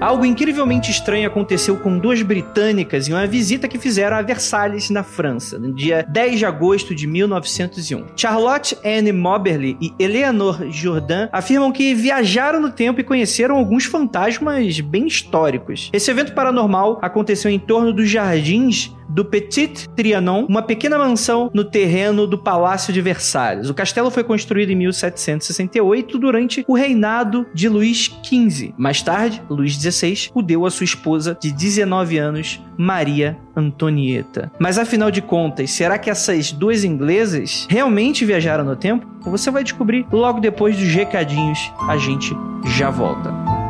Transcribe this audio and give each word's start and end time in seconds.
algo 0.00 0.24
incrivelmente 0.24 0.90
estranho 0.90 1.26
aconteceu 1.26 1.76
com 1.76 1.98
duas 1.98 2.22
britânicas 2.22 3.08
em 3.08 3.12
uma 3.12 3.26
visita 3.26 3.68
que 3.68 3.78
fizeram 3.78 4.16
a 4.16 4.22
Versalhes, 4.22 4.90
na 4.90 5.02
França, 5.02 5.58
no 5.58 5.72
dia 5.72 6.04
10 6.08 6.38
de 6.38 6.46
agosto 6.46 6.94
de 6.94 7.06
1901. 7.06 8.06
Charlotte 8.16 8.76
Anne 8.84 9.12
Moberly 9.12 9.76
e 9.80 9.92
Eleanor 9.98 10.70
Jourdan 10.70 11.28
afirmam 11.30 11.70
que 11.70 11.94
viajaram 11.94 12.60
no 12.60 12.70
tempo 12.70 13.00
e 13.00 13.04
conheceram 13.04 13.56
alguns 13.56 13.84
fantasmas 13.84 14.80
bem 14.80 15.06
históricos. 15.06 15.90
Esse 15.92 16.10
evento 16.10 16.32
paranormal 16.32 16.98
aconteceu 17.02 17.50
em 17.50 17.58
torno 17.58 17.92
dos 17.92 18.08
jardins 18.08 18.92
do 19.10 19.24
Petit 19.24 19.88
Trianon, 19.90 20.46
uma 20.48 20.62
pequena 20.62 20.98
mansão 20.98 21.50
no 21.52 21.64
terreno 21.64 22.26
do 22.26 22.38
Palácio 22.38 22.92
de 22.92 23.00
Versalhes. 23.00 23.68
O 23.68 23.74
castelo 23.74 24.10
foi 24.10 24.24
construído 24.24 24.70
em 24.70 24.76
1768 24.76 26.18
durante 26.18 26.64
o 26.66 26.74
reinado 26.74 27.46
de 27.52 27.68
Luís 27.68 28.10
XV. 28.22 28.74
Mais 28.76 29.02
tarde, 29.02 29.42
Luís 29.48 29.74
XVI 29.74 30.30
o 30.34 30.42
deu 30.42 30.66
a 30.66 30.70
sua 30.70 30.84
esposa 30.84 31.36
de 31.40 31.52
19 31.52 32.18
anos, 32.18 32.60
Maria 32.76 33.36
Antonieta. 33.54 34.50
Mas 34.58 34.78
afinal 34.78 35.10
de 35.10 35.22
contas, 35.22 35.70
será 35.70 35.98
que 35.98 36.10
essas 36.10 36.52
duas 36.52 36.84
inglesas 36.84 37.66
realmente 37.68 38.24
viajaram 38.24 38.64
no 38.64 38.76
tempo? 38.76 39.06
Você 39.22 39.50
vai 39.50 39.62
descobrir 39.62 40.06
logo 40.10 40.40
depois 40.40 40.76
dos 40.76 40.88
recadinhos. 40.88 41.58
A 41.88 41.96
gente 41.96 42.34
já 42.64 42.90
volta. 42.90 43.69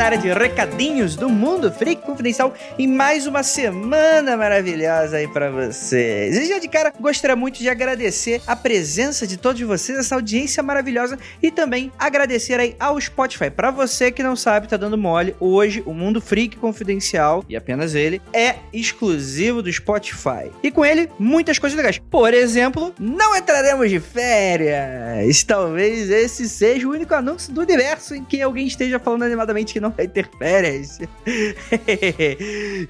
Na 0.00 0.06
área 0.06 0.16
de 0.16 0.32
recadinhos 0.32 1.14
do 1.14 1.28
Mundo 1.28 1.70
Freak 1.70 2.00
Confidencial 2.00 2.54
em 2.78 2.86
mais 2.86 3.26
uma 3.26 3.42
semana 3.42 4.34
maravilhosa 4.34 5.18
aí 5.18 5.28
pra 5.28 5.50
vocês. 5.50 6.38
E 6.38 6.46
já 6.46 6.58
de 6.58 6.68
cara, 6.68 6.90
gostaria 6.98 7.36
muito 7.36 7.58
de 7.58 7.68
agradecer 7.68 8.40
a 8.46 8.56
presença 8.56 9.26
de 9.26 9.36
todos 9.36 9.60
vocês, 9.60 9.98
essa 9.98 10.14
audiência 10.14 10.62
maravilhosa 10.62 11.18
e 11.42 11.50
também 11.50 11.92
agradecer 11.98 12.58
aí 12.58 12.74
ao 12.80 12.98
Spotify. 12.98 13.50
Pra 13.50 13.70
você 13.70 14.10
que 14.10 14.22
não 14.22 14.34
sabe, 14.34 14.68
tá 14.68 14.78
dando 14.78 14.96
mole, 14.96 15.36
hoje 15.38 15.82
o 15.84 15.92
Mundo 15.92 16.18
Freak 16.18 16.56
Confidencial, 16.56 17.44
e 17.46 17.54
apenas 17.54 17.94
ele, 17.94 18.22
é 18.32 18.54
exclusivo 18.72 19.62
do 19.62 19.70
Spotify. 19.70 20.50
E 20.62 20.70
com 20.70 20.82
ele, 20.82 21.10
muitas 21.18 21.58
coisas 21.58 21.76
legais. 21.76 22.00
Por 22.10 22.32
exemplo, 22.32 22.94
não 22.98 23.36
entraremos 23.36 23.90
de 23.90 24.00
férias. 24.00 25.44
Talvez 25.44 26.08
esse 26.08 26.48
seja 26.48 26.88
o 26.88 26.92
único 26.92 27.14
anúncio 27.14 27.52
do 27.52 27.60
universo 27.60 28.14
em 28.14 28.24
que 28.24 28.40
alguém 28.40 28.66
esteja 28.66 28.98
falando 28.98 29.24
animadamente 29.24 29.74
que 29.74 29.80
não 29.80 29.89
vai 29.90 30.08
ter 30.08 30.28
férias. 30.38 30.98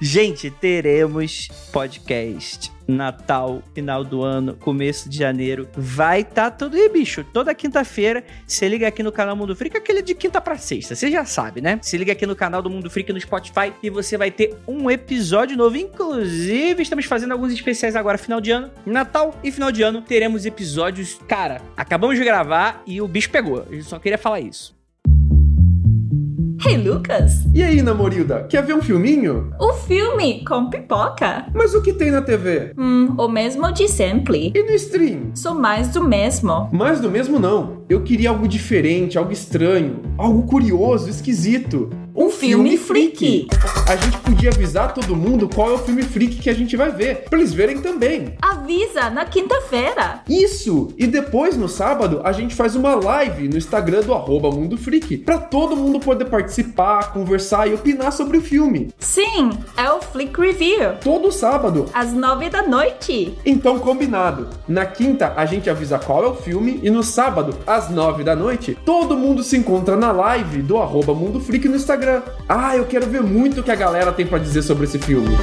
Gente, 0.01 0.51
teremos 0.51 1.49
podcast. 1.73 2.73
Natal, 2.91 3.63
final 3.75 4.05
do 4.05 4.23
ano, 4.23 4.55
começo 4.57 5.09
de 5.09 5.17
janeiro. 5.17 5.69
Vai 5.77 6.25
tá 6.25 6.51
tudo 6.51 6.77
aí, 6.77 6.89
bicho. 6.89 7.25
Toda 7.33 7.55
quinta-feira, 7.55 8.25
você 8.47 8.69
liga 8.69 8.89
aqui 8.89 9.03
no 9.03 9.13
canal 9.13 9.37
Mundo 9.37 9.55
Freak, 9.55 9.77
aquele 9.77 10.03
de 10.03 10.15
quinta 10.15 10.41
pra 10.41 10.59
sexta, 10.59 10.95
você 10.95 11.11
já 11.11 11.25
sabe, 11.25 11.61
né? 11.61 11.79
Se 11.83 11.97
liga 11.97 12.13
aqui 12.13 12.27
no 12.27 12.37
canal 12.37 12.61
do 12.61 12.69
Mundo 12.69 12.91
Freak 12.91 13.13
no 13.13 13.21
Spotify 13.21 13.73
e 13.83 13.89
você 13.89 14.17
vai 14.17 14.31
ter 14.31 14.57
um 14.67 14.91
episódio 14.91 15.57
novo. 15.57 15.77
Inclusive, 15.77 16.83
estamos 16.83 17.05
fazendo 17.05 17.33
alguns 17.33 17.53
especiais 17.53 17.97
agora, 17.97 18.19
final 18.19 18.41
de 18.41 18.51
ano, 18.51 18.71
Natal 18.85 19.39
e 19.43 19.53
final 19.53 19.71
de 19.71 19.83
ano. 19.83 20.03
Teremos 20.03 20.45
episódios. 20.45 21.19
Cara, 21.29 21.63
acabamos 21.77 22.19
de 22.19 22.25
gravar 22.25 22.83
e 22.87 23.01
o 23.01 23.09
bicho 23.09 23.31
pegou. 23.31 23.67
Eu 23.71 23.83
só 23.83 23.99
queria 23.99 24.19
falar 24.19 24.41
isso. 24.41 24.80
Hey, 26.63 26.77
Lucas! 26.77 27.47
E 27.55 27.63
aí, 27.63 27.81
Namorilda, 27.81 28.45
quer 28.47 28.63
ver 28.63 28.75
um 28.75 28.83
filminho? 28.83 29.51
O 29.59 29.73
filme 29.73 30.45
com 30.45 30.69
pipoca? 30.69 31.47
Mas 31.55 31.75
o 31.75 31.81
que 31.81 31.91
tem 31.91 32.11
na 32.11 32.21
TV? 32.21 32.75
Hum, 32.77 33.15
o 33.17 33.29
mesmo 33.29 33.73
de 33.73 33.89
sempre. 33.89 34.53
E 34.55 34.63
no 34.63 34.73
stream? 34.73 35.31
Sou 35.35 35.55
mais 35.55 35.89
do 35.89 36.05
mesmo. 36.05 36.69
Mais 36.71 37.01
do 37.01 37.11
mesmo 37.11 37.39
não. 37.39 37.83
Eu 37.89 38.03
queria 38.03 38.29
algo 38.29 38.47
diferente, 38.47 39.17
algo 39.17 39.33
estranho, 39.33 40.01
algo 40.19 40.43
curioso, 40.43 41.09
esquisito. 41.09 41.89
Um, 42.15 42.31
filme, 42.31 42.77
freak. 42.77 43.49
A 43.89 43.97
gente 43.97 44.19
podia 44.19 44.51
avisar 44.51 44.95
todo 44.95 45.15
mundo 45.15 45.49
qual 45.49 45.71
é 45.71 45.75
o 45.75 45.79
filme 45.79 46.03
freak 46.03 46.37
que 46.37 46.51
a 46.51 46.55
gente 46.55 46.77
vai 46.77 46.91
ver, 46.91 47.25
pra 47.29 47.39
eles 47.39 47.53
verem 47.53 47.81
também. 47.81 48.35
Avisa 48.41 49.11
na 49.11 49.25
quinta-feira. 49.25 50.23
Isso! 50.29 50.89
E 50.97 51.07
depois, 51.07 51.57
no 51.57 51.69
sábado, 51.69 52.21
a 52.25 52.33
gente 52.33 52.55
faz 52.55 52.75
uma 52.75 52.95
live 52.95 53.49
no 53.49 53.57
Instagram 53.57 54.01
do 54.01 54.15
arroba 54.15 54.51
Mundo 54.51 54.77
Freak, 54.77 55.19
pra 55.19 55.39
todo 55.39 55.77
mundo 55.77 56.01
poder 56.01 56.25
participar, 56.27 57.13
conversar 57.13 57.69
e 57.69 57.75
opinar 57.75 58.13
sobre 58.13 58.39
o 58.39 58.43
filme. 58.43 58.93
Sim, 58.99 59.51
é 59.77 59.91
o 59.91 60.01
Flick 60.01 60.41
Review. 60.41 60.95
Todo 61.03 61.31
sábado. 61.31 61.87
Às 61.93 62.13
nove 62.13 62.49
da 62.49 62.63
noite. 62.63 63.37
Então, 63.45 63.79
combinado. 63.79 64.49
Na 64.67 64.87
quinta, 64.87 65.33
a 65.37 65.45
gente 65.47 65.69
avisa 65.69 65.99
qual 65.99 66.25
é 66.25 66.29
o 66.29 66.35
filme 66.35 66.81
e 66.83 66.91
no 66.91 67.03
sábado, 67.03 67.57
às 67.67 67.91
nove 67.91 68.25
da 68.25 68.35
noite, 68.35 68.77
todo 68.85 69.17
mundo 69.17 69.43
se 69.43 69.57
encontra 69.57 69.97
na 69.97 70.13
live 70.13 70.63
do 70.63 70.79
arroba 70.79 71.15
Mundo 71.15 71.41
Freak 71.41 71.69
no 71.69 71.77
Instagram. 71.77 72.00
Ah, 72.49 72.77
eu 72.77 72.87
quero 72.87 73.07
ver 73.07 73.23
muito 73.23 73.61
o 73.61 73.65
que 73.65 73.71
a 73.71 73.77
galera 73.77 74.13
tem 74.13 74.27
pra 74.27 74.39
dizer 74.39 74.63
sobre 74.63 74.85
esse 74.85 74.99
filme. 74.99 75.37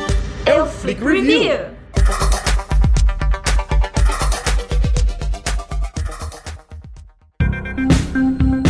É 0.46 0.62
o 0.62 0.66
Flick 0.66 1.04
Review. 1.04 1.78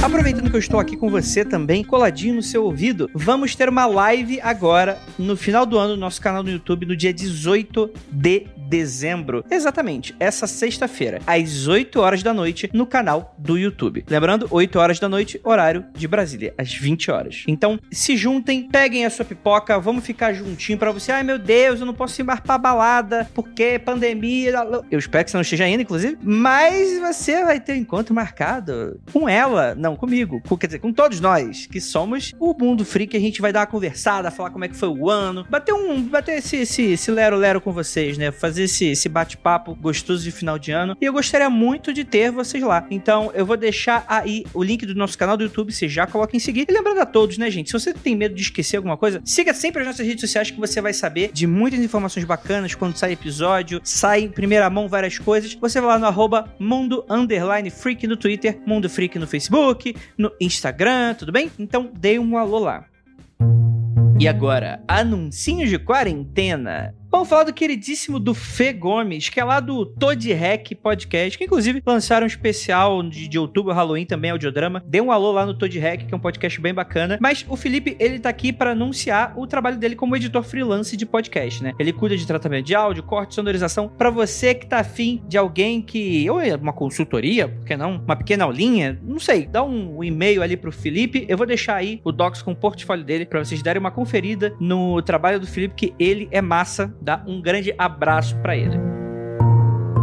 Aproveitando 0.03 0.49
que 0.49 0.55
eu 0.55 0.59
estou 0.59 0.79
aqui 0.79 0.95
com 0.95 1.09
você 1.09 1.43
também, 1.43 1.83
coladinho 1.83 2.35
no 2.35 2.41
seu 2.41 2.63
ouvido, 2.63 3.09
vamos 3.13 3.55
ter 3.55 3.67
uma 3.67 3.85
live 3.85 4.39
agora 4.41 4.97
no 5.19 5.35
final 5.35 5.65
do 5.65 5.77
ano 5.77 5.95
no 5.95 5.99
nosso 5.99 6.21
canal 6.21 6.41
no 6.41 6.49
YouTube, 6.49 6.85
no 6.85 6.95
dia 6.95 7.13
18 7.13 7.89
de 8.11 8.47
dezembro. 8.67 9.43
Exatamente, 9.49 10.15
essa 10.19 10.47
sexta-feira, 10.47 11.19
às 11.25 11.67
8 11.67 11.99
horas 11.99 12.23
da 12.23 12.33
noite, 12.33 12.69
no 12.73 12.85
canal 12.85 13.35
do 13.37 13.57
YouTube. 13.57 14.05
Lembrando, 14.09 14.47
8 14.49 14.79
horas 14.79 14.99
da 14.99 15.09
noite, 15.09 15.39
horário 15.43 15.85
de 15.93 16.07
Brasília, 16.07 16.53
às 16.57 16.73
20 16.73 17.11
horas. 17.11 17.43
Então, 17.47 17.79
se 17.91 18.15
juntem, 18.17 18.67
peguem 18.69 19.05
a 19.05 19.09
sua 19.09 19.25
pipoca, 19.25 19.79
vamos 19.79 20.05
ficar 20.05 20.33
juntinho 20.33 20.77
para 20.77 20.91
você. 20.91 21.11
Ai 21.11 21.23
meu 21.23 21.39
Deus, 21.39 21.79
eu 21.79 21.85
não 21.85 21.93
posso 21.93 22.19
ir 22.21 22.23
mais 22.23 22.39
pra 22.39 22.57
balada, 22.57 23.29
porque 23.33 23.79
pandemia. 23.79 24.53
Eu 24.91 24.99
espero 24.99 25.23
que 25.25 25.31
você 25.31 25.37
não 25.37 25.41
esteja 25.41 25.67
indo, 25.67 25.81
inclusive, 25.81 26.17
mas 26.21 26.99
você 26.99 27.43
vai 27.43 27.59
ter 27.59 27.73
um 27.73 27.77
encontro 27.77 28.13
marcado 28.13 28.99
com 29.11 29.27
ela, 29.27 29.75
não 29.75 29.95
comigo, 29.95 30.41
com, 30.47 30.57
quer 30.57 30.67
dizer, 30.67 30.79
com 30.79 30.91
todos 30.91 31.19
nós, 31.19 31.65
que 31.67 31.79
somos 31.79 32.33
o 32.39 32.53
Mundo 32.53 32.83
Freak. 32.85 33.15
A 33.15 33.19
gente 33.19 33.41
vai 33.41 33.53
dar 33.53 33.61
uma 33.61 33.67
conversada, 33.67 34.31
falar 34.31 34.49
como 34.49 34.65
é 34.65 34.67
que 34.67 34.75
foi 34.75 34.89
o 34.89 35.09
ano, 35.09 35.45
bater 35.49 35.73
um, 35.73 36.01
bater 36.01 36.37
esse, 36.37 36.57
esse, 36.57 36.83
esse 36.83 37.11
lero-lero 37.11 37.61
com 37.61 37.71
vocês, 37.71 38.17
né? 38.17 38.31
Fazer 38.31 38.56
esse, 38.57 38.85
esse 38.85 39.09
bate-papo 39.09 39.75
gostoso 39.75 40.23
de 40.23 40.31
final 40.31 40.57
de 40.57 40.71
ano. 40.71 40.95
E 40.99 41.05
eu 41.05 41.13
gostaria 41.13 41.49
muito 41.49 41.93
de 41.93 42.03
ter 42.03 42.31
vocês 42.31 42.63
lá. 42.63 42.85
Então, 42.89 43.31
eu 43.33 43.45
vou 43.45 43.57
deixar 43.57 44.05
aí 44.07 44.45
o 44.53 44.63
link 44.63 44.85
do 44.85 44.95
nosso 44.95 45.17
canal 45.17 45.37
do 45.37 45.43
YouTube, 45.43 45.71
você 45.71 45.87
já 45.87 46.07
coloca 46.07 46.35
em 46.35 46.39
seguir. 46.39 46.65
E 46.69 46.73
lembrando 46.73 46.99
a 46.99 47.05
todos, 47.05 47.37
né, 47.37 47.49
gente? 47.49 47.67
Se 47.67 47.73
você 47.73 47.93
tem 47.93 48.15
medo 48.15 48.35
de 48.35 48.41
esquecer 48.41 48.77
alguma 48.77 48.97
coisa, 48.97 49.21
siga 49.25 49.53
sempre 49.53 49.81
as 49.81 49.87
nossas 49.87 50.05
redes 50.05 50.21
sociais 50.21 50.51
que 50.51 50.59
você 50.59 50.81
vai 50.81 50.93
saber 50.93 51.31
de 51.33 51.47
muitas 51.47 51.79
informações 51.79 52.25
bacanas 52.25 52.75
quando 52.75 52.95
sai 52.95 53.13
episódio, 53.13 53.79
sai 53.83 54.21
em 54.21 54.29
primeira 54.29 54.69
mão 54.69 54.87
várias 54.87 55.17
coisas. 55.17 55.53
Você 55.55 55.79
vai 55.79 55.91
lá 55.91 55.99
no 55.99 56.05
arroba 56.05 56.53
Mundo 56.59 57.05
Underline 57.09 57.69
Freak 57.69 58.07
no 58.07 58.17
Twitter, 58.17 58.59
Mundo 58.65 58.89
Freak 58.89 59.17
no 59.17 59.27
Facebook, 59.27 59.95
no 60.17 60.31
Instagram, 60.39 61.13
tudo 61.13 61.31
bem? 61.31 61.51
Então, 61.57 61.89
dê 61.93 62.19
um 62.19 62.37
alô 62.37 62.59
lá. 62.59 62.85
E 64.19 64.27
agora, 64.27 64.81
anuncinhos 64.87 65.69
de 65.69 65.77
quarentena. 65.77 66.95
Vamos 67.09 67.29
falar 67.29 67.45
do 67.45 67.53
queridíssimo 67.53 68.19
do 68.19 68.33
Fê 68.33 68.73
Gomes, 68.73 69.29
que 69.29 69.39
é 69.39 69.43
lá 69.43 69.61
do 69.61 69.85
Todd 69.85 70.33
Hack 70.33 70.75
Podcast, 70.75 71.37
que 71.37 71.45
inclusive 71.45 71.81
lançaram 71.85 72.25
um 72.25 72.27
especial 72.27 73.01
de, 73.01 73.29
de 73.29 73.39
outubro, 73.39 73.73
Halloween 73.73 74.05
também, 74.05 74.31
audiodrama. 74.31 74.83
Dê 74.85 74.99
um 74.99 75.09
alô 75.09 75.31
lá 75.31 75.45
no 75.45 75.53
Todd 75.53 75.79
Hack, 75.79 76.05
que 76.05 76.13
é 76.13 76.17
um 76.17 76.19
podcast 76.19 76.59
bem 76.59 76.73
bacana. 76.73 77.17
Mas 77.21 77.45
o 77.47 77.55
Felipe, 77.55 77.95
ele 77.97 78.19
tá 78.19 78.27
aqui 78.27 78.51
para 78.51 78.71
anunciar 78.71 79.33
o 79.37 79.47
trabalho 79.47 79.77
dele 79.77 79.95
como 79.95 80.17
editor 80.17 80.43
freelance 80.43 80.97
de 80.97 81.05
podcast, 81.05 81.63
né? 81.63 81.73
Ele 81.79 81.93
cuida 81.93 82.17
de 82.17 82.27
tratamento 82.27 82.65
de 82.65 82.75
áudio, 82.75 83.01
corte, 83.03 83.35
sonorização. 83.35 83.87
Para 83.87 84.09
você 84.09 84.53
que 84.53 84.65
tá 84.65 84.79
afim 84.79 85.23
de 85.29 85.37
alguém 85.37 85.81
que, 85.81 86.29
ou 86.29 86.41
é 86.41 86.55
uma 86.55 86.73
consultoria, 86.73 87.47
por 87.47 87.65
que 87.65 87.77
não? 87.77 87.95
Uma 87.95 88.17
pequena 88.17 88.43
aulinha, 88.43 88.99
não 89.01 89.19
sei, 89.19 89.45
dá 89.45 89.63
um, 89.63 90.03
e-mail 90.03 90.43
ali 90.43 90.57
pro 90.57 90.73
Felipe. 90.73 91.25
Eu 91.29 91.37
vou 91.37 91.47
deixar 91.47 91.75
aí 91.77 92.01
o 92.03 92.11
Docs 92.11 92.41
com 92.41 92.51
o 92.51 92.55
portfólio 92.55 93.05
dele 93.05 93.25
para 93.25 93.43
vocês 93.43 93.63
darem 93.63 93.79
uma 93.79 93.91
conferida 93.91 94.53
no 94.59 95.01
trabalho 95.01 95.39
do 95.39 95.47
Felipe, 95.47 95.73
que 95.73 95.93
ele 95.97 96.27
é 96.31 96.41
massa. 96.41 96.96
Dá 97.01 97.23
um 97.25 97.41
grande 97.41 97.73
abraço 97.77 98.35
para 98.37 98.55
ele. 98.55 98.77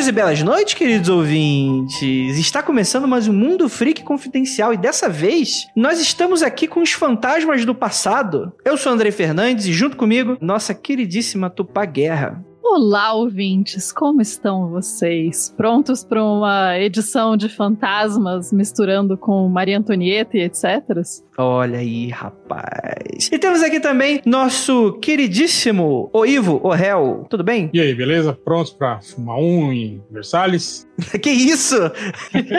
E 0.00 0.12
belas 0.12 0.42
noites, 0.42 0.74
queridos 0.74 1.08
ouvintes. 1.08 2.36
Está 2.36 2.60
começando 2.64 3.06
mais 3.06 3.28
um 3.28 3.32
Mundo 3.32 3.68
Freak 3.68 4.02
Confidencial 4.02 4.74
e 4.74 4.76
dessa 4.76 5.08
vez 5.08 5.68
nós 5.76 6.00
estamos 6.00 6.42
aqui 6.42 6.66
com 6.66 6.82
os 6.82 6.90
fantasmas 6.90 7.64
do 7.64 7.76
passado. 7.76 8.52
Eu 8.64 8.76
sou 8.76 8.92
Andrei 8.92 9.12
Fernandes 9.12 9.66
e 9.66 9.72
junto 9.72 9.96
comigo, 9.96 10.36
nossa 10.40 10.74
queridíssima 10.74 11.48
Tupá 11.48 11.84
Guerra. 11.84 12.44
Olá, 12.62 13.14
ouvintes, 13.14 13.90
como 13.90 14.20
estão 14.20 14.68
vocês? 14.68 15.52
Prontos 15.56 16.04
para 16.04 16.22
uma 16.22 16.78
edição 16.78 17.36
de 17.36 17.48
fantasmas 17.48 18.52
misturando 18.52 19.16
com 19.16 19.48
Maria 19.48 19.78
Antonieta 19.78 20.36
e 20.36 20.42
etc? 20.42 21.02
Olha 21.36 21.78
aí, 21.78 22.08
rapaz. 22.10 23.30
E 23.32 23.38
temos 23.38 23.62
aqui 23.62 23.80
também 23.80 24.20
nosso 24.26 24.92
queridíssimo 25.00 26.10
O 26.12 26.26
Ivo, 26.26 26.60
o 26.62 26.68
réu. 26.70 27.26
Tudo 27.30 27.42
bem? 27.42 27.70
E 27.72 27.80
aí, 27.80 27.94
beleza? 27.94 28.34
Prontos 28.34 28.72
pra 28.72 29.00
fumar 29.00 29.38
um 29.38 29.72
em 29.72 30.02
Versalhes? 30.10 30.86
que 31.22 31.30
isso? 31.30 31.76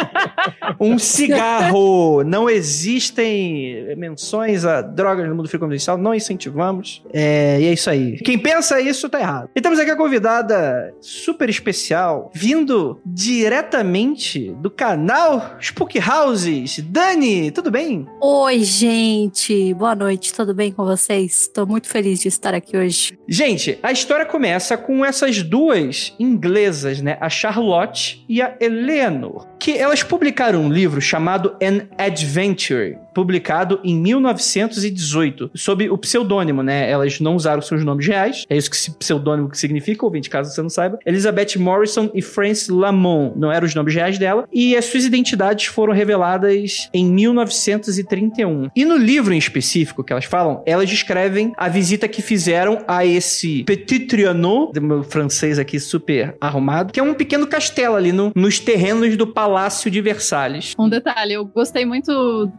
um 0.82 0.98
cigarro. 0.98 2.24
Não 2.24 2.50
existem 2.50 3.96
menções 3.96 4.66
a 4.66 4.82
drogas 4.82 5.30
no 5.30 5.36
mundo 5.36 5.48
freak 5.48 5.62
confidencial, 5.62 5.98
não 5.98 6.16
incentivamos. 6.16 7.04
É, 7.14 7.62
e 7.62 7.66
é 7.66 7.74
isso 7.74 7.90
aí. 7.90 8.18
Quem 8.18 8.40
pensa 8.40 8.82
isso 8.82 9.08
tá 9.10 9.20
errado. 9.20 9.50
E 9.56 9.62
temos 9.62 9.78
aqui 9.80 9.92
a 9.92 9.96
convidada 10.02 10.96
super 11.00 11.48
especial, 11.48 12.32
vindo 12.34 13.00
diretamente 13.06 14.52
do 14.60 14.72
canal 14.72 15.58
Spook 15.60 16.00
Houses. 16.00 16.80
Dani, 16.80 17.52
tudo 17.52 17.70
bem? 17.70 18.08
Oi, 18.20 18.64
gente. 18.64 19.76
Boa 19.76 19.94
noite. 19.94 20.34
Tudo 20.34 20.56
bem 20.56 20.72
com 20.72 20.84
vocês? 20.84 21.42
Estou 21.42 21.68
muito 21.68 21.88
feliz 21.88 22.20
de 22.20 22.30
estar 22.30 22.56
aqui 22.56 22.76
hoje. 22.76 23.16
Gente, 23.30 23.78
a 23.84 23.92
história 23.92 24.26
começa 24.26 24.76
com 24.76 25.06
essas 25.06 25.44
duas 25.44 26.16
inglesas, 26.20 27.00
né? 27.00 27.20
A 27.22 27.30
Charlotte 27.30 28.26
e 28.28 28.42
a 28.42 28.58
Eleanor, 28.60 29.48
que 29.60 29.78
elas 29.78 30.02
publicaram 30.02 30.64
um 30.64 30.70
livro 30.72 31.00
chamado 31.00 31.56
An 31.62 31.88
Adventure, 31.96 32.98
publicado 33.14 33.80
em 33.84 33.96
1918, 33.96 35.52
sob 35.56 35.90
o 35.90 35.98
pseudônimo, 35.98 36.64
né? 36.64 36.90
Elas 36.90 37.20
não 37.20 37.36
usaram 37.36 37.62
seus 37.62 37.84
nomes 37.84 38.08
reais, 38.08 38.46
é 38.50 38.58
isso 38.58 38.70
que 38.70 38.76
esse 38.76 38.92
pseudônimo 38.92 39.50
que 39.50 39.58
significa, 39.58 40.06
ouvinte, 40.06 40.30
caso 40.30 40.52
você 40.52 40.62
não 40.62 40.70
saiba. 40.70 41.00
Elizabeth 41.06 41.58
Morrison 41.58 42.10
e 42.14 42.22
Frances 42.22 42.70
Lamont 42.70 43.38
não 43.38 43.52
eram 43.52 43.66
os 43.66 43.76
nomes 43.76 43.94
reais 43.94 44.18
dela, 44.18 44.48
e 44.52 44.76
as 44.76 44.86
suas 44.86 45.06
identidades 45.06 45.66
foram 45.66 45.94
reveladas 45.94 46.90
em 46.94 47.06
1931. 47.06 48.70
E 48.76 48.86
no 48.86 48.98
livro 48.98 49.34
em 49.34 49.38
específico 49.38 50.04
que 50.04 50.14
elas 50.14 50.26
falam, 50.26 50.64
elas 50.66 50.90
descrevem 50.90 51.54
a 51.58 51.68
visita 51.68 52.08
que 52.08 52.22
fizeram 52.22 52.84
a 52.88 53.06
esse 53.06 53.64
Petit 53.64 54.08
Trianon, 54.08 54.72
do 54.72 54.82
meu 54.82 55.04
francês 55.04 55.60
aqui 55.60 55.80
super 55.80 56.36
arrumado, 56.40 56.92
que 56.94 57.00
é 57.00 57.04
um 57.04 57.14
pequeno 57.14 57.48
castelo 57.48 57.96
ali 57.96 58.12
no, 58.12 58.32
nos 58.36 58.60
terrenos 58.60 59.16
do 59.18 59.28
Palácio 59.28 59.90
de 59.90 60.02
Versalhes. 60.02 60.74
Um 60.78 60.90
detalhe, 60.90 61.34
eu 61.34 61.46
gostei 61.46 61.86
muito 61.86 62.52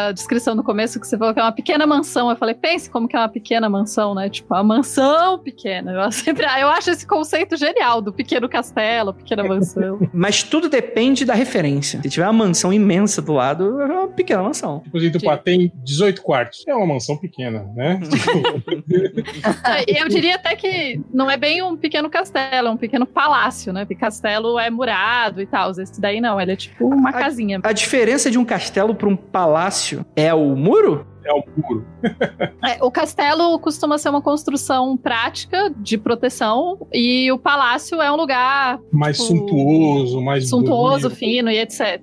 na 0.00 0.12
descrição 0.12 0.54
no 0.54 0.64
começo 0.64 0.98
que 0.98 1.06
você 1.06 1.16
falou 1.18 1.34
que 1.34 1.40
é 1.40 1.42
uma 1.42 1.52
pequena 1.52 1.86
mansão. 1.86 2.30
Eu 2.30 2.36
falei, 2.36 2.54
pense 2.54 2.88
como 2.88 3.06
que 3.06 3.16
é 3.16 3.18
uma 3.18 3.28
pequena 3.28 3.68
mansão, 3.68 4.14
né? 4.14 4.28
Tipo, 4.28 4.54
uma 4.54 4.62
mansão 4.62 5.38
pequena. 5.38 5.92
Eu 5.92 6.12
sempre, 6.12 6.44
eu 6.44 6.68
acho 6.68 6.90
esse 6.90 7.06
conceito 7.06 7.56
genial 7.56 8.00
do 8.00 8.12
pequeno 8.12 8.48
castelo, 8.48 9.12
pequena 9.12 9.44
mansão. 9.44 9.98
Mas 10.12 10.42
tudo 10.42 10.68
depende 10.68 11.24
da 11.24 11.34
referência. 11.34 12.00
Se 12.02 12.08
tiver 12.08 12.24
uma 12.26 12.44
mansão 12.44 12.72
imensa 12.72 13.20
do 13.20 13.32
lado, 13.32 13.80
é 13.80 13.86
uma 13.86 14.08
pequena 14.08 14.42
mansão. 14.42 14.80
Tipo, 14.80 14.98
assim, 14.98 15.10
Tupá 15.10 15.36
tem 15.36 15.72
18 15.84 16.22
quartos. 16.22 16.64
É 16.66 16.74
uma 16.74 16.86
mansão 16.86 17.16
pequena, 17.16 17.66
né? 17.74 18.00
eu 19.86 20.08
diria 20.08 20.36
até 20.36 20.56
que 20.56 21.00
não 21.12 21.30
é 21.30 21.36
bem 21.36 21.62
um 21.62 21.76
pequeno 21.76 22.08
castelo, 22.08 22.68
é 22.68 22.70
um 22.70 22.76
pequeno 22.76 23.06
palácio, 23.06 23.72
né? 23.72 23.84
Porque 23.84 23.94
castelo 23.94 24.58
é 24.58 24.70
murado 24.70 25.40
e 25.40 25.46
tal. 25.46 25.70
Esse 25.70 26.00
daí 26.00 26.20
não, 26.20 26.40
ele 26.40 26.52
é 26.52 26.56
tipo 26.56 26.86
uma 26.86 27.12
casinha. 27.12 27.60
A 27.62 27.72
diferença 27.72 28.30
de 28.30 28.38
um 28.38 28.44
castelo 28.44 28.94
para 28.94 29.08
um 29.08 29.16
palácio 29.16 29.89
é 30.16 30.32
o 30.32 30.54
muro? 30.56 31.06
É 31.30 31.32
o 31.32 31.44
muro. 31.56 31.86
É, 32.62 32.82
o 32.84 32.90
castelo 32.90 33.58
costuma 33.58 33.96
ser 33.96 34.10
uma 34.10 34.20
construção 34.20 34.96
prática 34.96 35.72
de 35.78 35.96
proteção 35.96 36.86
e 36.92 37.32
o 37.32 37.38
palácio 37.38 38.00
é 38.02 38.12
um 38.12 38.16
lugar 38.16 38.78
mais 38.92 39.16
tipo, 39.16 39.28
suntuoso, 39.28 40.20
mais 40.20 40.48
suntuoso, 40.48 41.08
bonito. 41.08 41.18
fino 41.18 41.50
e 41.50 41.58
etc. 41.58 42.02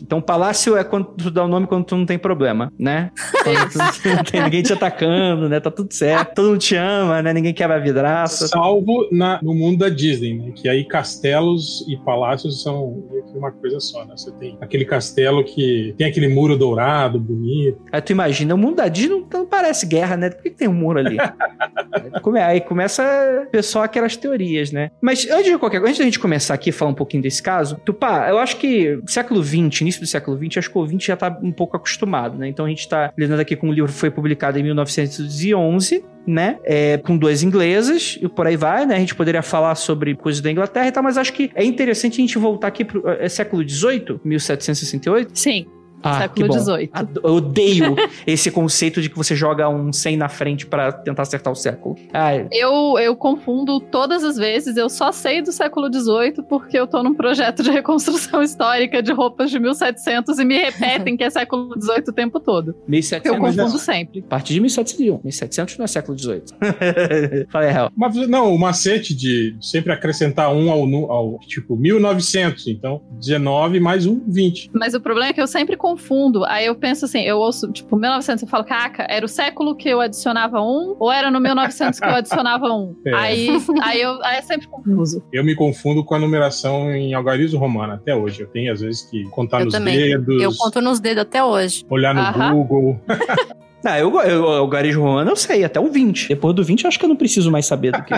Então, 0.00 0.20
palácio 0.20 0.76
é 0.76 0.84
quando 0.84 1.06
tu 1.06 1.30
dá 1.30 1.44
o 1.44 1.48
nome 1.48 1.66
quando 1.66 1.84
tu 1.84 1.96
não 1.96 2.06
tem 2.06 2.18
problema, 2.18 2.72
né? 2.78 3.10
Quando 3.42 3.70
tu 3.70 4.08
não 4.08 4.24
tem 4.24 4.42
ninguém 4.42 4.62
te 4.62 4.72
atacando, 4.72 5.48
né? 5.48 5.58
Tá 5.60 5.70
tudo 5.70 5.92
certo. 5.92 6.34
Todo 6.34 6.48
mundo 6.50 6.58
te 6.58 6.76
ama, 6.76 7.22
né? 7.22 7.32
Ninguém 7.32 7.52
quebra 7.52 7.80
vidraça. 7.80 8.48
Salvo 8.48 9.08
na, 9.10 9.40
no 9.42 9.54
mundo 9.54 9.78
da 9.78 9.88
Disney, 9.88 10.34
né? 10.34 10.52
Que 10.54 10.68
aí 10.68 10.84
castelos 10.84 11.84
e 11.88 11.96
palácios 11.96 12.62
são 12.62 13.04
uma 13.34 13.52
coisa 13.52 13.80
só, 13.80 14.04
né? 14.04 14.14
Você 14.16 14.30
tem 14.32 14.56
aquele 14.60 14.84
castelo 14.84 15.44
que 15.44 15.94
tem 15.96 16.06
aquele 16.06 16.28
muro 16.28 16.56
dourado, 16.56 17.18
bonito. 17.18 17.80
Aí 17.92 18.00
tu 18.00 18.12
imagina 18.12 18.54
o 18.54 18.58
mundo 18.66 18.76
da 18.76 18.88
Disney 18.88 19.10
não, 19.20 19.26
não 19.40 19.46
parece 19.46 19.86
guerra, 19.86 20.16
né? 20.16 20.30
Por 20.30 20.42
que, 20.42 20.50
que 20.50 20.56
tem 20.56 20.68
um 20.68 20.72
muro 20.74 20.98
ali? 20.98 21.16
Aí 21.20 22.20
come- 22.22 22.40
Aí 22.40 22.60
começa 22.60 23.02
o 23.44 23.50
pessoal 23.50 23.84
aquelas 23.84 24.16
teorias, 24.16 24.70
né? 24.70 24.90
Mas 25.00 25.28
antes 25.30 25.46
de 25.46 25.58
qualquer 25.58 25.78
coisa, 25.78 25.90
antes 25.90 25.98
da 25.98 26.04
gente 26.04 26.18
começar 26.20 26.54
aqui 26.54 26.70
falar 26.70 26.90
um 26.90 26.94
pouquinho 26.94 27.22
desse 27.22 27.42
caso, 27.42 27.76
Tupá, 27.84 28.28
eu 28.28 28.38
acho 28.38 28.56
que 28.56 29.00
século 29.06 29.42
XX, 29.42 29.80
início 29.80 30.00
do 30.00 30.06
século 30.06 30.36
XX, 30.36 30.58
acho 30.58 30.70
que 30.70 30.78
o 30.78 30.80
ouvinte 30.80 31.06
já 31.06 31.16
tá 31.16 31.36
um 31.42 31.52
pouco 31.52 31.76
acostumado, 31.76 32.36
né? 32.38 32.48
Então 32.48 32.64
a 32.64 32.68
gente 32.68 32.88
tá 32.88 33.12
lidando 33.16 33.40
aqui 33.40 33.56
com 33.56 33.68
um 33.68 33.72
livro 33.72 33.90
que 33.92 33.98
foi 33.98 34.10
publicado 34.10 34.58
em 34.58 34.62
1911, 34.62 36.04
né? 36.26 36.58
É, 36.64 36.98
com 36.98 37.16
duas 37.16 37.42
inglesas 37.42 38.18
e 38.20 38.28
por 38.28 38.46
aí 38.46 38.56
vai, 38.56 38.84
né? 38.86 38.96
A 38.96 38.98
gente 38.98 39.14
poderia 39.14 39.42
falar 39.42 39.74
sobre 39.76 40.14
coisas 40.14 40.40
da 40.40 40.50
Inglaterra 40.50 40.88
e 40.88 40.92
tal, 40.92 41.02
mas 41.02 41.16
acho 41.16 41.32
que 41.32 41.50
é 41.54 41.64
interessante 41.64 42.14
a 42.14 42.20
gente 42.20 42.36
voltar 42.38 42.66
aqui 42.68 42.84
pro 42.84 43.08
é, 43.08 43.28
século 43.28 43.66
XVIII, 43.68 44.20
1768. 44.24 45.30
Sim, 45.34 45.66
Ah, 46.02 46.20
Século 46.20 46.34
que 46.34 46.52
bom. 46.52 46.64
XVIII. 46.64 46.90
Eu 47.22 47.34
odeio 47.34 47.96
esse 48.26 48.50
conceito 48.50 49.00
de 49.00 49.08
que 49.08 49.16
você 49.16 49.34
joga 49.34 49.68
um 49.68 49.92
100 49.92 50.16
na 50.16 50.28
frente 50.28 50.66
pra 50.66 50.92
tentar 50.92 51.22
acertar 51.22 51.52
o 51.52 51.56
século. 51.56 51.96
Ai, 52.12 52.46
eu, 52.52 52.98
eu 52.98 53.16
confundo 53.16 53.80
todas 53.80 54.22
as 54.24 54.36
vezes. 54.36 54.76
Eu 54.76 54.88
só 54.88 55.12
sei 55.12 55.42
do 55.42 55.52
século 55.52 55.92
XVIII 55.92 56.44
porque 56.48 56.78
eu 56.78 56.86
tô 56.86 57.02
num 57.02 57.14
projeto 57.14 57.62
de 57.62 57.70
reconstrução 57.72 58.42
histórica 58.42 59.02
de 59.02 59.12
roupas 59.12 59.50
de 59.50 59.58
1700 59.58 60.38
e 60.38 60.44
me 60.44 60.58
repetem 60.58 61.16
que 61.16 61.24
é 61.24 61.30
século 61.30 61.74
XVIII 61.80 62.04
o 62.08 62.12
tempo 62.12 62.40
todo. 62.40 62.74
1700. 62.86 63.26
Eu 63.26 63.40
confundo 63.40 63.78
sempre. 63.78 64.20
A 64.20 64.30
partir 64.30 64.54
de 64.54 64.60
1701. 64.60 65.20
1700 65.24 65.78
não 65.78 65.84
é 65.84 65.88
século 65.88 66.18
XVIII. 66.18 66.42
Aí, 67.52 67.74
Hel. 67.74 67.90
Mas 67.96 68.16
não, 68.28 68.54
o 68.54 68.58
macete 68.58 69.14
de 69.14 69.56
sempre 69.60 69.92
acrescentar 69.92 70.52
um 70.52 70.70
ao, 70.70 71.10
ao 71.10 71.38
tipo 71.40 71.76
1900, 71.76 72.66
então 72.68 73.02
19 73.18 73.80
mais 73.80 74.06
um, 74.06 74.20
20. 74.26 74.70
Mas 74.72 74.94
o 74.94 75.00
problema 75.00 75.30
é 75.30 75.32
que 75.32 75.40
eu 75.40 75.46
sempre 75.46 75.76
confundo. 75.86 76.44
Aí 76.44 76.66
eu 76.66 76.74
penso 76.74 77.04
assim, 77.04 77.20
eu 77.22 77.38
ouço, 77.38 77.70
tipo, 77.70 77.96
1900, 77.96 78.42
eu 78.42 78.48
falo, 78.48 78.64
caca, 78.64 79.06
era 79.08 79.24
o 79.24 79.28
século 79.28 79.76
que 79.76 79.88
eu 79.88 80.00
adicionava 80.00 80.60
um 80.60 80.96
ou 80.98 81.12
era 81.12 81.30
no 81.30 81.38
1900 81.40 82.00
que 82.00 82.06
eu 82.06 82.14
adicionava 82.14 82.66
um? 82.66 82.96
É. 83.06 83.14
Aí, 83.14 83.48
aí, 83.82 84.00
eu, 84.00 84.20
aí 84.24 84.38
é 84.38 84.42
sempre 84.42 84.66
confuso. 84.66 85.22
Eu 85.32 85.44
me 85.44 85.54
confundo 85.54 86.04
com 86.04 86.14
a 86.14 86.18
numeração 86.18 86.90
em 86.90 87.14
algarismo 87.14 87.58
romano 87.60 87.92
até 87.92 88.14
hoje. 88.16 88.40
Eu 88.40 88.48
tenho 88.48 88.72
às 88.72 88.80
vezes 88.80 89.02
que 89.02 89.22
contar 89.30 89.60
Eu 89.60 89.66
nos 89.66 89.74
também. 89.74 89.96
dedos, 89.96 90.42
Eu 90.42 90.50
conto 90.56 90.80
nos 90.80 90.98
dedos 90.98 91.22
até 91.22 91.44
hoje. 91.44 91.84
olhar 91.88 92.14
no 92.14 92.20
Aham. 92.20 92.52
Google. 92.52 93.00
Ah, 93.84 93.98
eu, 93.98 94.12
eu, 94.20 94.44
o 94.44 94.66
garejo 94.66 95.00
romano 95.00 95.30
eu 95.30 95.36
sei, 95.36 95.64
até 95.64 95.78
o 95.78 95.88
20. 95.88 96.28
Depois 96.28 96.54
do 96.54 96.64
20 96.64 96.84
eu 96.84 96.88
acho 96.88 96.98
que 96.98 97.04
eu 97.04 97.08
não 97.08 97.16
preciso 97.16 97.50
mais 97.50 97.66
saber 97.66 97.92
do 97.92 98.02
que. 98.02 98.14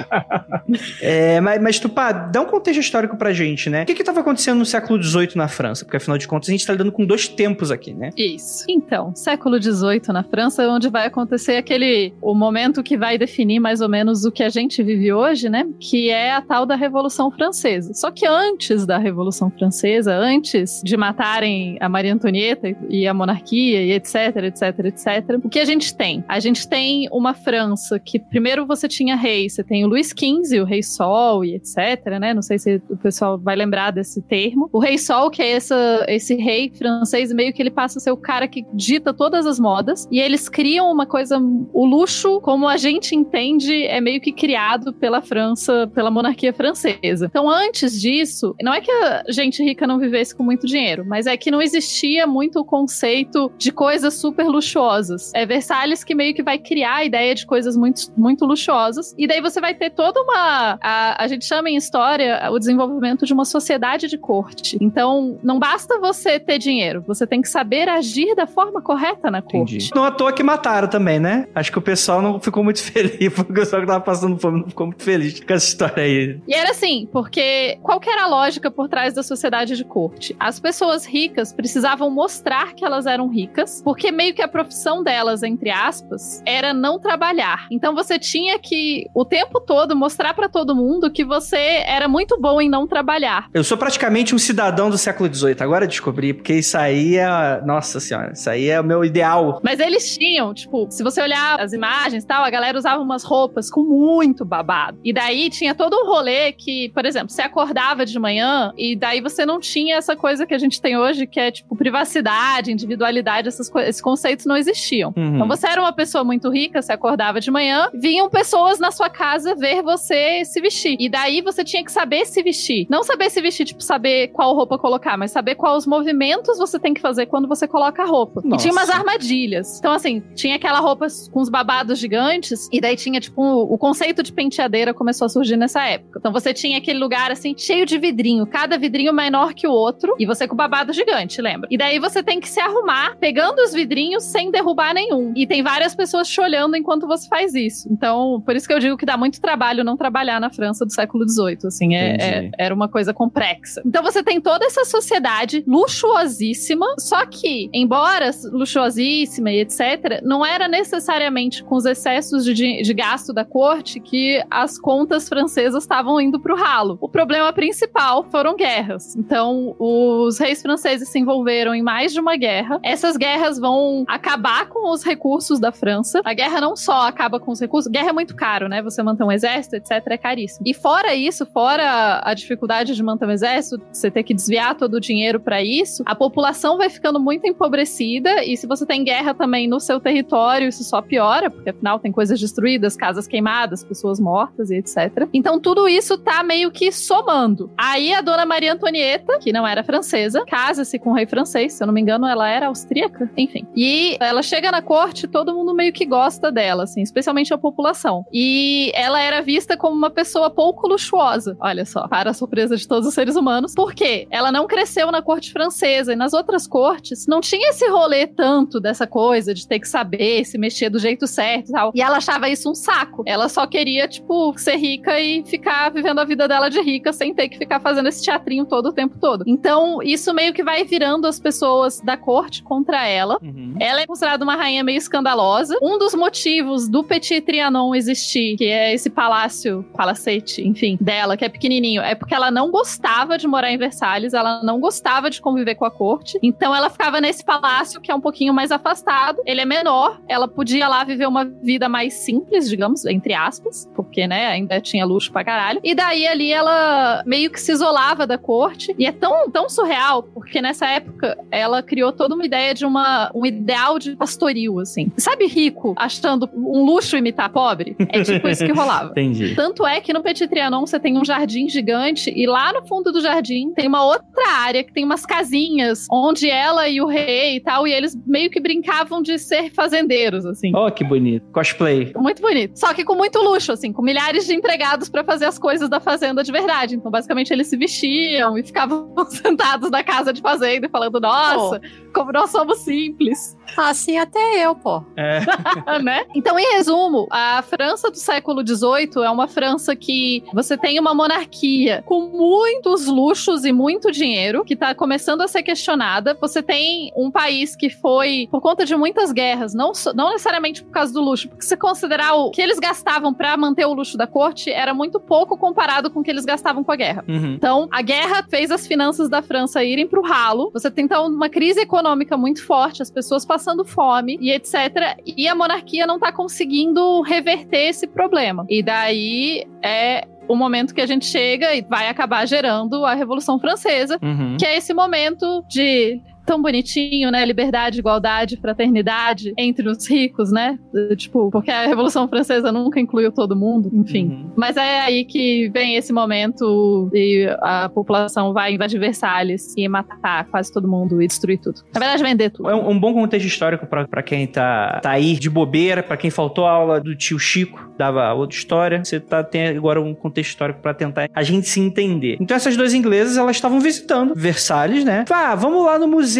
é, 1.03 1.41
mas, 1.43 1.61
mas 1.61 1.79
Tupá, 1.79 2.13
dá 2.13 2.41
um 2.41 2.47
contexto 2.47 2.81
histórico 2.81 3.17
pra 3.17 3.33
gente, 3.33 3.69
né? 3.69 3.83
O 3.83 3.87
que 3.87 3.95
que 3.95 4.05
tava 4.05 4.21
acontecendo 4.21 4.59
no 4.59 4.67
século 4.67 5.03
XVIII 5.03 5.33
na 5.35 5.49
França? 5.49 5.85
Porque 5.85 5.97
afinal 5.97 6.17
de 6.17 6.27
contas 6.27 6.49
a 6.49 6.53
gente 6.53 6.67
tá 6.67 6.73
lidando 6.73 6.93
com 6.93 7.05
dois 7.05 7.29
tempos 7.29 7.71
aqui, 7.71 7.93
né? 7.93 8.11
Isso. 8.17 8.65
Então, 8.69 9.15
século 9.15 9.61
XVIII 9.63 10.03
na 10.09 10.23
França, 10.23 10.63
é 10.63 10.69
onde 10.69 10.89
vai 10.89 11.07
acontecer 11.07 11.57
aquele 11.57 12.13
o 12.23 12.35
momento 12.35 12.83
que 12.83 12.97
vai 12.97 13.19
definir 13.19 13.61
mais 13.61 13.81
ou 13.81 13.89
menos 13.89 14.25
o 14.25 14.33
que 14.33 14.43
a 14.43 14.49
gente 14.49 14.83
vive 14.83 15.13
hoje, 15.13 15.49
né? 15.49 15.67
Que 15.79 16.11
é 16.11 16.33
a 16.33 16.41
tal 16.41 16.65
da 16.65 16.77
Revolução 16.77 17.31
Francesa. 17.31 17.93
Só 17.95 18.11
que 18.11 18.27
antes 18.27 18.87
da 18.87 18.99
Revolução 18.99 19.51
Francesa, 19.51 20.15
antes 20.15 20.81
de 20.83 20.97
matarem 20.97 21.77
a 21.81 21.89
Maria 21.89 22.15
Antonieta 22.15 22.75
e 22.89 23.07
a 23.07 23.13
monarquia 23.13 23.83
e 23.83 23.93
etc, 23.93 24.37
etc, 24.45 24.79
etc, 24.85 25.41
o 25.49 25.51
que 25.51 25.59
a 25.59 25.65
gente 25.65 25.97
tem? 25.97 26.23
A 26.29 26.39
gente 26.41 26.69
tem 26.69 27.09
uma 27.11 27.33
França 27.33 27.99
que 27.99 28.19
primeiro 28.19 28.67
você 28.67 28.87
tinha 28.87 29.17
rei, 29.17 29.49
você 29.49 29.65
tem 29.65 29.83
o 29.83 29.89
Luís 29.89 30.09
XV, 30.09 30.61
o 30.61 30.65
Rei 30.65 30.83
Sol 30.83 31.43
e 31.43 31.55
etc, 31.55 32.19
né? 32.21 32.35
Não 32.35 32.43
sei 32.43 32.59
se 32.59 32.83
o 32.91 32.99
pessoal 32.99 33.39
vai 33.39 33.57
lembrar 33.57 33.91
desse 33.91 34.21
termo. 34.21 34.69
O 34.71 34.79
Rei 34.79 34.99
Sol, 34.99 35.31
que 35.31 35.41
é 35.41 35.53
essa, 35.53 36.05
esse 36.07 36.35
rei 36.35 36.71
francês, 36.77 37.33
meio 37.33 37.55
que 37.55 37.63
ele 37.63 37.71
passa 37.71 37.99
a 37.99 38.03
ser 38.03 38.11
o 38.11 38.17
cara 38.19 38.47
que 38.47 38.67
dita 38.75 39.15
todas 39.15 39.47
as 39.47 39.59
modas. 39.59 40.07
E 40.13 40.21
eles 40.21 40.51
criam 40.51 40.93
uma 40.93 41.07
coisa. 41.07 41.39
O 41.73 41.87
luxo, 41.87 42.43
como 42.43 42.69
a 42.69 42.77
gente 42.77 43.17
entende, 43.17 43.87
é 43.87 44.03
meio 44.03 44.21
que 44.21 44.33
criado 44.33 44.93
pela 44.93 45.23
França, 45.23 45.91
pela 45.95 46.11
monarquia 46.11 46.53
francesa. 46.53 47.25
Então, 47.25 47.49
antes 47.49 47.99
disso, 47.99 48.55
não 48.61 48.75
é 48.75 48.83
que 48.83 48.91
a 48.91 49.25
gente 49.31 49.63
rica 49.65 49.87
não 49.87 49.99
vivesse 49.99 50.37
com 50.37 50.43
muito 50.43 50.67
dinheiro, 50.67 51.07
mas 51.07 51.27
é 51.27 51.39
que 51.39 51.51
não 51.51 51.63
existia 51.63 52.27
muito 52.27 52.61
o 52.61 52.65
conceito 52.67 53.51
de 53.57 53.73
coisas 53.73 54.13
super 54.13 54.47
luxuosas. 54.47 55.33
É 55.39 55.47
Versalhes 55.47 56.03
que 56.03 56.17
meio 56.17 56.35
que 56.35 56.43
vai 56.43 56.59
criar 56.59 56.97
a 56.97 57.05
ideia 57.05 57.33
de 57.33 57.47
coisas 57.47 57.77
muito, 57.77 58.13
muito 58.17 58.45
luxuosas. 58.45 59.15
E 59.17 59.27
daí 59.27 59.41
você 59.41 59.61
vai 59.61 59.73
ter 59.73 59.91
toda 59.91 60.21
uma. 60.21 60.79
A, 60.83 61.23
a 61.23 61.29
gente 61.29 61.45
chama 61.45 61.71
em 61.71 61.77
história 61.77 62.51
o 62.51 62.59
desenvolvimento 62.59 63.25
de 63.25 63.33
uma 63.33 63.45
sociedade 63.45 64.09
de 64.09 64.19
corte. 64.19 64.77
Então, 64.81 65.39
não 65.43 65.59
basta 65.59 66.01
você 66.01 66.41
ter 66.41 66.59
dinheiro, 66.59 67.05
você 67.07 67.25
tem 67.27 67.41
que 67.41 67.49
saber 67.49 67.89
agir 67.89 68.35
da 68.35 68.47
forma 68.47 68.83
correta 68.83 69.31
na 69.31 69.41
corte. 69.41 69.77
Entendi. 69.77 69.91
Não 69.95 70.05
à 70.05 70.11
toa 70.11 70.33
que 70.33 70.43
mataram 70.43 70.89
também, 70.89 71.21
né? 71.21 71.47
Acho 71.55 71.71
que 71.71 71.79
o 71.79 71.83
pessoal 71.83 72.21
não 72.21 72.41
ficou 72.41 72.65
muito 72.65 72.81
feliz. 72.83 73.39
O 73.39 73.45
pessoal 73.45 73.83
que 73.83 73.87
tava 73.87 74.01
passando 74.01 74.39
fome 74.39 74.61
não 74.61 74.69
ficou 74.69 74.87
muito 74.87 75.03
feliz 75.03 75.39
com 75.39 75.53
essa 75.55 75.67
história 75.67 76.03
aí. 76.03 76.41
E 76.49 76.55
era 76.55 76.71
assim, 76.71 77.09
porque 77.13 77.79
qual 77.83 78.01
que 78.01 78.11
era 78.11 78.25
a 78.25 78.27
lógica 78.27 78.71
por 78.71 78.89
trás 78.89 79.15
da 79.15 79.23
sociedade 79.23 79.77
de 79.77 79.85
corte? 79.85 80.35
As 80.41 80.59
pessoas 80.59 81.07
ricas 81.07 81.53
precisavam 81.53 82.11
mostrar 82.11 82.75
que 82.75 82.85
elas 82.85 83.07
eram 83.07 83.29
ricas, 83.29 83.81
porque 83.85 84.11
meio 84.11 84.35
que 84.35 84.43
a 84.43 84.49
profissão 84.49 85.03
delas, 85.03 85.28
entre 85.43 85.71
aspas, 85.71 86.43
era 86.47 86.73
não 86.73 86.99
trabalhar. 86.99 87.67
Então 87.71 87.95
você 87.95 88.19
tinha 88.19 88.59
que 88.59 89.07
o 89.15 89.25
tempo 89.25 89.61
todo 89.61 89.95
mostrar 89.95 90.35
pra 90.35 90.49
todo 90.49 90.75
mundo 90.75 91.11
que 91.11 91.25
você 91.25 91.83
era 91.87 92.09
muito 92.09 92.39
bom 92.41 92.61
em 92.61 92.69
não 92.69 92.87
trabalhar. 92.87 93.49
Eu 93.53 93.63
sou 93.63 93.77
praticamente 93.77 94.35
um 94.35 94.39
cidadão 94.39 94.91
do 94.91 94.99
século 94.99 95.33
XVIII. 95.33 95.57
Agora 95.61 95.87
descobri, 95.87 96.33
porque 96.33 96.55
isso 96.55 96.77
aí 96.77 97.17
é. 97.17 97.61
Nossa 97.65 98.01
senhora, 98.01 98.33
isso 98.33 98.49
aí 98.49 98.69
é 98.69 98.81
o 98.81 98.85
meu 98.85 99.05
ideal. 99.05 99.61
Mas 99.63 99.81
eles 99.81 100.17
tinham, 100.17 100.55
tipo, 100.55 100.87
se 100.91 101.03
você 101.03 101.21
olhar 101.21 101.61
as 101.61 101.73
imagens 101.73 102.25
e 102.25 102.27
tal, 102.27 102.45
a 102.45 102.51
galera 102.51 102.79
usava 102.79 103.03
umas 103.03 103.25
roupas 103.25 103.71
com 103.71 103.83
muito 103.83 104.45
babado. 104.45 104.99
E 105.05 105.13
daí 105.13 105.51
tinha 105.51 105.75
todo 105.75 105.95
um 105.95 106.07
rolê 106.07 106.53
que, 106.53 106.91
por 106.91 107.05
exemplo, 107.05 107.31
você 107.31 107.43
acordava 107.43 108.05
de 108.05 108.19
manhã 108.19 108.73
e 108.77 108.97
daí 108.97 109.21
você 109.21 109.45
não 109.45 109.61
tinha 109.61 109.97
essa 109.97 110.17
coisa 110.17 110.47
que 110.47 110.55
a 110.55 110.59
gente 110.59 110.81
tem 110.81 110.97
hoje, 110.97 111.27
que 111.27 111.39
é 111.39 111.51
tipo 111.51 111.77
privacidade, 111.77 112.73
individualidade, 112.73 113.49
essas 113.49 113.71
esses 113.77 114.01
conceitos 114.01 114.47
não 114.47 114.57
existiam. 114.57 115.13
Uhum. 115.19 115.35
Então 115.35 115.49
você 115.49 115.67
era 115.67 115.81
uma 115.81 115.93
pessoa 115.93 116.23
muito 116.23 116.49
rica, 116.51 116.81
você 116.81 116.93
acordava 116.93 117.41
de 117.41 117.51
manhã, 117.51 117.89
vinham 117.93 118.29
pessoas 118.29 118.79
na 118.79 118.91
sua 118.91 119.11
casa 119.11 119.55
ver 119.55 119.83
você 119.83 120.45
se 120.45 120.61
vestir. 120.61 120.97
E 120.99 121.09
daí 121.09 121.41
você 121.41 121.65
tinha 121.65 121.85
que 121.85 121.91
saber 121.91 122.25
se 122.27 122.43
vestir. 122.43 122.87
Não 122.89 123.03
saber 123.03 123.31
se 123.31 123.41
vestir, 123.41 123.67
tipo, 123.67 123.83
saber 123.83 124.29
qual 124.29 124.55
roupa 124.55 124.79
colocar, 124.79 125.17
mas 125.17 125.31
saber 125.31 125.55
quais 125.55 125.87
movimentos 125.87 126.59
você 126.59 126.79
tem 126.79 126.95
que 126.95 127.01
fazer 127.01 127.27
quando 127.27 127.49
você 127.49 127.67
coloca 127.67 128.03
a 128.03 128.07
roupa. 128.07 128.41
Nossa. 128.45 128.57
E 128.57 128.59
tinha 128.63 128.73
umas 128.73 128.91
armadilhas. 128.91 129.79
Então, 129.79 129.93
assim, 129.93 130.23
tinha 130.35 130.57
aquela 130.57 130.81
roupa 130.81 131.07
com 131.31 131.41
os 131.41 131.49
babados 131.49 131.99
gigantes, 131.99 132.69
e 132.73 132.81
daí 132.81 132.97
tinha, 132.97 133.21
tipo, 133.21 133.43
o 133.43 133.79
conceito 133.79 134.23
de 134.23 134.33
penteadeira 134.33 134.95
começou 134.95 135.27
a 135.27 135.29
surgir 135.29 135.57
nessa 135.57 135.83
época. 135.85 136.19
Então 136.19 136.33
você 136.33 136.53
tinha 136.53 136.79
aquele 136.79 136.99
lugar, 136.99 137.31
assim, 137.31 137.55
cheio 137.57 137.87
de 137.87 137.99
vidrinho, 137.99 138.47
cada 138.47 138.77
vidrinho 138.79 139.13
menor 139.13 139.55
que 139.55 139.67
o 139.67 139.73
outro, 139.73 140.15
e 140.19 140.27
você 140.27 140.47
com 140.47 140.55
babado 140.57 140.93
gigante, 140.93 141.41
lembra? 141.41 141.69
E 141.71 141.77
daí 141.77 141.99
você 141.99 142.23
tem 142.23 142.41
que 142.41 142.49
se 142.49 142.61
arrumar, 142.61 143.17
pegando 143.19 143.61
os 143.61 143.73
vidrinhos 143.73 144.25
sem 144.25 144.51
derrubar 144.51 144.95
nenhum. 145.11 145.33
E 145.37 145.47
tem 145.47 145.63
várias 145.63 145.95
pessoas 145.95 146.29
te 146.29 146.41
olhando 146.41 146.77
enquanto 146.77 147.07
você 147.07 147.29
faz 147.29 147.55
isso. 147.55 147.89
Então, 147.91 148.43
por 148.45 148.55
isso 148.57 148.67
que 148.67 148.75
eu 148.75 148.79
digo 148.79 148.97
que 148.97 149.07
dá 149.07 149.17
muito 149.17 149.41
trabalho 149.41 149.85
não 149.85 149.97
trabalhar 149.97 150.41
na 150.41 150.51
França 150.51 150.85
do 150.85 150.93
século 150.93 151.29
XVIII, 151.29 151.59
assim, 151.67 151.95
é, 151.95 152.17
é- 152.17 152.51
era 152.59 152.75
uma 152.75 152.89
coisa 152.89 153.13
complexa. 153.15 153.83
Então 153.85 154.03
você 154.03 154.23
tem 154.23 154.41
toda 154.41 154.65
essa 154.65 154.85
sociedade 154.85 155.65
luxuosíssima, 155.67 156.87
só 156.99 157.25
que, 157.27 157.69
embora 157.73 158.31
luxuosíssima 158.53 159.51
e 159.51 159.61
etc., 159.61 160.21
não 160.23 160.45
era 160.45 160.69
necessariamente 160.69 161.63
com 161.65 161.77
os 161.77 161.85
excessos 161.85 162.45
de, 162.45 162.83
de 162.83 162.95
gasto 162.95 163.33
da 163.33 163.45
corte 163.45 164.01
que 164.01 164.43
as 164.51 164.79
contas 164.79 165.29
francesas 165.29 165.83
estavam 165.85 166.21
indo 166.21 166.41
pro 166.41 166.57
ralo. 166.57 166.99
O 167.01 167.09
problema 167.09 167.53
principal 167.53 168.25
foram 168.31 168.57
guerras. 168.57 169.17
Então, 169.17 169.75
os 169.79 170.39
reis 170.39 170.61
franceses 170.63 171.09
se 171.09 171.19
envolveram 171.19 171.75
em 171.75 171.83
mais 171.83 172.13
de 172.13 172.21
uma 172.21 172.37
guerra. 172.37 172.79
Essas 172.83 173.17
guerras 173.17 173.59
vão 173.59 174.05
acabar 174.07 174.69
com 174.69 174.91
os 174.91 174.98
recursos 175.03 175.59
da 175.59 175.73
França. 175.73 176.21
A 176.25 176.35
guerra 176.35 176.61
não 176.61 176.77
só 176.77 177.09
acaba 177.09 177.41
com 177.41 177.51
os 177.51 177.61
recursos, 177.61 177.91
guerra 177.91 178.11
é 178.11 178.13
muito 178.13 178.35
caro, 178.35 178.69
né? 178.69 178.83
Você 178.83 179.03
manter 179.03 179.25
um 179.25 179.33
exército, 179.33 179.77
etc., 179.77 180.03
é 180.07 180.19
caríssimo. 180.19 180.65
E 180.67 180.75
fora 180.75 181.15
isso, 181.15 181.47
fora 181.47 182.21
a 182.23 182.35
dificuldade 182.35 182.95
de 182.95 183.03
manter 183.03 183.27
um 183.27 183.31
exército, 183.31 183.83
você 183.93 184.11
ter 184.11 184.23
que 184.23 184.35
desviar 184.35 184.75
todo 184.75 184.95
o 184.95 185.01
dinheiro 185.01 185.41
para 185.41 185.63
isso, 185.63 186.03
a 186.07 186.15
população 186.15 186.77
vai 186.79 186.89
ficando 186.89 187.21
muito 187.21 187.47
empobrecida. 187.47 188.45
E 188.45 188.57
se 188.57 188.67
você 188.67 188.87
tem 188.87 189.05
guerra 189.05 189.35
também 189.35 189.69
no 189.69 189.81
seu 189.81 190.01
território, 190.01 190.69
isso 190.69 190.85
só 190.85 191.03
piora, 191.03 191.51
porque 191.51 191.71
afinal 191.71 191.99
tem 191.99 192.13
coisas 192.13 192.39
destruídas, 192.41 192.97
casas 192.97 193.27
queimadas, 193.27 193.85
pessoas 193.85 194.19
mortas 194.21 194.71
e 194.71 194.77
etc. 194.77 195.29
Então 195.33 195.61
tudo 195.61 195.89
isso 195.89 196.17
tá 196.19 196.43
meio 196.43 196.71
que 196.71 196.91
somando. 196.93 197.71
Aí 197.77 198.15
a 198.15 198.21
dona 198.21 198.47
Maria 198.47 198.73
Antonieta, 198.73 199.39
que 199.39 199.53
não 199.53 199.67
era 199.67 199.83
francesa, 199.83 200.45
casa-se 200.47 200.99
com 200.99 201.11
o 201.11 201.15
rei 201.15 201.27
francês, 201.27 201.75
se 201.75 201.83
eu 201.83 201.87
não 201.87 201.95
me 201.95 202.01
engano, 202.01 202.27
ela 202.27 202.49
era 202.49 202.69
austríaca, 202.69 203.31
enfim. 203.37 203.67
E 203.75 204.17
ela 204.21 204.43
chega 204.43 204.71
na 204.71 204.83
corte, 204.89 205.29
todo 205.29 205.55
mundo 205.55 205.75
meio 205.75 205.93
que 205.93 206.07
gosta 206.07 206.51
dela, 206.51 206.85
assim, 206.85 207.03
especialmente 207.03 207.53
a 207.53 207.59
população. 207.59 208.25
E 208.33 208.91
ela 208.95 209.21
era 209.21 209.43
vista 209.43 209.77
como 209.77 209.95
uma 209.95 210.09
pessoa 210.09 210.49
pouco 210.49 210.89
luxuosa, 210.89 211.55
olha 211.61 211.85
só, 211.85 212.09
para 212.09 212.31
a 212.31 212.33
surpresa 212.33 212.75
de 212.75 212.89
todos 212.89 213.07
os 213.07 213.13
seres 213.13 213.37
humanos, 213.37 213.75
porque 213.75 214.27
ela 214.31 214.51
não 214.51 214.67
cresceu 214.67 215.13
na 215.13 215.21
corte 215.21 215.53
francesa 215.53 216.15
e 216.15 216.17
nas 216.17 216.33
outras 216.33 216.67
cortes 216.67 217.27
não 217.27 217.43
tinha 217.43 217.69
esse 217.69 217.87
rolê 217.87 218.27
tanto 218.27 218.81
dessa 218.81 219.07
coisa 219.07 219.53
de 219.53 219.69
ter 219.69 219.79
que 219.79 219.87
saber 219.87 220.47
se 220.47 220.57
mexer 220.57 220.89
do 220.89 220.99
jeito 220.99 221.27
certo 221.27 221.69
e 221.69 221.73
tal. 221.73 221.93
E 221.95 222.01
ela 222.01 222.17
achava 222.17 222.49
isso 222.49 222.71
um 222.71 222.75
saco. 222.75 223.25
Ela 223.27 223.51
só 223.51 223.67
queria, 223.67 224.09
tipo, 224.09 224.55
ser 224.57 224.77
rica 224.77 225.21
e 225.21 225.45
ficar 225.45 225.91
vivendo 225.91 226.21
a 226.21 226.25
vida 226.25 226.49
dela 226.49 226.71
de 226.71 226.81
rica 226.81 227.13
sem 227.13 227.35
ter 227.35 227.51
que 227.51 227.59
ficar 227.59 227.79
fazendo 227.81 228.09
esse 228.09 228.25
teatrinho 228.25 228.65
todo 228.65 228.87
o 228.87 228.93
tempo 228.95 229.19
todo. 229.21 229.45
Então, 229.47 230.03
isso 230.03 230.33
meio 230.33 230.55
que 230.55 230.65
vai 230.65 230.83
virando 230.85 231.27
as 231.27 231.39
pessoas 231.39 232.01
da 232.01 232.17
corte 232.17 232.63
contra 232.63 233.07
ela. 233.07 233.37
Uhum. 233.43 233.75
Ela 233.79 234.01
é 234.01 234.07
considerada 234.07 234.43
uma 234.43 234.57
rainha 234.57 234.78
meio 234.83 234.99
escandalosa. 234.99 235.77
Um 235.83 235.99
dos 235.99 236.15
motivos 236.15 236.89
do 236.89 237.05
Petit 237.05 237.41
Trianon 237.41 237.95
existir, 237.95 238.57
que 238.57 238.67
é 238.67 238.93
esse 238.93 239.11
palácio, 239.11 239.85
palacete, 239.95 240.67
enfim, 240.67 240.97
dela, 241.01 241.37
que 241.37 241.45
é 241.45 241.49
pequenininho, 241.49 242.03
é 242.03 242.15
porque 242.15 242.35
ela 242.35 242.51
não 242.51 242.71
gostava 242.71 243.39
de 243.39 243.47
morar 243.47 243.71
em 243.71 243.79
Versalhes, 243.79 244.35
ela 244.35 244.63
não 244.63 244.81
gostava 244.81 245.31
de 245.31 245.41
conviver 245.41 245.75
com 245.75 245.85
a 245.85 245.91
corte. 245.91 246.39
Então 246.43 246.75
ela 246.75 246.91
ficava 246.91 247.21
nesse 247.21 247.45
palácio 247.45 248.01
que 248.01 248.11
é 248.11 248.15
um 248.15 248.21
pouquinho 248.21 248.53
mais 248.53 248.71
afastado. 248.71 249.41
Ele 249.45 249.61
é 249.61 249.65
menor, 249.65 250.21
ela 250.29 250.49
podia 250.49 250.89
lá 250.89 251.05
viver 251.05 251.27
uma 251.27 251.45
vida 251.45 251.89
mais 251.89 252.15
simples, 252.15 252.69
digamos, 252.69 253.05
entre 253.07 253.35
aspas, 253.35 253.89
porque, 253.95 254.27
né, 254.27 254.47
ainda 254.47 254.81
tinha 254.81 255.05
luxo 255.05 255.33
pra 255.33 255.45
caralho. 255.45 255.81
E 255.83 255.95
daí 255.95 256.27
ali 256.27 256.53
ela 256.53 257.23
meio 257.27 257.51
que 257.51 257.61
se 257.61 257.73
isolava 257.73 258.27
da 258.27 258.39
corte. 258.39 258.95
E 258.99 259.07
é 259.07 259.13
tão, 259.13 259.51
tão 259.51 259.69
surreal, 259.69 260.23
porque 260.23 260.61
nessa 260.61 260.87
época 260.87 261.37
ela 261.51 261.83
criou 261.83 262.13
toda 262.13 262.35
uma 262.35 262.45
ideia 262.45 262.75
de 262.75 262.85
uma, 262.85 263.31
um 263.35 263.45
ideal 263.45 263.99
de 263.99 264.17
pastoril, 264.17 264.68
assim. 264.79 265.11
Sabe 265.17 265.47
rico 265.47 265.95
achando 265.97 266.49
um 266.55 266.85
luxo 266.85 267.17
imitar 267.17 267.51
pobre? 267.51 267.97
É 268.09 268.23
tipo 268.23 268.49
isso 268.49 268.65
que 268.65 268.73
rolava. 268.73 269.11
Entendi. 269.17 269.55
Tanto 269.55 269.87
é 269.87 270.01
que 270.01 270.13
no 270.13 270.23
Petit 270.23 270.49
Trianon 270.49 270.87
você 270.87 270.99
tem 270.99 271.17
um 271.17 271.25
jardim 271.25 271.69
gigante 271.69 272.33
e 272.35 272.47
lá 272.47 272.73
no 272.73 272.87
fundo 272.87 273.13
do 273.13 273.21
jardim 273.21 273.73
tem 273.73 273.87
uma 273.87 274.05
outra 274.05 274.49
área 274.59 274.83
que 274.83 274.93
tem 274.93 275.05
umas 275.05 275.25
casinhas 275.25 276.07
onde 276.11 276.51
ela 276.51 276.89
e 276.89 277.01
o 277.01 277.07
rei 277.07 277.57
e 277.57 277.61
tal, 277.61 277.87
e 277.87 277.93
eles 277.93 278.17
meio 278.27 278.51
que 278.51 278.61
brincavam 278.61 279.23
de 279.23 279.39
ser 279.39 279.71
fazendeiros, 279.71 280.45
assim. 280.45 280.73
Oh, 280.75 280.91
que 280.91 281.05
bonito. 281.05 281.47
Cosplay. 281.53 282.13
Muito 282.17 282.43
bonito. 282.43 282.79
Só 282.79 282.93
que 282.95 283.05
com 283.05 283.15
muito 283.15 283.39
luxo, 283.39 283.73
assim, 283.73 283.93
com 283.93 284.03
milhares 284.03 284.47
de 284.47 284.55
empregados 284.55 285.09
pra 285.09 285.25
fazer 285.25 285.45
as 285.45 285.59
coisas 285.59 285.89
da 285.89 286.01
fazenda 286.01 286.43
de 286.43 286.51
verdade. 286.51 286.97
Então, 286.97 287.11
basicamente, 287.11 287.53
eles 287.53 287.69
se 287.69 287.77
vestiam 287.77 288.59
e 288.59 288.63
ficavam 288.63 289.15
sentados 289.29 289.91
na 289.91 290.03
casa 290.03 290.33
de 290.33 290.41
fazenda 290.41 290.87
e 290.87 290.91
falando: 290.91 291.21
nossa, 291.21 291.81
como 292.15 292.33
nós 292.33 292.51
somos 292.51 292.79
simples. 292.79 293.57
Assim 293.77 294.19
até 294.19 294.65
eu, 294.65 294.75
pô. 294.75 295.03
É. 295.17 295.41
né? 296.03 296.25
Então, 296.35 296.59
em 296.59 296.75
resumo, 296.75 297.27
a 297.31 297.63
França 297.63 298.11
do 298.11 298.17
século 298.17 298.67
XVIII 298.67 299.25
é 299.25 299.31
uma 299.31 299.49
França 299.49 299.95
que 299.97 300.43
você 300.53 300.77
tem 300.77 300.99
uma 300.99 301.15
monarquia 301.15 302.03
com 302.07 302.21
muitos 302.23 303.07
luxos 303.07 303.65
e 303.65 303.73
muito 303.73 304.11
dinheiro, 304.11 304.65
que 304.65 304.77
tá 304.77 304.95
começando 304.95 305.41
a 305.43 305.49
ser 305.49 305.63
questionada. 305.63 306.37
Você 306.41 306.63
tem 306.63 307.13
um 307.17 307.31
país 307.31 307.75
que 307.77 307.91
foi 307.91 308.49
por 308.51 308.61
conta 308.61 308.85
de 308.85 308.95
muitas 308.97 309.33
guerras, 309.33 309.75
não, 309.75 309.95
so- 309.95 310.13
não 310.15 310.31
necessariamente 310.31 310.83
por 310.83 310.91
causa 310.91 311.13
do 311.13 311.21
luxo, 311.21 311.49
porque 311.49 311.65
se 311.65 311.77
considerar 311.77 312.35
o 312.35 312.51
que 312.51 312.61
eles 312.63 312.79
gastavam 312.79 313.33
pra 313.35 313.57
manter 313.57 313.87
o 313.87 313.93
luxo 313.93 314.17
da 314.17 314.27
corte, 314.27 314.71
era 314.71 314.93
muito 314.95 315.19
pouco 315.21 315.57
comparado 315.57 316.11
com 316.11 316.21
o 316.21 316.23
que 316.23 316.31
eles 316.31 316.45
gastavam 316.45 316.83
com 316.85 316.93
a 316.93 316.97
guerra. 316.97 317.25
Uhum. 317.29 317.55
Então, 317.55 317.89
a 317.91 318.03
guerra 318.03 318.45
fez 318.49 318.71
as 318.71 318.87
finanças 318.87 319.29
da 319.29 319.43
França 319.43 319.83
irem 319.85 320.07
pro 320.07 320.23
ralo. 320.23 320.71
Você 320.73 320.91
tem 320.91 321.05
então 321.09 321.27
uma 321.27 321.49
crise 321.49 321.81
econômica 321.81 322.37
muito 322.37 322.65
forte, 322.67 323.01
as 323.03 323.11
pessoas 323.11 323.45
passando 323.59 323.85
fome 323.85 324.39
e 324.41 324.53
etc. 324.53 325.19
E 325.27 325.49
a 325.49 325.55
monarquia 325.55 326.07
não 326.07 326.19
tá 326.19 326.31
conseguindo 326.33 327.21
reverter 327.23 327.89
esse 327.89 328.07
problema. 328.07 328.65
E 328.69 328.83
daí 328.83 329.67
é 329.83 330.25
o 330.47 330.55
momento 330.55 330.95
que 330.95 331.01
a 331.01 331.07
gente 331.07 331.27
chega 331.27 331.75
e 331.75 331.83
vai 331.83 332.09
acabar 332.09 332.47
gerando 332.47 333.05
a 333.05 333.13
Revolução 333.15 333.59
Francesa, 333.59 334.19
Uhum. 334.23 334.57
que 334.59 334.65
é 334.65 334.77
esse 334.79 334.95
momento 334.95 335.63
de 335.69 336.23
tão 336.49 336.63
bonitinho, 336.63 337.31
né? 337.31 337.45
Liberdade, 337.45 337.99
igualdade, 337.99 338.57
fraternidade 338.57 339.53
entre 339.59 339.87
os 339.87 340.09
ricos, 340.09 340.51
né? 340.51 340.79
Tipo, 341.15 341.51
porque 341.51 341.71
a 341.71 341.87
Revolução 341.87 342.27
Francesa 342.27 342.73
nunca 342.73 342.99
incluiu 342.99 343.31
todo 343.31 343.55
mundo, 343.55 343.91
enfim. 343.93 344.29
Uhum. 344.29 344.53
Mas 344.57 344.79
é 344.79 345.01
aí 345.01 345.27
que 345.27 345.69
vem 345.69 345.97
esse 345.97 346.11
momento 346.11 347.11
e 347.13 347.47
a 347.61 347.91
população 347.91 348.55
vai 348.55 348.73
invadir 348.73 348.99
Versalhes 348.99 349.75
e 349.77 349.87
matar 349.89 350.47
quase 350.47 350.73
todo 350.73 350.89
mundo 350.89 351.21
e 351.21 351.27
destruir 351.27 351.59
tudo. 351.61 351.83
Na 351.93 352.01
verdade, 352.01 352.23
vender 352.23 352.51
tudo. 352.51 352.71
É 352.71 352.75
um, 352.75 352.93
um 352.93 352.99
bom 352.99 353.13
contexto 353.13 353.47
histórico 353.47 353.87
pra, 353.87 354.09
pra 354.09 354.23
quem 354.23 354.47
tá, 354.47 355.01
tá 355.03 355.11
aí 355.11 355.35
de 355.39 355.51
bobeira, 355.51 356.03
pra 356.03 356.17
quem 356.17 356.31
faltou 356.31 356.65
a 356.65 356.71
aula 356.71 356.99
do 356.99 357.15
tio 357.15 357.39
Chico, 357.39 357.91
dava 357.99 358.33
outra 358.33 358.57
história. 358.57 359.05
Você 359.05 359.21
tá, 359.21 359.45
tem 359.45 359.69
agora 359.69 360.01
um 360.01 360.15
contexto 360.15 360.51
histórico 360.51 360.81
pra 360.81 360.95
tentar 360.95 361.29
a 361.35 361.43
gente 361.43 361.69
se 361.69 361.79
entender. 361.79 362.39
Então 362.41 362.57
essas 362.57 362.75
duas 362.75 362.95
inglesas, 362.95 363.37
elas 363.37 363.57
estavam 363.57 363.81
visitando 363.81 364.33
Versalhes, 364.35 365.05
né? 365.05 365.27
Ah, 365.31 365.55
vamos 365.55 365.85
lá 365.85 365.99
no 365.99 366.09
museu, 366.09 366.38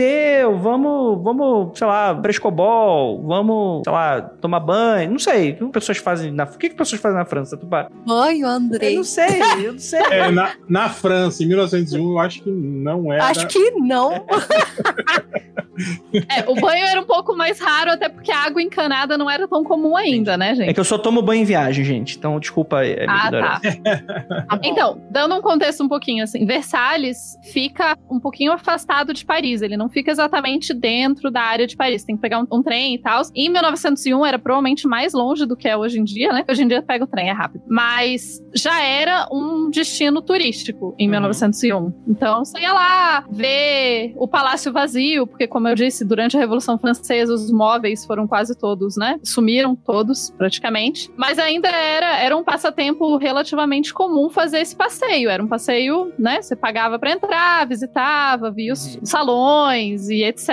vamos, 0.61 1.23
vamos, 1.23 1.79
sei 1.79 1.87
lá, 1.87 2.19
frescobol, 2.21 3.23
vamos, 3.27 3.83
sei 3.85 3.93
lá, 3.93 4.21
tomar 4.23 4.61
banho. 4.61 5.11
Não 5.13 5.19
sei. 5.19 5.53
O 5.53 5.67
que 5.67 5.73
pessoas 5.73 5.99
fazem 5.99 6.31
na... 6.33 6.45
O 6.45 6.59
que, 6.59 6.69
que 6.69 6.75
pessoas 6.77 7.01
fazem 7.01 7.19
na 7.19 7.25
França, 7.25 7.57
Tupá? 7.57 7.89
Banho, 8.07 8.43
Eu 8.47 8.49
Andrei. 8.49 8.97
não 8.97 9.05
sei, 9.05 9.41
eu 9.65 9.73
não 9.73 9.79
sei. 9.79 10.01
É, 10.01 10.31
na, 10.31 10.53
na 10.69 10.89
França, 10.89 11.43
em 11.43 11.47
1901, 11.47 12.11
eu 12.11 12.19
acho 12.19 12.43
que 12.43 12.51
não 12.51 13.13
era. 13.13 13.25
Acho 13.27 13.47
que 13.47 13.71
não. 13.73 14.25
É, 16.29 16.51
o 16.51 16.57
banho 16.57 16.85
era 16.85 17.01
um 17.01 17.05
pouco 17.05 17.37
mais 17.37 17.61
raro, 17.61 17.93
até 17.93 18.09
porque 18.09 18.33
a 18.33 18.39
água 18.47 18.61
encanada 18.61 19.17
não 19.17 19.31
era 19.31 19.47
tão 19.47 19.63
comum 19.63 19.97
ainda, 19.97 20.37
né, 20.37 20.51
É 20.51 20.55
gente? 20.57 20.75
que 20.75 20.81
eu 20.81 20.85
só 20.85 20.99
tomo 20.99 21.23
banho 21.23 21.43
em 21.43 21.45
viagem, 21.45 21.85
gente. 21.85 22.17
Então, 22.19 22.41
desculpa 22.41 22.79
aí. 22.79 22.97
minha 22.97 23.07
Ah, 23.09 23.27
ignorância. 23.29 23.81
tá. 23.83 24.59
Então, 24.65 25.01
dando 25.09 25.37
um 25.37 25.41
contexto 25.41 25.85
um 25.85 25.89
pouquinho 25.89 26.25
assim, 26.25 26.45
Versalhes 26.45 27.39
fica 27.53 27.97
um 28.11 28.19
pouquinho 28.19 28.51
afastado 28.51 29.15
de 29.15 29.25
Paris, 29.25 29.63
ele 29.63 29.77
não 29.77 29.88
fica 29.89 30.11
exatamente 30.11 30.73
dentro 30.75 31.31
da 31.31 31.41
área 31.43 31.67
de 31.67 31.77
Paris, 31.77 32.05
tem 32.05 32.17
que 32.17 32.23
pegar 32.23 32.41
um, 32.41 32.47
um 32.51 32.63
trem 32.63 32.95
e 32.95 32.99
tal. 32.99 33.23
Em 33.35 33.49
1901 33.51 34.25
era 34.27 34.39
provavelmente 34.39 34.87
mais 34.87 35.13
longe 35.13 35.47
do 35.47 35.57
que 35.57 35.69
é 35.69 35.77
hoje 35.77 35.99
em 35.99 36.05
dia, 36.05 36.33
né? 36.33 36.45
Hoje 36.49 36.63
em 36.63 36.69
dia 36.69 36.83
pega 36.83 37.05
o 37.05 37.07
trem, 37.07 37.29
é 37.29 37.33
rápido. 37.33 37.63
Mas 37.69 38.43
já 38.55 38.83
era 38.83 39.29
um 39.33 39.71
destino 39.71 40.21
turístico 40.23 40.95
em 40.99 41.07
Uhum. 41.07 41.11
1901. 41.13 41.93
Então, 42.09 42.45
você 42.45 42.61
ia 42.61 42.73
lá 42.73 43.25
ver 43.31 44.13
o 44.17 44.29
palácio 44.29 44.73
vazio, 44.73 45.27
porque 45.27 45.47
como 45.47 45.69
eu 45.69 45.75
disse, 45.75 46.05
durante 46.05 46.37
a 46.37 46.41
Revolução 46.41 46.79
Francesa 46.79 47.33
os 47.33 47.51
móveis 47.51 48.05
foram 48.05 48.27
quase 48.27 48.57
todos, 48.59 48.97
né? 48.97 49.19
Sumiram 49.23 49.75
todos, 49.75 50.31
praticamente. 50.37 51.11
Mas 51.17 51.39
ainda 51.39 51.69
era, 51.69 52.19
era 52.19 52.37
um 52.37 52.45
passatempo 52.45 53.17
relativamente 53.17 53.93
comum 53.95 54.29
fazer 54.31 54.59
esse 54.61 54.77
passeio. 54.77 55.31
Era 55.31 55.43
um 55.43 55.49
passeio, 55.49 56.13
né? 56.19 56.43
Você 56.43 56.55
pagava 56.57 56.99
pra 56.99 57.13
entrar, 57.13 57.67
visitava, 57.67 58.51
via 58.51 58.73
os 58.73 58.97
Uhum. 58.97 59.05
Salões 59.79 60.09
e 60.09 60.23
etc. 60.25 60.49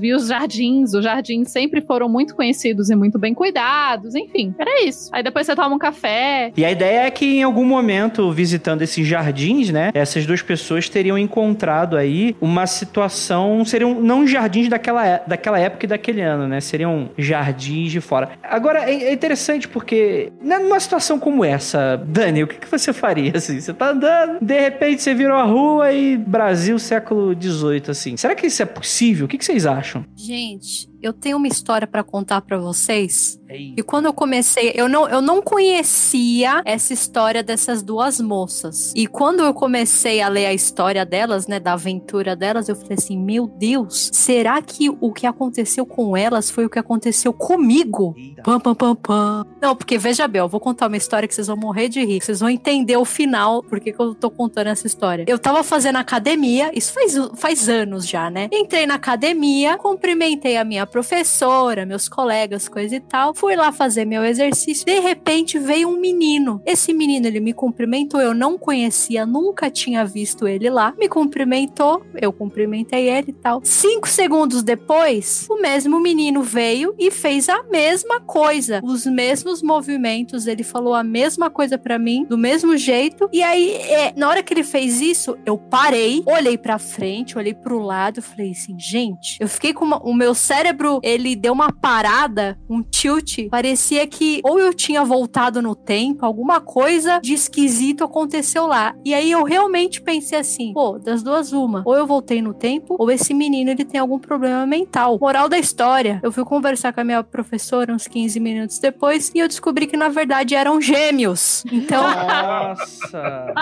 Via 0.00 0.16
os 0.16 0.28
jardins. 0.28 0.94
Os 0.94 1.04
jardins 1.04 1.50
sempre 1.50 1.80
foram 1.80 2.08
muito 2.08 2.34
conhecidos 2.34 2.90
e 2.90 2.96
muito 2.96 3.18
bem 3.18 3.34
cuidados. 3.34 4.14
Enfim, 4.14 4.54
era 4.58 4.84
isso. 4.84 5.10
Aí 5.12 5.22
depois 5.22 5.46
você 5.46 5.54
toma 5.54 5.74
um 5.74 5.78
café. 5.78 6.52
E 6.56 6.64
a 6.64 6.70
ideia 6.70 7.06
é 7.06 7.10
que 7.10 7.38
em 7.38 7.42
algum 7.42 7.64
momento, 7.64 8.30
visitando 8.32 8.82
esses 8.82 9.06
jardins, 9.06 9.70
né, 9.70 9.90
essas 9.94 10.26
duas 10.26 10.42
pessoas 10.42 10.88
teriam 10.88 11.16
encontrado 11.18 11.96
aí 11.96 12.36
uma 12.40 12.66
situação, 12.66 13.64
seriam 13.64 13.94
não 14.00 14.26
jardins 14.26 14.68
daquela, 14.68 15.06
é- 15.06 15.22
daquela 15.26 15.58
época 15.58 15.86
e 15.86 15.88
daquele 15.88 16.20
ano, 16.20 16.46
né, 16.48 16.60
seriam 16.60 17.10
jardins 17.16 17.90
de 17.92 18.00
fora. 18.00 18.30
Agora, 18.42 18.90
é, 18.90 19.04
é 19.04 19.12
interessante 19.12 19.68
porque, 19.68 20.32
né, 20.42 20.58
numa 20.58 20.80
situação 20.80 21.18
como 21.18 21.44
essa, 21.44 21.96
Dani, 22.06 22.42
o 22.42 22.46
que, 22.46 22.56
que 22.58 22.70
você 22.70 22.92
faria, 22.92 23.32
assim? 23.36 23.60
Você 23.60 23.72
tá 23.72 23.90
andando, 23.90 24.38
de 24.40 24.58
repente 24.60 25.02
você 25.02 25.14
virou 25.14 25.36
a 25.36 25.42
rua 25.44 25.92
e 25.92 26.16
Brasil 26.16 26.78
século 26.78 27.34
XVIII, 27.40 27.82
assim. 27.88 28.16
Será 28.16 28.34
que 28.34 28.37
isso 28.46 28.62
é 28.62 28.66
possível? 28.66 29.26
O 29.26 29.28
que, 29.28 29.38
que 29.38 29.44
vocês 29.44 29.66
acham? 29.66 30.04
Gente, 30.16 30.88
eu 31.02 31.12
tenho 31.12 31.36
uma 31.36 31.46
história 31.46 31.86
pra 31.86 32.02
contar 32.02 32.40
pra 32.40 32.58
vocês. 32.58 33.38
É 33.48 33.56
E 33.56 33.82
quando 33.82 34.06
eu 34.06 34.12
comecei, 34.12 34.72
eu 34.74 34.88
não, 34.88 35.08
eu 35.08 35.22
não 35.22 35.40
conhecia 35.40 36.62
essa 36.64 36.92
história 36.92 37.42
dessas 37.42 37.82
duas 37.82 38.20
moças. 38.20 38.92
E 38.94 39.06
quando 39.06 39.40
eu 39.40 39.54
comecei 39.54 40.20
a 40.20 40.28
ler 40.28 40.46
a 40.46 40.52
história 40.52 41.04
delas, 41.04 41.46
né, 41.46 41.58
da 41.58 41.72
aventura 41.72 42.36
delas, 42.36 42.68
eu 42.68 42.76
falei 42.76 42.94
assim: 42.98 43.16
meu 43.16 43.46
Deus, 43.46 44.10
será 44.12 44.60
que 44.60 44.90
o 45.00 45.12
que 45.12 45.26
aconteceu 45.26 45.86
com 45.86 46.16
elas 46.16 46.50
foi 46.50 46.66
o 46.66 46.70
que 46.70 46.78
aconteceu 46.78 47.32
comigo? 47.32 48.14
Pam, 48.42 48.60
pam, 48.60 48.74
pam, 48.74 48.94
pam. 48.94 49.46
Não, 49.60 49.74
porque 49.74 49.96
veja 49.96 50.28
bem, 50.28 50.40
eu 50.40 50.48
vou 50.48 50.60
contar 50.60 50.88
uma 50.88 50.96
história 50.96 51.26
que 51.26 51.34
vocês 51.34 51.46
vão 51.46 51.56
morrer 51.56 51.88
de 51.88 52.04
rir. 52.04 52.22
Vocês 52.22 52.40
vão 52.40 52.50
entender 52.50 52.96
o 52.96 53.04
final, 53.04 53.62
porque 53.62 53.92
que 53.92 54.00
eu 54.00 54.14
tô 54.14 54.30
contando 54.30 54.68
essa 54.68 54.86
história. 54.86 55.24
Eu 55.26 55.38
tava 55.38 55.62
fazendo 55.62 55.96
academia, 55.96 56.70
isso 56.74 56.92
faz, 56.92 57.16
faz 57.36 57.68
anos 57.68 58.06
já, 58.06 58.30
né? 58.30 58.48
Entrei 58.52 58.86
na 58.86 58.94
academia, 58.94 59.78
cumprimentei 59.78 60.56
a 60.56 60.64
minha 60.64 60.86
professora, 60.88 61.84
meus 61.86 62.08
colegas, 62.08 62.68
coisa 62.68 62.96
e 62.96 63.00
tal. 63.00 63.34
Fui 63.34 63.56
lá 63.56 63.72
fazer 63.72 64.04
meu 64.04 64.24
exercício. 64.24 64.84
De 64.86 64.98
repente 65.00 65.58
veio 65.58 65.88
um 65.88 65.98
menino. 65.98 66.60
Esse 66.64 66.92
menino, 66.92 67.26
ele 67.26 67.40
me 67.40 67.52
cumprimentou, 67.52 68.20
eu 68.20 68.34
não 68.34 68.56
conhecia, 68.58 69.24
nunca 69.26 69.70
tinha 69.70 70.04
visto 70.04 70.46
ele 70.46 70.68
lá. 70.70 70.94
Me 70.98 71.08
cumprimentou, 71.08 72.02
eu 72.20 72.32
cumprimentei 72.32 73.08
ele 73.08 73.30
e 73.30 73.32
tal. 73.32 73.60
Cinco 73.64 74.08
segundos 74.08 74.62
depois, 74.62 75.46
o 75.50 75.60
mesmo 75.60 76.00
menino 76.00 76.42
veio 76.42 76.94
e 76.98 77.10
fez 77.10 77.48
a 77.48 77.62
mesma 77.64 78.20
coisa, 78.20 78.80
os 78.84 79.06
mesmos 79.06 79.62
movimentos. 79.62 80.46
Ele 80.46 80.62
falou 80.62 80.94
a 80.94 81.02
mesma 81.02 81.50
coisa 81.50 81.76
para 81.78 81.98
mim, 81.98 82.24
do 82.28 82.38
mesmo 82.38 82.76
jeito. 82.76 83.28
E 83.32 83.42
aí, 83.42 83.72
é, 83.72 84.12
na 84.16 84.28
hora 84.28 84.42
que 84.42 84.52
ele 84.52 84.64
fez 84.64 85.00
isso, 85.00 85.36
eu 85.44 85.56
parei, 85.58 86.22
olhei 86.26 86.56
pra 86.56 86.78
frente, 86.78 87.36
olhei 87.36 87.54
pro 87.54 87.78
lado, 87.80 88.20
falei 88.22 88.50
assim, 88.52 88.78
gente, 88.78 89.36
eu 89.40 89.48
fiquei 89.48 89.72
com 89.72 89.84
uma- 89.84 89.98
o 90.02 90.14
meu 90.14 90.34
cérebro, 90.34 90.77
ele 91.02 91.34
deu 91.34 91.52
uma 91.52 91.72
parada, 91.72 92.58
um 92.68 92.82
tilt. 92.82 93.48
Parecia 93.50 94.06
que 94.06 94.40
ou 94.44 94.58
eu 94.58 94.72
tinha 94.72 95.04
voltado 95.04 95.60
no 95.62 95.74
tempo, 95.74 96.24
alguma 96.24 96.60
coisa 96.60 97.20
de 97.20 97.32
esquisito 97.32 98.04
aconteceu 98.04 98.66
lá. 98.66 98.94
E 99.04 99.14
aí 99.14 99.30
eu 99.30 99.44
realmente 99.44 100.00
pensei 100.00 100.38
assim, 100.38 100.72
pô, 100.72 100.98
das 100.98 101.22
duas 101.22 101.52
uma, 101.52 101.82
ou 101.84 101.94
eu 101.94 102.06
voltei 102.06 102.42
no 102.42 102.54
tempo, 102.54 102.96
ou 102.98 103.10
esse 103.10 103.32
menino 103.34 103.70
ele 103.70 103.84
tem 103.84 104.00
algum 104.00 104.18
problema 104.18 104.66
mental. 104.66 105.18
Moral 105.20 105.48
da 105.48 105.58
história, 105.58 106.20
eu 106.22 106.32
fui 106.32 106.44
conversar 106.44 106.92
com 106.92 107.00
a 107.00 107.04
minha 107.04 107.22
professora 107.22 107.92
uns 107.92 108.06
15 108.06 108.40
minutos 108.40 108.78
depois 108.78 109.30
e 109.34 109.38
eu 109.38 109.48
descobri 109.48 109.86
que 109.86 109.96
na 109.96 110.08
verdade 110.08 110.54
eram 110.54 110.80
gêmeos. 110.80 111.64
Então, 111.72 112.02
Nossa! 112.02 113.54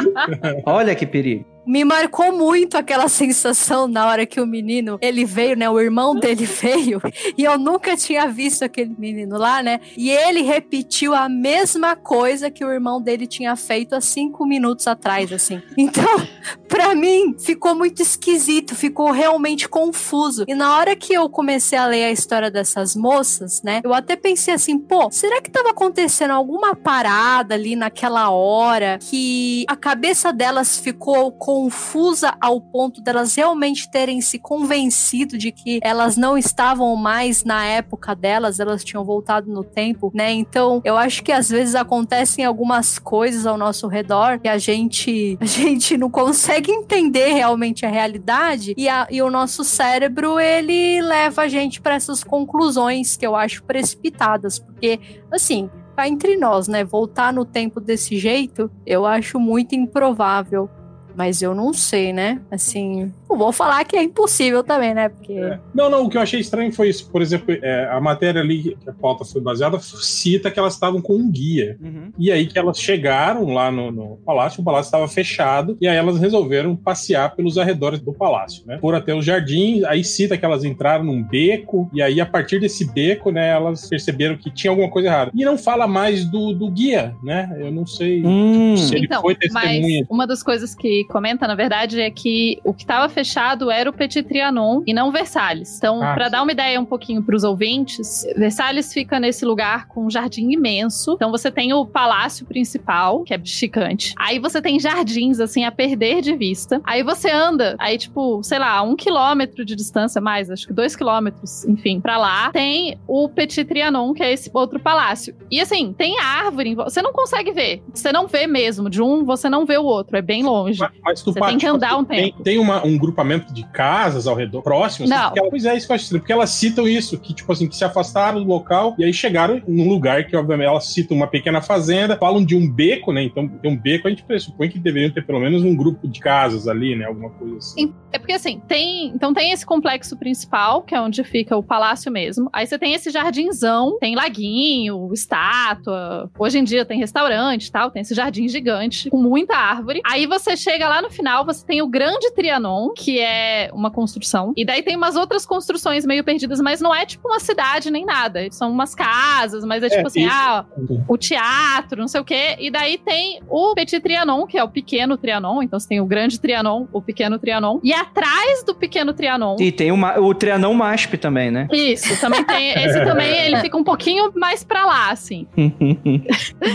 Olha 0.64 0.94
que 0.94 1.06
perigo. 1.06 1.44
Me 1.70 1.84
marcou 1.84 2.32
muito 2.32 2.76
aquela 2.76 3.06
sensação 3.08 3.86
na 3.86 4.06
hora 4.06 4.26
que 4.26 4.40
o 4.40 4.46
menino, 4.46 4.98
ele 5.00 5.24
veio, 5.24 5.56
né? 5.56 5.70
O 5.70 5.80
irmão 5.80 6.16
dele 6.16 6.44
veio 6.44 7.00
e 7.38 7.44
eu 7.44 7.56
nunca 7.56 7.96
tinha 7.96 8.26
visto 8.26 8.64
aquele 8.64 8.94
menino 8.98 9.38
lá, 9.38 9.62
né? 9.62 9.80
E 9.96 10.10
ele 10.10 10.42
repetiu 10.42 11.14
a 11.14 11.28
mesma 11.28 11.94
coisa 11.94 12.50
que 12.50 12.64
o 12.64 12.72
irmão 12.72 13.00
dele 13.00 13.26
tinha 13.26 13.54
feito 13.54 13.94
há 13.94 14.00
cinco 14.00 14.44
minutos 14.44 14.88
atrás, 14.88 15.32
assim. 15.32 15.62
Então, 15.76 16.26
pra 16.66 16.94
mim, 16.94 17.36
ficou 17.38 17.74
muito 17.74 18.02
esquisito, 18.02 18.74
ficou 18.74 19.12
realmente 19.12 19.68
confuso. 19.68 20.44
E 20.48 20.54
na 20.54 20.76
hora 20.76 20.96
que 20.96 21.12
eu 21.12 21.28
comecei 21.28 21.78
a 21.78 21.86
ler 21.86 22.04
a 22.04 22.10
história 22.10 22.50
dessas 22.50 22.96
moças, 22.96 23.62
né? 23.62 23.80
Eu 23.84 23.94
até 23.94 24.16
pensei 24.16 24.54
assim, 24.54 24.76
pô, 24.76 25.08
será 25.12 25.40
que 25.40 25.50
tava 25.50 25.70
acontecendo 25.70 26.32
alguma 26.32 26.74
parada 26.74 27.54
ali 27.54 27.76
naquela 27.76 28.30
hora 28.30 28.98
que 28.98 29.64
a 29.68 29.76
cabeça 29.76 30.32
delas 30.32 30.76
ficou 30.76 31.30
confusa 31.64 32.34
ao 32.40 32.58
ponto 32.58 33.02
delas 33.02 33.34
realmente 33.34 33.90
terem 33.90 34.20
se 34.22 34.38
convencido 34.38 35.36
de 35.36 35.52
que 35.52 35.78
elas 35.82 36.16
não 36.16 36.38
estavam 36.38 36.96
mais 36.96 37.44
na 37.44 37.66
época 37.66 38.14
delas, 38.14 38.58
elas 38.58 38.82
tinham 38.82 39.04
voltado 39.04 39.50
no 39.52 39.62
tempo, 39.62 40.10
né? 40.14 40.32
Então, 40.32 40.80
eu 40.84 40.96
acho 40.96 41.22
que 41.22 41.30
às 41.30 41.50
vezes 41.50 41.74
acontecem 41.74 42.44
algumas 42.46 42.98
coisas 42.98 43.44
ao 43.46 43.58
nosso 43.58 43.86
redor 43.88 44.38
que 44.40 44.48
a 44.48 44.56
gente 44.56 45.36
a 45.38 45.44
gente 45.44 45.98
não 45.98 46.10
consegue 46.10 46.70
entender 46.72 47.34
realmente 47.34 47.84
a 47.84 47.90
realidade 47.90 48.72
e, 48.76 48.88
a- 48.88 49.06
e 49.10 49.20
o 49.20 49.30
nosso 49.30 49.62
cérebro 49.62 50.40
ele 50.40 51.02
leva 51.02 51.42
a 51.42 51.48
gente 51.48 51.78
para 51.80 51.94
essas 51.94 52.24
conclusões 52.24 53.16
que 53.18 53.26
eu 53.26 53.36
acho 53.36 53.62
precipitadas, 53.64 54.58
porque 54.58 54.98
assim, 55.30 55.68
cá 55.94 56.08
entre 56.08 56.36
nós, 56.38 56.68
né, 56.68 56.84
voltar 56.84 57.32
no 57.34 57.44
tempo 57.44 57.80
desse 57.80 58.16
jeito, 58.18 58.70
eu 58.86 59.04
acho 59.04 59.38
muito 59.38 59.74
improvável. 59.74 60.70
Mas 61.16 61.42
eu 61.42 61.54
não 61.54 61.72
sei, 61.72 62.12
né? 62.12 62.40
Assim, 62.50 63.12
não 63.28 63.36
vou 63.36 63.52
falar 63.52 63.84
que 63.84 63.96
é 63.96 64.02
impossível 64.02 64.62
também, 64.62 64.94
né? 64.94 65.08
Porque. 65.08 65.32
É. 65.32 65.58
Não, 65.74 65.90
não, 65.90 66.04
o 66.04 66.10
que 66.10 66.16
eu 66.16 66.20
achei 66.22 66.40
estranho 66.40 66.72
foi 66.72 66.88
isso. 66.88 67.08
Por 67.10 67.20
exemplo, 67.22 67.54
é, 67.62 67.88
a 67.90 68.00
matéria 68.00 68.40
ali 68.40 68.76
que 68.76 68.88
a 68.88 68.92
pauta 68.92 69.24
foi 69.24 69.40
baseada 69.40 69.78
cita 69.80 70.50
que 70.50 70.58
elas 70.58 70.74
estavam 70.74 71.00
com 71.00 71.14
um 71.14 71.30
guia. 71.30 71.76
Uhum. 71.80 72.12
E 72.18 72.30
aí 72.30 72.46
que 72.46 72.58
elas 72.58 72.78
chegaram 72.78 73.46
lá 73.52 73.70
no, 73.70 73.90
no 73.90 74.16
palácio, 74.24 74.60
o 74.60 74.64
palácio 74.64 74.88
estava 74.88 75.08
fechado, 75.08 75.76
e 75.80 75.86
aí 75.88 75.96
elas 75.96 76.18
resolveram 76.18 76.74
passear 76.76 77.34
pelos 77.34 77.58
arredores 77.58 78.00
do 78.00 78.12
palácio, 78.12 78.64
né? 78.66 78.78
Foram 78.80 78.98
até 78.98 79.14
o 79.14 79.22
jardim, 79.22 79.82
aí 79.84 80.02
cita 80.04 80.36
que 80.36 80.44
elas 80.44 80.64
entraram 80.64 81.04
num 81.04 81.22
beco, 81.22 81.90
e 81.92 82.02
aí 82.02 82.20
a 82.20 82.26
partir 82.26 82.58
desse 82.60 82.84
beco, 82.92 83.30
né, 83.30 83.48
elas 83.50 83.88
perceberam 83.88 84.36
que 84.36 84.50
tinha 84.50 84.70
alguma 84.70 84.88
coisa 84.90 85.08
errada. 85.08 85.30
E 85.34 85.44
não 85.44 85.56
fala 85.58 85.86
mais 85.86 86.24
do, 86.24 86.52
do 86.52 86.70
guia, 86.70 87.14
né? 87.22 87.54
Eu 87.58 87.70
não 87.70 87.86
sei 87.86 88.22
Hum. 88.24 88.76
se 88.76 88.94
ele 88.94 89.06
Então, 89.06 89.22
foi 89.22 89.36
mas 89.52 89.62
testemunha. 89.62 90.06
uma 90.10 90.26
das 90.26 90.42
coisas 90.42 90.74
que 90.74 90.99
comenta, 91.04 91.46
na 91.46 91.54
verdade, 91.54 92.00
é 92.00 92.10
que 92.10 92.58
o 92.64 92.72
que 92.72 92.82
estava 92.82 93.08
fechado 93.08 93.70
era 93.70 93.88
o 93.88 93.92
Petit 93.92 94.22
Trianon 94.22 94.82
e 94.86 94.92
não 94.94 95.10
Versalhes. 95.10 95.76
Então, 95.78 96.02
Ah, 96.02 96.14
para 96.14 96.28
dar 96.28 96.42
uma 96.42 96.52
ideia 96.52 96.80
um 96.80 96.84
pouquinho 96.84 97.22
para 97.22 97.34
os 97.36 97.44
ouvintes, 97.44 98.26
Versalhes 98.36 98.92
fica 98.92 99.18
nesse 99.20 99.44
lugar 99.44 99.86
com 99.88 100.06
um 100.06 100.10
jardim 100.10 100.50
imenso. 100.50 101.14
Então, 101.14 101.30
você 101.30 101.50
tem 101.50 101.72
o 101.72 101.84
palácio 101.86 102.46
principal, 102.46 103.22
que 103.24 103.34
é 103.34 103.40
chicante. 103.44 104.14
Aí 104.18 104.38
você 104.38 104.60
tem 104.60 104.78
jardins, 104.78 105.40
assim, 105.40 105.64
a 105.64 105.72
perder 105.72 106.20
de 106.20 106.34
vista. 106.36 106.80
Aí 106.84 107.02
você 107.02 107.30
anda, 107.30 107.76
aí, 107.78 107.98
tipo, 107.98 108.42
sei 108.42 108.58
lá, 108.58 108.82
um 108.82 108.96
quilômetro 108.96 109.64
de 109.64 109.74
distância 109.74 110.20
mais, 110.20 110.50
acho 110.50 110.66
que 110.66 110.72
dois 110.72 110.96
quilômetros, 110.96 111.64
enfim, 111.64 112.00
pra 112.00 112.16
lá, 112.16 112.50
tem 112.50 112.98
o 113.06 113.28
Petit 113.28 113.64
Trianon, 113.64 114.12
que 114.12 114.22
é 114.22 114.32
esse 114.32 114.50
outro 114.52 114.80
palácio. 114.80 115.34
E 115.50 115.60
assim, 115.60 115.92
tem 115.92 116.18
árvore, 116.18 116.74
você 116.74 117.02
não 117.02 117.12
consegue 117.12 117.52
ver. 117.52 117.82
Você 117.92 118.12
não 118.12 118.26
vê 118.26 118.46
mesmo. 118.46 118.88
De 118.90 119.02
um, 119.02 119.24
você 119.24 119.48
não 119.48 119.64
vê 119.66 119.78
o 119.78 119.84
outro, 119.84 120.16
é 120.16 120.22
bem 120.22 120.42
longe. 120.42 120.82
Mas, 120.92 121.00
mas 121.04 121.22
tu 121.22 121.32
Você 121.32 121.40
parte, 121.40 121.50
tem 121.52 121.58
que 121.58 121.66
andar 121.66 121.88
assim, 121.92 121.96
um 122.00 122.04
tem, 122.04 122.24
tempo. 122.32 122.42
tem 122.42 122.58
uma- 122.58 122.84
um 122.86 122.96
grupamento 122.98 123.52
de 123.52 123.64
casas 123.68 124.26
ao 124.26 124.34
redor, 124.34 124.62
próximos. 124.62 125.08
Não. 125.10 125.24
Porque 125.24 125.40
ela- 125.40 125.50
pois 125.50 125.64
é, 125.64 125.76
isso 125.76 125.86
que 125.86 125.92
eu 125.92 125.94
acho 125.94 126.04
estranho, 126.04 126.20
porque 126.22 126.32
elas 126.32 126.50
citam 126.50 126.86
isso, 126.88 127.18
que 127.18 127.32
tipo 127.34 127.50
assim, 127.52 127.68
que 127.68 127.76
se 127.76 127.84
afastaram 127.84 128.42
do 128.42 128.48
local 128.48 128.94
e 128.98 129.04
aí 129.04 129.12
chegaram 129.12 129.60
num 129.66 129.88
lugar 129.88 130.24
que, 130.26 130.36
obviamente, 130.36 130.66
elas 130.68 130.86
citam 130.86 131.16
uma 131.16 131.26
pequena 131.26 131.60
fazenda, 131.60 132.16
falam 132.16 132.44
de 132.44 132.54
um 132.56 132.68
beco, 132.70 133.12
né? 133.12 133.22
Então, 133.22 133.48
tem 133.48 133.70
um 133.70 133.76
beco, 133.76 134.06
a 134.06 134.10
gente 134.10 134.22
pressupõe 134.24 134.68
que 134.68 134.78
deveriam 134.78 135.10
ter 135.10 135.24
pelo 135.24 135.40
menos 135.40 135.62
um 135.62 135.74
grupo 135.74 136.08
de 136.08 136.20
casas 136.20 136.66
ali, 136.68 136.94
né? 136.96 137.04
Alguma 137.06 137.30
coisa 137.30 137.56
assim. 137.58 137.92
É 138.12 138.18
porque 138.18 138.32
assim, 138.32 138.60
tem. 138.66 139.06
Então 139.14 139.32
tem 139.32 139.52
esse 139.52 139.64
complexo 139.64 140.16
principal, 140.16 140.82
que 140.82 140.94
é 140.94 141.00
onde 141.00 141.22
fica 141.22 141.56
o 141.56 141.62
palácio 141.62 142.10
mesmo. 142.10 142.48
Aí 142.52 142.66
você 142.66 142.78
tem 142.78 142.92
esse 142.94 143.10
jardinzão, 143.10 143.98
tem 144.00 144.16
laguinho, 144.16 145.10
estátua. 145.12 146.30
Hoje 146.38 146.58
em 146.58 146.64
dia 146.64 146.84
tem 146.84 146.98
restaurante 146.98 147.66
e 147.66 147.72
tal, 147.72 147.90
tem 147.90 148.02
esse 148.02 148.14
jardim 148.14 148.48
gigante 148.48 149.08
com 149.10 149.16
muita 149.22 149.56
árvore. 149.56 150.00
Aí 150.04 150.26
você 150.26 150.56
chega 150.56 150.79
lá 150.88 151.00
no 151.02 151.10
final, 151.10 151.44
você 151.44 151.64
tem 151.66 151.82
o 151.82 151.86
Grande 151.88 152.30
Trianon, 152.32 152.90
que 152.96 153.18
é 153.20 153.70
uma 153.72 153.90
construção. 153.90 154.52
E 154.56 154.64
daí 154.64 154.82
tem 154.82 154.96
umas 154.96 155.16
outras 155.16 155.44
construções 155.46 156.04
meio 156.04 156.22
perdidas, 156.24 156.60
mas 156.60 156.80
não 156.80 156.94
é 156.94 157.04
tipo 157.06 157.28
uma 157.28 157.40
cidade 157.40 157.90
nem 157.90 158.04
nada. 158.04 158.40
São 158.50 158.70
umas 158.70 158.94
casas, 158.94 159.64
mas 159.64 159.82
é 159.82 159.88
tipo 159.88 160.06
assim, 160.06 160.22
isso. 160.26 160.30
ah, 160.32 160.64
o 161.08 161.16
teatro, 161.18 162.00
não 162.00 162.08
sei 162.08 162.20
o 162.20 162.24
quê. 162.24 162.56
E 162.58 162.70
daí 162.70 162.98
tem 162.98 163.40
o 163.48 163.74
Petit 163.74 164.00
Trianon, 164.00 164.46
que 164.46 164.58
é 164.58 164.64
o 164.64 164.68
pequeno 164.68 165.16
Trianon. 165.16 165.62
Então 165.62 165.78
você 165.78 165.88
tem 165.88 166.00
o 166.00 166.06
grande 166.06 166.38
Trianon, 166.40 166.86
o 166.92 167.00
pequeno 167.02 167.38
Trianon. 167.38 167.80
E 167.82 167.92
atrás 167.92 168.62
do 168.64 168.74
pequeno 168.74 169.12
Trianon. 169.12 169.56
E 169.58 169.72
tem 169.72 169.92
o, 169.92 169.96
ma- 169.96 170.18
o 170.18 170.34
Trianon 170.34 170.74
Masp 170.74 171.14
também, 171.16 171.50
né? 171.50 171.68
Isso, 171.72 172.18
também 172.20 172.44
tem. 172.44 172.70
Esse 172.72 173.04
também 173.04 173.30
ele 173.46 173.56
fica 173.60 173.76
um 173.76 173.84
pouquinho 173.84 174.30
mais 174.34 174.64
pra 174.64 174.84
lá, 174.86 175.10
assim. 175.10 175.46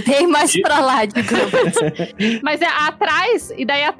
Bem 0.08 0.28
mais 0.28 0.60
pra 0.62 0.80
lá, 0.80 1.06
digamos. 1.06 2.42
Mas 2.44 2.62
é 2.62 2.68
atrás, 2.68 3.52
e 3.58 3.66
daí 3.66 3.84
atrás 3.84 3.95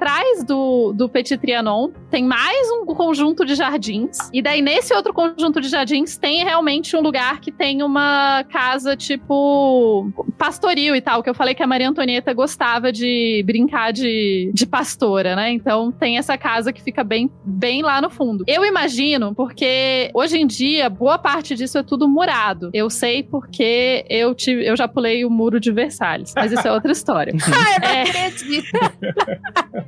do, 0.46 0.92
do 0.92 1.08
Petit 1.08 1.36
Trianon 1.36 1.90
tem 2.10 2.24
mais 2.24 2.68
um 2.70 2.86
conjunto 2.86 3.44
de 3.44 3.54
jardins. 3.54 4.18
E 4.32 4.40
daí 4.40 4.62
nesse 4.62 4.94
outro 4.94 5.12
conjunto 5.12 5.60
de 5.60 5.68
jardins 5.68 6.16
tem 6.16 6.44
realmente 6.44 6.96
um 6.96 7.00
lugar 7.00 7.40
que 7.40 7.50
tem 7.50 7.82
uma 7.82 8.44
casa 8.44 8.96
tipo 8.96 10.10
pastoril 10.38 10.94
e 10.94 11.00
tal, 11.00 11.22
que 11.22 11.30
eu 11.30 11.34
falei 11.34 11.54
que 11.54 11.62
a 11.62 11.66
Maria 11.66 11.88
Antonieta 11.88 12.32
gostava 12.32 12.92
de 12.92 13.42
brincar 13.46 13.92
de, 13.92 14.50
de 14.54 14.66
pastora, 14.66 15.34
né? 15.34 15.52
Então 15.52 15.90
tem 15.90 16.18
essa 16.18 16.38
casa 16.38 16.72
que 16.72 16.82
fica 16.82 17.02
bem, 17.02 17.30
bem 17.44 17.82
lá 17.82 18.00
no 18.00 18.10
fundo. 18.10 18.44
Eu 18.46 18.64
imagino, 18.64 19.34
porque 19.34 20.10
hoje 20.14 20.38
em 20.38 20.46
dia 20.46 20.88
boa 20.88 21.18
parte 21.18 21.54
disso 21.54 21.78
é 21.78 21.82
tudo 21.82 22.08
murado. 22.08 22.70
Eu 22.72 22.88
sei 22.88 23.22
porque 23.22 24.04
eu, 24.08 24.34
tive, 24.34 24.66
eu 24.66 24.76
já 24.76 24.86
pulei 24.86 25.24
o 25.24 25.30
muro 25.30 25.58
de 25.58 25.72
Versalhes, 25.72 26.32
mas 26.36 26.52
isso 26.52 26.66
é 26.66 26.72
outra 26.72 26.92
história. 26.92 27.34
É. 27.82 28.04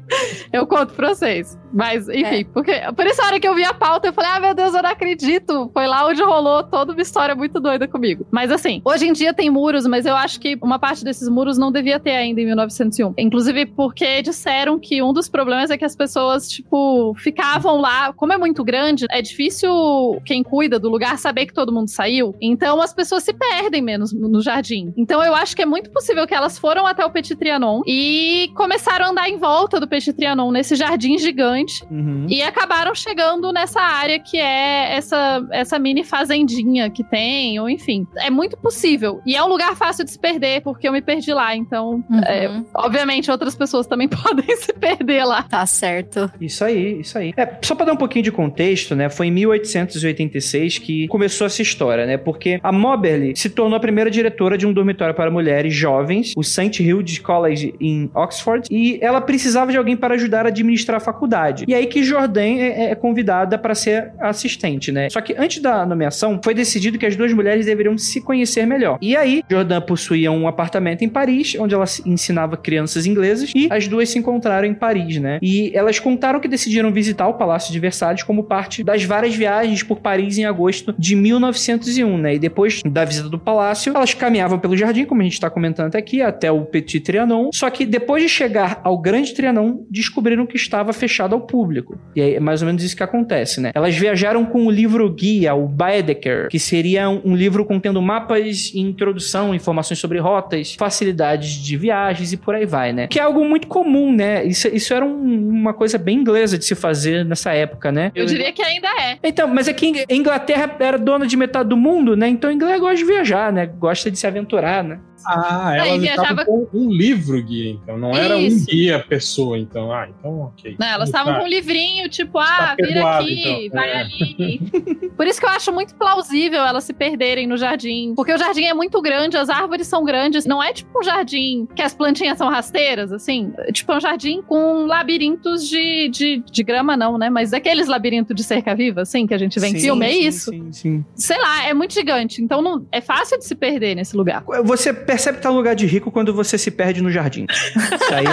Eu 0.52 0.66
conto 0.66 0.94
pra 0.94 1.08
vocês. 1.08 1.58
Mas, 1.72 2.08
enfim, 2.08 2.44
porque 2.52 2.72
por 2.96 3.06
isso 3.06 3.20
a 3.22 3.26
hora 3.26 3.40
que 3.40 3.46
eu 3.46 3.54
vi 3.54 3.64
a 3.64 3.74
pauta, 3.74 4.08
eu 4.08 4.12
falei, 4.12 4.30
ah, 4.30 4.40
meu 4.40 4.54
Deus, 4.54 4.74
eu 4.74 4.82
não 4.82 4.90
acredito. 4.90 5.70
Foi 5.72 5.86
lá 5.86 6.06
onde 6.06 6.22
rolou 6.22 6.62
toda 6.64 6.92
uma 6.92 7.02
história 7.02 7.34
muito 7.34 7.60
doida 7.60 7.86
comigo. 7.86 8.26
Mas 8.30 8.50
assim, 8.50 8.80
hoje 8.84 9.06
em 9.06 9.12
dia 9.12 9.34
tem 9.34 9.50
muros, 9.50 9.86
mas 9.86 10.06
eu 10.06 10.16
acho 10.16 10.40
que 10.40 10.58
uma 10.62 10.78
parte 10.78 11.04
desses 11.04 11.28
muros 11.28 11.58
não 11.58 11.70
devia 11.70 12.00
ter 12.00 12.12
ainda 12.12 12.40
em 12.40 12.46
1901. 12.46 13.14
Inclusive 13.18 13.66
porque 13.66 14.22
disseram 14.22 14.78
que 14.78 15.02
um 15.02 15.12
dos 15.12 15.28
problemas 15.28 15.70
é 15.70 15.76
que 15.76 15.84
as 15.84 15.94
pessoas, 15.94 16.48
tipo, 16.48 17.14
ficavam 17.18 17.80
lá. 17.80 18.12
Como 18.12 18.32
é 18.32 18.38
muito 18.38 18.64
grande, 18.64 19.06
é 19.10 19.20
difícil 19.20 20.20
quem 20.24 20.42
cuida 20.42 20.78
do 20.78 20.88
lugar 20.88 21.18
saber 21.18 21.46
que 21.46 21.54
todo 21.54 21.72
mundo 21.72 21.88
saiu. 21.88 22.34
Então 22.40 22.80
as 22.80 22.92
pessoas 22.92 23.22
se 23.22 23.32
perdem 23.32 23.82
menos 23.82 24.12
no 24.12 24.40
jardim. 24.40 24.92
Então 24.96 25.22
eu 25.22 25.34
acho 25.34 25.54
que 25.54 25.62
é 25.62 25.66
muito 25.66 25.90
possível 25.90 26.26
que 26.26 26.34
elas 26.34 26.58
foram 26.58 26.86
até 26.86 27.04
o 27.04 27.10
Petit 27.10 27.36
Trianon 27.36 27.82
e 27.86 28.50
começaram 28.54 29.06
a 29.06 29.10
andar 29.10 29.28
em 29.28 29.36
volta 29.36 29.78
do 29.80 29.87
Petit 29.88 30.12
Trianon 30.12 30.50
nesse 30.50 30.76
jardim 30.76 31.18
gigante 31.18 31.84
Uhum. 31.90 32.26
e 32.28 32.42
acabaram 32.42 32.94
chegando 32.94 33.52
nessa 33.52 33.80
área 33.80 34.18
que 34.18 34.36
é 34.36 34.94
essa, 34.96 35.46
essa 35.50 35.78
mini 35.78 36.04
fazendinha 36.04 36.90
que 36.90 37.02
tem, 37.04 37.58
ou 37.58 37.68
enfim. 37.68 38.06
É 38.18 38.30
muito 38.30 38.56
possível. 38.56 39.20
E 39.26 39.34
é 39.34 39.42
um 39.42 39.48
lugar 39.48 39.74
fácil 39.76 40.04
de 40.04 40.10
se 40.12 40.18
perder, 40.18 40.60
porque 40.62 40.86
eu 40.88 40.92
me 40.92 41.00
perdi 41.02 41.32
lá. 41.32 41.54
Então, 41.56 42.04
Uhum. 42.10 42.20
é, 42.24 42.62
obviamente, 42.74 43.30
outras 43.30 43.54
pessoas 43.54 43.86
também 43.86 44.08
podem 44.08 44.56
se 44.56 44.72
perder 44.72 45.24
lá. 45.24 45.42
Tá 45.44 45.64
certo. 45.66 46.30
Isso 46.40 46.64
aí, 46.64 47.00
isso 47.00 47.16
aí. 47.18 47.32
É, 47.36 47.58
só 47.62 47.74
pra 47.74 47.86
dar 47.86 47.92
um 47.92 47.96
pouquinho 47.96 48.22
de 48.24 48.32
contexto, 48.32 48.94
né? 48.94 49.08
Foi 49.08 49.26
em 49.26 49.30
1886 49.30 50.78
que 50.78 51.08
começou 51.08 51.46
essa 51.46 51.62
história, 51.62 52.06
né? 52.06 52.16
Porque 52.16 52.58
a 52.62 52.72
Moberly 52.72 53.34
se 53.36 53.48
tornou 53.50 53.76
a 53.76 53.80
primeira 53.80 54.10
diretora 54.10 54.56
de 54.58 54.66
um 54.66 54.72
dormitório 54.72 55.14
para 55.14 55.30
mulheres 55.30 55.74
jovens, 55.74 56.32
o 56.36 56.42
St. 56.42 56.82
Hildes 56.82 57.18
College 57.18 57.74
em 57.80 58.10
Oxford, 58.14 58.68
e 58.70 58.98
ela 59.02 59.20
precisava 59.20 59.70
de 59.70 59.77
alguém 59.78 59.96
para 59.96 60.14
ajudar 60.14 60.44
a 60.44 60.48
administrar 60.48 60.96
a 60.96 61.00
faculdade. 61.00 61.64
E 61.66 61.74
aí 61.74 61.86
que 61.86 62.02
Jordan 62.02 62.42
é, 62.42 62.90
é 62.90 62.94
convidada 62.94 63.58
para 63.58 63.74
ser 63.74 64.12
assistente, 64.20 64.92
né? 64.92 65.08
Só 65.10 65.20
que 65.20 65.34
antes 65.38 65.62
da 65.62 65.84
nomeação, 65.86 66.40
foi 66.42 66.54
decidido 66.54 66.98
que 66.98 67.06
as 67.06 67.16
duas 67.16 67.32
mulheres 67.32 67.66
deveriam 67.66 67.96
se 67.96 68.20
conhecer 68.20 68.66
melhor. 68.66 68.98
E 69.00 69.16
aí, 69.16 69.42
Jordan 69.48 69.80
possuía 69.80 70.30
um 70.30 70.46
apartamento 70.46 71.02
em 71.02 71.08
Paris, 71.08 71.56
onde 71.58 71.74
ela 71.74 71.84
ensinava 72.04 72.56
crianças 72.56 73.06
ingleses, 73.06 73.52
e 73.54 73.68
as 73.70 73.86
duas 73.88 74.08
se 74.08 74.18
encontraram 74.18 74.66
em 74.66 74.74
Paris, 74.74 75.18
né? 75.18 75.38
E 75.42 75.70
elas 75.74 75.98
contaram 75.98 76.40
que 76.40 76.48
decidiram 76.48 76.92
visitar 76.92 77.28
o 77.28 77.34
Palácio 77.34 77.72
de 77.72 77.78
Versalhes 77.78 78.22
como 78.22 78.44
parte 78.44 78.82
das 78.82 79.04
várias 79.04 79.34
viagens 79.34 79.82
por 79.82 80.00
Paris 80.00 80.38
em 80.38 80.44
agosto 80.44 80.94
de 80.98 81.14
1901, 81.14 82.18
né? 82.18 82.34
E 82.34 82.38
depois 82.38 82.82
da 82.84 83.04
visita 83.04 83.28
do 83.28 83.38
palácio, 83.38 83.92
elas 83.94 84.14
caminhavam 84.14 84.58
pelo 84.58 84.76
jardim, 84.76 85.04
como 85.04 85.20
a 85.20 85.24
gente 85.24 85.34
está 85.34 85.50
comentando 85.50 85.88
até 85.88 85.98
aqui, 85.98 86.22
até 86.22 86.50
o 86.50 86.62
Petit 86.62 87.00
Trianon. 87.00 87.50
Só 87.52 87.70
que 87.70 87.86
depois 87.86 88.22
de 88.22 88.28
chegar 88.28 88.80
ao 88.82 88.98
Grande 88.98 89.34
Trianon, 89.34 89.67
descobriram 89.90 90.46
que 90.46 90.56
estava 90.56 90.92
fechado 90.92 91.34
ao 91.34 91.40
público. 91.40 91.98
E 92.14 92.20
é 92.20 92.40
mais 92.40 92.62
ou 92.62 92.66
menos 92.66 92.82
isso 92.82 92.96
que 92.96 93.02
acontece, 93.02 93.60
né? 93.60 93.70
Elas 93.74 93.94
viajaram 93.96 94.44
com 94.44 94.66
o 94.66 94.70
livro 94.70 95.08
guia, 95.12 95.54
o 95.54 95.66
Baedeker, 95.66 96.48
que 96.48 96.58
seria 96.58 97.08
um, 97.08 97.34
livro 97.34 97.64
contendo 97.64 98.00
mapas 98.02 98.70
e 98.74 98.80
introdução, 98.80 99.54
informações 99.54 99.98
sobre 99.98 100.18
rotas, 100.18 100.74
facilidades 100.74 101.50
de 101.50 101.76
viagens 101.76 102.32
e 102.32 102.36
por 102.36 102.54
aí 102.54 102.66
vai, 102.66 102.92
né? 102.92 103.06
Que 103.06 103.18
é 103.18 103.22
algo 103.22 103.44
muito 103.44 103.66
comum, 103.66 104.12
né? 104.14 104.44
Isso, 104.44 104.68
isso 104.68 104.92
era 104.92 105.04
um- 105.04 105.48
uma 105.48 105.72
coisa 105.72 105.96
bem 105.98 106.18
inglesa 106.18 106.58
de 106.58 106.64
se 106.64 106.74
fazer 106.74 107.24
nessa 107.24 107.52
época, 107.52 107.92
né? 107.92 108.10
Eu 108.14 108.26
diria 108.26 108.52
que 108.52 108.62
ainda 108.62 108.88
é. 109.00 109.18
Então, 109.22 109.46
mas 109.48 109.68
é 109.68 109.72
que 109.72 110.04
a 110.10 110.14
Inglaterra 110.14 110.76
era 110.80 110.98
dona 110.98 111.26
de 111.26 111.36
metade 111.36 111.68
do 111.68 111.76
mundo, 111.76 112.16
né? 112.16 112.28
Então 112.28 112.50
a 112.50 112.52
Inglaterra 112.52 112.80
gosta 112.80 112.96
de 112.96 113.04
viajar, 113.04 113.52
né? 113.52 113.66
Gosta 113.66 114.10
de 114.10 114.18
se 114.18 114.26
aventurar, 114.26 114.82
né? 114.82 114.98
Ah, 115.26 115.70
Aí 115.70 115.88
elas 115.90 116.00
viajava- 116.00 116.42
estavam 116.42 116.64
com 116.66 116.78
um 116.78 116.90
livro 116.92 117.42
guia, 117.42 117.70
então. 117.72 117.98
Não 117.98 118.14
era 118.16 118.36
Isso. 118.38 118.62
um 118.62 118.66
guia 118.66 118.98
pessoa, 119.00 119.47
então. 119.56 119.92
Ah, 119.92 120.08
então 120.08 120.40
ok. 120.40 120.76
Não, 120.78 120.86
elas 120.86 121.08
estavam 121.08 121.32
Tá. 121.34 121.38
com 121.40 121.44
um 121.46 121.48
livrinho, 121.48 122.08
tipo, 122.08 122.38
ah, 122.38 122.74
vira 122.76 122.88
perdoado, 122.92 123.24
aqui, 123.24 123.66
então. 123.66 123.80
vai 123.80 123.90
É. 123.90 124.00
ali. 124.00 124.60
Por 125.16 125.26
isso 125.26 125.40
que 125.40 125.46
eu 125.46 125.50
acho 125.50 125.72
muito 125.72 125.94
plausível 125.96 126.60
elas 126.64 126.84
se 126.84 126.92
perderem 126.92 127.46
no 127.46 127.56
jardim. 127.56 128.14
Porque 128.14 128.32
o 128.32 128.38
jardim 128.38 128.64
é 128.64 128.74
muito 128.74 129.00
grande, 129.02 129.36
as 129.36 129.48
árvores 129.48 129.86
são 129.86 130.04
grandes. 130.04 130.44
Não 130.46 130.62
é 130.62 130.72
tipo 130.72 130.98
um 130.98 131.02
jardim 131.02 131.66
que 131.74 131.82
as 131.82 131.92
plantinhas 131.94 132.38
são 132.38 132.48
rasteiras, 132.48 133.12
assim. 133.12 133.52
É 133.58 133.72
Tipo, 133.72 133.92
é 133.92 133.96
um 133.96 134.00
jardim 134.00 134.42
com 134.42 134.86
labirintos 134.86 135.68
de, 135.68 136.08
de, 136.08 136.42
de 136.50 136.62
grama, 136.62 136.96
não, 136.96 137.16
né? 137.18 137.30
Mas 137.30 137.52
aqueles 137.52 137.86
labirintos 137.88 138.34
de 138.34 138.42
cerca-viva, 138.42 139.02
assim, 139.02 139.26
que 139.26 139.34
a 139.34 139.38
gente 139.38 139.58
vê 139.60 139.68
em 139.68 139.72
Sim, 139.72 139.80
filme, 139.80 140.06
é 140.06 140.10
sim, 140.12 140.20
isso. 140.26 140.50
Sim, 140.50 140.72
sim. 140.72 141.04
Sei 141.14 141.38
lá, 141.38 141.64
é 141.66 141.74
muito 141.74 141.94
gigante. 141.94 142.42
Então 142.42 142.60
não, 142.62 142.86
é 142.92 143.00
fácil 143.00 143.38
de 143.38 143.44
se 143.44 143.54
perder 143.54 143.94
nesse 143.94 144.16
lugar. 144.16 144.42
Você 144.64 144.92
percebe 144.92 145.38
que 145.38 145.42
tá 145.42 145.50
lugar 145.50 145.74
de 145.74 145.86
rico 145.86 146.10
quando 146.10 146.32
você 146.34 146.56
se 146.58 146.70
perde 146.70 147.02
no 147.02 147.10
jardim. 147.10 147.46
Isso 147.50 148.14
aí 148.14 148.24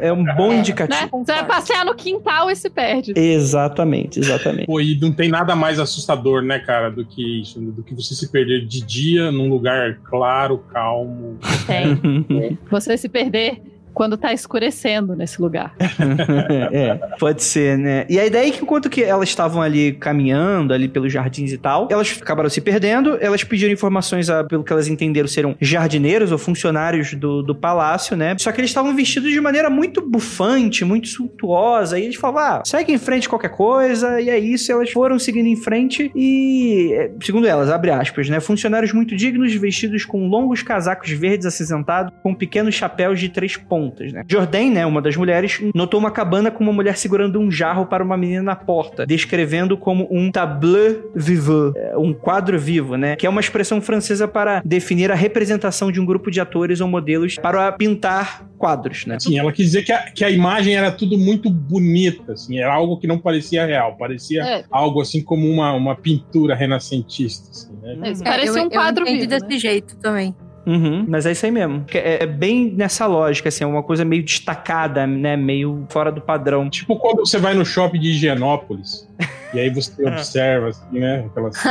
é, 0.00 0.08
é 0.08 0.12
um 0.12 0.24
bom 0.36 0.53
Né? 0.54 0.60
indicativo. 0.60 1.24
Você 1.24 1.32
vai 1.32 1.46
passear 1.46 1.84
no 1.84 1.94
quintal 1.94 2.50
e 2.50 2.56
se 2.56 2.70
perde. 2.70 3.12
Exatamente, 3.16 4.18
exatamente. 4.18 4.66
Pô, 4.66 4.80
e 4.80 4.98
não 4.98 5.12
tem 5.12 5.28
nada 5.28 5.54
mais 5.54 5.78
assustador, 5.78 6.42
né, 6.42 6.58
cara, 6.58 6.90
do 6.90 7.04
que 7.04 7.40
isso, 7.40 7.60
do 7.60 7.82
que 7.82 7.94
você 7.94 8.14
se 8.14 8.30
perder 8.30 8.66
de 8.66 8.84
dia 8.84 9.30
num 9.30 9.48
lugar 9.48 9.98
claro, 10.04 10.58
calmo. 10.72 11.38
Tem. 11.66 12.58
Você 12.70 12.96
se 12.96 13.08
perder 13.08 13.60
quando 13.94 14.16
tá 14.16 14.32
escurecendo 14.32 15.14
nesse 15.14 15.40
lugar. 15.40 15.74
é, 16.72 16.94
pode 17.18 17.42
ser, 17.42 17.78
né? 17.78 18.04
E 18.08 18.18
a 18.18 18.26
ideia 18.26 18.48
é 18.48 18.50
que 18.50 18.62
enquanto 18.62 18.90
que 18.90 19.02
elas 19.02 19.28
estavam 19.28 19.62
ali 19.62 19.92
caminhando, 19.92 20.74
ali 20.74 20.88
pelos 20.88 21.12
jardins 21.12 21.52
e 21.52 21.58
tal, 21.58 21.88
elas 21.90 22.18
acabaram 22.20 22.50
se 22.50 22.60
perdendo, 22.60 23.16
elas 23.20 23.44
pediram 23.44 23.72
informações, 23.72 24.28
a, 24.28 24.42
pelo 24.42 24.64
que 24.64 24.72
elas 24.72 24.88
entenderam, 24.88 25.28
serão 25.28 25.56
jardineiros 25.60 26.32
ou 26.32 26.38
funcionários 26.38 27.14
do, 27.14 27.42
do 27.42 27.54
palácio, 27.54 28.16
né? 28.16 28.34
Só 28.38 28.50
que 28.50 28.60
eles 28.60 28.70
estavam 28.70 28.94
vestidos 28.94 29.30
de 29.30 29.40
maneira 29.40 29.70
muito 29.70 30.00
bufante, 30.00 30.84
muito 30.84 31.08
suntuosa, 31.08 31.98
e 31.98 32.04
eles 32.04 32.16
falavam, 32.16 32.60
ah, 32.60 32.62
segue 32.66 32.92
em 32.92 32.98
frente 32.98 33.28
qualquer 33.28 33.50
coisa, 33.50 34.20
e 34.20 34.28
é 34.28 34.38
isso, 34.38 34.72
elas 34.72 34.90
foram 34.90 35.18
seguindo 35.18 35.46
em 35.46 35.56
frente 35.56 36.10
e, 36.14 36.92
é, 36.94 37.12
segundo 37.22 37.46
elas, 37.46 37.70
abre 37.70 37.90
aspas, 37.90 38.28
né? 38.28 38.40
Funcionários 38.40 38.92
muito 38.92 39.14
dignos, 39.14 39.54
vestidos 39.54 40.04
com 40.04 40.26
longos 40.26 40.62
casacos 40.62 41.10
verdes 41.10 41.46
acinzentados, 41.46 42.12
com 42.22 42.34
pequenos 42.34 42.74
chapéus 42.74 43.20
de 43.20 43.28
três 43.28 43.56
pontas, 43.84 44.12
né? 44.12 44.24
Jordan, 44.28 44.70
né, 44.70 44.86
uma 44.86 45.00
das 45.02 45.16
mulheres, 45.16 45.60
notou 45.74 46.00
uma 46.00 46.10
cabana 46.10 46.50
com 46.50 46.62
uma 46.62 46.72
mulher 46.72 46.96
segurando 46.96 47.38
um 47.38 47.50
jarro 47.50 47.86
para 47.86 48.02
uma 48.02 48.16
menina 48.16 48.42
na 48.42 48.56
porta, 48.56 49.06
descrevendo 49.06 49.76
como 49.76 50.08
um 50.10 50.30
tableau 50.30 51.10
vivant, 51.14 51.74
é, 51.76 51.96
um 51.96 52.12
quadro 52.12 52.58
vivo, 52.58 52.96
né? 52.96 53.16
Que 53.16 53.26
é 53.26 53.30
uma 53.30 53.40
expressão 53.40 53.80
francesa 53.80 54.26
para 54.26 54.62
definir 54.64 55.10
a 55.10 55.14
representação 55.14 55.90
de 55.90 56.00
um 56.00 56.06
grupo 56.06 56.30
de 56.30 56.40
atores 56.40 56.80
ou 56.80 56.88
modelos 56.88 57.36
para 57.36 57.70
pintar 57.72 58.46
quadros, 58.58 59.04
né? 59.06 59.16
Assim, 59.16 59.38
ela 59.38 59.52
quis 59.52 59.66
dizer 59.66 59.82
que 59.82 59.92
a, 59.92 60.10
que 60.10 60.24
a 60.24 60.30
imagem 60.30 60.74
era 60.74 60.90
tudo 60.90 61.18
muito 61.18 61.50
bonita, 61.50 62.32
assim, 62.32 62.58
era 62.58 62.72
algo 62.72 62.98
que 62.98 63.06
não 63.06 63.18
parecia 63.18 63.66
real, 63.66 63.96
parecia 63.96 64.42
É. 64.42 64.64
algo 64.70 65.00
assim 65.00 65.22
como 65.22 65.48
uma, 65.48 65.72
uma 65.72 65.94
pintura 65.96 66.54
renascentista, 66.54 67.50
assim, 67.50 67.72
né? 67.82 68.10
Isso 68.10 68.22
parece 68.24 68.58
eu, 68.58 68.64
um 68.64 68.68
quadro 68.70 69.04
eu 69.04 69.08
entendi 69.08 69.26
vivo, 69.26 69.40
desse 69.40 69.54
né? 69.54 69.58
jeito 69.58 69.96
também. 69.98 70.34
Uhum, 70.66 71.04
mas 71.08 71.26
é 71.26 71.32
isso 71.32 71.44
aí 71.44 71.52
mesmo. 71.52 71.84
É, 71.92 72.22
é 72.22 72.26
bem 72.26 72.72
nessa 72.72 73.06
lógica, 73.06 73.48
assim, 73.48 73.64
é 73.64 73.66
uma 73.66 73.82
coisa 73.82 74.04
meio 74.04 74.22
destacada, 74.22 75.06
né? 75.06 75.36
Meio 75.36 75.84
fora 75.88 76.10
do 76.10 76.20
padrão. 76.20 76.70
Tipo 76.70 76.98
quando 76.98 77.18
você 77.18 77.38
vai 77.38 77.54
no 77.54 77.64
shopping 77.64 78.00
de 78.00 78.10
Higienópolis, 78.10 79.08
e 79.52 79.60
aí 79.60 79.70
você 79.70 79.92
observa, 80.06 80.68
assim, 80.68 80.98
né, 80.98 81.24
aquelas... 81.26 81.54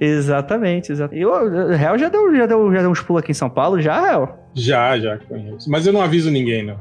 exatamente, 0.00 0.92
exatamente. 0.92 1.22
Eu, 1.22 1.68
Real 1.70 1.98
já 1.98 2.08
deu, 2.08 2.34
já, 2.34 2.46
deu, 2.46 2.72
já 2.72 2.80
deu 2.80 2.90
uns 2.90 3.00
pulos 3.00 3.22
aqui 3.22 3.30
em 3.30 3.34
São 3.34 3.48
Paulo, 3.48 3.80
já, 3.80 4.00
Real? 4.00 4.38
Já, 4.54 4.98
já 4.98 5.18
conheço. 5.18 5.70
Mas 5.70 5.86
eu 5.86 5.92
não 5.92 6.02
aviso 6.02 6.30
ninguém, 6.30 6.64
não. 6.64 6.76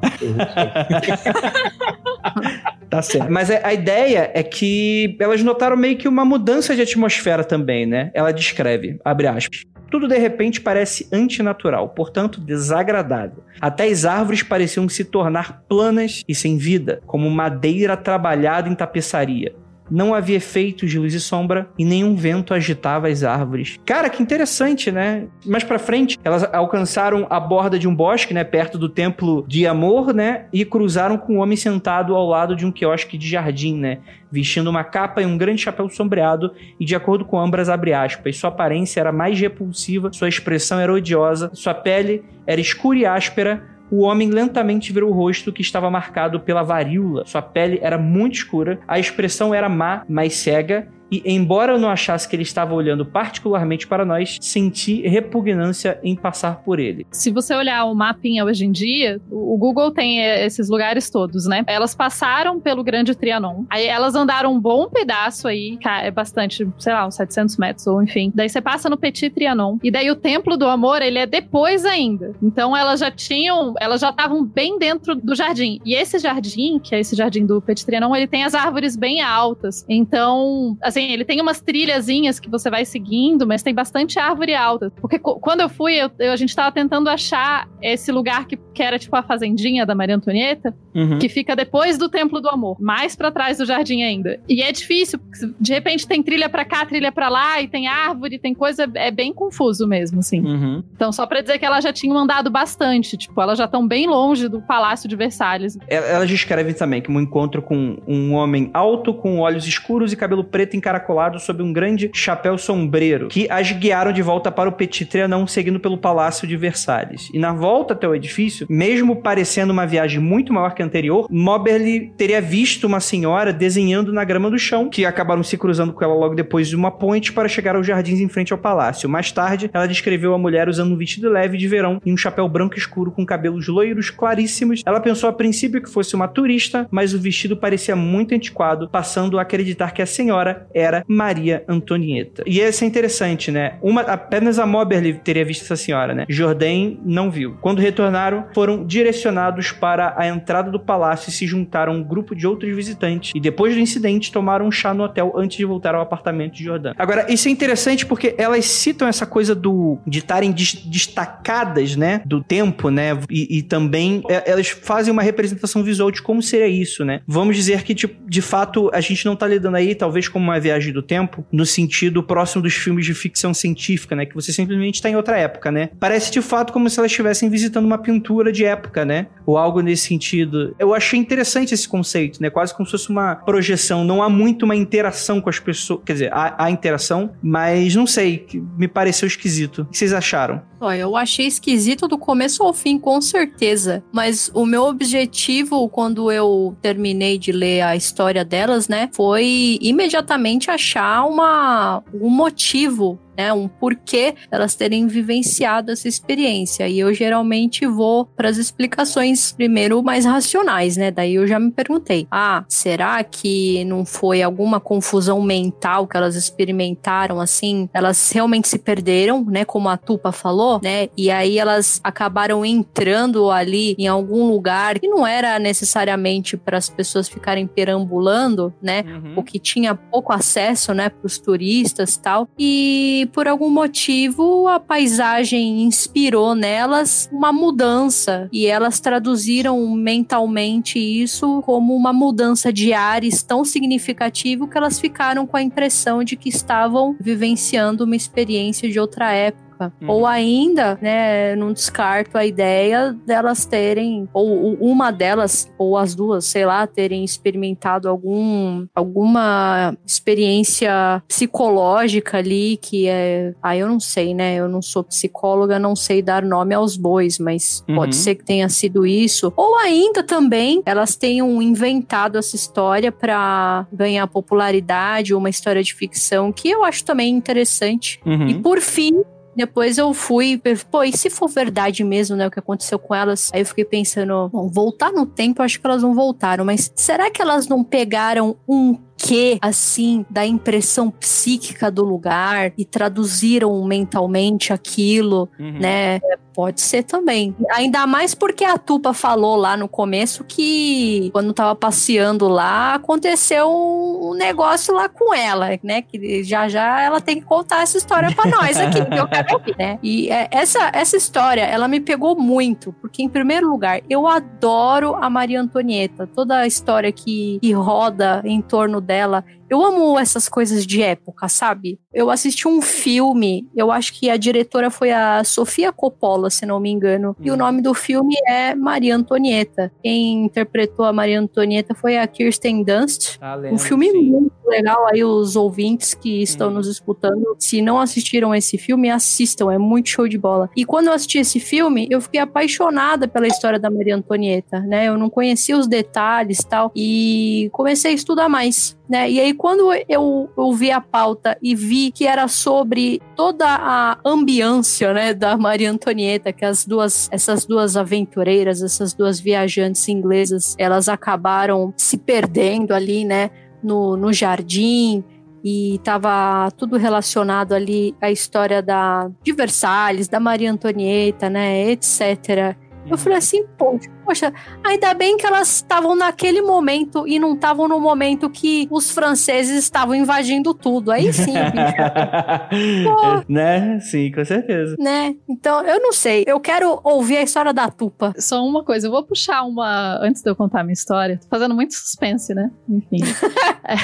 Tá 2.90 3.02
certo. 3.02 3.32
Mas 3.32 3.52
a, 3.52 3.68
a 3.68 3.74
ideia 3.74 4.32
é 4.34 4.42
que 4.42 5.16
elas 5.20 5.44
notaram 5.44 5.78
meio 5.78 5.98
que 5.98 6.08
uma 6.08 6.26
mudança 6.26 6.76
de 6.76 6.82
atmosfera 6.82 7.44
também, 7.44 7.86
né? 7.86 8.10
Ela 8.14 8.32
descreve, 8.32 9.00
abre 9.06 9.28
aspas. 9.28 9.64
Tudo 9.92 10.08
de 10.08 10.18
repente 10.18 10.62
parece 10.62 11.08
antinatural, 11.12 11.90
portanto 11.90 12.40
desagradável. 12.40 13.44
Até 13.60 13.86
as 13.86 14.06
árvores 14.06 14.44
pareciam 14.44 14.88
se 14.88 15.04
tornar 15.04 15.64
planas 15.68 16.24
e 16.28 16.36
sem 16.36 16.58
vida, 16.58 17.02
como 17.06 17.30
madeira 17.30 17.98
trabalhada 17.98 18.70
em 18.70 18.76
tapeçaria. 18.76 19.54
Não 19.90 20.14
havia 20.14 20.38
efeitos 20.38 20.90
de 20.90 21.00
luz 21.00 21.14
e 21.14 21.20
sombra 21.20 21.70
e 21.78 21.86
nenhum 21.86 22.16
vento 22.16 22.54
agitava 22.54 23.08
as 23.08 23.24
árvores. 23.24 23.78
Cara, 23.86 24.10
que 24.10 24.22
interessante, 24.22 24.92
né? 24.92 25.28
Mais 25.46 25.64
pra 25.64 25.80
frente, 25.80 26.18
elas 26.24 26.44
alcançaram 26.54 27.28
a 27.30 27.40
borda 27.40 27.80
de 27.80 27.88
um 27.88 27.96
bosque, 27.96 28.34
né? 28.34 28.44
Perto 28.44 28.78
do 28.78 28.90
templo 28.90 29.46
de 29.48 29.66
Amor, 29.66 30.14
né? 30.14 30.46
E 30.54 30.66
cruzaram 30.66 31.18
com 31.18 31.36
um 31.36 31.40
homem 31.40 31.58
sentado 31.58 32.16
ao 32.16 32.28
lado 32.28 32.56
de 32.56 32.66
um 32.66 32.72
quiosque 32.72 33.18
de 33.18 33.28
jardim, 33.28 33.78
né? 33.78 34.00
Vestindo 34.32 34.70
uma 34.70 34.84
capa 34.84 35.22
e 35.22 35.26
um 35.26 35.38
grande 35.38 35.62
chapéu 35.62 35.90
sombreado 35.90 36.54
e, 36.80 36.86
de 36.86 36.96
acordo 36.96 37.26
com 37.26 37.40
ambas, 37.40 37.68
abre 37.68 37.94
aspas, 37.94 38.38
sua 38.38 38.50
aparência 38.50 39.00
era 39.00 39.12
mais 39.12 39.40
repulsiva, 39.40 40.12
sua 40.14 40.30
expressão 40.30 40.80
era 40.80 40.94
odiosa, 40.94 41.50
sua 41.54 41.74
pele 41.74 42.24
era 42.46 42.62
escura 42.62 42.98
e 42.98 43.06
áspera, 43.06 43.64
o 43.92 44.02
homem 44.02 44.30
lentamente 44.30 44.94
virou 44.94 45.10
o 45.10 45.14
rosto 45.14 45.52
que 45.52 45.62
estava 45.62 45.90
marcado 45.90 46.40
pela 46.40 46.64
varíola. 46.64 47.24
Sua 47.26 47.42
pele 47.42 47.80
era 47.82 47.98
muito 47.98 48.36
escura, 48.36 48.80
a 48.88 49.00
expressão 49.00 49.54
era 49.54 49.70
má, 49.70 50.04
mas 50.08 50.34
cega, 50.34 50.88
e 51.12 51.22
embora 51.26 51.74
eu 51.74 51.80
não 51.80 51.90
achasse 51.90 52.28
que 52.28 52.36
ele 52.36 52.44
estava 52.44 52.74
olhando 52.74 53.06
particularmente 53.06 53.88
para 53.88 54.06
nós, 54.06 54.38
senti 54.42 55.02
repugnância 55.08 56.00
em 56.04 56.16
passar 56.16 56.62
por 56.64 56.80
ele. 56.80 57.06
Se 57.12 57.32
você 57.32 57.56
olhar 57.56 57.86
o 57.86 57.96
mapinha 57.96 58.46
hoje 58.46 58.66
em 58.66 58.72
dia, 58.72 59.20
o 59.30 59.58
Google 59.58 59.92
tem 59.92 60.22
eh, 60.22 60.46
esses 60.46 60.70
lugares 60.70 61.10
todos, 61.10 61.46
né? 61.46 61.64
Elas 61.68 61.96
passaram 61.96 62.60
pelo 62.60 62.84
Grande 62.84 63.16
Trianon. 63.16 63.64
Aí 63.70 63.86
elas 63.86 64.16
andaram 64.16 64.54
um 64.54 64.60
bom 64.60 64.88
pedaço 64.90 65.48
aí, 65.48 65.78
é 66.04 66.12
bastante, 66.12 66.68
sei 66.78 66.94
lá, 66.94 67.08
uns 67.08 67.16
700 67.16 67.58
metros 67.58 67.88
ou 67.88 68.02
enfim. 68.04 68.32
Daí 68.34 68.50
você 68.50 68.62
passa 68.62 68.90
no 68.90 68.98
Petit 68.98 69.30
Trianon. 69.30 69.78
E 69.84 69.92
daí 69.92 70.10
o 70.12 70.16
Templo 70.16 70.58
do 70.58 70.68
Amor, 70.68 71.02
ele 71.02 71.20
é 71.20 71.26
depois 71.26 71.86
ainda. 71.86 72.34
Então 72.42 72.76
elas 72.76 73.00
já 73.00 73.10
tinham, 73.10 73.74
elas 73.80 74.02
já 74.02 74.10
estavam 74.10 74.46
bem 74.46 74.78
dentro 74.78 75.16
do 75.16 75.36
jardim. 75.36 75.80
E 75.86 75.96
esse 75.96 76.20
jardim, 76.20 76.80
que 76.80 76.94
é 76.94 77.00
esse 77.00 77.16
jardim 77.16 77.46
do 77.46 77.62
Petit 77.62 77.86
Trianon, 77.86 78.16
ele 78.16 78.28
tem 78.28 78.44
as 78.44 78.54
árvores 78.54 78.96
bem 78.96 79.22
altas. 79.22 79.86
Então, 79.88 80.78
assim, 80.82 80.99
assim, 81.00 81.12
ele 81.12 81.24
tem 81.24 81.42
umas 81.42 81.62
trilhazinhas 81.62 82.40
que 82.40 82.50
você 82.50 82.70
vai 82.70 82.86
seguindo, 82.86 83.48
mas 83.48 83.64
tem 83.64 83.74
bastante 83.74 84.20
árvore 84.20 84.54
alta. 84.54 84.92
Porque 85.02 85.18
quando 85.18 85.62
eu 85.62 85.70
fui, 85.70 85.96
eu, 85.96 86.12
eu, 86.20 86.32
a 86.32 86.36
gente 86.36 86.56
tava 86.56 86.72
tentando 86.72 87.10
achar 87.10 87.68
esse 87.82 88.12
lugar 88.12 88.46
que, 88.46 88.58
que 88.74 88.84
era 88.84 89.00
tipo 89.00 89.16
a 89.16 89.24
fazendinha 89.24 89.86
da 89.86 89.96
Maria 89.96 90.16
Antonieta, 90.16 90.76
uhum. 90.94 91.18
que 91.20 91.30
fica 91.30 91.56
depois 91.56 91.98
do 91.98 92.10
Templo 92.10 92.42
do 92.42 92.50
Amor, 92.50 92.78
mais 92.80 93.16
para 93.16 93.32
trás 93.32 93.58
do 93.58 93.66
jardim 93.66 94.04
ainda. 94.04 94.40
E 94.48 94.62
é 94.62 94.72
difícil, 94.72 95.20
porque 95.20 95.54
de 95.60 95.74
repente 95.74 96.08
tem 96.08 96.22
trilha 96.22 96.50
para 96.50 96.66
cá, 96.66 96.86
trilha 96.86 97.12
para 97.12 97.30
lá, 97.30 97.62
e 97.62 97.68
tem 97.68 97.88
árvore, 97.88 98.38
tem 98.38 98.54
coisa, 98.54 98.90
é 98.96 99.12
bem 99.12 99.34
confuso 99.34 99.88
mesmo, 99.88 100.20
assim. 100.20 100.42
Uhum. 100.42 100.84
Então, 100.96 101.12
só 101.12 101.26
pra 101.26 101.42
dizer 101.42 101.58
que 101.58 101.66
elas 101.66 101.84
já 101.84 101.94
tinham 101.94 102.18
andado 102.18 102.50
bastante, 102.50 103.18
tipo, 103.18 103.42
elas 103.42 103.58
já 103.58 103.66
estão 103.66 103.88
bem 103.88 104.08
longe 104.08 104.48
do 104.48 104.62
Palácio 104.62 105.08
de 105.08 105.16
Versalhes. 105.16 105.78
Elas 105.88 106.28
descrevem 106.28 106.74
também 106.74 107.02
que 107.02 107.12
um 107.12 107.20
encontro 107.20 107.62
com 107.62 107.98
um 108.08 108.34
homem 108.34 108.70
alto, 108.74 109.14
com 109.14 109.40
olhos 109.40 109.66
escuros 109.66 110.12
e 110.12 110.16
cabelo 110.16 110.44
preto 110.44 110.76
encaracolado 110.90 111.40
sob 111.40 111.62
um 111.62 111.72
grande 111.72 112.10
chapéu 112.14 112.58
sombreiro, 112.58 113.28
que 113.28 113.48
as 113.50 113.72
guiaram 113.72 114.12
de 114.12 114.22
volta 114.22 114.52
para 114.52 114.68
o 114.68 114.72
Petit 114.72 115.06
Trianon, 115.06 115.46
seguindo 115.46 115.80
pelo 115.80 115.98
Palácio 115.98 116.48
de 116.48 116.58
Versalhes. 116.58 117.30
E 117.32 117.38
na 117.38 117.54
volta 117.54 117.94
até 117.94 118.08
o 118.08 118.16
edifício, 118.16 118.66
mesmo 118.70 119.22
parecendo 119.22 119.72
uma 119.72 119.86
viagem 119.86 120.20
muito 120.20 120.52
maior 120.52 120.74
que 120.74 120.82
a 120.82 120.86
anterior, 120.86 121.28
Moberly 121.30 122.12
teria 122.18 122.42
visto 122.42 122.86
uma 122.86 123.00
senhora 123.00 123.54
desenhando 123.54 124.12
na 124.12 124.24
grama 124.24 124.50
do 124.50 124.58
chão, 124.58 124.90
que 124.90 125.06
acabaram 125.06 125.44
se 125.44 125.58
cruzando 125.58 125.94
com 125.94 126.04
ela 126.04 126.16
logo 126.16 126.34
depois 126.34 126.68
de 126.68 126.76
uma 126.76 126.90
ponte 126.90 127.32
para 127.32 127.48
chegar 127.48 127.76
aos 127.76 127.86
jardins 127.86 128.20
em 128.20 128.28
frente 128.28 128.52
ao 128.52 128.58
palácio. 128.58 129.08
Mais 129.08 129.32
tarde, 129.32 129.70
ela 129.72 129.88
descreveu 129.88 130.34
a 130.34 130.38
mulher 130.38 130.68
usando 130.68 130.94
um 130.94 130.98
vestido 130.98 131.30
leve 131.30 131.58
de 131.58 131.68
verão 131.68 132.02
e 132.04 132.12
um 132.12 132.18
chapéu 132.18 132.50
branco 132.50 132.78
escuro 132.78 133.12
com 133.12 133.26
cabelos 133.26 133.68
loiros 133.68 134.10
claríssimos. 134.10 134.82
Ela 134.86 135.00
pensou 135.00 135.30
a 135.30 135.34
princípio 135.34 135.82
que 135.82 135.90
fosse 135.90 136.16
uma 136.16 136.28
turista, 136.28 136.88
mas 136.90 137.14
o 137.14 137.20
vestido 137.20 137.56
parecia 137.56 137.96
muito 137.96 138.34
antiquado, 138.34 138.90
passando 138.90 139.38
a 139.38 139.44
acreditar 139.44 139.92
que 139.92 140.02
a 140.02 140.06
senhora 140.06 140.68
era 140.80 141.04
Maria 141.08 141.64
Antonieta. 141.68 142.44
E 142.46 142.60
esse 142.60 142.84
é 142.84 142.88
interessante, 142.88 143.52
né? 143.52 143.78
Uma, 143.82 144.02
apenas 144.02 144.60
a 144.60 144.66
Moberly 144.66 145.14
teria 145.14 145.46
visto 145.46 145.64
essa 145.64 145.76
senhora, 145.76 146.14
né? 146.14 146.26
Jourdain 146.30 147.00
não 147.06 147.30
viu. 147.30 147.58
Quando 147.62 147.80
retornaram, 147.80 148.46
foram 148.54 148.86
direcionados 148.86 149.72
para 149.72 150.14
a 150.18 150.28
entrada 150.28 150.72
do 150.72 150.80
palácio 150.80 151.30
e 151.30 151.34
se 151.34 151.46
juntaram 151.46 151.94
a 151.94 151.96
um 151.96 152.04
grupo 152.04 152.36
de 152.36 152.48
outros 152.48 152.74
visitantes. 152.76 153.32
E 153.36 153.40
depois 153.40 153.74
do 153.74 153.80
incidente, 153.80 154.32
tomaram 154.32 154.68
um 154.68 154.72
chá 154.72 154.94
no 154.94 155.04
hotel 155.04 155.34
antes 155.36 155.58
de 155.58 155.66
voltar 155.66 155.96
ao 155.96 156.02
apartamento 156.02 156.54
de 156.54 156.64
Jordan. 156.64 156.94
Agora, 156.98 157.32
isso 157.32 157.48
é 157.48 157.52
interessante 157.52 158.06
porque 158.06 158.36
elas 158.38 158.66
citam 158.66 159.08
essa 159.08 159.26
coisa 159.26 159.54
do 159.56 160.00
de 160.06 160.20
estarem 160.20 160.52
destacadas, 160.52 161.96
né, 161.96 162.22
do 162.26 162.44
tempo, 162.44 162.90
né, 162.90 163.18
e, 163.30 163.58
e, 163.58 163.62
também 163.62 164.24
é, 164.30 164.52
elas 164.52 164.70
fazem 164.70 165.12
uma 165.12 165.22
representação 165.22 165.84
visual 165.84 166.12
de 166.12 166.22
como 166.22 166.42
seria 166.42 166.68
isso, 166.68 167.04
né. 167.04 167.22
Vamos 167.28 167.56
dizer 167.56 167.84
que, 167.84 167.94
tipo, 167.94 168.16
de 168.28 168.42
fato, 168.42 168.90
a 168.94 169.02
gente 169.02 169.26
não 169.26 169.36
tá 169.36 169.48
lidando 169.48 169.78
aí, 169.78 169.96
talvez, 169.96 170.28
como 170.28 170.46
uma 170.46 170.60
viagem 170.70 170.94
do 170.94 171.02
tempo, 171.02 171.46
no 171.52 171.66
sentido 171.66 172.22
próximo 172.22 172.62
dos 172.62 172.74
filmes 172.74 173.06
de 173.06 173.14
ficção 173.14 173.54
científica, 173.54 174.16
né, 174.16 174.26
que 174.26 174.36
você 174.36 174.54
simplesmente 174.54 174.96
está 174.96 175.10
em 175.10 175.16
outra 175.16 175.38
época, 175.38 175.72
né. 175.72 175.90
Parece, 176.00 176.32
de 176.32 176.42
fato, 176.42 176.72
como 176.72 176.90
se 176.90 177.00
elas 177.00 177.12
estivessem 177.12 177.50
visitando 177.50 177.86
uma 177.86 177.98
pintura 177.98 178.52
de 178.52 178.64
época, 178.64 179.04
né, 179.04 179.28
ou 179.46 179.58
algo 179.58 179.82
nesse 179.82 180.08
sentido. 180.08 180.76
Eu 180.78 180.94
achei 180.94 181.20
interessante 181.20 181.74
esse 181.74 181.88
conceito, 181.88 182.42
né, 182.42 182.50
quase 182.50 182.74
como 182.74 182.86
se 182.86 182.92
fosse 182.92 183.10
uma 183.10 183.36
projeção. 183.36 184.04
Não 184.04 184.22
há 184.22 184.30
muito 184.30 184.64
uma 184.64 184.76
interação 184.76 185.42
com 185.42 185.50
as 185.50 185.60
pessoas, 185.60 186.02
quer 186.06 186.14
dizer, 186.14 186.34
há, 186.34 186.66
há 186.66 186.72
interação, 186.72 187.32
mas 187.42 187.96
não 187.96 188.06
sei, 188.06 188.46
me 188.78 188.88
pareceu 188.88 189.28
esquisito. 189.28 189.82
O 189.82 189.86
que 189.86 189.98
vocês 189.98 190.14
acharam? 190.14 190.62
Olha, 190.82 191.00
eu 191.00 191.16
achei 191.18 191.46
esquisito 191.46 192.08
do 192.08 192.18
começo 192.18 192.64
ao 192.64 192.74
fim, 192.74 192.98
com 192.98 193.20
certeza. 193.20 194.02
Mas 194.14 194.50
o 194.54 194.66
meu 194.66 194.84
objetivo, 194.84 195.90
quando 195.90 196.32
eu 196.32 196.76
terminei 196.82 197.38
de 197.38 197.52
ler 197.52 197.82
a 197.82 197.96
história 197.96 198.46
delas, 198.46 198.88
né, 198.88 199.10
foi 199.14 199.78
imediatamente 199.82 200.49
achar 200.72 201.26
uma, 201.26 202.02
um 202.14 202.30
motivo 202.30 203.20
né, 203.40 203.54
um 203.54 203.70
porquê 203.70 204.36
elas 204.52 204.76
terem 204.76 205.08
vivenciado 205.08 205.94
essa 205.94 206.10
experiência. 206.10 206.90
E 206.90 207.00
eu 207.00 207.14
geralmente 207.14 207.88
vou 207.88 208.26
para 208.26 208.50
as 208.50 208.58
explicações 208.58 209.54
primeiro 209.54 210.04
mais 210.04 210.26
racionais, 210.26 210.98
né? 210.98 211.10
Daí 211.10 211.36
eu 211.36 211.48
já 211.48 211.58
me 211.58 211.72
perguntei: 211.72 212.28
ah, 212.30 212.66
será 212.68 213.24
que 213.24 213.86
não 213.86 214.04
foi 214.04 214.42
alguma 214.42 214.78
confusão 214.82 215.42
mental 215.42 216.06
que 216.06 216.18
elas 216.18 216.36
experimentaram 216.36 217.40
assim? 217.40 217.90
Elas 217.94 218.30
realmente 218.32 218.68
se 218.68 218.78
perderam, 218.78 219.46
né? 219.46 219.64
Como 219.64 219.88
a 219.88 219.96
Tupa 219.96 220.34
falou, 220.34 220.82
né? 220.84 221.08
E 221.16 221.32
aí 221.32 221.58
elas 221.58 222.02
acabaram 222.04 222.66
entrando 222.66 223.50
ali 223.50 223.96
em 223.98 224.08
algum 224.08 224.50
lugar 224.50 225.00
que 225.00 225.08
não 225.08 225.26
era 225.26 225.58
necessariamente 225.60 226.58
para 226.58 226.78
as 226.78 226.90
pessoas 226.90 227.30
ficarem 227.30 227.66
perambulando, 227.66 228.74
né? 228.82 229.06
Uhum. 229.08 229.34
O 229.38 229.44
que 229.44 229.60
tinha 229.60 229.96
pouco 229.96 230.34
acesso, 230.34 230.94
né, 230.94 231.08
para 231.08 231.26
os 231.26 231.38
turistas 231.38 232.18
tal. 232.18 232.50
E 232.58 233.29
por 233.30 233.48
algum 233.48 233.70
motivo 233.70 234.68
a 234.68 234.80
paisagem 234.80 235.84
inspirou 235.84 236.54
nelas 236.56 237.30
uma 237.32 237.54
mudança. 237.54 238.50
E 238.52 238.66
elas 238.66 239.00
traduziram 239.00 239.88
mentalmente 239.96 241.00
isso 241.00 241.62
como 241.62 241.96
uma 241.96 242.12
mudança 242.12 242.74
de 242.74 242.94
ares 242.94 243.44
tão 243.44 243.64
significativo 243.64 244.68
que 244.68 244.78
elas 244.78 245.00
ficaram 245.00 245.46
com 245.48 245.58
a 245.58 245.62
impressão 245.62 246.24
de 246.24 246.36
que 246.36 246.50
estavam 246.50 247.16
vivenciando 247.20 248.04
uma 248.04 248.16
experiência 248.16 248.90
de 248.90 249.00
outra 249.00 249.32
época 249.32 249.69
Uhum. 249.80 250.10
Ou 250.10 250.28
ainda, 250.28 250.98
né, 251.02 251.56
não 251.56 251.72
descarto 251.72 252.38
a 252.38 252.46
ideia 252.46 253.16
delas 253.26 253.66
terem, 253.66 254.28
ou 254.34 254.74
uma 254.76 255.12
delas, 255.12 255.72
ou 255.78 255.98
as 255.98 256.16
duas, 256.16 256.46
sei 256.46 256.66
lá, 256.66 256.86
terem 256.88 257.24
experimentado 257.24 258.10
algum, 258.10 258.86
alguma 258.94 259.96
experiência 260.06 261.24
psicológica 261.28 262.38
ali 262.38 262.78
que 262.78 263.08
é. 263.08 263.54
Ah, 263.62 263.76
eu 263.76 263.88
não 263.88 264.00
sei, 264.00 264.34
né? 264.34 264.56
Eu 264.56 264.68
não 264.68 264.82
sou 264.82 265.04
psicóloga, 265.04 265.80
não 265.80 265.96
sei 265.96 266.22
dar 266.22 266.44
nome 266.44 266.74
aos 266.74 266.98
bois, 266.98 267.40
mas 267.40 267.84
uhum. 267.88 267.96
pode 267.96 268.16
ser 268.16 268.36
que 268.36 268.44
tenha 268.44 268.70
sido 268.70 269.06
isso. 269.06 269.54
Ou 269.56 269.78
ainda 269.78 270.24
também 270.24 270.82
elas 270.86 271.16
tenham 271.16 271.62
inventado 271.62 272.38
essa 272.38 272.56
história 272.56 273.12
para 273.12 273.86
ganhar 273.92 274.28
popularidade, 274.28 275.34
uma 275.34 275.50
história 275.50 275.84
de 275.84 275.94
ficção, 275.94 276.52
que 276.52 276.70
eu 276.70 276.84
acho 276.84 277.04
também 277.04 277.34
interessante. 277.34 278.20
Uhum. 278.26 278.48
E 278.48 278.54
por 278.56 278.80
fim, 278.80 279.22
depois 279.56 279.98
eu 279.98 280.14
fui, 280.14 280.62
pô, 280.90 281.04
e 281.04 281.12
se 281.16 281.30
for 281.30 281.48
verdade 281.48 282.04
mesmo, 282.04 282.36
né, 282.36 282.48
o 282.48 282.52
que 282.52 282.60
aconteceu 282.60 282.98
com 282.98 283.14
elas? 283.14 283.52
Aí 283.54 283.62
eu 283.62 283.66
fiquei 283.66 283.86
pensando, 283.86 284.50
bom, 284.50 284.70
voltar 284.70 285.12
no 285.12 285.26
tempo, 285.26 285.62
acho 285.62 285.80
que 285.80 285.86
elas 285.86 286.02
não 286.02 286.14
voltaram, 286.14 286.64
mas 286.64 286.92
será 286.96 287.30
que 287.30 287.42
elas 287.42 287.68
não 287.68 287.84
pegaram 287.84 288.56
um 288.68 288.98
quê, 289.20 289.60
assim, 289.62 290.26
da 290.30 290.46
impressão 290.46 291.12
psíquica 291.12 291.92
do 291.92 292.06
lugar 292.06 292.72
e 292.78 292.86
traduziram 292.86 293.84
mentalmente 293.84 294.72
aquilo, 294.72 295.50
uhum. 295.60 295.78
né? 295.78 296.22
Pode 296.54 296.82
ser 296.82 297.04
também. 297.04 297.56
Ainda 297.72 298.06
mais 298.08 298.34
porque 298.34 298.66
a 298.66 298.78
Tupa 298.78 299.14
falou 299.14 299.56
lá 299.56 299.78
no 299.78 299.88
começo 299.88 300.44
que 300.44 301.30
quando 301.32 301.54
tava 301.54 301.74
passeando 301.76 302.48
lá, 302.50 302.96
aconteceu 302.96 303.70
um 303.70 304.34
negócio 304.34 304.94
lá 304.94 305.08
com 305.08 305.34
ela, 305.34 305.70
né? 305.84 306.02
Que 306.02 306.44
já 306.44 306.68
já 306.68 307.02
ela 307.02 307.22
tem 307.22 307.40
que 307.40 307.46
contar 307.46 307.84
essa 307.84 307.98
história 307.98 308.34
para 308.36 308.50
nós 308.50 308.78
aqui, 308.78 309.06
que 309.06 309.16
eu 309.18 309.28
quero 309.28 309.54
ouvir, 309.54 309.76
né? 309.78 310.00
E 310.04 310.30
é, 310.30 310.48
essa, 310.52 310.92
essa 310.94 311.16
história, 311.16 311.62
ela 311.62 311.88
me 311.88 312.00
pegou 312.00 312.36
muito, 312.36 312.94
porque 313.00 313.24
em 313.24 313.30
primeiro 313.30 313.70
lugar, 313.70 314.02
eu 314.10 314.28
adoro 314.28 315.16
a 315.16 315.30
Maria 315.30 315.62
Antonieta. 315.62 316.28
Toda 316.28 316.58
a 316.58 316.68
história 316.68 317.12
que, 317.12 317.60
que 317.62 317.72
roda 317.72 318.42
em 318.44 318.62
torno 318.62 319.00
dela 319.10 319.44
eu 319.70 319.84
amo 319.84 320.18
essas 320.18 320.50
coisas 320.50 320.86
de 320.86 321.02
época, 321.02 321.48
sabe? 321.48 322.00
Eu 322.14 322.30
assisti 322.30 322.68
um 322.68 322.82
filme, 322.82 323.68
eu 323.76 323.92
acho 323.92 324.14
que 324.14 324.30
a 324.30 324.38
diretora 324.38 324.90
foi 324.90 325.12
a 325.12 325.44
Sofia 325.44 325.92
Coppola, 325.92 326.50
se 326.50 326.66
não 326.66 326.80
me 326.80 326.90
engano, 326.90 327.36
e 327.40 327.50
o 327.50 327.54
uhum. 327.54 327.60
nome 327.60 327.82
do 327.82 327.94
filme 327.94 328.36
é 328.48 328.74
Maria 328.74 329.16
Antonieta. 329.16 329.92
Quem 330.02 330.46
interpretou 330.46 331.06
a 331.06 331.14
Maria 331.14 331.40
Antonieta 331.40 331.94
foi 331.94 332.18
a 332.18 332.26
Kirsten 332.26 332.84
Dunst. 332.84 333.38
Ah, 333.40 333.56
lembro, 333.56 333.76
um 333.76 333.78
filme 333.78 334.10
sim. 334.10 334.24
muito 334.24 334.54
legal 334.66 335.08
aí 335.08 335.24
os 335.24 335.56
ouvintes 335.56 336.14
que 336.14 336.42
estão 336.42 336.70
hum. 336.70 336.74
nos 336.74 336.88
escutando, 336.88 337.56
se 337.60 337.82
não 337.82 338.00
assistiram 338.00 338.54
esse 338.54 338.78
filme, 338.78 339.10
assistam, 339.10 339.72
é 339.72 339.78
muito 339.78 340.10
show 340.10 340.28
de 340.28 340.38
bola. 340.38 340.70
E 340.76 340.86
quando 340.86 341.08
eu 341.08 341.14
assisti 341.14 341.38
esse 341.38 341.60
filme, 341.60 342.08
eu 342.10 342.22
fiquei 342.22 342.40
apaixonada 342.40 343.28
pela 343.28 343.48
história 343.48 343.80
da 343.80 343.90
Maria 343.90 344.16
Antonieta, 344.16 344.80
né? 344.80 345.08
Eu 345.08 345.18
não 345.18 345.30
conhecia 345.30 345.78
os 345.78 345.88
detalhes, 345.88 346.64
tal, 346.64 346.92
e 346.96 347.70
comecei 347.72 348.12
a 348.12 348.16
estudar 348.16 348.50
mais 348.50 348.98
né? 349.10 349.30
E 349.30 349.40
aí, 349.40 349.54
quando 349.60 349.92
eu, 350.08 350.50
eu 350.58 350.72
vi 350.72 350.90
a 350.90 351.02
pauta 351.02 351.58
e 351.62 351.76
vi 351.76 352.14
que 352.14 352.26
era 352.26 352.48
sobre 352.48 353.22
toda 353.36 353.66
a 353.68 354.18
ambiência, 354.26 355.14
né, 355.14 355.34
da 355.34 355.58
Maria 355.58 355.92
Antonieta, 355.92 356.54
que 356.54 356.64
as 356.64 356.86
duas, 356.86 357.28
essas 357.30 357.66
duas 357.66 357.98
aventureiras, 357.98 358.82
essas 358.82 359.14
duas 359.14 359.38
viajantes 359.38 360.08
inglesas, 360.08 360.76
elas 360.80 361.10
acabaram 361.10 361.94
se 361.98 362.18
perdendo 362.18 362.94
ali, 362.94 363.26
né, 363.26 363.52
no, 363.84 364.16
no 364.16 364.32
jardim, 364.32 365.26
e 365.62 365.96
estava 365.96 366.72
tudo 366.78 366.96
relacionado 366.96 367.74
ali 367.74 368.16
à 368.22 368.32
história 368.32 368.82
da 368.82 369.30
de 369.44 369.52
Versalhes, 369.52 370.30
da 370.30 370.40
Maria 370.40 370.72
Antonieta, 370.72 371.50
né, 371.50 371.92
etc. 371.92 372.78
Eu 373.06 373.18
falei 373.18 373.38
assim, 373.38 373.66
poxa, 373.78 374.10
poxa, 374.30 374.54
ainda 374.84 375.12
bem 375.16 375.38
que 375.38 375.46
elas 375.48 375.78
estavam 375.78 376.16
naquele 376.16 376.62
momento 376.62 377.28
e 377.28 377.40
não 377.40 377.56
estavam 377.56 377.88
no 377.88 378.00
momento 378.00 378.48
que 378.48 378.88
os 378.92 379.10
franceses 379.10 379.76
estavam 379.76 380.14
invadindo 380.14 380.72
tudo. 380.72 381.12
Aí 381.12 381.34
sim, 381.34 381.54
bicho, 381.74 383.10
Pô. 383.10 383.44
né? 383.52 384.00
Sim, 384.02 384.32
com 384.32 384.46
certeza. 384.46 384.96
né? 385.00 385.36
Então, 385.50 385.82
eu 385.84 386.00
não 386.00 386.14
sei. 386.14 386.44
Eu 386.46 386.60
quero 386.60 387.00
ouvir 387.04 387.38
a 387.38 387.42
história 387.42 387.74
da 387.74 387.90
Tupa. 387.90 388.36
Só 388.38 388.64
uma 388.64 388.84
coisa, 388.84 389.08
eu 389.08 389.12
vou 389.12 389.24
puxar 389.24 389.64
uma. 389.64 390.20
Antes 390.22 390.44
de 390.44 390.50
eu 390.52 390.56
contar 390.56 390.82
a 390.82 390.84
minha 390.84 390.94
história, 390.94 391.40
tô 391.42 391.48
fazendo 391.48 391.74
muito 391.74 391.96
suspense, 391.96 392.54
né? 392.54 392.70
Enfim. 392.88 393.18
É, 393.90 393.96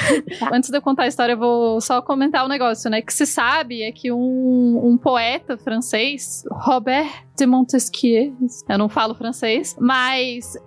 antes 0.52 0.68
de 0.68 0.76
eu 0.76 0.82
contar 0.82 1.04
a 1.04 1.06
história, 1.06 1.34
eu 1.34 1.38
vou 1.38 1.80
só 1.80 2.02
comentar 2.02 2.44
um 2.44 2.48
negócio, 2.48 2.90
né? 2.90 3.00
Que 3.00 3.14
se 3.14 3.24
sabe 3.24 3.82
é 3.82 3.92
que 3.92 4.10
um, 4.10 4.80
um 4.82 4.98
poeta 4.98 5.56
francês, 5.56 6.42
Robert 6.50 7.06
de 7.36 7.46
Montesquieu, 7.46 8.34
eu 8.68 8.78
não 8.78 8.88
falo 8.88 9.14
francês, 9.14 9.76
mas 9.78 10.15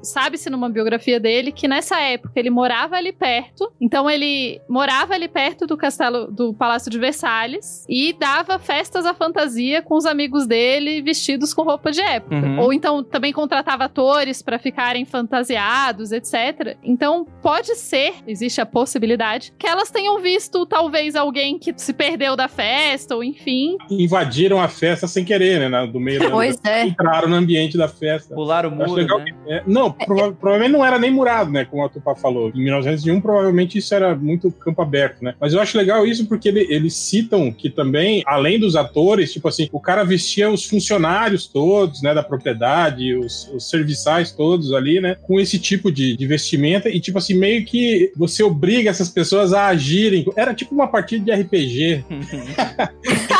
sabe-se 0.01 0.49
numa 0.49 0.69
biografia 0.69 1.19
dele 1.19 1.51
que 1.51 1.67
nessa 1.67 1.99
época 1.99 2.33
ele 2.35 2.49
morava 2.49 2.95
ali 2.95 3.11
perto, 3.11 3.71
então 3.79 4.09
ele 4.09 4.61
morava 4.67 5.13
ali 5.13 5.27
perto 5.27 5.65
do 5.65 5.77
castelo 5.77 6.27
do 6.31 6.53
Palácio 6.53 6.89
de 6.89 6.97
Versalhes 6.97 7.85
e 7.87 8.13
dava 8.13 8.59
festas 8.59 9.05
à 9.05 9.13
fantasia 9.13 9.81
com 9.81 9.95
os 9.95 10.05
amigos 10.05 10.47
dele 10.47 11.01
vestidos 11.01 11.53
com 11.53 11.63
roupa 11.63 11.91
de 11.91 12.01
época. 12.01 12.35
Uhum. 12.35 12.59
Ou 12.59 12.73
então 12.73 13.03
também 13.03 13.33
contratava 13.33 13.85
atores 13.85 14.41
para 14.41 14.59
ficarem 14.59 15.05
fantasiados, 15.05 16.11
etc. 16.11 16.77
Então 16.83 17.25
pode 17.41 17.75
ser, 17.75 18.13
existe 18.27 18.61
a 18.61 18.65
possibilidade, 18.65 19.53
que 19.57 19.67
elas 19.67 19.91
tenham 19.91 20.19
visto 20.19 20.65
talvez 20.65 21.15
alguém 21.15 21.57
que 21.57 21.73
se 21.77 21.93
perdeu 21.93 22.35
da 22.35 22.47
festa, 22.47 23.15
ou 23.15 23.23
enfim. 23.23 23.77
Invadiram 23.89 24.61
a 24.61 24.67
festa 24.67 25.07
sem 25.07 25.23
querer, 25.23 25.69
né? 25.69 25.87
Do 25.87 25.99
meio 25.99 26.19
da. 26.19 26.29
Pois 26.29 26.59
é. 26.63 26.85
Entraram 26.85 27.29
no 27.29 27.35
ambiente 27.35 27.77
da 27.77 27.87
festa. 27.87 28.33
Pularam 28.33 28.69
o 28.69 28.73
acho 28.73 28.89
muro, 28.89 29.01
legal 29.01 29.19
né? 29.19 29.25
É, 29.47 29.63
não, 29.65 29.91
prova- 29.91 30.31
provavelmente 30.33 30.71
não 30.73 30.85
era 30.85 30.99
nem 30.99 31.11
murado, 31.11 31.51
né? 31.51 31.65
Como 31.65 31.83
a 31.83 31.89
Tupá 31.89 32.15
falou. 32.15 32.49
Em 32.53 32.63
1901, 32.63 33.19
provavelmente 33.21 33.77
isso 33.77 33.93
era 33.95 34.15
muito 34.15 34.51
campo 34.51 34.81
aberto, 34.81 35.23
né? 35.23 35.33
Mas 35.39 35.53
eu 35.53 35.59
acho 35.59 35.77
legal 35.77 36.05
isso 36.05 36.25
porque 36.27 36.49
ele- 36.49 36.67
eles 36.69 36.93
citam 36.93 37.51
que 37.51 37.69
também, 37.69 38.23
além 38.25 38.59
dos 38.59 38.75
atores, 38.75 39.31
tipo 39.33 39.47
assim, 39.47 39.67
o 39.71 39.79
cara 39.79 40.03
vestia 40.03 40.49
os 40.49 40.65
funcionários 40.65 41.47
todos, 41.47 42.01
né? 42.01 42.13
Da 42.13 42.23
propriedade, 42.23 43.15
os, 43.15 43.49
os 43.53 43.69
serviçais 43.69 44.31
todos 44.31 44.73
ali, 44.73 44.99
né? 44.99 45.15
Com 45.21 45.39
esse 45.39 45.57
tipo 45.59 45.91
de, 45.91 46.15
de 46.15 46.27
vestimenta 46.27 46.89
e, 46.89 46.99
tipo 46.99 47.17
assim, 47.17 47.33
meio 47.33 47.65
que 47.65 48.11
você 48.15 48.43
obriga 48.43 48.89
essas 48.89 49.09
pessoas 49.09 49.53
a 49.53 49.67
agirem. 49.67 50.25
Era 50.35 50.53
tipo 50.53 50.73
uma 50.75 50.87
partida 50.87 51.25
de 51.25 51.31
RPG 51.41 52.03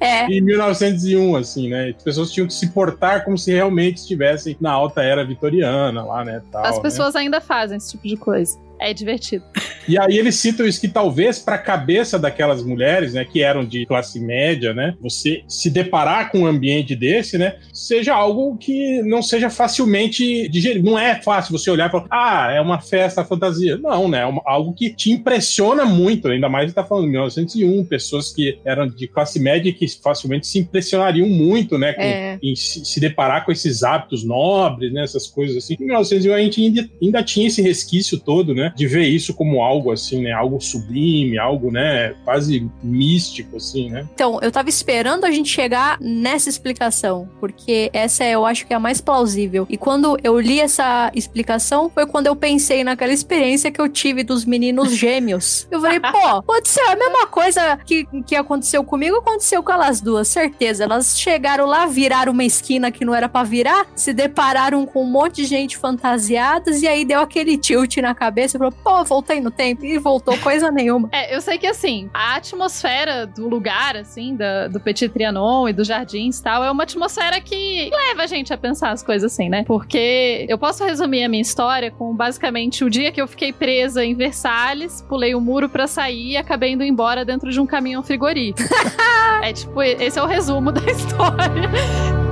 É. 0.00 0.26
em 0.26 0.40
1901, 0.40 1.36
assim, 1.36 1.68
né? 1.68 1.94
As 1.96 2.02
pessoas 2.02 2.32
tinham 2.32 2.46
que 2.46 2.54
se 2.54 2.68
portar 2.68 3.24
como 3.24 3.36
se 3.36 3.52
realmente 3.52 3.98
estivessem 3.98 4.56
na 4.60 4.72
alta 4.72 5.02
era 5.02 5.24
vitoriana 5.24 6.04
lá, 6.04 6.24
né? 6.24 6.42
Tal, 6.50 6.64
As 6.64 6.76
né? 6.76 6.82
pessoas 6.82 7.16
ainda 7.16 7.40
fazem 7.40 7.76
esse 7.76 7.92
tipo 7.92 8.08
de 8.08 8.16
coisa. 8.16 8.58
É 8.80 8.92
divertido. 8.92 9.44
E 9.88 9.98
aí 9.98 10.18
eles 10.18 10.36
citam 10.36 10.66
isso 10.66 10.80
que 10.80 10.88
talvez 10.88 11.38
para 11.38 11.56
a 11.56 11.58
cabeça 11.58 12.18
daquelas 12.18 12.62
mulheres, 12.62 13.12
né, 13.14 13.24
que 13.24 13.42
eram 13.42 13.64
de 13.64 13.84
classe 13.86 14.18
média, 14.18 14.72
né, 14.72 14.94
você 15.00 15.42
se 15.46 15.70
deparar 15.70 16.30
com 16.30 16.40
um 16.40 16.46
ambiente 16.46 16.96
desse, 16.96 17.36
né, 17.36 17.56
seja 17.72 18.14
algo 18.14 18.56
que 18.56 19.02
não 19.02 19.22
seja 19.22 19.50
facilmente 19.50 20.48
digerido. 20.48 20.90
Não 20.90 20.98
é 20.98 21.20
fácil 21.20 21.56
você 21.56 21.70
olhar 21.70 21.88
e 21.88 21.92
falar, 21.92 22.06
ah, 22.10 22.52
é 22.52 22.60
uma 22.60 22.80
festa 22.80 23.24
fantasia. 23.24 23.76
Não, 23.76 24.08
né, 24.08 24.18
é 24.20 24.32
algo 24.46 24.72
que 24.74 24.94
te 24.94 25.10
impressiona 25.10 25.84
muito, 25.84 26.28
ainda 26.28 26.48
mais 26.48 26.68
está 26.68 26.84
falando 26.84 27.04
de 27.04 27.10
1901, 27.12 27.84
pessoas 27.84 28.32
que 28.32 28.58
eram 28.64 28.86
de 28.88 29.06
classe 29.06 29.38
média 29.38 29.68
e 29.68 29.72
que 29.72 29.86
facilmente 30.02 30.46
se 30.46 30.58
impressionariam 30.58 31.28
muito, 31.28 31.76
né, 31.78 31.92
com, 31.92 32.02
É. 32.02 32.38
em 32.42 32.54
se, 32.56 32.84
se 32.84 33.00
deparar 33.00 33.44
com 33.44 33.52
esses 33.52 33.82
hábitos 33.82 34.24
nobres, 34.24 34.92
né, 34.92 35.02
essas 35.04 35.26
coisas 35.26 35.56
assim. 35.56 35.76
Em 35.78 35.84
1901 35.84 36.34
a 36.34 36.40
gente 36.40 36.62
ainda, 36.62 36.88
ainda 37.02 37.22
tinha 37.22 37.46
esse 37.46 37.60
resquício 37.60 38.18
todo, 38.18 38.54
né, 38.54 38.63
de 38.74 38.86
ver 38.86 39.04
isso 39.04 39.34
como 39.34 39.62
algo 39.62 39.92
assim, 39.92 40.22
né, 40.22 40.32
algo 40.32 40.60
sublime, 40.60 41.38
algo, 41.38 41.70
né, 41.70 42.14
quase 42.24 42.68
místico, 42.82 43.56
assim, 43.56 43.90
né. 43.90 44.06
Então, 44.14 44.38
eu 44.42 44.50
tava 44.50 44.68
esperando 44.68 45.24
a 45.24 45.30
gente 45.30 45.48
chegar 45.48 45.98
nessa 46.00 46.48
explicação, 46.48 47.28
porque 47.40 47.90
essa 47.92 48.24
eu 48.24 48.44
acho 48.44 48.66
que 48.66 48.72
é 48.72 48.76
a 48.76 48.80
mais 48.80 49.00
plausível. 49.00 49.66
E 49.68 49.76
quando 49.76 50.18
eu 50.22 50.38
li 50.38 50.60
essa 50.60 51.10
explicação, 51.14 51.90
foi 51.90 52.06
quando 52.06 52.26
eu 52.26 52.36
pensei 52.36 52.84
naquela 52.84 53.12
experiência 53.12 53.70
que 53.70 53.80
eu 53.80 53.88
tive 53.88 54.22
dos 54.22 54.44
meninos 54.44 54.92
gêmeos. 54.96 55.66
Eu 55.70 55.80
falei, 55.80 56.00
pô, 56.00 56.42
pode 56.42 56.68
ser 56.68 56.82
a 56.82 56.96
mesma 56.96 57.26
coisa 57.26 57.76
que, 57.84 58.06
que 58.26 58.36
aconteceu 58.36 58.84
comigo, 58.84 59.16
aconteceu 59.16 59.62
com 59.62 59.72
elas 59.72 60.00
duas, 60.00 60.28
certeza. 60.28 60.84
Elas 60.84 61.18
chegaram 61.18 61.66
lá, 61.66 61.86
viraram 61.86 62.32
uma 62.32 62.44
esquina 62.44 62.90
que 62.90 63.04
não 63.04 63.14
era 63.14 63.28
pra 63.28 63.42
virar, 63.42 63.86
se 63.94 64.12
depararam 64.12 64.86
com 64.86 65.02
um 65.02 65.10
monte 65.10 65.36
de 65.36 65.44
gente 65.44 65.76
fantasiadas, 65.76 66.82
e 66.82 66.86
aí 66.86 67.04
deu 67.04 67.20
aquele 67.20 67.56
tilt 67.56 67.96
na 67.98 68.14
cabeça 68.14 68.53
e 68.56 68.58
falou, 68.58 68.72
pô, 68.72 69.04
voltei 69.04 69.40
no 69.40 69.50
tempo. 69.50 69.84
E 69.84 69.98
voltou 69.98 70.36
coisa 70.38 70.70
nenhuma. 70.70 71.08
É, 71.12 71.34
eu 71.34 71.40
sei 71.40 71.58
que 71.58 71.66
assim, 71.66 72.08
a 72.12 72.36
atmosfera 72.36 73.26
do 73.26 73.48
lugar, 73.48 73.96
assim, 73.96 74.34
da- 74.36 74.68
do 74.68 74.80
Petit 74.80 75.08
Trianon 75.08 75.68
e 75.68 75.72
dos 75.72 75.86
jardins 75.86 76.38
e 76.38 76.42
tal, 76.42 76.62
é 76.64 76.70
uma 76.70 76.82
atmosfera 76.82 77.40
que 77.40 77.90
leva 77.92 78.22
a 78.22 78.26
gente 78.26 78.52
a 78.52 78.56
pensar 78.56 78.90
as 78.90 79.02
coisas 79.02 79.32
assim, 79.32 79.48
né? 79.48 79.64
Porque 79.66 80.46
eu 80.48 80.58
posso 80.58 80.84
resumir 80.84 81.24
a 81.24 81.28
minha 81.28 81.42
história 81.42 81.90
com 81.90 82.14
basicamente 82.14 82.84
o 82.84 82.90
dia 82.90 83.10
que 83.12 83.20
eu 83.20 83.26
fiquei 83.28 83.52
presa 83.52 84.04
em 84.04 84.14
Versalhes, 84.14 85.02
pulei 85.08 85.34
o 85.34 85.40
muro 85.40 85.68
pra 85.68 85.86
sair 85.86 86.32
e 86.32 86.36
acabei 86.36 86.72
indo 86.72 86.82
embora 86.84 87.24
dentro 87.24 87.50
de 87.50 87.60
um 87.60 87.66
caminhão 87.66 88.02
frigorífico. 88.02 88.68
é 89.42 89.52
tipo, 89.52 89.82
esse 89.82 90.18
é 90.18 90.22
o 90.22 90.26
resumo 90.26 90.72
da 90.72 90.80
história. 90.90 92.23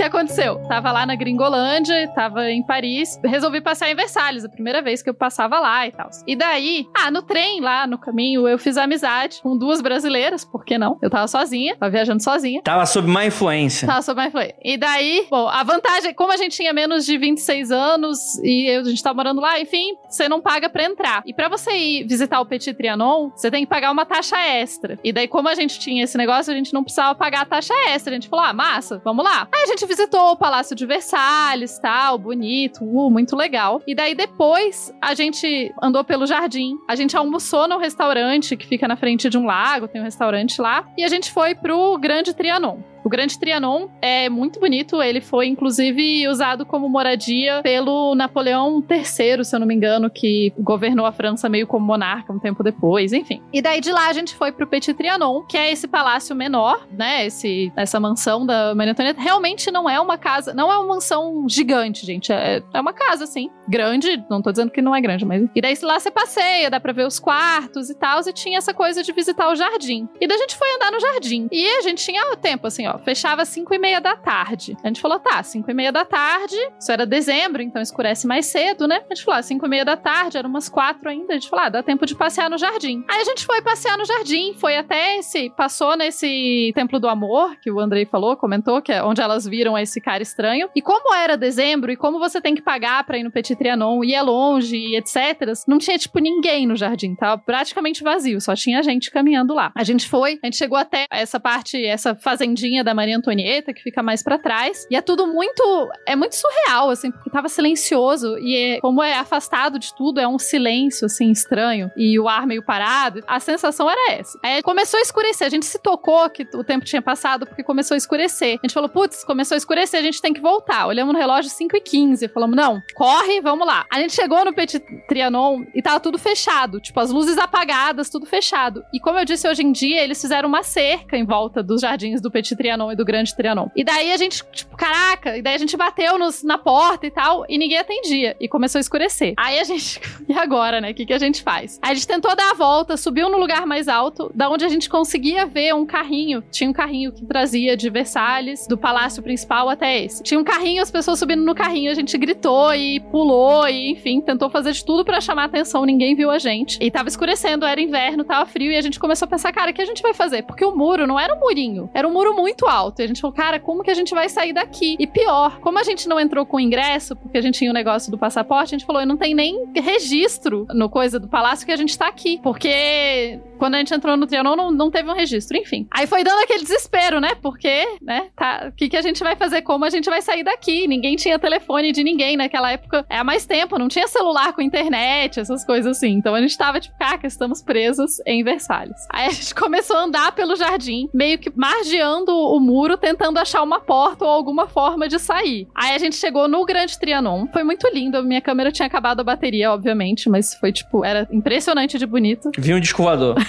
Que 0.00 0.04
aconteceu? 0.04 0.56
Tava 0.66 0.90
lá 0.92 1.04
na 1.04 1.14
Gringolândia, 1.14 2.08
tava 2.14 2.50
em 2.50 2.62
Paris, 2.62 3.20
resolvi 3.24 3.60
passar 3.60 3.90
em 3.90 3.94
Versalhes, 3.94 4.44
a 4.44 4.48
primeira 4.48 4.80
vez 4.80 5.02
que 5.02 5.10
eu 5.10 5.14
passava 5.14 5.58
lá 5.60 5.86
e 5.86 5.92
tal. 5.92 6.08
E 6.26 6.34
daí, 6.34 6.86
ah, 6.96 7.10
no 7.10 7.20
trem 7.22 7.60
lá, 7.60 7.86
no 7.86 7.98
caminho, 7.98 8.48
eu 8.48 8.58
fiz 8.58 8.78
amizade 8.78 9.40
com 9.42 9.56
duas 9.58 9.80
brasileiras, 9.82 10.42
por 10.44 10.64
que 10.64 10.78
não? 10.78 10.98
Eu 11.02 11.10
tava 11.10 11.28
sozinha, 11.28 11.76
tava 11.76 11.90
viajando 11.90 12.22
sozinha. 12.22 12.62
Tava 12.62 12.86
sob 12.86 13.08
má 13.08 13.26
influência. 13.26 13.86
Tava 13.86 14.00
sob 14.00 14.16
mais 14.16 14.28
influência. 14.30 14.56
E 14.64 14.78
daí, 14.78 15.26
bom, 15.30 15.46
a 15.48 15.62
vantagem, 15.62 16.14
como 16.14 16.32
a 16.32 16.36
gente 16.38 16.56
tinha 16.56 16.72
menos 16.72 17.04
de 17.04 17.18
26 17.18 17.70
anos 17.70 18.38
e 18.42 18.70
eu- 18.74 18.80
a 18.80 18.84
gente 18.84 19.02
tava 19.02 19.16
morando 19.16 19.40
lá, 19.40 19.60
enfim, 19.60 19.94
você 20.08 20.28
não 20.30 20.40
paga 20.40 20.70
pra 20.70 20.84
entrar. 20.84 21.22
E 21.26 21.34
pra 21.34 21.48
você 21.48 21.72
ir 21.72 22.06
visitar 22.06 22.40
o 22.40 22.46
Petit 22.46 22.72
Trianon, 22.74 23.30
você 23.36 23.50
tem 23.50 23.64
que 23.64 23.68
pagar 23.68 23.90
uma 23.90 24.06
taxa 24.06 24.38
extra. 24.38 24.98
E 25.04 25.12
daí, 25.12 25.28
como 25.28 25.48
a 25.48 25.54
gente 25.54 25.78
tinha 25.78 26.04
esse 26.04 26.16
negócio, 26.16 26.50
a 26.52 26.56
gente 26.56 26.72
não 26.72 26.82
precisava 26.82 27.14
pagar 27.14 27.42
a 27.42 27.44
taxa 27.44 27.74
extra. 27.88 28.10
A 28.12 28.14
gente 28.14 28.28
falou, 28.30 28.44
ah, 28.46 28.52
massa, 28.52 29.00
vamos 29.04 29.24
lá. 29.24 29.46
Aí 29.54 29.62
a 29.64 29.66
gente 29.66 29.89
visitou 29.90 30.30
o 30.30 30.36
Palácio 30.36 30.76
de 30.76 30.86
Versalhes, 30.86 31.76
tal, 31.80 32.16
bonito, 32.16 32.84
uh, 32.84 33.10
muito 33.10 33.34
legal. 33.34 33.82
E 33.84 33.92
daí 33.92 34.14
depois 34.14 34.94
a 35.02 35.14
gente 35.14 35.74
andou 35.82 36.04
pelo 36.04 36.26
jardim, 36.26 36.76
a 36.88 36.94
gente 36.94 37.16
almoçou 37.16 37.66
num 37.66 37.78
restaurante 37.78 38.56
que 38.56 38.68
fica 38.68 38.86
na 38.86 38.94
frente 38.94 39.28
de 39.28 39.36
um 39.36 39.44
lago, 39.44 39.88
tem 39.88 40.00
um 40.00 40.04
restaurante 40.04 40.62
lá, 40.62 40.88
e 40.96 41.02
a 41.02 41.08
gente 41.08 41.32
foi 41.32 41.56
pro 41.56 41.98
Grande 41.98 42.32
Trianon. 42.32 42.78
Grande 43.10 43.38
Trianon 43.38 43.88
é 44.00 44.28
muito 44.28 44.60
bonito, 44.60 45.02
ele 45.02 45.20
foi 45.20 45.48
inclusive 45.48 46.28
usado 46.28 46.64
como 46.64 46.88
moradia 46.88 47.60
pelo 47.62 48.14
Napoleão 48.14 48.82
III, 48.88 49.44
se 49.44 49.54
eu 49.54 49.60
não 49.60 49.66
me 49.66 49.74
engano, 49.74 50.08
que 50.08 50.52
governou 50.58 51.04
a 51.04 51.12
França 51.12 51.48
meio 51.48 51.66
como 51.66 51.84
monarca 51.84 52.32
um 52.32 52.38
tempo 52.38 52.62
depois, 52.62 53.12
enfim. 53.12 53.42
E 53.52 53.60
daí 53.60 53.80
de 53.80 53.90
lá 53.90 54.08
a 54.08 54.12
gente 54.12 54.34
foi 54.34 54.52
pro 54.52 54.66
Petit 54.66 54.94
Trianon, 54.94 55.42
que 55.42 55.58
é 55.58 55.72
esse 55.72 55.88
palácio 55.88 56.34
menor, 56.34 56.86
né, 56.90 57.26
esse, 57.26 57.72
essa 57.76 57.98
mansão 57.98 58.46
da 58.46 58.74
Maria 58.74 58.92
Antonieta. 58.92 59.20
Realmente 59.20 59.70
não 59.70 59.90
é 59.90 60.00
uma 60.00 60.16
casa, 60.16 60.54
não 60.54 60.70
é 60.70 60.78
uma 60.78 60.94
mansão 60.94 61.46
gigante, 61.48 62.06
gente, 62.06 62.32
é, 62.32 62.62
é 62.72 62.80
uma 62.80 62.92
casa, 62.92 63.24
assim, 63.24 63.50
grande, 63.68 64.24
não 64.30 64.40
tô 64.40 64.52
dizendo 64.52 64.70
que 64.70 64.80
não 64.80 64.94
é 64.94 65.00
grande, 65.00 65.24
mas... 65.24 65.48
E 65.54 65.60
daí 65.60 65.74
lá 65.82 65.98
você 65.98 66.10
passeia, 66.10 66.70
dá 66.70 66.78
pra 66.78 66.92
ver 66.92 67.06
os 67.06 67.18
quartos 67.18 67.90
e 67.90 67.94
tal, 67.94 68.20
e 68.20 68.32
tinha 68.32 68.58
essa 68.58 68.72
coisa 68.72 69.02
de 69.02 69.12
visitar 69.12 69.50
o 69.50 69.56
jardim. 69.56 70.08
E 70.20 70.26
daí 70.26 70.36
a 70.36 70.40
gente 70.40 70.56
foi 70.56 70.68
andar 70.76 70.92
no 70.92 71.00
jardim. 71.00 71.48
E 71.50 71.66
a 71.78 71.82
gente 71.82 72.04
tinha 72.04 72.36
tempo, 72.36 72.66
assim, 72.66 72.86
ó, 72.86 72.98
fechava 73.04 73.42
às 73.42 73.48
5 73.48 73.74
e 73.74 73.78
meia 73.78 74.00
da 74.00 74.16
tarde. 74.16 74.76
A 74.82 74.88
gente 74.88 75.00
falou, 75.00 75.18
tá, 75.18 75.42
5 75.42 75.70
e 75.70 75.74
meia 75.74 75.92
da 75.92 76.04
tarde, 76.04 76.56
isso 76.78 76.90
era 76.90 77.06
dezembro, 77.06 77.62
então 77.62 77.80
escurece 77.80 78.26
mais 78.26 78.46
cedo, 78.46 78.86
né? 78.86 79.02
A 79.10 79.14
gente 79.14 79.24
falou, 79.24 79.40
ah, 79.40 79.42
5 79.42 79.64
e 79.64 79.68
meia 79.68 79.84
da 79.84 79.96
tarde, 79.96 80.38
eram 80.38 80.50
umas 80.50 80.68
4 80.68 81.08
ainda, 81.08 81.32
a 81.32 81.34
gente 81.34 81.48
falou, 81.48 81.66
ah, 81.66 81.68
dá 81.68 81.82
tempo 81.82 82.06
de 82.06 82.14
passear 82.14 82.50
no 82.50 82.58
jardim. 82.58 83.04
Aí 83.08 83.20
a 83.20 83.24
gente 83.24 83.44
foi 83.44 83.62
passear 83.62 83.96
no 83.96 84.04
jardim, 84.04 84.54
foi 84.54 84.76
até 84.76 85.18
esse, 85.18 85.50
passou 85.50 85.96
nesse 85.96 86.72
Templo 86.74 86.98
do 86.98 87.08
Amor, 87.08 87.56
que 87.56 87.70
o 87.70 87.80
Andrei 87.80 88.04
falou, 88.04 88.36
comentou, 88.36 88.80
que 88.82 88.92
é 88.92 89.02
onde 89.02 89.20
elas 89.20 89.46
viram 89.46 89.76
esse 89.76 90.00
cara 90.00 90.22
estranho. 90.22 90.68
E 90.74 90.82
como 90.82 91.14
era 91.14 91.36
dezembro, 91.36 91.90
e 91.90 91.96
como 91.96 92.18
você 92.18 92.40
tem 92.40 92.54
que 92.54 92.62
pagar 92.62 93.04
pra 93.04 93.18
ir 93.18 93.22
no 93.22 93.30
Petit 93.30 93.56
Trianon, 93.56 94.04
e 94.04 94.14
é 94.14 94.22
longe, 94.22 94.76
e 94.76 94.96
etc., 94.96 95.52
não 95.66 95.78
tinha, 95.78 95.98
tipo, 95.98 96.18
ninguém 96.18 96.66
no 96.66 96.76
jardim, 96.76 97.14
tava 97.14 97.38
praticamente 97.38 98.02
vazio, 98.02 98.40
só 98.40 98.54
tinha 98.54 98.82
gente 98.82 99.10
caminhando 99.10 99.54
lá. 99.54 99.72
A 99.74 99.84
gente 99.84 100.08
foi, 100.08 100.38
a 100.42 100.46
gente 100.46 100.56
chegou 100.56 100.78
até 100.78 101.06
essa 101.10 101.38
parte, 101.38 101.84
essa 101.84 102.14
fazendinha 102.14 102.79
da 102.82 102.94
Maria 102.94 103.16
Antonieta, 103.16 103.72
que 103.72 103.82
fica 103.82 104.02
mais 104.02 104.22
pra 104.22 104.38
trás. 104.38 104.86
E 104.90 104.96
é 104.96 105.00
tudo 105.00 105.26
muito. 105.26 105.62
É 106.06 106.16
muito 106.16 106.34
surreal, 106.34 106.90
assim, 106.90 107.10
porque 107.10 107.30
tava 107.30 107.48
silencioso. 107.48 108.38
E 108.38 108.56
é- 108.56 108.80
como 108.80 109.02
é 109.02 109.14
afastado 109.14 109.78
de 109.78 109.94
tudo, 109.94 110.20
é 110.20 110.26
um 110.26 110.38
silêncio, 110.38 111.06
assim, 111.06 111.30
estranho. 111.30 111.90
E 111.96 112.18
o 112.18 112.28
ar 112.28 112.46
meio 112.46 112.62
parado. 112.62 113.22
A 113.26 113.38
sensação 113.40 113.90
era 113.90 114.12
essa. 114.12 114.38
Aí 114.42 114.62
começou 114.62 114.98
a 114.98 115.02
escurecer. 115.02 115.46
A 115.46 115.50
gente 115.50 115.66
se 115.66 115.78
tocou 115.78 116.28
que 116.30 116.46
o 116.54 116.64
tempo 116.64 116.84
tinha 116.84 117.02
passado 117.02 117.46
porque 117.46 117.62
começou 117.62 117.94
a 117.94 117.98
escurecer. 117.98 118.58
A 118.62 118.66
gente 118.66 118.74
falou, 118.74 118.88
putz, 118.88 119.24
começou 119.24 119.54
a 119.54 119.58
escurecer, 119.58 120.00
a 120.00 120.02
gente 120.02 120.20
tem 120.20 120.32
que 120.32 120.40
voltar. 120.40 120.86
Olhamos 120.86 121.12
no 121.12 121.18
relógio 121.18 121.50
5 121.50 121.76
e 121.76 121.80
15 121.80 122.28
Falamos, 122.28 122.56
não, 122.56 122.80
corre, 122.94 123.40
vamos 123.40 123.66
lá. 123.66 123.84
A 123.92 124.00
gente 124.00 124.14
chegou 124.14 124.44
no 124.44 124.52
Petit 124.54 124.80
Trianon 125.08 125.64
e 125.74 125.82
tava 125.82 126.00
tudo 126.00 126.18
fechado. 126.18 126.80
Tipo, 126.80 127.00
as 127.00 127.10
luzes 127.10 127.38
apagadas, 127.38 128.08
tudo 128.10 128.26
fechado. 128.26 128.84
E 128.92 129.00
como 129.00 129.18
eu 129.18 129.24
disse, 129.24 129.48
hoje 129.48 129.62
em 129.62 129.72
dia, 129.72 130.02
eles 130.02 130.20
fizeram 130.20 130.48
uma 130.48 130.62
cerca 130.62 131.16
em 131.16 131.24
volta 131.24 131.62
dos 131.62 131.80
jardins 131.80 132.20
do 132.20 132.30
Petit 132.30 132.54
Trianon 132.70 132.92
e 132.92 132.96
do 132.96 133.04
Grande 133.04 133.34
Trianon. 133.34 133.68
E 133.74 133.82
daí 133.82 134.12
a 134.12 134.16
gente, 134.16 134.42
tipo, 134.52 134.76
caraca, 134.76 135.36
e 135.36 135.42
daí 135.42 135.54
a 135.54 135.58
gente 135.58 135.76
bateu 135.76 136.18
nos- 136.18 136.42
na 136.42 136.56
porta 136.56 137.06
e 137.06 137.10
tal, 137.10 137.44
e 137.48 137.58
ninguém 137.58 137.78
atendia. 137.78 138.36
E 138.40 138.48
começou 138.48 138.78
a 138.78 138.80
escurecer. 138.80 139.34
Aí 139.36 139.58
a 139.58 139.64
gente, 139.64 140.00
e 140.28 140.32
agora, 140.38 140.80
né? 140.80 140.90
O 140.90 140.94
que, 140.94 141.04
que 141.06 141.12
a 141.12 141.18
gente 141.18 141.42
faz? 141.42 141.78
Aí 141.82 141.90
a 141.90 141.94
gente 141.94 142.06
tentou 142.06 142.34
dar 142.36 142.50
a 142.52 142.54
volta, 142.54 142.96
subiu 142.96 143.28
no 143.28 143.38
lugar 143.38 143.66
mais 143.66 143.88
alto, 143.88 144.30
da 144.34 144.48
onde 144.48 144.64
a 144.64 144.68
gente 144.68 144.88
conseguia 144.88 145.46
ver 145.46 145.74
um 145.74 145.84
carrinho. 145.84 146.42
Tinha 146.50 146.70
um 146.70 146.72
carrinho 146.72 147.12
que 147.12 147.24
trazia 147.24 147.76
de 147.76 147.90
Versalhes, 147.90 148.66
do 148.66 148.78
palácio 148.78 149.22
principal 149.22 149.68
até 149.68 150.02
esse. 150.04 150.22
Tinha 150.22 150.38
um 150.38 150.44
carrinho, 150.44 150.82
as 150.82 150.90
pessoas 150.90 151.18
subindo 151.18 151.42
no 151.42 151.54
carrinho, 151.54 151.90
a 151.90 151.94
gente 151.94 152.16
gritou 152.16 152.72
e 152.74 153.00
pulou 153.00 153.66
e, 153.68 153.90
enfim, 153.90 154.20
tentou 154.20 154.48
fazer 154.50 154.72
de 154.72 154.84
tudo 154.84 155.04
pra 155.04 155.20
chamar 155.20 155.44
atenção, 155.44 155.84
ninguém 155.84 156.14
viu 156.14 156.30
a 156.30 156.38
gente. 156.38 156.78
E 156.80 156.90
tava 156.90 157.08
escurecendo, 157.08 157.64
era 157.66 157.80
inverno, 157.80 158.24
tava 158.24 158.46
frio, 158.46 158.70
e 158.72 158.76
a 158.76 158.80
gente 158.80 158.98
começou 159.00 159.26
a 159.26 159.28
pensar, 159.28 159.52
cara, 159.52 159.70
o 159.70 159.74
que 159.74 159.82
a 159.82 159.86
gente 159.86 160.02
vai 160.02 160.14
fazer? 160.14 160.42
Porque 160.42 160.64
o 160.64 160.74
muro 160.74 161.06
não 161.06 161.18
era 161.18 161.34
um 161.34 161.40
murinho, 161.40 161.90
era 161.94 162.06
um 162.06 162.12
muro 162.12 162.34
muito 162.34 162.59
alto. 162.66 163.00
E 163.00 163.04
a 163.04 163.06
gente 163.06 163.20
falou, 163.20 163.34
cara, 163.34 163.58
como 163.58 163.82
que 163.82 163.90
a 163.90 163.94
gente 163.94 164.14
vai 164.14 164.28
sair 164.28 164.52
daqui? 164.52 164.96
E 164.98 165.06
pior, 165.06 165.58
como 165.60 165.78
a 165.78 165.82
gente 165.82 166.08
não 166.08 166.18
entrou 166.18 166.44
com 166.46 166.60
ingresso, 166.60 167.16
porque 167.16 167.38
a 167.38 167.40
gente 167.40 167.58
tinha 167.58 167.70
o 167.70 167.74
negócio 167.74 168.10
do 168.10 168.18
passaporte, 168.18 168.74
a 168.74 168.78
gente 168.78 168.86
falou, 168.86 169.04
não 169.04 169.16
tem 169.16 169.34
nem 169.34 169.70
registro 169.74 170.66
no 170.70 170.88
coisa 170.88 171.18
do 171.18 171.28
palácio 171.28 171.66
que 171.66 171.72
a 171.72 171.76
gente 171.76 171.96
tá 171.96 172.08
aqui. 172.08 172.40
Porque 172.42 173.40
quando 173.58 173.74
a 173.74 173.78
gente 173.78 173.94
entrou 173.94 174.16
no 174.16 174.26
Trianon, 174.26 174.56
não, 174.56 174.70
não 174.70 174.90
teve 174.90 175.10
um 175.10 175.14
registro, 175.14 175.56
enfim. 175.56 175.86
Aí 175.90 176.06
foi 176.06 176.24
dando 176.24 176.42
aquele 176.42 176.62
desespero, 176.62 177.20
né? 177.20 177.34
Porque, 177.40 177.86
né, 178.00 178.30
tá, 178.36 178.68
o 178.68 178.72
que, 178.72 178.88
que 178.88 178.96
a 178.96 179.02
gente 179.02 179.22
vai 179.22 179.36
fazer? 179.36 179.62
Como 179.62 179.84
a 179.84 179.90
gente 179.90 180.08
vai 180.08 180.22
sair 180.22 180.42
daqui? 180.42 180.88
Ninguém 180.88 181.16
tinha 181.16 181.38
telefone 181.38 181.92
de 181.92 182.02
ninguém 182.02 182.36
naquela 182.36 182.72
época. 182.72 183.04
É 183.08 183.18
há 183.18 183.24
mais 183.24 183.44
tempo, 183.46 183.78
não 183.78 183.88
tinha 183.88 184.08
celular 184.08 184.52
com 184.52 184.62
internet, 184.62 185.40
essas 185.40 185.64
coisas 185.64 185.96
assim. 185.96 186.12
Então 186.12 186.34
a 186.34 186.40
gente 186.40 186.56
tava 186.56 186.80
tipo, 186.80 186.96
caca, 186.98 187.26
estamos 187.26 187.62
presos 187.62 188.20
em 188.26 188.42
Versalhes. 188.42 189.06
Aí 189.10 189.26
a 189.26 189.30
gente 189.30 189.54
começou 189.54 189.96
a 189.96 190.04
andar 190.04 190.32
pelo 190.32 190.56
jardim, 190.56 191.08
meio 191.12 191.38
que 191.38 191.52
margeando 191.54 192.32
o 192.56 192.60
muro, 192.60 192.96
tentando 192.96 193.38
achar 193.38 193.62
uma 193.62 193.80
porta 193.80 194.24
ou 194.24 194.30
alguma 194.30 194.66
forma 194.66 195.08
de 195.08 195.18
sair. 195.18 195.66
Aí 195.74 195.94
a 195.94 195.98
gente 195.98 196.16
chegou 196.16 196.48
no 196.48 196.64
Grande 196.64 196.98
Trianon. 196.98 197.46
Foi 197.52 197.62
muito 197.62 197.88
lindo. 197.92 198.18
A 198.18 198.22
minha 198.22 198.40
câmera 198.40 198.72
tinha 198.72 198.86
acabado 198.86 199.20
a 199.20 199.24
bateria, 199.24 199.72
obviamente, 199.72 200.28
mas 200.28 200.54
foi 200.54 200.72
tipo, 200.72 201.04
era 201.04 201.28
impressionante 201.30 201.98
de 201.98 202.06
bonito. 202.06 202.50
Vi 202.58 202.74
um. 202.74 202.80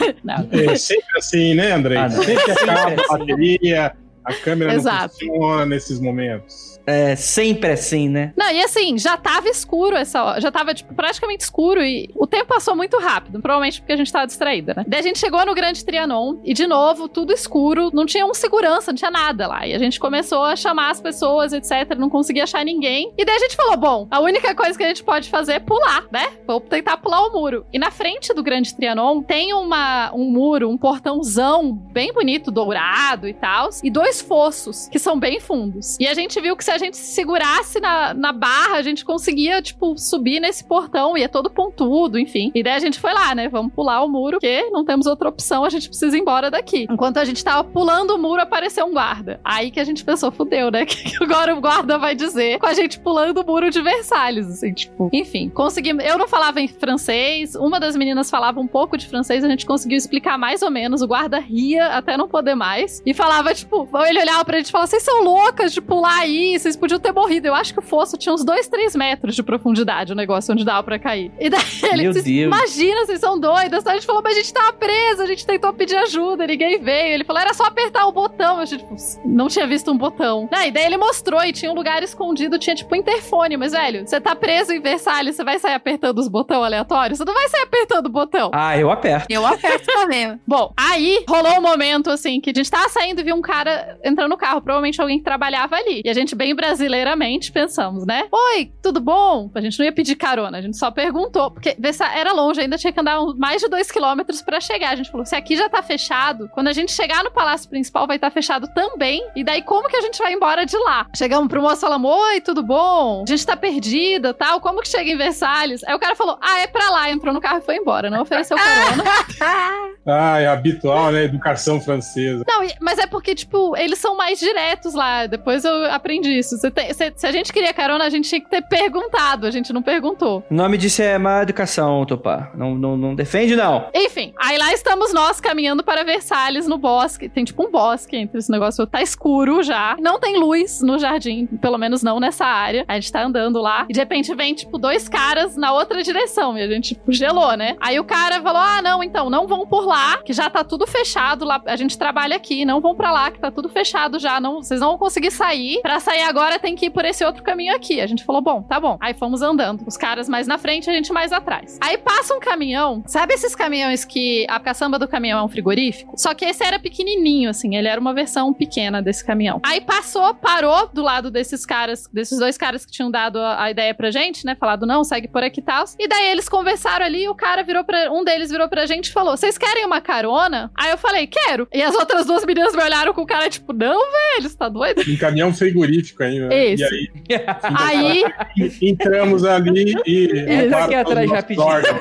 Não. 0.23 0.47
É 0.51 0.75
sempre 0.75 1.17
assim, 1.17 1.53
né, 1.53 1.71
André? 1.71 1.97
Ah, 1.97 2.09
sempre 2.09 2.51
acaba 2.51 2.81
Sempre 2.91 3.03
a 3.03 3.17
bateria, 3.17 3.95
a 4.23 4.33
câmera 4.33 4.73
Exato. 4.73 5.15
não 5.21 5.33
funciona 5.33 5.65
nesses 5.65 5.99
momentos. 5.99 6.79
É 6.85 7.15
sempre 7.15 7.71
assim, 7.71 8.09
né? 8.09 8.33
Não, 8.35 8.51
e 8.51 8.61
assim, 8.63 8.97
já 8.97 9.15
tava 9.15 9.47
escuro 9.49 9.95
essa 9.95 10.23
hora. 10.23 10.41
Já 10.41 10.51
tava, 10.51 10.73
tipo, 10.73 10.93
praticamente 10.93 11.43
escuro 11.43 11.81
e 11.83 12.09
o 12.15 12.25
tempo 12.25 12.47
passou 12.47 12.75
muito 12.75 12.97
rápido. 12.97 13.39
Provavelmente 13.39 13.79
porque 13.79 13.93
a 13.93 13.97
gente 13.97 14.11
tava 14.11 14.25
distraída, 14.25 14.73
né? 14.75 14.85
Daí 14.87 14.99
a 14.99 15.03
gente 15.03 15.19
chegou 15.19 15.45
no 15.45 15.53
Grande 15.53 15.85
Trianon 15.85 16.37
e, 16.43 16.53
de 16.53 16.65
novo, 16.65 17.07
tudo 17.07 17.33
escuro. 17.33 17.91
Não 17.93 18.05
tinha 18.05 18.25
um 18.25 18.33
segurança, 18.33 18.91
não 18.91 18.97
tinha 18.97 19.11
nada 19.11 19.47
lá. 19.47 19.65
E 19.67 19.73
a 19.73 19.79
gente 19.79 19.99
começou 19.99 20.43
a 20.43 20.55
chamar 20.55 20.91
as 20.91 20.99
pessoas, 20.99 21.53
etc. 21.53 21.95
Não 21.97 22.09
conseguia 22.09 22.43
achar 22.43 22.65
ninguém. 22.65 23.13
E 23.17 23.23
daí 23.23 23.35
a 23.35 23.39
gente 23.39 23.55
falou: 23.55 23.77
bom, 23.77 24.07
a 24.09 24.19
única 24.19 24.53
coisa 24.55 24.77
que 24.77 24.83
a 24.83 24.87
gente 24.87 25.03
pode 25.03 25.29
fazer 25.29 25.53
é 25.53 25.59
pular, 25.59 26.05
né? 26.11 26.29
Vou 26.47 26.59
tentar 26.59 26.97
pular 26.97 27.21
o 27.27 27.31
muro. 27.31 27.65
E 27.71 27.77
na 27.77 27.91
frente 27.91 28.33
do 28.33 28.41
Grande 28.41 28.75
Trianon 28.75 29.21
tem 29.21 29.53
uma, 29.53 30.11
um 30.13 30.25
muro, 30.25 30.69
um 30.69 30.77
portãozão 30.77 31.71
bem 31.73 32.11
bonito, 32.11 32.49
dourado 32.49 33.27
e 33.27 33.33
tal. 33.33 33.69
E 33.83 33.91
dois 33.91 34.10
fossos, 34.19 34.89
que 34.89 34.97
são 34.97 35.19
bem 35.19 35.39
fundos. 35.39 35.97
E 35.99 36.07
a 36.07 36.13
gente 36.13 36.41
viu 36.41 36.57
que 36.57 36.63
se 36.63 36.71
a 36.71 36.77
gente 36.77 36.97
se 36.97 37.13
segurasse 37.13 37.79
na, 37.79 38.13
na 38.13 38.33
barra, 38.33 38.77
a 38.77 38.81
gente 38.81 39.05
conseguia, 39.05 39.61
tipo, 39.61 39.97
subir 39.97 40.39
nesse 40.39 40.63
portão. 40.63 41.15
E 41.15 41.23
é 41.23 41.27
todo 41.27 41.49
pontudo, 41.49 42.17
enfim. 42.17 42.51
E 42.55 42.63
daí 42.63 42.73
a 42.73 42.79
gente 42.79 42.99
foi 42.99 43.13
lá, 43.13 43.35
né? 43.35 43.47
Vamos 43.47 43.73
pular 43.73 44.03
o 44.03 44.09
muro, 44.09 44.37
porque 44.39 44.69
não 44.71 44.83
temos 44.83 45.05
outra 45.05 45.29
opção, 45.29 45.63
a 45.63 45.69
gente 45.69 45.87
precisa 45.87 46.17
ir 46.17 46.21
embora 46.21 46.49
daqui. 46.49 46.87
Enquanto 46.89 47.17
a 47.17 47.25
gente 47.25 47.43
tava 47.43 47.63
pulando 47.63 48.15
o 48.15 48.17
muro, 48.17 48.41
apareceu 48.41 48.85
um 48.85 48.93
guarda. 48.93 49.39
Aí 49.43 49.69
que 49.69 49.79
a 49.79 49.83
gente 49.83 50.03
pensou, 50.03 50.31
fudeu, 50.31 50.71
né? 50.71 50.85
Que 50.91 51.03
que 51.03 51.23
agora 51.23 51.55
o 51.55 51.61
guarda 51.61 51.97
vai 51.97 52.15
dizer 52.15 52.59
com 52.59 52.65
a 52.65 52.73
gente 52.73 52.99
pulando 52.99 53.41
o 53.41 53.45
muro 53.45 53.69
de 53.69 53.81
Versalhes, 53.81 54.47
assim, 54.47 54.73
tipo. 54.73 55.09
Enfim, 55.13 55.49
conseguimos. 55.49 56.03
Eu 56.03 56.17
não 56.17 56.27
falava 56.27 56.59
em 56.59 56.67
francês, 56.67 57.55
uma 57.55 57.79
das 57.79 57.95
meninas 57.95 58.29
falava 58.29 58.59
um 58.59 58.67
pouco 58.67 58.97
de 58.97 59.07
francês, 59.07 59.43
a 59.43 59.49
gente 59.49 59.65
conseguiu 59.65 59.97
explicar 59.97 60.37
mais 60.37 60.61
ou 60.61 60.71
menos. 60.71 61.01
O 61.01 61.07
guarda 61.07 61.39
ria 61.39 61.87
até 61.97 62.17
não 62.17 62.27
poder 62.27 62.55
mais. 62.55 63.01
E 63.05 63.13
falava, 63.13 63.53
tipo, 63.53 63.85
ele 64.05 64.19
olhava 64.19 64.43
pra 64.45 64.57
gente 64.57 64.67
e 64.67 64.71
falava: 64.71 64.87
vocês 64.87 65.03
são 65.03 65.23
loucas 65.23 65.73
de 65.73 65.81
pular 65.81 66.19
aí, 66.19 66.57
vocês 66.57 66.75
podiam 66.75 66.99
ter 66.99 67.11
morrido. 67.11 67.47
Eu 67.47 67.55
acho 67.55 67.73
que 67.73 67.79
o 67.79 67.83
fosso 67.83 68.17
tinha 68.17 68.33
uns 68.33 68.43
2, 68.43 68.67
3 68.67 68.95
metros 68.95 69.35
de 69.35 69.43
profundidade, 69.43 70.13
o 70.13 70.15
negócio 70.15 70.53
onde 70.53 70.63
dava 70.63 70.83
pra 70.83 70.99
cair. 70.99 71.31
E 71.39 71.49
daí 71.49 71.61
ele 71.91 72.11
disse. 72.11 72.31
Imagina, 72.41 73.05
vocês 73.05 73.19
são 73.19 73.39
doidas. 73.39 73.85
A 73.85 73.93
gente 73.93 74.05
falou, 74.05 74.21
mas 74.23 74.35
a 74.35 74.39
gente 74.39 74.53
tava 74.53 74.73
presa, 74.73 75.23
a 75.23 75.25
gente 75.25 75.45
tentou 75.45 75.73
pedir 75.73 75.95
ajuda, 75.97 76.45
ninguém 76.47 76.79
veio. 76.81 77.13
Ele 77.13 77.23
falou, 77.23 77.41
era 77.41 77.53
só 77.53 77.65
apertar 77.65 78.05
o 78.05 78.11
botão. 78.11 78.59
A 78.59 78.65
gente 78.65 78.83
tipo, 78.83 78.95
não 79.25 79.47
tinha 79.47 79.67
visto 79.67 79.91
um 79.91 79.97
botão. 79.97 80.47
Né? 80.51 80.67
E 80.67 80.71
daí 80.71 80.85
ele 80.85 80.97
mostrou 80.97 81.43
e 81.43 81.51
tinha 81.51 81.71
um 81.71 81.75
lugar 81.75 82.03
escondido, 82.03 82.57
tinha 82.57 82.75
tipo 82.75 82.95
interfone. 82.95 83.57
Mas, 83.57 83.71
velho, 83.71 84.07
você 84.07 84.19
tá 84.19 84.35
preso 84.35 84.73
em 84.73 84.79
Versalhes, 84.79 85.35
você 85.35 85.43
vai 85.43 85.59
sair 85.59 85.73
apertando 85.73 86.19
os 86.19 86.27
botões 86.27 86.63
aleatórios? 86.63 87.17
Você 87.17 87.25
não 87.25 87.33
vai 87.33 87.49
sair 87.49 87.61
apertando 87.61 88.07
o 88.07 88.09
botão. 88.09 88.51
Ah, 88.53 88.77
eu 88.77 88.89
aperto. 88.89 89.27
Eu 89.29 89.45
aperto 89.45 89.85
também. 89.85 90.39
Bom, 90.47 90.73
aí 90.77 91.23
rolou 91.27 91.57
um 91.57 91.61
momento 91.61 92.09
assim 92.09 92.39
que 92.39 92.49
a 92.49 92.53
gente 92.53 92.69
tava 92.69 92.89
saindo 92.89 93.21
e 93.21 93.23
viu 93.23 93.35
um 93.35 93.41
cara 93.41 93.90
entrando 94.03 94.29
no 94.29 94.37
carro, 94.37 94.61
provavelmente 94.61 94.99
alguém 95.01 95.17
que 95.17 95.23
trabalhava 95.23 95.75
ali. 95.75 96.01
E 96.03 96.09
a 96.09 96.13
gente, 96.13 96.35
bem 96.35 96.55
brasileiramente, 96.55 97.51
pensamos, 97.51 98.05
né? 98.05 98.23
Oi, 98.31 98.71
tudo 98.81 98.99
bom? 98.99 99.49
A 99.53 99.61
gente 99.61 99.77
não 99.77 99.85
ia 99.85 99.91
pedir 99.91 100.15
carona, 100.15 100.57
a 100.57 100.61
gente 100.61 100.77
só 100.77 100.91
perguntou, 100.91 101.51
porque 101.51 101.75
era 102.13 102.33
longe, 102.33 102.61
ainda 102.61 102.77
tinha 102.77 102.91
que 102.91 102.99
andar 102.99 103.19
mais 103.37 103.61
de 103.61 103.67
dois 103.67 103.91
quilômetros 103.91 104.41
pra 104.41 104.59
chegar. 104.59 104.91
A 104.91 104.95
gente 104.95 105.11
falou: 105.11 105.25
se 105.25 105.35
aqui 105.35 105.55
já 105.55 105.69
tá 105.69 105.81
fechado, 105.81 106.49
quando 106.53 106.67
a 106.67 106.73
gente 106.73 106.91
chegar 106.91 107.23
no 107.23 107.31
palácio 107.31 107.69
principal 107.69 108.07
vai 108.07 108.17
estar 108.17 108.31
fechado 108.31 108.67
também. 108.73 109.25
E 109.35 109.43
daí, 109.43 109.61
como 109.61 109.87
que 109.87 109.95
a 109.95 110.01
gente 110.01 110.17
vai 110.17 110.33
embora 110.33 110.65
de 110.65 110.77
lá? 110.77 111.07
Chegamos 111.15 111.47
pro 111.47 111.61
moço 111.61 111.77
e 111.77 111.81
falamos: 111.81 112.11
Oi, 112.11 112.41
tudo 112.41 112.63
bom? 112.63 113.23
A 113.27 113.29
gente 113.29 113.45
tá 113.45 113.55
perdida 113.55 114.33
tal. 114.33 114.59
Como 114.59 114.81
que 114.81 114.87
chega 114.87 115.09
em 115.09 115.17
Versalhes? 115.17 115.83
Aí 115.83 115.93
o 115.93 115.99
cara 115.99 116.15
falou: 116.15 116.37
Ah, 116.41 116.59
é 116.59 116.67
pra 116.67 116.89
lá. 116.89 117.09
Entrou 117.09 117.33
no 117.33 117.41
carro 117.41 117.59
e 117.59 117.61
foi 117.61 117.75
embora. 117.77 118.09
Não 118.09 118.21
ofereceu 118.21 118.57
carona. 118.57 119.03
Ah, 120.03 120.39
é 120.39 120.47
habitual, 120.47 121.11
né? 121.11 121.25
Educação 121.25 121.79
francesa. 121.79 122.43
Não, 122.47 122.65
mas 122.79 122.97
é 122.97 123.05
porque, 123.05 123.35
tipo, 123.35 123.75
eles 123.83 123.99
são 123.99 124.15
mais 124.15 124.39
diretos 124.39 124.93
lá. 124.93 125.25
Depois 125.27 125.63
eu 125.65 125.85
aprendi 125.91 126.37
isso. 126.37 126.57
Você 126.57 126.69
tem- 126.71 126.93
você- 126.93 127.11
se 127.15 127.25
a 127.27 127.31
gente 127.31 127.51
queria 127.51 127.73
carona, 127.73 128.05
a 128.05 128.09
gente 128.09 128.27
tinha 128.29 128.41
que 128.41 128.49
ter 128.49 128.61
perguntado. 128.61 129.47
A 129.47 129.51
gente 129.51 129.73
não 129.73 129.81
perguntou. 129.81 130.43
O 130.49 130.53
nome 130.53 130.77
disso 130.77 131.01
é 131.01 131.17
má 131.17 131.41
educação, 131.41 132.05
Topá. 132.05 132.51
Não, 132.55 132.75
não, 132.75 132.97
não 132.97 133.15
defende, 133.15 133.55
não. 133.55 133.89
Enfim, 133.93 134.33
aí 134.39 134.57
lá 134.57 134.73
estamos 134.73 135.13
nós 135.13 135.39
caminhando 135.39 135.83
para 135.83 136.03
Versalhes 136.03 136.67
no 136.67 136.77
bosque. 136.77 137.29
Tem 137.29 137.43
tipo 137.43 137.65
um 137.65 137.71
bosque 137.71 138.15
entre 138.17 138.37
esse 138.39 138.51
negócio. 138.51 138.85
Tá 138.87 139.01
escuro 139.01 139.63
já. 139.63 139.95
Não 139.99 140.19
tem 140.19 140.37
luz 140.37 140.81
no 140.81 140.97
jardim, 140.99 141.45
pelo 141.61 141.77
menos 141.77 142.03
não 142.03 142.19
nessa 142.19 142.45
área. 142.45 142.85
A 142.87 142.95
gente 142.95 143.11
tá 143.11 143.23
andando 143.23 143.59
lá 143.61 143.85
e 143.89 143.93
de 143.93 143.99
repente 143.99 144.33
vem, 144.35 144.53
tipo, 144.53 144.77
dois 144.77 145.07
caras 145.09 145.55
na 145.55 145.73
outra 145.73 146.01
direção. 146.03 146.57
E 146.57 146.61
a 146.61 146.67
gente, 146.67 146.93
tipo, 146.95 147.11
gelou, 147.11 147.55
né? 147.55 147.75
Aí 147.79 147.99
o 147.99 148.03
cara 148.03 148.41
falou: 148.41 148.61
Ah, 148.61 148.81
não, 148.81 149.03
então, 149.03 149.29
não 149.29 149.47
vão 149.47 149.65
por 149.65 149.85
lá, 149.85 150.17
que 150.17 150.33
já 150.33 150.49
tá 150.49 150.63
tudo 150.63 150.85
fechado 150.87 151.45
lá. 151.45 151.61
A 151.65 151.75
gente 151.75 151.97
trabalha 151.97 152.35
aqui, 152.35 152.65
não 152.65 152.81
vão 152.81 152.95
pra 152.95 153.11
lá, 153.11 153.31
que 153.31 153.39
tá 153.39 153.49
tudo 153.51 153.69
fechado 153.71 154.19
já. 154.19 154.39
Não, 154.39 154.61
vocês 154.61 154.79
não 154.79 154.89
vão 154.89 154.97
conseguir 154.97 155.31
sair. 155.31 155.81
Pra 155.81 155.99
sair 155.99 156.23
agora 156.23 156.59
tem 156.59 156.75
que 156.75 156.87
ir 156.87 156.89
por 156.89 157.05
esse 157.05 157.23
outro 157.23 157.43
caminho 157.43 157.75
aqui. 157.75 158.01
A 158.01 158.07
gente 158.07 158.23
falou: 158.23 158.41
Bom, 158.41 158.61
tá 158.61 158.79
bom. 158.79 158.97
Aí 158.99 159.13
fomos 159.13 159.41
andando. 159.41 159.83
Os 159.87 159.97
caras 159.97 160.27
mais 160.29 160.47
na 160.47 160.57
frente, 160.57 160.89
a 160.89 160.93
gente 160.93 161.11
mais 161.11 161.31
atrás. 161.31 161.77
Aí 161.81 161.97
passa 161.97 162.35
um 162.35 162.39
caminhão. 162.39 163.03
Sabe 163.07 163.33
esses 163.33 163.55
caminhões 163.55 164.05
que 164.05 164.45
a 164.49 164.59
caçamba 164.59 164.99
do 164.99 165.07
caminhão 165.07 165.39
é 165.39 165.43
um 165.43 165.49
frigorífico? 165.49 166.13
Só 166.17 166.33
que 166.33 166.45
esse 166.45 166.63
era 166.63 166.79
pequenininho, 166.79 167.49
assim. 167.49 167.75
Ele 167.75 167.87
era 167.87 167.99
uma 167.99 168.13
versão 168.13 168.53
pequena 168.53 169.01
desse 169.01 169.25
caminhão. 169.25 169.59
Aí 169.63 169.81
passou, 169.81 170.33
parou 170.35 170.87
do 170.93 171.01
lado 171.01 171.31
desses 171.31 171.65
caras, 171.65 172.07
desses 172.11 172.39
dois 172.39 172.57
caras 172.57 172.85
que 172.85 172.91
tinham 172.91 173.09
dado 173.09 173.39
a, 173.39 173.63
a 173.63 173.71
ideia 173.71 173.93
pra 173.93 174.11
gente, 174.11 174.45
né? 174.45 174.55
Falado, 174.55 174.85
não, 174.85 175.03
segue 175.03 175.27
por 175.27 175.43
aqui 175.43 175.59
e 175.59 175.63
tal. 175.63 175.85
E 175.97 176.07
daí 176.07 176.27
eles 176.29 176.49
conversaram 176.49 177.05
ali. 177.05 177.23
E 177.23 177.29
o 177.29 177.35
cara 177.35 177.63
virou 177.63 177.83
pra. 177.83 178.11
Um 178.11 178.23
deles 178.23 178.49
virou 178.49 178.67
pra 178.67 178.85
gente 178.85 179.07
e 179.07 179.11
falou: 179.11 179.37
Vocês 179.37 179.57
querem 179.57 179.85
uma 179.85 180.01
carona? 180.01 180.71
Aí 180.75 180.91
eu 180.91 180.97
falei: 180.97 181.27
Quero. 181.27 181.67
E 181.71 181.81
as 181.81 181.95
outras 181.95 182.25
duas 182.25 182.45
meninas 182.45 182.75
me 182.75 182.83
olharam 182.83 183.13
com 183.13 183.21
o 183.21 183.27
cara, 183.27 183.49
tipo, 183.49 183.60
não, 183.69 183.99
velho, 184.11 184.49
você 184.49 184.57
tá 184.57 184.69
doido? 184.69 185.01
Um 185.07 185.17
caminhão 185.17 185.53
frigorífico 185.53 186.23
ainda. 186.23 186.47
né? 186.47 186.65
Isso. 186.67 186.83
E 187.29 187.35
aí 187.35 188.23
Aí 188.57 188.71
entramos 188.81 189.43
ali 189.45 189.93
e. 190.05 190.25
Isso 190.65 190.75
aqui 190.75 190.95
atrás 190.95 191.27
Nosso 191.29 191.33
rapidinho. 191.35 191.67
órgão. 191.67 191.99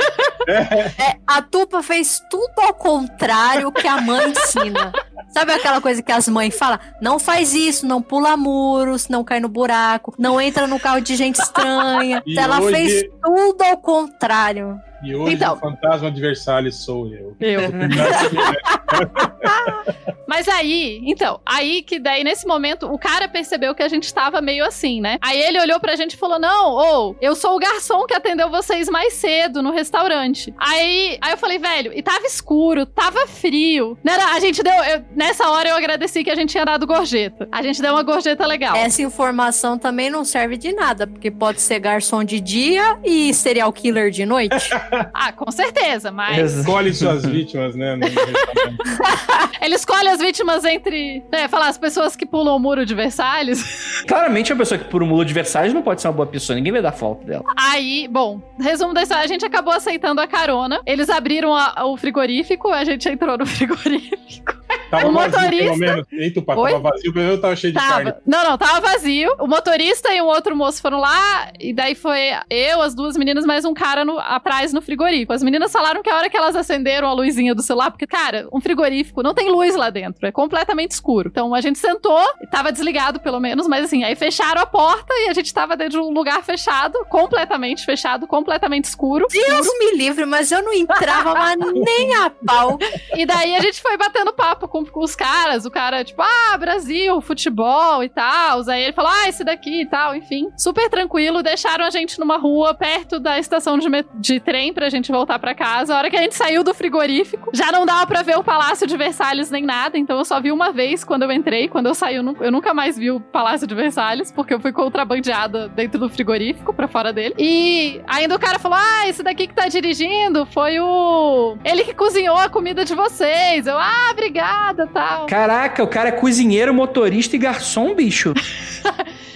A 1.26 1.42
Tupa 1.42 1.82
fez 1.82 2.20
tudo 2.30 2.52
ao 2.58 2.74
contrário 2.74 3.70
que 3.72 3.86
a 3.86 4.00
mãe 4.00 4.30
ensina. 4.30 4.92
Sabe 5.32 5.52
aquela 5.52 5.80
coisa 5.80 6.02
que 6.02 6.10
as 6.10 6.26
mães 6.28 6.56
falam? 6.56 6.78
Não 7.00 7.18
faz 7.18 7.54
isso, 7.54 7.86
não 7.86 8.02
pula 8.02 8.36
muros, 8.36 9.08
não 9.08 9.22
cai 9.22 9.38
no 9.38 9.48
buraco, 9.48 10.12
não 10.18 10.40
entra 10.40 10.66
no 10.66 10.80
carro 10.80 11.00
de 11.00 11.14
gente 11.14 11.36
estranha. 11.40 12.22
E 12.26 12.36
Ela 12.38 12.60
hoje- 12.60 12.74
fez 12.74 13.04
tudo 13.22 13.62
ao 13.62 13.76
contrário. 13.76 14.76
E 15.02 15.14
hoje 15.14 15.34
Então. 15.34 15.54
o 15.54 15.56
fantasma 15.56 16.08
adversário 16.08 16.70
sou 16.72 17.06
eu. 17.08 17.36
Eu. 17.40 17.60
Mas 20.26 20.46
aí, 20.46 21.00
então, 21.04 21.40
aí 21.44 21.82
que 21.82 21.98
daí 21.98 22.22
nesse 22.22 22.46
momento 22.46 22.86
o 22.86 22.96
cara 22.96 23.26
percebeu 23.28 23.74
que 23.74 23.82
a 23.82 23.88
gente 23.88 24.14
tava 24.14 24.40
meio 24.40 24.64
assim, 24.64 25.00
né? 25.00 25.18
Aí 25.20 25.40
ele 25.40 25.60
olhou 25.60 25.80
pra 25.80 25.96
gente 25.96 26.12
e 26.12 26.16
falou: 26.16 26.38
Não, 26.38 26.70
ou 26.70 27.16
eu 27.20 27.34
sou 27.34 27.56
o 27.56 27.58
garçom 27.58 28.06
que 28.06 28.14
atendeu 28.14 28.48
vocês 28.48 28.88
mais 28.88 29.14
cedo 29.14 29.60
no 29.60 29.72
restaurante. 29.72 30.54
Aí, 30.56 31.18
aí 31.20 31.32
eu 31.32 31.36
falei, 31.36 31.58
velho, 31.58 31.92
e 31.92 32.00
tava 32.00 32.24
escuro, 32.26 32.86
tava 32.86 33.26
frio. 33.26 33.98
Não 34.04 34.12
era- 34.12 34.26
a 34.34 34.38
gente 34.38 34.62
deu. 34.62 34.72
eu- 34.72 35.04
nessa 35.16 35.50
hora 35.50 35.70
eu 35.70 35.76
agradeci 35.76 36.22
que 36.22 36.30
a 36.30 36.34
gente 36.36 36.50
tinha 36.50 36.64
dado 36.64 36.86
gorjeta. 36.86 37.48
A 37.50 37.60
gente 37.60 37.82
deu 37.82 37.94
uma 37.94 38.02
gorjeta 38.04 38.46
legal. 38.46 38.76
Essa 38.76 39.02
informação 39.02 39.76
também 39.76 40.08
não 40.10 40.24
serve 40.24 40.56
de 40.56 40.72
nada, 40.72 41.08
porque 41.08 41.28
pode 41.30 41.60
ser 41.60 41.80
garçom 41.80 42.22
de 42.22 42.38
dia 42.40 42.96
e 43.02 43.34
serial 43.34 43.72
killer 43.72 44.10
de 44.12 44.24
noite. 44.24 44.54
Ah, 45.14 45.32
com 45.32 45.50
certeza, 45.50 46.10
mas. 46.10 46.38
Exa- 46.38 46.60
Escolhe 46.60 46.92
suas 46.94 47.24
vítimas, 47.24 47.74
né? 47.76 47.98
Ele 49.60 49.74
escolhe 49.74 50.08
as 50.08 50.18
vítimas 50.20 50.64
entre. 50.64 51.22
Né, 51.30 51.48
falar 51.48 51.68
as 51.68 51.78
pessoas 51.78 52.16
que 52.16 52.24
pulam 52.26 52.56
o 52.56 52.58
muro 52.58 52.84
de 52.86 52.94
Versalhes. 52.94 54.02
Claramente, 54.06 54.52
uma 54.52 54.58
pessoa 54.58 54.78
que 54.78 54.84
por 54.84 55.02
um 55.02 55.06
mulo 55.06 55.24
de 55.24 55.32
Versalhes 55.34 55.72
não 55.74 55.82
pode 55.82 56.00
ser 56.00 56.08
uma 56.08 56.14
boa 56.14 56.26
pessoa. 56.26 56.56
Ninguém 56.56 56.72
vai 56.72 56.82
dar 56.82 56.92
falta 56.92 57.24
dela. 57.24 57.44
Aí, 57.56 58.08
bom, 58.08 58.40
resumo 58.58 58.94
da 58.94 59.02
história, 59.02 59.24
a 59.24 59.28
gente 59.28 59.44
acabou 59.44 59.72
aceitando 59.72 60.20
a 60.20 60.26
carona. 60.26 60.80
Eles 60.86 61.08
abriram 61.10 61.54
a- 61.54 61.84
o 61.86 61.96
frigorífico, 61.96 62.68
a 62.70 62.84
gente 62.84 63.08
entrou 63.08 63.36
no 63.36 63.44
frigorífico. 63.46 64.59
Tava 64.90 65.08
O 65.08 65.12
vazio, 65.12 65.30
motorista- 65.40 65.64
pelo 65.66 65.76
menos. 65.78 66.06
Eita, 66.12 66.42
pá, 66.42 66.54
tava 66.56 66.78
vazio, 66.80 67.12
pelo 67.12 67.24
menos 67.26 67.40
tava 67.40 67.56
cheio 67.56 67.72
de 67.72 67.78
carne. 67.78 68.12
Tava. 68.12 68.22
Não, 68.26 68.44
não, 68.50 68.58
tava 68.58 68.80
vazio. 68.80 69.34
O 69.38 69.46
motorista 69.46 70.12
e 70.12 70.20
um 70.20 70.26
outro 70.26 70.56
moço 70.56 70.80
foram 70.82 70.98
lá, 70.98 71.52
e 71.60 71.72
daí 71.72 71.94
foi 71.94 72.18
eu, 72.50 72.82
as 72.82 72.94
duas 72.94 73.16
meninas, 73.16 73.44
mais 73.46 73.64
um 73.64 73.72
cara 73.72 74.04
no- 74.04 74.18
atrás 74.18 74.72
no 74.72 74.82
frigorífico. 74.82 75.32
As 75.32 75.42
meninas 75.42 75.70
falaram 75.72 76.02
que 76.02 76.10
a 76.10 76.16
hora 76.16 76.28
que 76.28 76.36
elas 76.36 76.56
acenderam 76.56 77.08
a 77.08 77.12
luzinha 77.12 77.54
do 77.54 77.62
celular, 77.62 77.90
porque, 77.90 78.06
cara, 78.06 78.48
um 78.52 78.60
frigorífico 78.60 79.22
não 79.22 79.32
tem 79.34 79.48
luz 79.50 79.76
lá 79.76 79.90
dentro, 79.90 80.26
é 80.26 80.32
completamente 80.32 80.90
escuro. 80.92 81.28
Então 81.30 81.54
a 81.54 81.60
gente 81.60 81.78
sentou, 81.78 82.20
tava 82.50 82.72
desligado 82.72 83.20
pelo 83.20 83.38
menos, 83.38 83.66
mas 83.68 83.84
assim, 83.84 84.02
aí 84.04 84.14
fecharam 84.16 84.60
a 84.62 84.66
porta 84.66 85.12
e 85.14 85.28
a 85.28 85.32
gente 85.32 85.52
tava 85.54 85.76
dentro 85.76 86.00
de 86.00 86.06
um 86.06 86.10
lugar 86.10 86.42
fechado, 86.42 86.98
completamente 87.08 87.84
fechado, 87.84 88.26
completamente 88.26 88.84
escuro. 88.86 89.26
Deus 89.30 89.66
me 89.78 89.96
livre, 89.96 90.24
mas 90.26 90.50
eu 90.50 90.62
não 90.62 90.72
entrava 90.72 91.32
mas 91.34 91.56
nem 91.72 92.14
a 92.16 92.30
pau. 92.30 92.78
E 93.16 93.24
daí 93.24 93.54
a 93.54 93.60
gente 93.60 93.80
foi 93.80 93.96
batendo 93.96 94.32
papo 94.32 94.66
com, 94.68 94.79
com 94.88 95.00
os 95.00 95.16
caras. 95.16 95.66
O 95.66 95.70
cara, 95.70 96.04
tipo, 96.04 96.22
ah, 96.22 96.56
Brasil, 96.56 97.20
futebol 97.20 98.02
e 98.02 98.08
tal. 98.08 98.68
Aí 98.68 98.84
ele 98.84 98.92
falou, 98.92 99.10
ah, 99.12 99.28
esse 99.28 99.44
daqui 99.44 99.82
e 99.82 99.86
tal, 99.86 100.14
enfim. 100.14 100.48
Super 100.56 100.88
tranquilo. 100.88 101.42
Deixaram 101.42 101.84
a 101.84 101.90
gente 101.90 102.18
numa 102.18 102.36
rua 102.36 102.74
perto 102.74 103.18
da 103.18 103.38
estação 103.38 103.78
de, 103.78 103.88
de 104.14 104.40
trem 104.40 104.72
pra 104.72 104.88
gente 104.88 105.10
voltar 105.10 105.38
pra 105.38 105.54
casa. 105.54 105.94
A 105.94 105.98
hora 105.98 106.10
que 106.10 106.16
a 106.16 106.22
gente 106.22 106.34
saiu 106.34 106.62
do 106.62 106.72
frigorífico, 106.72 107.50
já 107.52 107.72
não 107.72 107.84
dava 107.84 108.06
pra 108.06 108.22
ver 108.22 108.38
o 108.38 108.44
Palácio 108.44 108.86
de 108.86 108.96
Versalhes 108.96 109.50
nem 109.50 109.64
nada. 109.64 109.98
Então 109.98 110.18
eu 110.18 110.24
só 110.24 110.40
vi 110.40 110.52
uma 110.52 110.72
vez 110.72 111.04
quando 111.04 111.22
eu 111.24 111.32
entrei. 111.32 111.68
Quando 111.68 111.86
eu 111.86 111.94
saí, 111.94 112.16
eu 112.16 112.52
nunca 112.52 112.72
mais 112.72 112.96
vi 112.96 113.10
o 113.10 113.20
Palácio 113.20 113.66
de 113.66 113.74
Versalhes, 113.74 114.30
porque 114.32 114.54
eu 114.54 114.60
fui 114.60 114.72
contrabandeada 114.72 115.68
dentro 115.68 115.98
do 115.98 116.08
frigorífico 116.08 116.72
pra 116.72 116.88
fora 116.88 117.12
dele. 117.12 117.34
E 117.38 118.00
ainda 118.06 118.36
o 118.36 118.38
cara 118.38 118.58
falou: 118.58 118.78
Ah, 118.78 119.08
esse 119.08 119.22
daqui 119.22 119.46
que 119.46 119.54
tá 119.54 119.68
dirigindo 119.68 120.46
foi 120.46 120.78
o. 120.80 121.56
Ele 121.64 121.84
que 121.84 121.94
cozinhou 121.94 122.36
a 122.36 122.48
comida 122.48 122.84
de 122.84 122.94
vocês. 122.94 123.66
Eu, 123.66 123.78
ah, 123.78 124.08
obrigada, 124.12 124.69
tal. 124.74 125.26
Caraca, 125.26 125.82
o 125.82 125.88
cara 125.88 126.08
é 126.08 126.12
cozinheiro, 126.12 126.72
motorista 126.72 127.36
e 127.36 127.38
garçom, 127.38 127.94
bicho. 127.94 128.32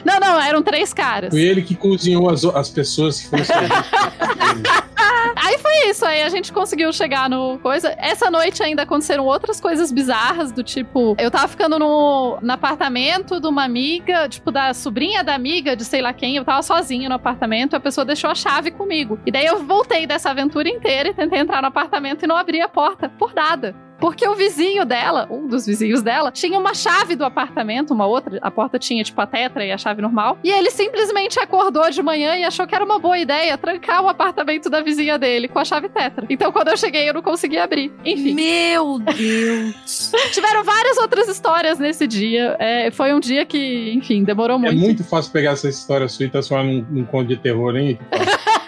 Não, 0.04 0.20
não, 0.20 0.38
eram 0.38 0.62
três 0.62 0.92
caras. 0.92 1.30
Foi 1.30 1.40
ele 1.40 1.62
que 1.62 1.74
cozinhou 1.74 2.28
as, 2.28 2.44
as 2.44 2.68
pessoas 2.68 3.20
que 3.20 3.28
foram. 3.28 3.42
Aí 5.36 5.58
foi 5.58 5.90
isso, 5.90 6.04
aí 6.04 6.22
a 6.22 6.28
gente 6.28 6.52
conseguiu 6.52 6.92
chegar 6.92 7.28
no 7.28 7.58
coisa. 7.58 7.94
Essa 7.98 8.30
noite 8.30 8.62
ainda 8.62 8.82
aconteceram 8.82 9.24
outras 9.24 9.60
coisas 9.60 9.90
bizarras, 9.92 10.52
do 10.52 10.62
tipo, 10.62 11.14
eu 11.18 11.30
tava 11.30 11.48
ficando 11.48 11.78
no, 11.78 12.38
no 12.40 12.52
apartamento 12.52 13.40
de 13.40 13.46
uma 13.46 13.64
amiga, 13.64 14.28
tipo, 14.28 14.50
da 14.50 14.72
sobrinha 14.72 15.22
da 15.22 15.34
amiga, 15.34 15.76
de 15.76 15.84
sei 15.84 16.00
lá 16.00 16.12
quem, 16.12 16.36
eu 16.36 16.44
tava 16.44 16.62
sozinha 16.62 17.08
no 17.08 17.14
apartamento, 17.14 17.74
a 17.74 17.80
pessoa 17.80 18.04
deixou 18.04 18.30
a 18.30 18.34
chave 18.34 18.70
comigo. 18.70 19.18
E 19.26 19.32
daí 19.32 19.46
eu 19.46 19.64
voltei 19.64 20.06
dessa 20.06 20.30
aventura 20.30 20.68
inteira 20.68 21.10
e 21.10 21.14
tentei 21.14 21.40
entrar 21.40 21.60
no 21.60 21.68
apartamento 21.68 22.22
e 22.22 22.26
não 22.26 22.36
abri 22.36 22.60
a 22.60 22.68
porta 22.68 23.08
por 23.08 23.34
nada. 23.34 23.74
Porque 23.98 24.26
o 24.26 24.34
vizinho 24.34 24.84
dela, 24.84 25.26
um 25.30 25.46
dos 25.46 25.66
vizinhos 25.66 26.02
dela, 26.02 26.30
tinha 26.30 26.58
uma 26.58 26.74
chave 26.74 27.16
do 27.16 27.24
apartamento, 27.24 27.92
uma 27.94 28.06
outra, 28.06 28.38
a 28.42 28.50
porta 28.50 28.78
tinha 28.78 29.02
tipo 29.02 29.20
a 29.20 29.26
tetra 29.26 29.64
e 29.64 29.72
a 29.72 29.78
chave 29.78 30.02
normal. 30.02 30.38
E 30.42 30.50
ele 30.50 30.70
simplesmente 30.70 31.38
acordou 31.38 31.88
de 31.90 32.02
manhã 32.02 32.36
e 32.36 32.44
achou 32.44 32.66
que 32.66 32.74
era 32.74 32.84
uma 32.84 32.98
boa 32.98 33.18
ideia 33.18 33.56
trancar 33.56 34.02
o 34.02 34.08
apartamento 34.08 34.68
da 34.68 34.80
vizinha 34.82 35.18
dele 35.18 35.48
com 35.48 35.58
a 35.58 35.64
chave 35.64 35.88
tetra. 35.88 36.26
Então 36.28 36.52
quando 36.52 36.68
eu 36.68 36.76
cheguei 36.76 37.08
eu 37.08 37.14
não 37.14 37.22
consegui 37.22 37.58
abrir. 37.58 37.92
Enfim, 38.04 38.34
Meu 38.34 38.98
Deus. 38.98 40.12
tiveram 40.32 40.64
várias 40.64 40.98
outras 40.98 41.28
histórias 41.28 41.78
nesse 41.78 42.06
dia. 42.06 42.56
É, 42.58 42.90
foi 42.90 43.14
um 43.14 43.20
dia 43.20 43.44
que, 43.46 43.92
enfim, 43.94 44.24
demorou 44.24 44.56
É 44.56 44.60
muito. 44.60 44.78
muito 44.78 45.04
fácil 45.04 45.32
pegar 45.32 45.52
essa 45.52 45.68
história 45.68 46.08
sua 46.08 46.26
e 46.26 46.28
transformar 46.28 46.64
num, 46.64 46.84
num 46.90 47.04
conto 47.04 47.28
de 47.28 47.36
terror, 47.36 47.76
hein? 47.76 47.98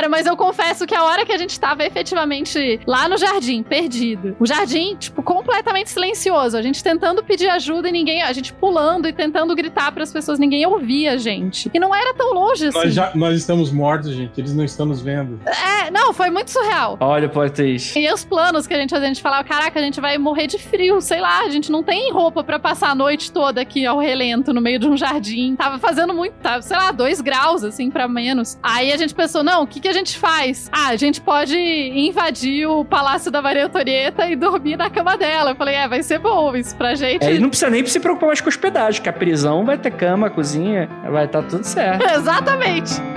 Cara, 0.00 0.08
mas 0.08 0.24
eu 0.24 0.34
confesso 0.34 0.86
que 0.86 0.94
a 0.94 1.04
hora 1.04 1.26
que 1.26 1.32
a 1.32 1.36
gente 1.36 1.60
tava 1.60 1.84
efetivamente 1.84 2.80
lá 2.86 3.06
no 3.06 3.18
jardim, 3.18 3.62
perdido, 3.62 4.34
o 4.40 4.46
jardim, 4.46 4.96
tipo, 4.96 5.22
completamente 5.22 5.90
silencioso, 5.90 6.56
a 6.56 6.62
gente 6.62 6.82
tentando 6.82 7.22
pedir 7.22 7.50
ajuda 7.50 7.90
e 7.90 7.92
ninguém, 7.92 8.22
a 8.22 8.32
gente 8.32 8.50
pulando 8.50 9.06
e 9.06 9.12
tentando 9.12 9.54
gritar 9.54 9.92
para 9.92 10.02
as 10.02 10.10
pessoas, 10.10 10.38
ninguém 10.38 10.64
ouvia 10.64 11.12
a 11.12 11.16
gente. 11.18 11.70
E 11.74 11.78
não 11.78 11.94
era 11.94 12.14
tão 12.14 12.32
longe 12.32 12.68
assim. 12.68 12.78
Nós, 12.78 12.94
já, 12.94 13.12
nós 13.14 13.36
estamos 13.36 13.70
mortos, 13.70 14.14
gente. 14.14 14.40
Eles 14.40 14.54
não 14.54 14.64
estão 14.64 14.86
nos 14.86 15.02
vendo. 15.02 15.38
É, 15.44 15.90
não, 15.90 16.14
foi 16.14 16.30
muito 16.30 16.50
surreal. 16.50 16.96
Olha 16.98 17.28
twist. 17.28 17.98
E 17.98 18.10
os 18.10 18.24
planos 18.24 18.66
que 18.66 18.72
a 18.72 18.78
gente 18.78 18.88
fazia, 18.88 19.04
a 19.04 19.12
gente 19.12 19.20
falava, 19.20 19.44
caraca, 19.44 19.78
a 19.78 19.82
gente 19.82 20.00
vai 20.00 20.16
morrer 20.16 20.46
de 20.46 20.56
frio, 20.56 21.02
sei 21.02 21.20
lá, 21.20 21.40
a 21.40 21.50
gente 21.50 21.70
não 21.70 21.82
tem 21.82 22.10
roupa 22.10 22.42
pra 22.42 22.58
passar 22.58 22.88
a 22.88 22.94
noite 22.94 23.30
toda 23.30 23.60
aqui 23.60 23.84
ao 23.84 23.98
relento, 23.98 24.54
no 24.54 24.62
meio 24.62 24.78
de 24.78 24.88
um 24.88 24.96
jardim. 24.96 25.56
Tava 25.56 25.78
fazendo 25.78 26.14
muito, 26.14 26.32
tava, 26.36 26.62
sei 26.62 26.78
lá, 26.78 26.90
dois 26.90 27.20
graus, 27.20 27.62
assim, 27.62 27.90
pra 27.90 28.08
menos. 28.08 28.58
Aí 28.62 28.90
a 28.90 28.96
gente 28.96 29.14
pensou, 29.14 29.44
não, 29.44 29.64
o 29.64 29.66
que, 29.66 29.78
que 29.78 29.90
a 29.90 29.92
gente 29.92 29.99
faz? 30.08 30.68
Ah, 30.72 30.88
a 30.88 30.96
gente 30.96 31.20
pode 31.20 31.56
invadir 31.56 32.66
o 32.66 32.84
Palácio 32.84 33.30
da 33.30 33.40
Maria 33.42 33.66
Antonieta 33.66 34.26
e 34.26 34.36
dormir 34.36 34.76
na 34.76 34.90
cama 34.90 35.16
dela. 35.16 35.50
Eu 35.50 35.56
falei, 35.56 35.74
é, 35.74 35.88
vai 35.88 36.02
ser 36.02 36.18
bom 36.18 36.54
isso 36.56 36.74
pra 36.76 36.94
gente. 36.94 37.24
É, 37.24 37.34
e 37.34 37.38
não 37.38 37.48
precisa 37.48 37.70
nem 37.70 37.84
se 37.86 38.00
preocupar 38.00 38.28
mais 38.28 38.40
com 38.40 38.48
hospedagem, 38.48 39.02
que 39.02 39.08
a 39.08 39.12
prisão 39.12 39.64
vai 39.64 39.78
ter 39.78 39.90
cama, 39.90 40.30
cozinha, 40.30 40.88
vai 41.10 41.26
estar 41.26 41.42
tudo 41.42 41.64
certo. 41.64 42.02
Exatamente. 42.10 43.09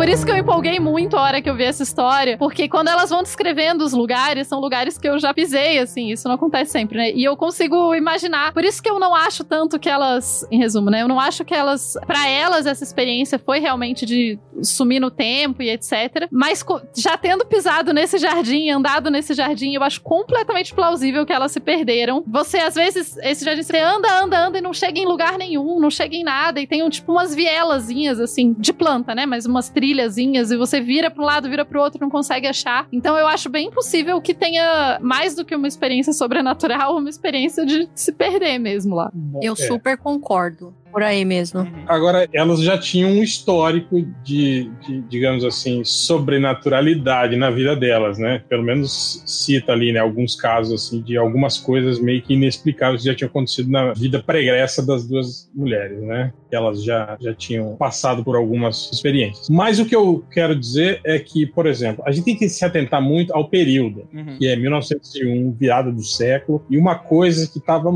Por 0.00 0.08
isso 0.08 0.24
que 0.24 0.32
eu 0.32 0.36
empolguei 0.38 0.80
muito 0.80 1.14
a 1.14 1.20
hora 1.20 1.42
que 1.42 1.50
eu 1.50 1.54
vi 1.54 1.64
essa 1.64 1.82
história, 1.82 2.38
porque 2.38 2.66
quando 2.70 2.88
elas 2.88 3.10
vão 3.10 3.22
descrevendo 3.22 3.84
os 3.84 3.92
lugares, 3.92 4.46
são 4.48 4.58
lugares 4.58 4.96
que 4.96 5.06
eu 5.06 5.18
já 5.18 5.34
pisei, 5.34 5.78
assim, 5.78 6.10
isso 6.10 6.26
não 6.26 6.36
acontece 6.36 6.70
sempre, 6.72 6.96
né? 6.96 7.12
E 7.12 7.22
eu 7.22 7.36
consigo 7.36 7.94
imaginar. 7.94 8.54
Por 8.54 8.64
isso 8.64 8.82
que 8.82 8.88
eu 8.88 8.98
não 8.98 9.14
acho 9.14 9.44
tanto 9.44 9.78
que 9.78 9.90
elas, 9.90 10.42
em 10.50 10.58
resumo, 10.58 10.88
né? 10.88 11.02
Eu 11.02 11.08
não 11.08 11.20
acho 11.20 11.44
que 11.44 11.52
elas, 11.52 11.98
Pra 12.06 12.26
elas, 12.26 12.64
essa 12.64 12.82
experiência 12.82 13.38
foi 13.38 13.58
realmente 13.58 14.06
de 14.06 14.38
sumir 14.62 15.00
no 15.00 15.10
tempo 15.10 15.62
e 15.62 15.68
etc. 15.68 16.28
Mas 16.32 16.64
já 16.96 17.18
tendo 17.18 17.44
pisado 17.44 17.92
nesse 17.92 18.16
jardim, 18.16 18.70
andado 18.70 19.10
nesse 19.10 19.34
jardim, 19.34 19.74
eu 19.74 19.82
acho 19.82 20.00
completamente 20.00 20.72
plausível 20.72 21.26
que 21.26 21.32
elas 21.32 21.52
se 21.52 21.60
perderam. 21.60 22.24
Você, 22.26 22.56
às 22.56 22.74
vezes, 22.74 23.18
esse 23.18 23.44
jardim, 23.44 23.62
você 23.62 23.78
anda, 23.78 24.08
anda, 24.22 24.46
anda 24.46 24.58
e 24.58 24.62
não 24.62 24.72
chega 24.72 24.98
em 24.98 25.04
lugar 25.04 25.36
nenhum, 25.36 25.78
não 25.78 25.90
chega 25.90 26.16
em 26.16 26.24
nada, 26.24 26.58
e 26.58 26.66
tem 26.66 26.88
tipo 26.88 27.12
umas 27.12 27.34
vielazinhas, 27.34 28.18
assim, 28.18 28.54
de 28.58 28.72
planta, 28.72 29.14
né? 29.14 29.26
Mas 29.26 29.44
umas 29.44 29.68
trilhazinhas, 30.00 30.50
e 30.50 30.56
você 30.56 30.80
vira 30.80 31.10
para 31.10 31.22
um 31.22 31.26
lado, 31.26 31.48
vira 31.48 31.64
pro 31.64 31.80
outro, 31.80 32.00
não 32.00 32.10
consegue 32.10 32.46
achar. 32.46 32.86
Então 32.92 33.16
eu 33.16 33.26
acho 33.26 33.48
bem 33.48 33.70
possível 33.70 34.20
que 34.20 34.32
tenha 34.34 34.98
mais 35.02 35.34
do 35.34 35.44
que 35.44 35.54
uma 35.54 35.68
experiência 35.68 36.12
sobrenatural, 36.12 36.96
uma 36.96 37.10
experiência 37.10 37.66
de 37.66 37.88
se 37.94 38.12
perder 38.12 38.58
mesmo 38.58 38.94
lá. 38.94 39.12
Eu 39.42 39.52
É. 39.52 39.56
super 39.56 39.96
concordo. 39.98 40.74
Por 40.92 41.02
aí 41.02 41.24
mesmo. 41.24 41.66
Agora, 41.86 42.28
elas 42.32 42.62
já 42.62 42.76
tinham 42.76 43.10
um 43.10 43.22
histórico 43.22 44.02
de, 44.24 44.70
de, 44.86 45.00
digamos 45.02 45.44
assim, 45.44 45.84
sobrenaturalidade 45.84 47.36
na 47.36 47.50
vida 47.50 47.76
delas, 47.76 48.18
né? 48.18 48.42
Pelo 48.48 48.62
menos 48.62 49.22
cita 49.24 49.72
ali, 49.72 49.92
né, 49.92 50.00
alguns 50.00 50.34
casos, 50.34 50.72
assim, 50.72 51.00
de 51.00 51.16
algumas 51.16 51.58
coisas 51.58 52.00
meio 52.00 52.22
que 52.22 52.34
inexplicáveis 52.34 53.02
que 53.02 53.08
já 53.08 53.14
tinham 53.14 53.28
acontecido 53.28 53.70
na 53.70 53.92
vida 53.92 54.22
pregressa 54.22 54.84
das 54.84 55.06
duas 55.06 55.50
mulheres, 55.54 56.00
né? 56.02 56.32
Elas 56.50 56.82
já, 56.82 57.16
já 57.20 57.34
tinham 57.34 57.76
passado 57.76 58.24
por 58.24 58.34
algumas 58.34 58.90
experiências. 58.92 59.48
Mas 59.48 59.78
o 59.78 59.86
que 59.86 59.94
eu 59.94 60.24
quero 60.30 60.54
dizer 60.54 61.00
é 61.04 61.18
que, 61.18 61.46
por 61.46 61.66
exemplo, 61.66 62.02
a 62.06 62.10
gente 62.10 62.24
tem 62.24 62.36
que 62.36 62.48
se 62.48 62.64
atentar 62.64 63.00
muito 63.00 63.32
ao 63.32 63.48
período, 63.48 64.08
que 64.38 64.48
é 64.48 64.56
1901, 64.56 65.52
virada 65.52 65.92
do 65.92 66.02
século, 66.02 66.64
e 66.68 66.76
uma 66.76 66.96
coisa 66.96 67.46
que 67.50 67.58
estava 67.58 67.90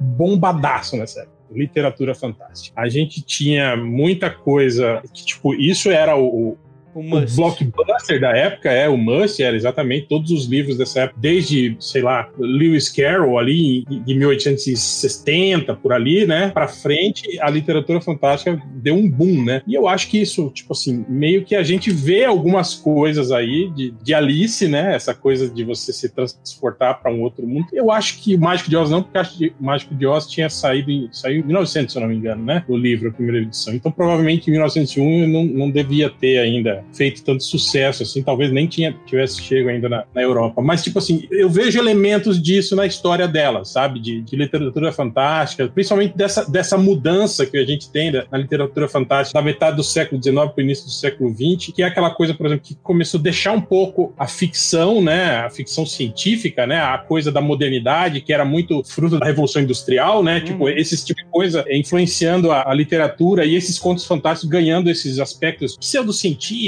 bombadaço 0.00 0.96
nessa 0.96 1.20
época 1.20 1.39
literatura 1.52 2.14
fantástica. 2.14 2.80
A 2.80 2.88
gente 2.88 3.22
tinha 3.22 3.76
muita 3.76 4.30
coisa 4.30 5.02
que, 5.12 5.24
tipo, 5.24 5.54
isso 5.54 5.90
era 5.90 6.16
o, 6.16 6.56
O 6.94 7.00
o 7.00 7.36
blockbuster 7.36 8.20
da 8.20 8.36
época 8.36 8.70
é 8.70 8.88
o 8.88 8.96
Must, 8.96 9.42
era 9.42 9.54
exatamente 9.56 10.06
todos 10.08 10.30
os 10.30 10.46
livros 10.46 10.76
dessa 10.76 11.00
época, 11.02 11.20
desde, 11.20 11.76
sei 11.78 12.02
lá, 12.02 12.28
Lewis 12.38 12.88
Carroll 12.88 13.38
ali 13.38 13.84
em- 13.90 14.02
de 14.02 14.14
1860 14.14 15.74
por 15.74 15.92
ali, 15.92 16.26
né, 16.26 16.50
para 16.52 16.66
frente, 16.68 17.38
a 17.40 17.48
literatura 17.50 18.00
fantástica 18.00 18.60
deu 18.74 18.94
um 18.94 19.08
boom, 19.08 19.44
né? 19.44 19.62
E 19.66 19.74
eu 19.74 19.86
acho 19.88 20.08
que 20.08 20.20
isso, 20.20 20.50
tipo 20.54 20.72
assim, 20.72 21.04
meio 21.08 21.44
que 21.44 21.54
a 21.54 21.62
gente 21.62 21.90
vê 21.90 22.24
algumas 22.24 22.74
coisas 22.74 23.30
aí 23.30 23.70
de, 23.70 23.90
de 24.02 24.14
Alice, 24.14 24.66
né, 24.68 24.94
essa 24.94 25.14
coisa 25.14 25.48
de 25.48 25.64
você 25.64 25.92
se 25.92 26.08
transportar 26.08 27.00
para 27.00 27.12
um 27.12 27.22
outro 27.22 27.46
mundo. 27.46 27.66
Eu 27.72 27.90
acho 27.90 28.20
que 28.22 28.34
o 28.34 28.40
Mágico 28.40 28.70
de 28.70 28.76
Oz 28.76 28.90
não, 28.90 29.02
porque 29.02 29.18
acho 29.18 29.38
que 29.38 29.52
o 29.60 29.64
Mágico 29.64 29.94
de 29.94 30.06
Oz 30.06 30.26
tinha 30.26 30.48
saído 30.48 30.90
em, 30.90 31.08
saiu 31.12 31.40
em 31.40 31.44
1900, 31.46 31.92
se 31.92 31.98
eu 31.98 32.02
não 32.02 32.08
me 32.08 32.16
engano, 32.16 32.44
né, 32.44 32.64
o 32.68 32.76
livro, 32.76 33.08
a 33.10 33.12
primeira 33.12 33.38
edição. 33.42 33.74
Então, 33.74 33.90
provavelmente 33.92 34.48
em 34.48 34.52
1901 34.52 35.22
eu 35.22 35.28
não, 35.28 35.44
não 35.44 35.70
devia 35.70 36.10
ter 36.10 36.38
ainda 36.38 36.79
feito 36.92 37.22
tanto 37.24 37.42
sucesso, 37.42 38.02
assim, 38.02 38.22
talvez 38.22 38.50
nem 38.52 38.66
tinha, 38.66 38.94
tivesse 39.06 39.40
chego 39.42 39.68
ainda 39.68 39.88
na, 39.88 40.04
na 40.14 40.22
Europa. 40.22 40.60
Mas, 40.62 40.82
tipo 40.82 40.98
assim, 40.98 41.26
eu 41.30 41.48
vejo 41.48 41.78
elementos 41.78 42.40
disso 42.40 42.74
na 42.76 42.86
história 42.86 43.26
dela, 43.28 43.64
sabe? 43.64 44.00
De, 44.00 44.20
de 44.22 44.36
literatura 44.36 44.92
fantástica, 44.92 45.68
principalmente 45.68 46.16
dessa, 46.16 46.48
dessa 46.50 46.76
mudança 46.76 47.46
que 47.46 47.56
a 47.56 47.64
gente 47.64 47.90
tem 47.90 48.12
da- 48.12 48.24
na 48.30 48.38
literatura 48.38 48.88
fantástica 48.88 49.38
da 49.38 49.44
metade 49.44 49.76
do 49.76 49.82
século 49.84 50.22
XIX 50.22 50.36
para 50.36 50.54
o 50.58 50.60
início 50.60 50.84
do 50.84 50.90
século 50.90 51.30
XX, 51.34 51.72
que 51.74 51.82
é 51.82 51.86
aquela 51.86 52.10
coisa, 52.10 52.34
por 52.34 52.46
exemplo, 52.46 52.64
que 52.66 52.74
começou 52.82 53.18
a 53.18 53.22
deixar 53.22 53.52
um 53.52 53.60
pouco 53.60 54.12
a 54.18 54.26
ficção, 54.26 55.02
né? 55.02 55.36
A 55.36 55.50
ficção 55.50 55.84
científica, 55.86 56.66
né? 56.66 56.80
A 56.80 56.98
coisa 56.98 57.30
da 57.30 57.40
modernidade, 57.40 58.20
que 58.20 58.32
era 58.32 58.44
muito 58.44 58.82
fruto 58.84 59.18
da 59.18 59.26
Revolução 59.26 59.62
Industrial, 59.62 60.22
né? 60.22 60.40
Tipo, 60.40 60.68
esse 60.68 61.04
tipo 61.04 61.20
de 61.20 61.26
coisa 61.30 61.64
influenciando 61.70 62.50
a, 62.50 62.70
a 62.70 62.74
literatura 62.74 63.44
e 63.44 63.54
esses 63.54 63.78
contos 63.78 64.04
fantásticos 64.04 64.48
ganhando 64.50 64.90
esses 64.90 65.18
aspectos 65.18 65.76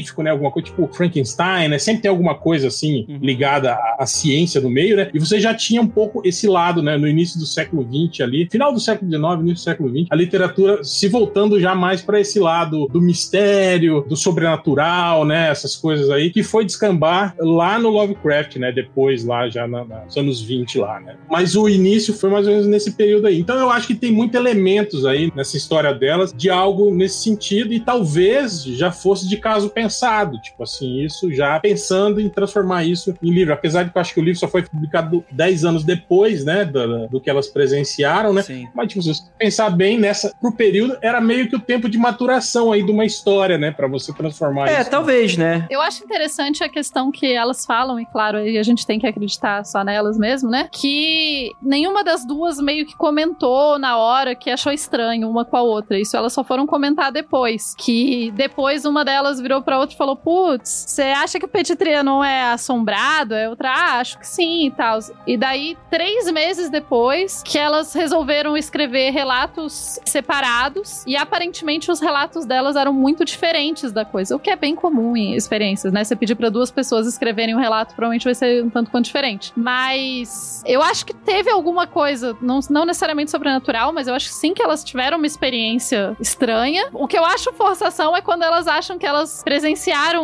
pseudocientífico, 0.03 0.22
né? 0.22 0.30
Alguma 0.30 0.50
coisa 0.50 0.66
tipo 0.66 0.88
Frankenstein, 0.92 1.68
né? 1.68 1.78
Sempre 1.78 2.03
tem 2.03 2.11
alguma 2.11 2.34
coisa 2.34 2.68
assim 2.68 3.07
Uhum. 3.09 3.18
ligada 3.20 3.72
à, 3.72 3.96
à 4.00 4.07
ciência 4.07 4.61
no 4.61 4.68
meio, 4.70 4.96
né? 4.96 5.11
E 5.14 5.18
você 5.18 5.40
já 5.40 5.55
tinha 5.55 5.80
um 5.80 5.86
pouco 5.86 6.20
esse 6.24 6.46
lado, 6.46 6.82
né? 6.82 6.96
No 6.96 7.09
início 7.09 7.38
do 7.38 7.46
século 7.46 7.82
XX 7.84 8.20
ali, 8.22 8.48
final 8.50 8.72
do 8.72 8.80
século 8.80 9.11
XIX, 9.11 9.24
início 9.40 9.55
do 9.55 9.59
século 9.61 9.88
XX, 9.90 10.07
a 10.11 10.14
literatura 10.16 10.84
se 10.84 11.09
voltando 11.09 11.61
já 11.61 11.74
mais 11.74 12.03
para 12.03 12.20
esse 12.20 12.38
lado 12.38 12.86
do 12.92 13.00
mistério, 13.00 14.05
do 14.09 14.16
sobrenatural, 14.16 15.24
né? 15.24 15.48
Essas 15.50 15.76
coisas 15.76 16.11
aí, 16.11 16.30
que 16.30 16.42
foi 16.42 16.64
descambar 16.64 17.34
lá 17.38 17.78
no 17.78 17.88
Lovecraft, 17.90 18.57
né? 18.57 18.72
Depois, 18.72 19.24
lá 19.24 19.48
já 19.48 19.66
na, 19.66 19.84
na- 19.84 20.05
nos 20.05 20.16
anos 20.16 20.40
20 20.42 20.78
lá, 20.78 21.00
né? 21.00 21.16
Mas 21.30 21.57
o 21.57 21.68
início 21.68 22.14
foi 22.14 22.30
mais 22.30 22.46
ou 22.46 22.53
menos 22.53 22.66
nesse 22.66 22.92
período 22.92 23.26
aí. 23.26 23.38
Então 23.40 23.57
eu 23.59 23.70
acho 23.70 23.86
que 23.86 23.94
tem 23.94 24.12
muitos 24.12 24.38
elementos 24.38 25.05
aí 25.07 25.32
nessa 25.34 25.57
história 25.57 25.92
delas 25.94 26.32
de 26.32 26.50
algo 26.50 26.94
nesse 26.94 27.22
sentido 27.22 27.72
e 27.72 27.80
talvez 27.80 28.64
já 28.64 28.90
fosse 28.90 29.28
de 29.28 29.36
caso 29.36 29.70
pensado, 29.70 29.91
tipo 30.40 30.62
assim, 30.62 31.03
isso 31.05 31.32
já 31.32 31.59
pensando 31.61 32.20
em 32.20 32.28
transformar 32.28 32.84
isso 32.84 33.14
em 33.22 33.30
livro. 33.30 33.53
Apesar 33.53 33.82
de 33.84 33.90
que 33.90 33.97
eu 33.97 34.01
acho 34.01 34.14
que 34.14 34.20
o 34.20 34.24
livro 34.24 34.38
só 34.38 34.49
foi 34.49 34.62
publicado 34.62 35.24
10 35.30 35.64
anos 35.64 35.84
depois, 35.84 36.45
né, 36.45 36.64
do, 36.64 37.09
do 37.09 37.20
que 37.20 37.28
elas 37.30 37.49
presenciaram, 37.49 38.32
né? 38.32 38.43
Sim. 38.43 38.66
Mas, 38.74 38.88
tipo, 38.88 39.03
se 39.03 39.14
você 39.14 39.22
pensar 39.38 39.70
bem 39.70 39.99
nessa, 39.99 40.32
pro 40.40 40.53
período, 40.53 40.97
era 41.03 41.20
meio 41.20 41.49
que 41.49 41.57
o 41.57 41.61
tempo 41.61 41.88
de 41.88 41.99
maturação 41.99 42.72
aí 42.72 42.82
de 42.84 42.90
uma 42.90 43.05
história, 43.05 43.59
né? 43.59 43.70
Pra 43.70 43.86
você 43.88 44.12
transformar 44.12 44.68
É, 44.68 44.80
isso. 44.80 44.90
talvez, 44.90 45.36
né? 45.36 45.66
Eu 45.70 45.80
acho 45.80 46.05
interessante 46.05 46.62
a 46.62 46.68
questão 46.68 47.11
que 47.11 47.32
elas 47.32 47.64
falam, 47.64 47.99
e 47.99 48.07
claro, 48.07 48.38
aí 48.38 48.59
a 48.59 48.62
gente 48.62 48.86
tem 48.86 48.99
que 48.99 49.07
acreditar 49.07 49.64
só 49.64 49.82
nelas 49.84 50.18
mesmo, 50.18 50.51
né? 50.51 50.68
Que 50.72 51.51
nenhuma 51.62 52.05
das 52.05 52.24
duas 52.24 52.59
meio 52.59 52.86
que 52.86 52.97
comentou 52.97 53.78
na 53.78 53.97
hora 53.97 54.34
que 54.34 54.51
achou 54.51 54.72
estranho 54.72 55.28
uma 55.28 55.45
com 55.45 55.57
a 55.57 55.62
outra. 55.62 55.99
Isso 55.99 56.16
elas 56.16 56.32
só 56.32 56.43
foram 56.45 56.66
comentar 56.66 57.11
depois. 57.12 57.74
Que 57.78 58.30
depois 58.32 58.84
uma 58.84 59.05
delas 59.05 59.40
virou 59.40 59.62
pra 59.62 59.78
outra 59.83 59.95
e 59.95 59.99
falou: 59.99 60.16
Putz, 60.16 60.85
você 60.89 61.03
acha 61.03 61.39
que 61.39 61.45
o 61.45 61.49
Petit 61.49 61.76
Trianon 61.76 62.24
é 62.24 62.53
assombrado? 62.53 63.35
É 63.35 63.49
outra, 63.49 63.70
ah, 63.70 63.99
acho 63.99 64.18
que 64.18 64.26
sim 64.26 64.66
e 64.66 64.70
tal. 64.70 64.99
E 65.26 65.37
daí, 65.37 65.76
três 65.91 66.30
meses 66.30 66.70
depois, 66.70 67.43
que 67.45 67.59
elas 67.59 67.93
resolveram 67.93 68.57
escrever 68.57 69.11
relatos 69.11 69.99
separados, 70.05 71.05
e 71.07 71.16
aparentemente 71.16 71.91
os 71.91 72.01
relatos 72.01 72.45
delas 72.45 72.76
eram 72.76 72.93
muito 72.93 73.24
diferentes 73.24 73.93
da 73.93 74.05
coisa, 74.05 74.37
o 74.37 74.39
que 74.39 74.51
é 74.51 74.57
bem 74.57 74.74
comum 74.74 75.16
em 75.16 75.35
experiências, 75.35 75.93
né? 75.93 76.05
Você 76.05 76.16
pedir 76.16 76.35
pra 76.35 76.49
duas 76.49 76.70
pessoas 76.70 77.07
escreverem 77.07 77.55
um 77.55 77.59
relato, 77.59 77.95
provavelmente 77.95 78.24
vai 78.24 78.35
ser 78.35 78.64
um 78.64 78.70
tanto 78.70 78.91
quanto 78.91 79.07
diferente. 79.07 79.53
Mas 79.57 80.62
eu 80.66 80.83
acho 80.83 81.05
que 81.05 81.14
teve 81.14 81.51
alguma 81.51 81.87
coisa, 81.87 82.37
não, 82.41 82.61
não 82.70 82.85
necessariamente 82.85 83.30
sobrenatural, 83.30 83.93
mas 83.93 84.09
eu 84.09 84.14
acho 84.14 84.28
que 84.28 84.35
sim 84.35 84.55
que 84.55 84.62
elas 84.62 84.85
tiveram 84.85 85.18
uma 85.18 85.26
experiência 85.26 86.16
estranha. 86.20 86.89
O 86.93 87.07
que 87.07 87.18
eu 87.18 87.24
acho 87.24 87.53
forçação 87.53 88.16
é 88.16 88.20
quando 88.20 88.43
elas 88.43 88.66
acham 88.66 88.99
que 88.99 89.07
elas 89.07 89.43
presenciaram 89.43 89.71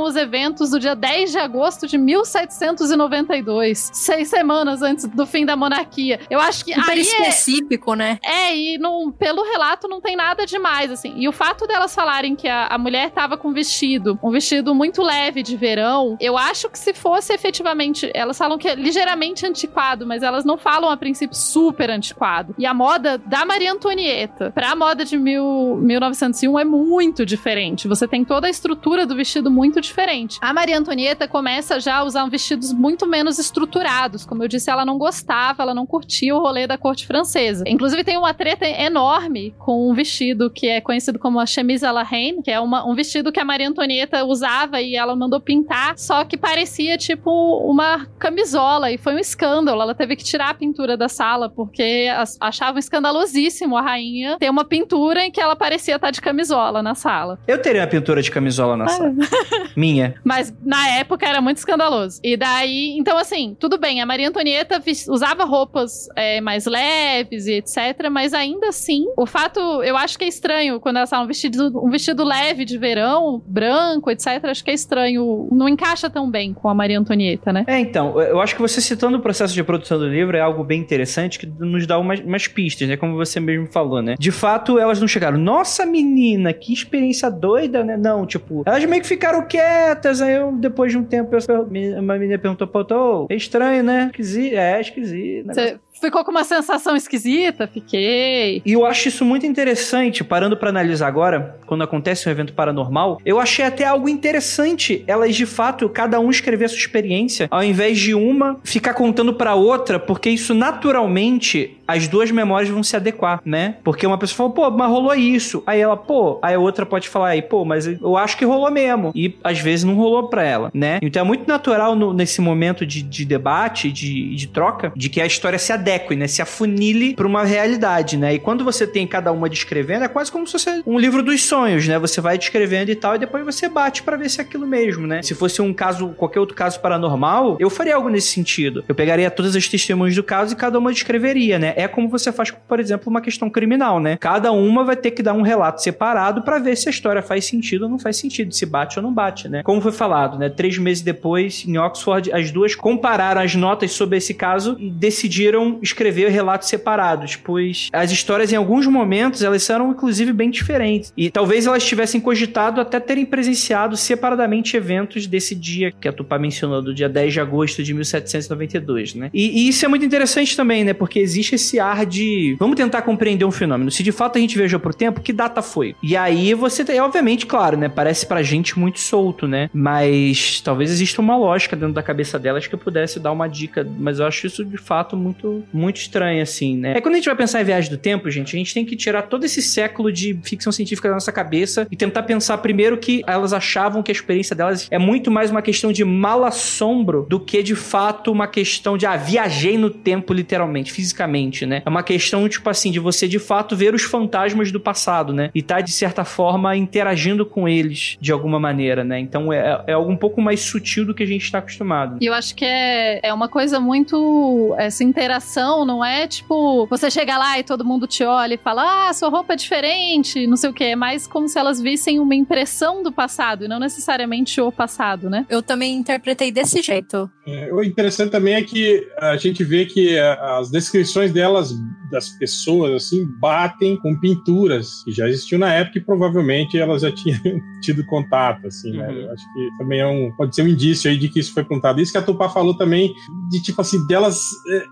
os 0.01 0.16
eventos 0.16 0.70
do 0.70 0.80
dia 0.80 0.94
10 0.94 1.32
de 1.32 1.38
agosto 1.38 1.86
de 1.86 1.99
1792, 1.99 3.90
seis 3.92 4.28
semanas 4.28 4.82
antes 4.82 5.07
do 5.07 5.26
fim 5.26 5.44
da 5.44 5.57
monarquia. 5.57 6.20
Eu 6.30 6.40
acho 6.40 6.64
que 6.64 6.74
Super 6.74 6.90
aí 6.90 6.99
é, 6.99 7.03
específico, 7.03 7.94
né? 7.94 8.18
é, 8.22 8.57
e 8.57 8.78
não, 8.78 9.11
pelo 9.11 9.42
relato 9.42 9.88
não 9.88 10.01
tem 10.01 10.16
nada 10.16 10.46
demais, 10.46 10.90
assim. 10.90 11.14
E 11.16 11.28
o 11.28 11.32
fato 11.32 11.66
delas 11.66 11.94
falarem 11.94 12.34
que 12.34 12.49
a, 12.49 12.66
a 12.66 12.78
mulher 12.78 13.11
tava 13.11 13.36
com 13.36 13.53
vestido, 13.53 14.18
um 14.22 14.30
vestido 14.30 14.74
muito 14.74 15.03
leve 15.03 15.42
de 15.42 15.57
verão, 15.57 16.16
eu 16.20 16.36
acho 16.36 16.68
que 16.68 16.78
se 16.78 16.92
fosse 16.92 17.32
efetivamente. 17.32 18.11
Elas 18.14 18.38
falam 18.38 18.59
que 18.59 18.68
é 18.68 18.74
ligeiramente 18.74 19.46
antiquado, 19.46 20.07
mas 20.07 20.22
elas 20.22 20.44
não 20.44 20.59
falam 20.59 20.90
a 20.90 20.96
princípio 20.96 21.36
super 21.36 21.90
antiquado. 21.90 22.55
E 22.59 22.66
a 22.66 22.74
moda 22.74 23.18
da 23.18 23.44
Maria 23.44 23.72
Antonieta 23.72 24.51
pra 24.55 24.74
moda 24.74 25.05
de 25.05 25.16
mil, 25.16 25.76
1901 25.76 26.59
é 26.59 26.64
muito 26.64 27.24
diferente. 27.24 27.88
Você 27.88 28.07
tem 28.07 28.24
toda 28.24 28.46
a 28.46 28.51
estrutura 28.51 29.07
do 29.07 29.16
vestido 29.16 29.38
muito 29.47 29.80
diferente. 29.80 30.39
A 30.41 30.53
Maria 30.53 30.78
Antonieta 30.78 31.28
começa 31.28 31.78
já 31.80 31.97
a 31.99 32.05
usar 32.05 32.26
vestidos 32.28 32.72
muito 32.72 33.07
menos 33.07 33.39
estruturados. 33.39 34.24
Como 34.26 34.43
eu 34.43 34.49
disse, 34.49 34.70
ela 34.70 34.84
não 34.84 34.99
gostava, 34.99 35.62
ela 35.62 35.74
não 35.74 35.86
curtia 35.86 36.34
o 36.34 36.41
rolê 36.41 36.66
da 36.66 36.76
corte 36.76 37.07
francesa. 37.07 37.64
Inclusive, 37.66 38.03
tem 38.05 38.16
uma 38.16 38.34
treta 38.34 38.66
enorme 38.66 39.55
com 39.59 39.89
um 39.91 39.95
vestido 39.95 40.51
que 40.51 40.66
é 40.68 40.80
conhecido 40.80 41.18
como 41.18 41.39
a 41.39 41.47
chemise 41.47 41.84
à 41.86 41.93
la 41.93 42.03
reine, 42.03 42.43
que 42.43 42.51
é 42.51 42.59
uma- 42.61 42.84
um 42.84 42.95
vestido 42.95 43.30
que 43.32 43.39
a 43.41 43.45
Maria 43.45 43.68
Antonieta 43.68 44.24
usava 44.24 44.80
e 44.80 44.97
ela 44.97 45.14
mandou 45.14 45.41
pintar, 45.41 45.97
só 45.99 46.24
que 46.24 46.36
parecia 46.36 46.97
tipo 46.99 47.30
uma 47.64 48.07
camisola 48.18 48.91
e 48.91 48.99
foi 48.99 49.14
um 49.14 49.18
escândalo. 49.18 49.82
Ela 49.82 49.95
teve 49.95 50.16
que 50.16 50.24
tirar 50.24 50.51
a 50.51 50.55
pintura 50.55 50.97
da 50.97 51.09
sala 51.09 51.49
porque 51.49 52.09
achavam 52.41 52.78
escandalosíssimo 52.78 53.76
a 53.76 53.82
rainha 53.82 54.36
ter 54.39 54.51
uma 54.51 54.64
pintura 54.64 55.24
em 55.24 55.30
que 55.30 55.41
ela 55.41 55.57
parecia 55.57 55.97
estar 55.97 56.11
de 56.11 56.20
camisola 56.20 56.82
na 56.82 56.95
sala. 56.95 57.39
Eu 57.47 57.61
teria 57.61 57.82
uma 57.82 57.86
pintura 57.86 58.20
de 58.22 58.30
camisola 58.30 58.76
na 58.76 58.89
sala. 58.89 59.14
Minha. 59.76 60.14
Mas 60.24 60.55
na 60.64 60.89
época 60.91 61.26
era 61.26 61.41
muito 61.41 61.59
escandaloso. 61.59 62.20
E 62.22 62.37
daí, 62.37 62.97
então 62.99 63.16
assim, 63.18 63.57
tudo 63.59 63.79
bem, 63.79 64.01
a 64.01 64.07
Maria 64.07 64.29
Antonieta 64.29 64.83
usava 65.09 65.45
roupas 65.45 66.09
é, 66.16 66.41
mais 66.41 66.66
leves 66.66 67.47
e 67.47 67.55
etc. 67.55 68.09
Mas 68.11 68.35
ainda 68.35 68.68
assim, 68.68 69.07
o 69.16 69.26
fato, 69.26 69.61
eu 69.83 69.97
acho 69.97 70.18
que 70.18 70.24
é 70.24 70.29
estranho 70.29 70.81
quando 70.81 70.97
elas 70.97 71.12
um 71.12 71.26
vestido, 71.26 71.85
um 71.85 71.91
vestido 71.91 72.24
leve 72.24 72.64
de 72.64 72.76
verão, 72.79 73.43
branco, 73.47 74.11
etc. 74.11 74.45
Acho 74.45 74.64
que 74.64 74.70
é 74.70 74.74
estranho. 74.74 75.49
Não 75.53 75.68
encaixa 75.68 76.11
tão 76.11 76.31
bem 76.31 76.53
com 76.53 76.68
a 76.68 76.74
Maria 76.74 76.99
Antonieta, 76.99 77.53
né? 77.53 77.64
É, 77.66 77.79
então, 77.79 78.20
eu 78.20 78.41
acho 78.41 78.55
que 78.55 78.61
você 78.61 78.81
citando 78.81 79.18
o 79.18 79.20
processo 79.20 79.55
de 79.55 79.62
produção 79.62 79.99
do 79.99 80.09
livro 80.09 80.37
é 80.37 80.41
algo 80.41 80.62
bem 80.64 80.81
interessante 80.81 81.39
que 81.39 81.47
nos 81.47 81.87
dá 81.87 81.99
umas, 81.99 82.20
umas 82.20 82.47
pistas, 82.47 82.89
né? 82.89 82.97
Como 82.97 83.16
você 83.16 83.41
mesmo 83.41 83.66
falou, 83.66 84.03
né? 84.03 84.16
De 84.18 84.31
fato, 84.31 84.79
elas 84.79 85.01
não 85.01 85.09
chegaram, 85.09 85.39
nossa 85.39 85.87
menina, 85.87 86.53
que 86.53 86.72
experiência 86.72 87.31
doida, 87.31 87.85
né? 87.85 87.97
Não, 87.97 88.26
tipo, 88.26 88.62
elas 88.66 88.85
meio 88.85 89.03
que 89.03 89.08
ficaram 89.09 89.43
quietas, 89.47 90.21
aí 90.23 90.35
eu, 90.35 90.53
depois 90.53 90.93
de 90.93 90.99
um 90.99 91.05
tempo, 91.05 91.35
eu- 91.35 91.99
uma 92.01 92.19
menina 92.19 92.39
perguntou 92.39 92.67
pra 92.69 92.79
outra, 92.81 92.97
ô, 92.99 93.27
é 93.31 93.35
estranho, 93.35 93.83
né? 93.83 94.07
Esquisito, 94.13 94.55
é, 94.55 94.81
esquisito. 94.81 95.47
né? 95.47 95.53
Ficou 96.01 96.24
com 96.24 96.30
uma 96.30 96.44
sensação 96.44 96.94
esquisita? 96.96 97.66
Fiquei. 97.66 98.62
E 98.64 98.72
eu 98.72 98.86
acho 98.86 99.09
isso 99.09 99.24
muito 99.24 99.44
interessante, 99.46 100.22
parando 100.22 100.57
pra 100.57 100.68
analisar 100.70 101.07
agora, 101.09 101.57
quando 101.66 101.82
acontece 101.82 102.28
um 102.28 102.32
evento 102.32 102.53
paranormal, 102.53 103.18
eu 103.24 103.40
achei 103.40 103.64
até 103.64 103.84
algo 103.84 104.09
interessante 104.09 105.03
elas 105.07 105.34
de 105.34 105.44
fato, 105.46 105.88
cada 105.88 106.20
um 106.20 106.30
escrever 106.30 106.66
a 106.66 106.68
sua 106.68 106.78
experiência, 106.78 107.49
ao 107.51 107.62
invés 107.62 107.99
de 107.99 108.14
uma 108.14 108.59
ficar 108.64 108.94
contando 108.94 109.34
pra 109.34 109.55
outra, 109.55 109.99
porque 109.99 110.30
isso 110.30 110.55
naturalmente 110.55 111.76
as 111.86 112.07
duas 112.07 112.30
memórias 112.30 112.68
vão 112.70 112.82
se 112.82 112.94
adequar, 112.94 113.40
né? 113.44 113.76
Porque 113.82 114.07
uma 114.07 114.18
pessoa 114.18 114.36
falou, 114.53 114.53
pô, 114.53 114.76
mas 114.76 114.88
rolou 114.90 115.14
isso. 115.14 115.62
Aí 115.66 115.80
ela, 115.80 115.96
pô, 115.96 116.38
aí 116.42 116.55
a 116.55 116.59
outra 116.59 116.84
pode 116.84 117.09
falar 117.09 117.28
aí, 117.30 117.40
pô, 117.42 117.64
mas 117.64 117.86
eu 117.86 118.16
acho 118.16 118.36
que 118.36 118.44
rolou 118.44 118.70
mesmo. 118.70 119.11
E 119.14 119.34
às 119.42 119.59
vezes 119.59 119.84
não 119.84 119.94
rolou 119.94 120.28
pra 120.28 120.42
ela, 120.44 120.70
né? 120.74 120.99
Então 121.03 121.22
é 121.22 121.24
muito 121.24 121.49
natural 121.49 121.94
no- 121.96 122.12
nesse 122.12 122.40
momento 122.42 122.84
de, 122.84 123.01
de 123.03 123.24
debate, 123.24 123.90
de, 123.90 124.34
de 124.36 124.46
troca, 124.49 124.92
de 124.94 125.09
que 125.09 125.18
a 125.20 125.26
história 125.26 125.59
se 125.59 125.72
adeque 125.72 125.88
adeque, 125.89 126.14
né? 126.14 126.26
Se 126.26 126.43
afunile 126.43 127.14
para 127.14 127.26
uma 127.26 127.45
realidade, 127.45 128.16
né? 128.16 128.34
E 128.34 128.39
quando 128.39 128.64
você 128.64 128.86
tem 128.86 129.07
cada 129.07 129.32
uma 129.32 129.49
descrevendo, 129.49 130.05
é 130.05 130.09
quase 130.09 130.30
como 130.30 130.47
se 130.47 130.53
fosse 130.53 130.82
um 130.86 130.99
livro 130.99 131.22
dos 131.22 131.43
sonhos, 131.43 131.89
né? 131.89 131.99
Você 131.99 132.20
vai 132.20 132.36
descrevendo 132.36 132.91
e 132.91 132.95
tal, 132.95 133.14
e 133.14 133.18
depois 133.18 133.45
você 133.45 133.68
bate 133.68 134.03
para 134.03 134.16
ver 134.16 134.28
se 134.28 134.41
é 134.41 134.43
aquilo 134.43 134.66
mesmo, 134.66 135.07
né? 135.07 135.22
Se 135.22 135.34
fosse 135.34 135.62
um 135.62 135.72
caso, 135.72 136.09
qualquer 136.11 136.41
outro 136.41 136.55
caso 136.55 136.80
paranormal, 136.80 137.57
eu 137.59 137.70
faria 137.70 137.97
algo 137.97 138.09
nesse 138.09 138.28
sentido. 138.28 138.84
Eu 138.86 138.95
pegaria 138.95 139.30
todas 139.30 139.57
as 139.57 139.66
testemunhas 139.66 140.14
do 140.14 140.22
caso 140.22 140.53
e 140.53 140.57
cada 140.57 140.78
uma 140.78 140.93
descreveria, 140.93 141.59
né? 141.59 141.72
É 141.76 141.89
como 141.89 142.09
você 142.09 142.30
faz, 142.30 142.51
por 142.51 142.78
exemplo, 142.78 143.09
uma 143.09 143.20
questão 143.20 143.49
criminal, 143.49 143.99
né? 143.99 144.16
Cada 144.18 144.53
uma 144.53 144.84
vai 144.84 144.97
ter 144.97 145.12
que 145.12 145.22
dar 145.22 145.32
um 145.32 145.43
relato 145.43 145.82
separado 145.82 146.43
para 146.43 146.59
ver 146.59 146.76
se 146.76 146.89
a 146.89 146.91
história 146.91 147.22
faz 147.22 147.47
sentido 147.47 147.82
ou 147.84 147.89
não 147.89 147.99
faz 147.99 148.16
sentido, 148.16 148.53
se 148.53 148.66
bate 148.66 148.99
ou 148.99 149.03
não 149.03 149.12
bate, 149.12 149.49
né? 149.49 149.62
Como 149.62 149.80
foi 149.80 149.93
falado, 149.93 150.39
né? 150.39 150.49
Três 150.49 150.76
meses 150.76 151.03
depois, 151.03 151.64
em 151.66 151.78
Oxford, 151.78 152.30
as 152.32 152.51
duas 152.51 152.74
compararam 152.74 153.41
as 153.41 153.55
notas 153.55 153.93
sobre 153.93 154.18
esse 154.18 154.34
caso 154.34 154.76
e 154.78 154.91
decidiram 154.91 155.78
escrever 155.83 156.31
relatos 156.31 156.68
separados, 156.68 157.37
pois 157.37 157.89
as 157.93 158.11
histórias, 158.11 158.53
em 158.53 158.57
alguns 158.57 158.87
momentos, 158.87 159.43
elas 159.43 159.68
eram, 159.70 159.91
inclusive, 159.91 160.33
bem 160.33 160.51
diferentes. 160.51 161.12
E 161.16 161.31
talvez 161.31 161.66
elas 161.66 161.85
tivessem 161.85 162.20
cogitado 162.20 162.81
até 162.81 163.01
terem 163.01 163.24
presenciado 163.24 163.97
separadamente 163.97 164.76
eventos 164.76 165.26
desse 165.26 165.55
dia 165.55 165.93
que 165.93 166.09
a 166.09 166.12
Tupá 166.12 166.39
mencionou, 166.39 166.83
do 166.83 166.95
dia 166.95 167.09
10 167.09 167.33
de 167.33 167.41
agosto 167.41 167.83
de 167.83 167.95
1792, 167.95 169.14
né? 169.14 169.31
E, 169.33 169.64
e 169.64 169.68
isso 169.68 169.85
é 169.85 169.89
muito 169.89 170.05
interessante 170.05 170.57
também, 170.57 170.85
né? 170.85 170.93
Porque 170.93 171.18
existe 171.18 171.55
esse 171.55 171.79
ar 171.79 172.05
de 172.07 172.57
vamos 172.59 172.76
tentar 172.76 173.03
compreender 173.03 173.45
um 173.45 173.51
fenômeno. 173.51 173.91
Se 173.91 174.03
de 174.03 174.12
fato 174.12 174.39
a 174.39 174.41
gente 174.41 174.57
viajou 174.57 174.81
pro 174.81 174.95
tempo, 174.95 175.20
que 175.20 175.33
data 175.33 175.62
foi? 175.62 175.95
E 176.03 176.16
aí 176.16 176.55
você 176.55 176.85
obviamente, 177.01 177.47
claro, 177.47 177.76
né? 177.76 177.89
Parece 177.89 178.26
pra 178.26 178.43
gente 178.43 178.79
muito 178.79 179.01
solto, 179.01 179.47
né? 179.47 179.70
Mas 179.72 180.61
talvez 180.61 180.91
exista 180.91 181.20
uma 181.20 181.37
lógica 181.37 181.76
dentro 181.76 181.95
da 181.95 182.03
cabeça 182.03 182.39
delas 182.39 182.66
que 182.66 182.74
eu 182.74 182.79
pudesse 182.79 183.20
dar 183.20 183.33
uma 183.33 183.49
dica, 183.49 183.87
mas 183.99 184.18
eu 184.18 184.26
acho 184.26 184.47
isso 184.47 184.64
de 184.64 184.79
fato 184.79 185.16
muito, 185.16 185.62
muito 185.73 185.97
estranho, 185.97 186.43
assim, 186.43 186.77
né? 186.77 186.95
É 186.97 187.01
quando 187.01 187.14
a 187.14 187.19
gente 187.19 187.27
vai 187.27 187.37
pensar 187.37 187.61
em 187.61 187.64
viagem 187.64 187.91
do 187.91 187.97
tempo, 187.97 188.31
gente, 188.31 188.55
a 188.55 188.59
gente 188.59 188.75
tem 188.75 188.85
que 188.85 188.97
tirar 188.97 189.23
todo 189.23 189.45
esse 189.45 189.62
século 189.62 190.12
de 190.12 190.39
ficção 190.43 190.73
científica 190.73 191.09
da 191.09 191.14
nossa 191.14 191.33
cabeça 191.33 191.87
e 191.91 191.97
tentar 191.97 192.23
pensar 192.23 192.59
primeiro 192.59 192.99
que 192.99 193.23
elas 193.27 193.53
achavam 193.53 194.03
que 194.03 194.11
a 194.11 194.14
experiência 194.14 194.55
delas 194.55 194.89
é 194.91 194.99
muito 194.99 195.31
mais 195.31 195.51
uma 195.51 195.62
questão 195.62 195.93
de 195.93 196.05
mal 196.05 196.45
assombro 196.45 197.27
do 197.29 197.41
que 197.41 197.62
de 197.62 197.75
fato 197.75 198.31
uma 198.31 198.47
questão 198.47 198.97
de, 198.97 199.07
ah, 199.07 199.16
viajei 199.16 199.77
no 199.77 199.91
tempo 199.91 200.33
literalmente, 200.33 200.93
fisicamente, 200.93 201.66
né? 201.66 201.83
É 201.85 201.89
uma 201.89 202.03
questão, 202.03 202.49
tipo 202.49 202.69
assim, 202.71 202.91
de 202.91 202.99
você 202.99 203.29
de 203.29 203.39
fato 203.39 203.77
ver 203.77 203.95
os 203.95 204.03
fantasmas 204.03 204.73
do 204.73 204.81
passado, 204.81 205.33
né? 205.33 205.51
E 205.55 205.62
tá, 205.62 205.81
de 205.81 205.93
certa 205.93 206.25
forma, 206.25 206.77
interagindo 206.77 207.45
com 207.45 207.69
eles 207.69 208.16
de 208.21 208.33
alguma 208.33 208.59
maneira, 208.59 209.05
né? 209.05 209.19
Então 209.19 209.53
é, 209.53 209.83
é 209.87 209.93
algo 209.93 210.11
um 210.11 210.16
pouco 210.16 210.41
mais 210.41 210.61
sutil 210.61 211.05
do 211.05 211.14
que 211.14 211.23
a 211.23 211.27
gente 211.27 211.45
está 211.45 211.59
acostumado. 211.59 212.19
E 212.21 212.27
eu 212.27 212.35
acho 212.35 212.55
que 212.55 212.64
é, 212.64 213.21
é 213.23 213.33
uma 213.33 213.49
coisa 213.49 213.81
muito. 213.81 214.75
Essa 214.79 215.05
interação 215.05 215.58
não 215.85 216.05
é 216.05 216.27
tipo 216.27 216.87
você 216.87 217.11
chega 217.11 217.37
lá 217.39 217.59
e 217.59 217.63
todo 217.63 217.85
mundo 217.85 218.07
te 218.07 218.25
olha 218.25 218.55
e 218.55 218.59
fala, 218.59 219.09
ah, 219.09 219.13
sua 219.13 219.29
roupa 219.29 219.53
é 219.53 219.57
diferente, 219.57 220.47
não 220.47 220.57
sei 220.57 220.71
o 220.71 220.73
que. 220.73 220.85
É 220.85 220.97
mais 220.97 221.27
como 221.27 221.49
se 221.49 221.59
elas 221.59 221.81
vissem 221.81 222.19
uma 222.19 222.35
impressão 222.35 223.03
do 223.03 223.13
passado 223.13 223.65
e 223.65 223.69
não 223.69 223.79
necessariamente 223.79 224.61
o 224.61 224.73
passado, 224.73 225.29
né? 225.31 225.47
Eu 225.49 225.63
também 225.63 225.95
interpretei 225.95 226.51
desse 226.51 226.83
jeito. 226.83 227.31
É, 227.47 227.73
o 227.73 227.83
interessante 227.83 228.31
também 228.31 228.55
é 228.55 228.63
que 228.63 229.07
a 229.19 229.37
gente 229.37 229.65
vê 229.65 229.87
que 229.87 230.17
é, 230.17 230.39
as 230.59 230.71
descrições 230.71 231.33
delas, 231.33 231.73
das 232.11 232.29
pessoas, 232.31 232.93
assim, 233.05 233.27
batem 233.41 233.97
com 233.97 234.19
pinturas 234.19 235.03
que 235.05 235.13
já 235.13 235.27
existiam 235.29 235.59
na 235.59 235.73
época 235.73 235.99
e 235.99 236.05
provavelmente 236.05 236.79
elas 236.79 237.03
já 237.03 237.11
tinham 237.15 237.41
tido 237.81 238.05
contato, 238.07 238.67
assim, 238.67 238.93
né? 238.93 239.09
Uhum. 239.09 239.15
Eu 239.15 239.33
acho 239.33 239.45
que 239.53 239.79
também 239.79 240.01
é 240.01 240.07
um, 240.07 240.31
pode 240.37 240.55
ser 240.55 240.63
um 240.63 240.69
indício 240.69 241.11
aí 241.11 241.17
de 241.17 241.29
que 241.29 241.41
isso 241.41 241.53
foi 241.55 241.65
contado. 241.65 242.01
Isso 242.01 242.13
que 242.13 242.19
a 242.19 242.23
Tupá 242.23 242.49
falou 242.49 242.77
também, 242.77 243.13
de 243.51 243.63
tipo 243.63 243.81
assim, 243.81 244.07
delas 244.07 244.43
é, 244.71 244.85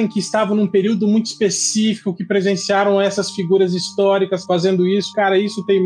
acharem 0.00 0.08
que 0.08 0.18
estavam 0.18 0.56
num 0.56 0.66
período 0.66 1.06
muito 1.06 1.26
específico, 1.26 2.14
que 2.14 2.24
presenciaram 2.24 3.00
essas 3.00 3.30
figuras 3.30 3.74
históricas 3.74 4.44
fazendo 4.44 4.86
isso. 4.86 5.12
Cara, 5.12 5.38
isso 5.38 5.64
tem 5.66 5.80